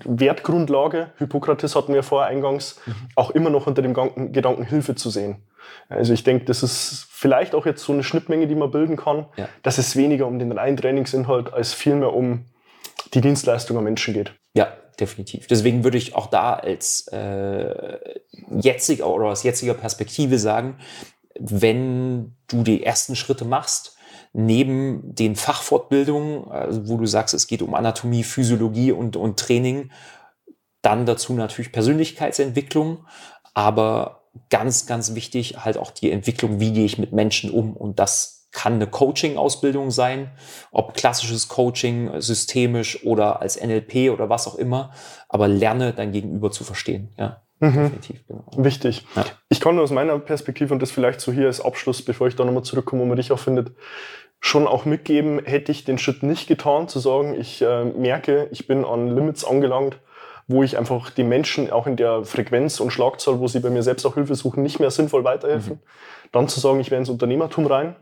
Wertgrundlage, 0.03 1.11
Hippokrates 1.17 1.75
hatten 1.75 1.93
wir 1.93 2.03
vorher 2.03 2.29
eingangs, 2.29 2.79
mhm. 2.85 2.93
auch 3.15 3.31
immer 3.31 3.49
noch 3.49 3.67
unter 3.67 3.81
dem 3.81 3.93
Gedanken 4.31 4.63
Hilfe 4.63 4.95
zu 4.95 5.09
sehen. 5.09 5.37
Also 5.89 6.13
ich 6.13 6.23
denke, 6.23 6.45
das 6.45 6.63
ist 6.63 7.07
vielleicht 7.09 7.55
auch 7.55 7.65
jetzt 7.65 7.83
so 7.83 7.93
eine 7.93 8.03
Schnittmenge, 8.03 8.47
die 8.47 8.55
man 8.55 8.71
bilden 8.71 8.97
kann, 8.97 9.25
ja. 9.37 9.47
dass 9.63 9.77
es 9.77 9.95
weniger 9.95 10.27
um 10.27 10.37
den 10.37 10.51
reinen 10.51 10.77
Trainingsinhalt 10.77 11.53
als 11.53 11.73
vielmehr 11.73 12.13
um 12.13 12.45
die 13.13 13.21
Dienstleistung 13.21 13.77
am 13.77 13.83
Menschen 13.83 14.13
geht. 14.13 14.33
Ja, 14.53 14.73
definitiv. 14.99 15.47
Deswegen 15.47 15.83
würde 15.83 15.97
ich 15.97 16.15
auch 16.15 16.27
da 16.27 16.53
als 16.53 17.07
äh, 17.07 17.97
jetziger 18.59 19.07
oder 19.07 19.25
aus 19.25 19.43
jetziger 19.43 19.73
Perspektive 19.73 20.39
sagen, 20.39 20.77
wenn 21.37 22.35
du 22.47 22.63
die 22.63 22.83
ersten 22.83 23.15
Schritte 23.15 23.45
machst, 23.45 23.94
neben 24.37 25.15
den 25.15 25.37
Fachfortbildungen, 25.37 26.51
also 26.51 26.89
wo 26.89 26.97
du 26.97 27.05
sagst, 27.05 27.33
es 27.33 27.47
geht 27.47 27.61
um 27.61 27.73
Anatomie, 27.73 28.23
Physiologie 28.23 28.91
und, 28.91 29.15
und 29.15 29.39
Training, 29.39 29.91
dann 30.81 31.05
dazu 31.05 31.33
natürlich 31.33 31.71
Persönlichkeitsentwicklung, 31.71 33.05
aber 33.53 34.23
ganz, 34.49 34.85
ganz 34.87 35.15
wichtig 35.15 35.63
halt 35.63 35.77
auch 35.77 35.89
die 35.91 36.11
Entwicklung, 36.11 36.59
wie 36.59 36.73
gehe 36.73 36.85
ich 36.85 36.97
mit 36.97 37.13
Menschen 37.13 37.49
um. 37.49 37.77
Und 37.77 37.97
das 37.97 38.49
kann 38.51 38.73
eine 38.73 38.87
Coaching-Ausbildung 38.87 39.89
sein, 39.89 40.31
ob 40.71 40.93
klassisches 40.93 41.47
Coaching, 41.47 42.19
systemisch 42.19 43.05
oder 43.05 43.41
als 43.41 43.61
NLP 43.61 44.11
oder 44.11 44.29
was 44.29 44.47
auch 44.47 44.55
immer. 44.55 44.91
Aber 45.29 45.47
lerne 45.47 45.93
dein 45.93 46.11
Gegenüber 46.11 46.51
zu 46.51 46.65
verstehen. 46.65 47.13
Ja. 47.17 47.41
Mhm. 47.59 47.73
Definitiv, 47.73 48.27
genau. 48.27 48.45
Wichtig. 48.57 49.05
Ja. 49.15 49.25
Ich 49.47 49.61
kann 49.61 49.75
nur 49.75 49.83
aus 49.85 49.91
meiner 49.91 50.19
Perspektive 50.19 50.73
und 50.73 50.81
das 50.81 50.91
vielleicht 50.91 51.21
so 51.21 51.31
hier 51.31 51.47
als 51.47 51.61
Abschluss, 51.61 52.01
bevor 52.03 52.27
ich 52.27 52.35
da 52.35 52.43
nochmal 52.43 52.63
zurückkomme, 52.63 53.01
wo 53.01 53.05
man 53.05 53.15
dich 53.15 53.31
auch 53.31 53.39
findet, 53.39 53.71
schon 54.39 54.67
auch 54.67 54.85
mitgeben, 54.85 55.43
hätte 55.43 55.71
ich 55.71 55.85
den 55.85 55.97
Schritt 55.97 56.23
nicht 56.23 56.47
getan, 56.47 56.87
zu 56.87 56.99
sagen, 56.99 57.35
ich 57.39 57.61
äh, 57.61 57.85
merke, 57.85 58.47
ich 58.51 58.67
bin 58.67 58.85
an 58.85 59.15
Limits 59.15 59.43
angelangt, 59.43 59.97
wo 60.47 60.61
ich 60.61 60.77
einfach 60.77 61.09
die 61.09 61.23
Menschen 61.23 61.71
auch 61.71 61.87
in 61.87 61.95
der 61.95 62.23
Frequenz 62.23 62.79
und 62.79 62.91
Schlagzahl, 62.91 63.39
wo 63.39 63.47
sie 63.47 63.59
bei 63.59 63.69
mir 63.69 63.81
selbst 63.81 64.05
auch 64.05 64.13
Hilfe 64.13 64.35
suchen, 64.35 64.61
nicht 64.61 64.79
mehr 64.79 64.91
sinnvoll 64.91 65.23
weiterhelfen. 65.23 65.73
Mhm. 65.73 66.29
Dann 66.31 66.47
zu 66.47 66.59
sagen, 66.59 66.79
ich 66.79 66.91
wäre 66.91 66.99
ins 66.99 67.09
Unternehmertum 67.09 67.65
rein, 67.65 67.95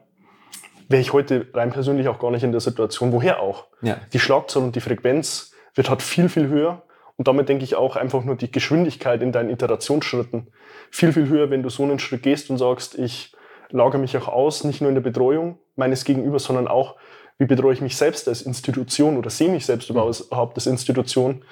wäre 0.90 1.02
ich 1.02 1.14
heute 1.14 1.48
rein 1.54 1.72
persönlich 1.72 2.10
auch 2.10 2.20
gar 2.20 2.32
nicht 2.32 2.44
in 2.44 2.52
der 2.52 2.62
Situation. 2.62 3.14
Woher 3.14 3.42
auch? 3.42 3.68
Ja. 3.82 3.98
Die 4.12 4.20
Schlagzahl 4.20 4.64
und 4.64 4.76
die 4.76 4.82
Frequenz 4.82 5.54
wird 5.76 5.90
halt 5.90 6.02
viel, 6.02 6.28
viel 6.28 6.48
höher. 6.48 6.84
Und 7.16 7.28
damit 7.28 7.48
denke 7.48 7.64
ich 7.64 7.76
auch 7.76 7.96
einfach 7.96 8.24
nur 8.24 8.36
die 8.36 8.52
Geschwindigkeit 8.52 9.22
in 9.22 9.32
deinen 9.32 9.50
Iterationsschritten 9.50 10.52
viel, 10.92 11.14
viel 11.14 11.30
höher, 11.30 11.50
wenn 11.50 11.64
du 11.64 11.70
so 11.70 11.84
einen 11.84 12.00
Schritt 12.00 12.24
gehst 12.24 12.50
und 12.50 12.58
sagst, 12.58 12.98
ich 12.98 13.34
lagere 13.70 14.00
mich 14.00 14.18
auch 14.18 14.28
aus, 14.28 14.64
nicht 14.64 14.82
nur 14.82 14.90
in 14.90 14.96
der 14.96 15.02
Betreuung 15.02 15.60
meines 15.76 16.06
Gegenübers, 16.06 16.44
sondern 16.44 16.68
auch 16.68 16.96
wie 17.40 17.46
betreue 17.46 17.74
ich 17.74 17.82
mich 17.82 17.98
selbst 17.98 18.28
als 18.28 18.44
Institution 18.44 19.18
oder 19.18 19.30
sehe 19.30 19.50
mich 19.50 19.66
selbst 19.66 19.90
überhaupt 19.90 20.56
als 20.56 20.68
Institution, 20.68 21.44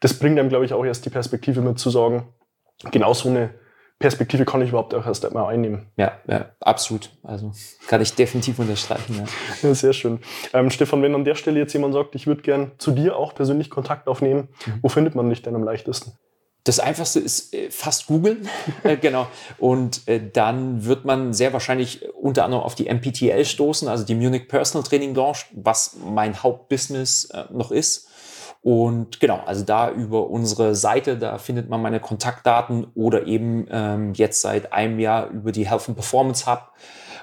das 0.00 0.14
bringt 0.14 0.38
einem, 0.38 0.48
glaube 0.48 0.64
ich, 0.64 0.72
auch 0.72 0.84
erst 0.84 1.04
die 1.06 1.10
Perspektive 1.10 1.60
mit 1.60 1.78
zu 1.78 1.90
sagen, 1.90 2.28
genau 2.90 3.14
so 3.14 3.28
eine 3.28 3.50
Perspektive 3.98 4.46
kann 4.46 4.62
ich 4.62 4.70
überhaupt 4.70 4.94
auch 4.94 5.04
erst 5.04 5.26
einmal 5.26 5.52
einnehmen. 5.52 5.88
Ja, 5.96 6.12
ja, 6.26 6.46
absolut. 6.60 7.10
Also 7.22 7.52
kann 7.86 8.00
ich 8.00 8.14
definitiv 8.14 8.58
unterstreichen. 8.58 9.14
Ja, 9.14 9.24
ja 9.68 9.74
sehr 9.74 9.92
schön. 9.92 10.20
Ähm, 10.54 10.70
Stefan, 10.70 11.02
wenn 11.02 11.14
an 11.14 11.24
der 11.24 11.34
Stelle 11.34 11.58
jetzt 11.58 11.74
jemand 11.74 11.92
sagt, 11.92 12.14
ich 12.14 12.26
würde 12.26 12.40
gern 12.40 12.72
zu 12.78 12.92
dir 12.92 13.16
auch 13.16 13.34
persönlich 13.34 13.68
Kontakt 13.68 14.08
aufnehmen, 14.08 14.48
mhm. 14.64 14.78
wo 14.80 14.88
findet 14.88 15.14
man 15.14 15.28
dich 15.28 15.42
denn 15.42 15.54
am 15.54 15.64
leichtesten? 15.64 16.12
Das 16.64 16.78
einfachste 16.78 17.20
ist 17.20 17.54
äh, 17.54 17.70
fast 17.70 18.06
googeln, 18.06 18.48
äh, 18.82 18.96
genau. 18.96 19.26
Und 19.58 20.06
äh, 20.08 20.20
dann 20.32 20.84
wird 20.84 21.04
man 21.04 21.32
sehr 21.32 21.52
wahrscheinlich 21.52 22.08
unter 22.14 22.44
anderem 22.44 22.62
auf 22.62 22.74
die 22.74 22.92
MPTL 22.92 23.44
stoßen, 23.44 23.88
also 23.88 24.04
die 24.04 24.14
Munich 24.14 24.48
Personal 24.48 24.86
Training 24.86 25.14
Launch, 25.14 25.46
was 25.52 25.96
mein 26.04 26.42
Hauptbusiness 26.42 27.26
äh, 27.26 27.44
noch 27.50 27.70
ist. 27.70 28.08
Und 28.62 29.20
genau, 29.20 29.40
also 29.46 29.64
da 29.64 29.90
über 29.90 30.28
unsere 30.28 30.74
Seite, 30.74 31.16
da 31.16 31.38
findet 31.38 31.70
man 31.70 31.80
meine 31.80 31.98
Kontaktdaten 31.98 32.88
oder 32.94 33.26
eben 33.26 33.66
ähm, 33.70 34.12
jetzt 34.12 34.42
seit 34.42 34.72
einem 34.72 34.98
Jahr 34.98 35.28
über 35.28 35.50
die 35.50 35.66
Health 35.66 35.88
and 35.88 35.96
Performance 35.96 36.50
Hub 36.50 36.72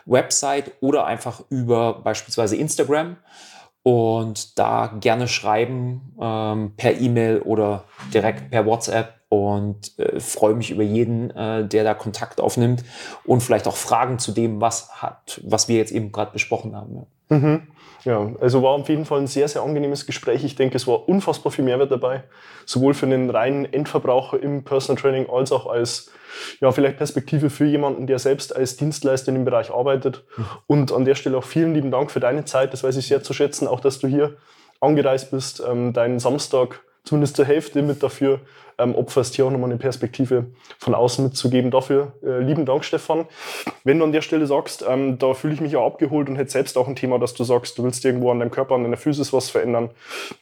Website 0.07 0.71
oder 0.79 1.05
einfach 1.05 1.41
über 1.49 2.01
beispielsweise 2.01 2.55
Instagram 2.55 3.17
und 3.83 4.57
da 4.57 4.93
gerne 4.99 5.27
schreiben 5.27 6.15
ähm, 6.19 6.73
per 6.75 6.99
E-Mail 6.99 7.41
oder 7.41 7.83
direkt 8.13 8.49
per 8.49 8.65
WhatsApp 8.65 9.16
und 9.29 9.97
äh, 9.99 10.19
freue 10.19 10.55
mich 10.55 10.71
über 10.71 10.83
jeden, 10.83 11.31
äh, 11.31 11.67
der 11.67 11.83
da 11.83 11.93
Kontakt 11.93 12.39
aufnimmt 12.39 12.83
und 13.25 13.41
vielleicht 13.41 13.67
auch 13.67 13.75
Fragen 13.75 14.19
zu 14.19 14.31
dem, 14.31 14.61
was 14.61 15.01
hat, 15.01 15.41
was 15.43 15.67
wir 15.67 15.77
jetzt 15.77 15.91
eben 15.91 16.11
gerade 16.11 16.31
besprochen 16.31 16.75
haben. 16.75 16.95
Ja. 16.95 17.05
Mhm. 17.29 17.67
ja, 18.05 18.31
also 18.39 18.63
war 18.63 18.71
auf 18.71 18.87
jeden 18.87 19.03
Fall 19.03 19.19
ein 19.19 19.27
sehr, 19.27 19.49
sehr 19.49 19.61
angenehmes 19.61 20.05
Gespräch. 20.05 20.45
Ich 20.45 20.55
denke, 20.55 20.77
es 20.77 20.87
war 20.87 21.09
unfassbar 21.09 21.51
viel 21.51 21.65
Mehrwert 21.65 21.91
dabei, 21.91 22.23
sowohl 22.65 22.93
für 22.93 23.07
den 23.07 23.29
reinen 23.29 23.65
Endverbraucher 23.65 24.41
im 24.41 24.63
Personal 24.63 25.01
Training 25.01 25.29
als 25.29 25.51
auch 25.51 25.67
als 25.67 26.09
ja, 26.61 26.71
vielleicht 26.71 26.97
Perspektive 26.97 27.49
für 27.49 27.65
jemanden, 27.65 28.07
der 28.07 28.19
selbst 28.19 28.55
als 28.55 28.77
Dienstleister 28.77 29.29
in 29.29 29.35
dem 29.35 29.45
Bereich 29.45 29.71
arbeitet. 29.71 30.23
Mhm. 30.37 30.45
Und 30.67 30.91
an 30.91 31.03
der 31.03 31.15
Stelle 31.15 31.37
auch 31.37 31.43
vielen 31.43 31.73
lieben 31.73 31.91
Dank 31.91 32.11
für 32.11 32.19
deine 32.19 32.45
Zeit. 32.45 32.71
Das 32.71 32.83
weiß 32.83 32.95
ich 32.95 33.07
sehr 33.07 33.23
zu 33.23 33.33
schätzen, 33.33 33.67
auch 33.67 33.81
dass 33.81 33.99
du 33.99 34.07
hier 34.07 34.37
angereist 34.79 35.31
bist, 35.31 35.61
ähm, 35.67 35.91
deinen 35.91 36.19
Samstag 36.19 36.81
zumindest 37.03 37.35
zur 37.35 37.45
Hälfte 37.45 37.81
mit 37.81 38.03
dafür 38.03 38.41
ähm, 38.77 38.95
opferst, 38.95 39.35
hier 39.35 39.45
auch 39.45 39.51
nochmal 39.51 39.69
eine 39.69 39.79
Perspektive 39.79 40.45
von 40.77 40.93
außen 40.93 41.25
mitzugeben. 41.25 41.71
Dafür 41.71 42.13
äh, 42.23 42.39
lieben 42.39 42.65
Dank, 42.65 42.85
Stefan. 42.85 43.25
Wenn 43.83 43.99
du 43.99 44.05
an 44.05 44.11
der 44.11 44.21
Stelle 44.21 44.45
sagst, 44.47 44.85
ähm, 44.87 45.17
da 45.17 45.33
fühle 45.33 45.53
ich 45.53 45.61
mich 45.61 45.75
auch 45.75 45.85
abgeholt 45.85 46.29
und 46.29 46.35
hätte 46.35 46.51
selbst 46.51 46.77
auch 46.77 46.87
ein 46.87 46.95
Thema, 46.95 47.19
dass 47.19 47.33
du 47.33 47.43
sagst, 47.43 47.77
du 47.77 47.83
willst 47.83 48.05
irgendwo 48.05 48.31
an 48.31 48.39
deinem 48.39 48.51
Körper, 48.51 48.75
an 48.75 48.83
deiner 48.83 48.97
Physis 48.97 49.33
was 49.33 49.49
verändern, 49.49 49.89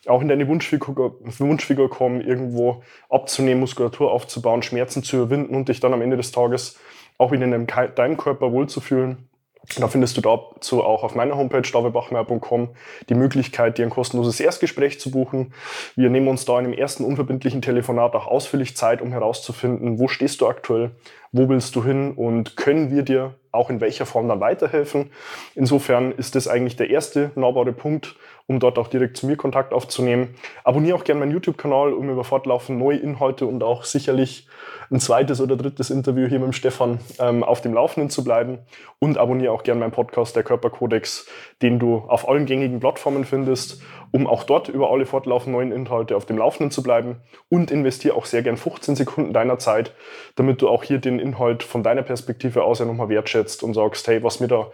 auch 0.07 0.21
in 0.21 0.27
deine 0.27 0.47
Wunschfigur, 0.47 1.15
Wunschfigur 1.21 1.89
kommen, 1.89 2.21
irgendwo 2.21 2.83
abzunehmen, 3.09 3.59
Muskulatur 3.59 4.11
aufzubauen, 4.11 4.63
Schmerzen 4.63 5.03
zu 5.03 5.17
überwinden 5.17 5.55
und 5.55 5.69
dich 5.69 5.79
dann 5.79 5.93
am 5.93 6.01
Ende 6.01 6.17
des 6.17 6.31
Tages 6.31 6.77
auch 7.17 7.31
wieder 7.31 7.45
in 7.45 7.51
deinem, 7.51 7.67
deinem 7.95 8.17
Körper 8.17 8.51
wohlzufühlen, 8.51 9.29
da 9.77 9.87
findest 9.87 10.17
du 10.17 10.21
dazu 10.21 10.83
auch 10.83 11.03
auf 11.03 11.15
meiner 11.15 11.37
Homepage 11.37 11.61
davidbachmeier.com 11.61 12.69
die 13.09 13.15
Möglichkeit, 13.15 13.77
dir 13.77 13.83
ein 13.85 13.89
kostenloses 13.89 14.39
Erstgespräch 14.39 14.99
zu 14.99 15.11
buchen. 15.11 15.53
Wir 15.95 16.09
nehmen 16.09 16.27
uns 16.27 16.45
da 16.45 16.57
in 16.59 16.65
dem 16.65 16.73
ersten 16.73 17.03
unverbindlichen 17.03 17.61
Telefonat 17.61 18.13
auch 18.13 18.27
ausführlich 18.27 18.75
Zeit, 18.75 19.01
um 19.01 19.11
herauszufinden, 19.11 19.99
wo 19.99 20.07
stehst 20.07 20.41
du 20.41 20.47
aktuell, 20.47 20.91
wo 21.31 21.49
willst 21.49 21.75
du 21.75 21.83
hin 21.83 22.13
und 22.13 22.55
können 22.55 22.91
wir 22.91 23.03
dir 23.03 23.35
auch 23.51 23.69
in 23.69 23.81
welcher 23.81 24.05
Form 24.05 24.27
dann 24.27 24.39
weiterhelfen. 24.39 25.11
Insofern 25.55 26.11
ist 26.11 26.35
das 26.35 26.47
eigentlich 26.47 26.75
der 26.75 26.89
erste 26.89 27.31
nahbare 27.35 27.73
Punkt, 27.73 28.15
um 28.47 28.59
dort 28.59 28.77
auch 28.77 28.87
direkt 28.87 29.17
zu 29.17 29.25
mir 29.25 29.37
Kontakt 29.37 29.73
aufzunehmen. 29.73 30.35
Abonniere 30.63 30.95
auch 30.95 31.03
gerne 31.03 31.19
meinen 31.19 31.31
YouTube-Kanal, 31.31 31.93
um 31.93 32.09
über 32.09 32.23
fortlaufend 32.23 32.77
neue 32.77 32.97
Inhalte 32.97 33.45
und 33.47 33.63
auch 33.63 33.83
sicherlich 33.83 34.47
ein 34.91 34.99
zweites 34.99 35.41
oder 35.41 35.55
drittes 35.55 35.89
Interview 35.89 36.27
hier 36.27 36.39
mit 36.39 36.47
dem 36.47 36.53
Stefan 36.53 36.99
ähm, 37.19 37.43
auf 37.43 37.61
dem 37.61 37.73
Laufenden 37.73 38.09
zu 38.09 38.23
bleiben. 38.23 38.59
Und 38.99 39.17
abonniere 39.17 39.51
auch 39.51 39.63
gerne 39.63 39.79
meinen 39.79 39.91
Podcast, 39.91 40.35
der 40.35 40.43
Körperkodex, 40.43 41.27
den 41.61 41.79
du 41.79 41.97
auf 42.07 42.27
allen 42.29 42.45
gängigen 42.45 42.79
Plattformen 42.79 43.25
findest, 43.25 43.81
um 44.11 44.27
auch 44.27 44.43
dort 44.43 44.69
über 44.69 44.91
alle 44.91 45.05
fortlaufend 45.05 45.53
neuen 45.53 45.71
Inhalte 45.71 46.15
auf 46.15 46.25
dem 46.25 46.37
Laufenden 46.37 46.71
zu 46.71 46.83
bleiben. 46.83 47.21
Und 47.49 47.71
investiere 47.71 48.15
auch 48.15 48.25
sehr 48.25 48.43
gern 48.43 48.57
15 48.57 48.95
Sekunden 48.95 49.33
deiner 49.33 49.57
Zeit, 49.57 49.93
damit 50.35 50.61
du 50.61 50.69
auch 50.69 50.83
hier 50.83 50.99
den 50.99 51.19
Inhalt 51.19 51.63
von 51.63 51.81
deiner 51.83 52.03
Perspektive 52.03 52.63
aus 52.63 52.79
ja 52.79 52.85
nochmal 52.85 53.09
wertschätzt 53.09 53.63
und 53.63 53.73
sagst, 53.73 54.07
hey, 54.07 54.23
was 54.23 54.39
mir 54.39 54.47
da 54.47 54.67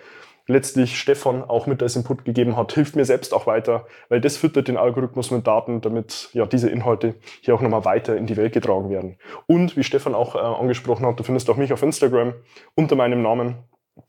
letztlich 0.47 0.99
Stefan 0.99 1.43
auch 1.43 1.67
mit 1.67 1.81
als 1.81 1.95
Input 1.95 2.25
gegeben 2.25 2.57
hat, 2.57 2.73
hilft 2.73 2.95
mir 2.95 3.05
selbst 3.05 3.33
auch 3.33 3.47
weiter, 3.47 3.85
weil 4.09 4.21
das 4.21 4.37
füttert 4.37 4.67
den 4.67 4.77
Algorithmus 4.77 5.31
mit 5.31 5.47
Daten, 5.47 5.81
damit 5.81 6.29
ja 6.33 6.45
diese 6.45 6.69
Inhalte 6.69 7.15
hier 7.41 7.55
auch 7.55 7.61
nochmal 7.61 7.85
weiter 7.85 8.15
in 8.15 8.27
die 8.27 8.37
Welt 8.37 8.53
getragen 8.53 8.89
werden. 8.89 9.17
Und 9.47 9.77
wie 9.77 9.83
Stefan 9.83 10.15
auch 10.15 10.35
äh, 10.35 10.39
angesprochen 10.39 11.05
hat, 11.05 11.19
du 11.19 11.23
findest 11.23 11.49
auch 11.49 11.57
mich 11.57 11.73
auf 11.73 11.83
Instagram 11.83 12.33
unter 12.75 12.95
meinem 12.95 13.21
Namen 13.21 13.57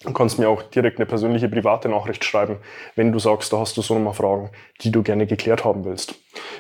Du 0.05 0.13
kannst 0.13 0.39
mir 0.39 0.49
auch 0.49 0.63
direkt 0.63 0.99
eine 0.99 1.07
persönliche 1.07 1.49
private 1.49 1.89
Nachricht 1.89 2.25
schreiben, 2.25 2.59
wenn 2.95 3.13
du 3.13 3.19
sagst, 3.19 3.53
da 3.53 3.59
hast 3.59 3.77
du 3.77 3.83
so 3.83 3.95
nochmal 3.95 4.15
Fragen, 4.15 4.51
die 4.81 4.93
du 4.93 5.03
gerne 5.03 5.27
geklärt 5.27 5.65
haben 5.65 5.85
willst. 5.85 6.15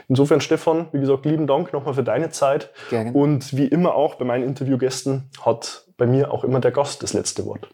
Insofern, 0.09 0.41
Stefan, 0.41 0.89
wie 0.93 1.01
gesagt, 1.01 1.25
lieben 1.25 1.47
Dank 1.47 1.73
nochmal 1.73 1.95
für 1.95 2.03
deine 2.03 2.31
Zeit. 2.31 2.71
Gerne. 2.91 3.13
Und 3.13 3.57
wie 3.57 3.67
immer 3.67 3.95
auch 3.95 4.17
bei 4.17 4.25
meinen 4.25 4.45
Interviewgästen 4.45 5.31
hat 5.41 5.87
bei 5.97 6.07
mir 6.07 6.33
auch 6.33 6.45
immer 6.45 6.61
der 6.61 6.73
Gast 6.73 7.03
das 7.03 7.13
letzte 7.13 7.47
Wort. 7.47 7.69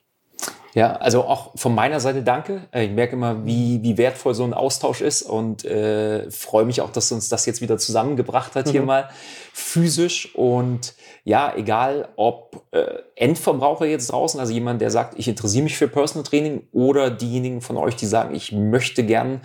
Ja, 0.79 0.93
also 0.93 1.25
auch 1.25 1.51
von 1.57 1.75
meiner 1.75 1.99
Seite 1.99 2.23
danke. 2.23 2.69
Äh, 2.71 2.85
ich 2.85 2.93
merke 2.93 3.15
immer, 3.15 3.45
wie, 3.45 3.83
wie 3.83 3.99
wertvoll 3.99 4.33
so 4.33 4.45
ein 4.45 4.55
Austausch 4.55 5.01
ist 5.01 5.23
und 5.23 5.65
äh, 5.65 6.31
freue 6.31 6.65
mich 6.65 6.81
auch, 6.83 6.91
dass 6.91 7.11
uns 7.11 7.29
das 7.29 7.47
jetzt 7.47 7.61
wieder 7.61 7.79
zusammengebracht 7.79 8.55
hat 8.55 8.69
mhm. 8.69 8.71
hier 8.71 8.83
mal 8.83 9.09
physisch. 9.53 10.37
Und 10.37 10.95
ja, 11.25 11.53
egal 11.57 12.11
ob 12.15 12.63
äh, 12.71 12.85
Endverbraucher 13.17 13.87
jetzt 13.87 14.13
draußen, 14.13 14.39
also 14.39 14.53
jemand, 14.53 14.81
der 14.81 14.93
sagt, 14.93 15.19
ich 15.19 15.27
interessiere 15.27 15.65
mich 15.65 15.77
für 15.77 15.89
Personal 15.89 16.23
Training 16.23 16.69
oder 16.71 17.11
diejenigen 17.11 17.61
von 17.61 17.77
euch, 17.77 17.97
die 17.97 18.07
sagen, 18.07 18.33
ich 18.37 18.53
möchte 18.53 19.03
gern 19.03 19.41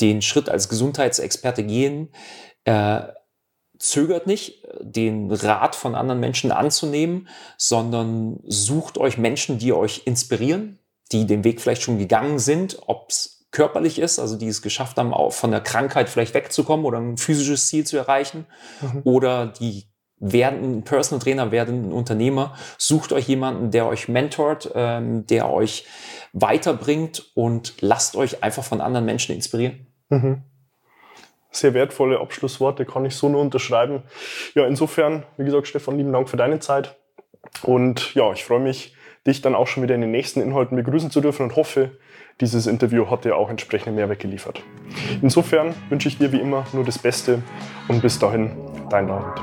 den 0.00 0.22
Schritt 0.22 0.48
als 0.48 0.70
Gesundheitsexperte 0.70 1.64
gehen. 1.64 2.08
Äh, 2.64 3.00
zögert 3.78 4.26
nicht, 4.26 4.64
den 4.80 5.30
Rat 5.30 5.76
von 5.76 5.94
anderen 5.94 6.20
Menschen 6.20 6.52
anzunehmen, 6.52 7.28
sondern 7.56 8.40
sucht 8.46 8.98
euch 8.98 9.18
Menschen, 9.18 9.58
die 9.58 9.72
euch 9.72 10.02
inspirieren, 10.04 10.78
die 11.12 11.26
den 11.26 11.44
Weg 11.44 11.60
vielleicht 11.60 11.82
schon 11.82 11.98
gegangen 11.98 12.38
sind, 12.38 12.78
ob 12.86 13.10
es 13.10 13.46
körperlich 13.50 13.98
ist, 13.98 14.18
also 14.18 14.36
die 14.36 14.48
es 14.48 14.62
geschafft 14.62 14.98
haben, 14.98 15.14
auch 15.14 15.32
von 15.32 15.50
der 15.50 15.60
Krankheit 15.60 16.08
vielleicht 16.08 16.34
wegzukommen 16.34 16.84
oder 16.84 16.98
ein 16.98 17.16
physisches 17.16 17.68
Ziel 17.68 17.86
zu 17.86 17.96
erreichen, 17.96 18.46
mhm. 18.80 19.00
oder 19.04 19.46
die 19.46 19.84
werden 20.20 20.82
Personal 20.82 21.22
Trainer, 21.22 21.52
werden 21.52 21.92
Unternehmer, 21.92 22.56
sucht 22.76 23.12
euch 23.12 23.28
jemanden, 23.28 23.70
der 23.70 23.86
euch 23.86 24.08
mentort, 24.08 24.70
ähm, 24.74 25.26
der 25.26 25.48
euch 25.48 25.86
weiterbringt 26.32 27.30
und 27.34 27.74
lasst 27.80 28.16
euch 28.16 28.42
einfach 28.42 28.64
von 28.64 28.80
anderen 28.80 29.06
Menschen 29.06 29.34
inspirieren. 29.34 29.86
Mhm 30.08 30.42
sehr 31.50 31.74
wertvolle 31.74 32.20
Abschlussworte, 32.20 32.84
kann 32.84 33.04
ich 33.04 33.16
so 33.16 33.28
nur 33.28 33.40
unterschreiben. 33.40 34.02
Ja, 34.54 34.66
insofern, 34.66 35.24
wie 35.36 35.44
gesagt, 35.44 35.66
Stefan, 35.66 35.96
lieben 35.96 36.12
Dank 36.12 36.28
für 36.28 36.36
deine 36.36 36.60
Zeit. 36.60 36.96
Und 37.62 38.14
ja, 38.14 38.32
ich 38.32 38.44
freue 38.44 38.60
mich, 38.60 38.94
dich 39.26 39.40
dann 39.40 39.54
auch 39.54 39.66
schon 39.66 39.82
wieder 39.82 39.94
in 39.94 40.00
den 40.00 40.10
nächsten 40.10 40.40
Inhalten 40.40 40.76
begrüßen 40.76 41.10
zu 41.10 41.20
dürfen 41.20 41.42
und 41.42 41.56
hoffe, 41.56 41.92
dieses 42.40 42.66
Interview 42.66 43.10
hat 43.10 43.24
dir 43.24 43.36
auch 43.36 43.50
entsprechenden 43.50 43.96
Mehrwert 43.96 44.20
geliefert. 44.20 44.62
Insofern 45.22 45.74
wünsche 45.88 46.08
ich 46.08 46.18
dir 46.18 46.30
wie 46.32 46.40
immer 46.40 46.66
nur 46.72 46.84
das 46.84 46.98
Beste 46.98 47.42
und 47.88 48.00
bis 48.00 48.18
dahin, 48.18 48.56
dein 48.90 49.08
David. 49.08 49.42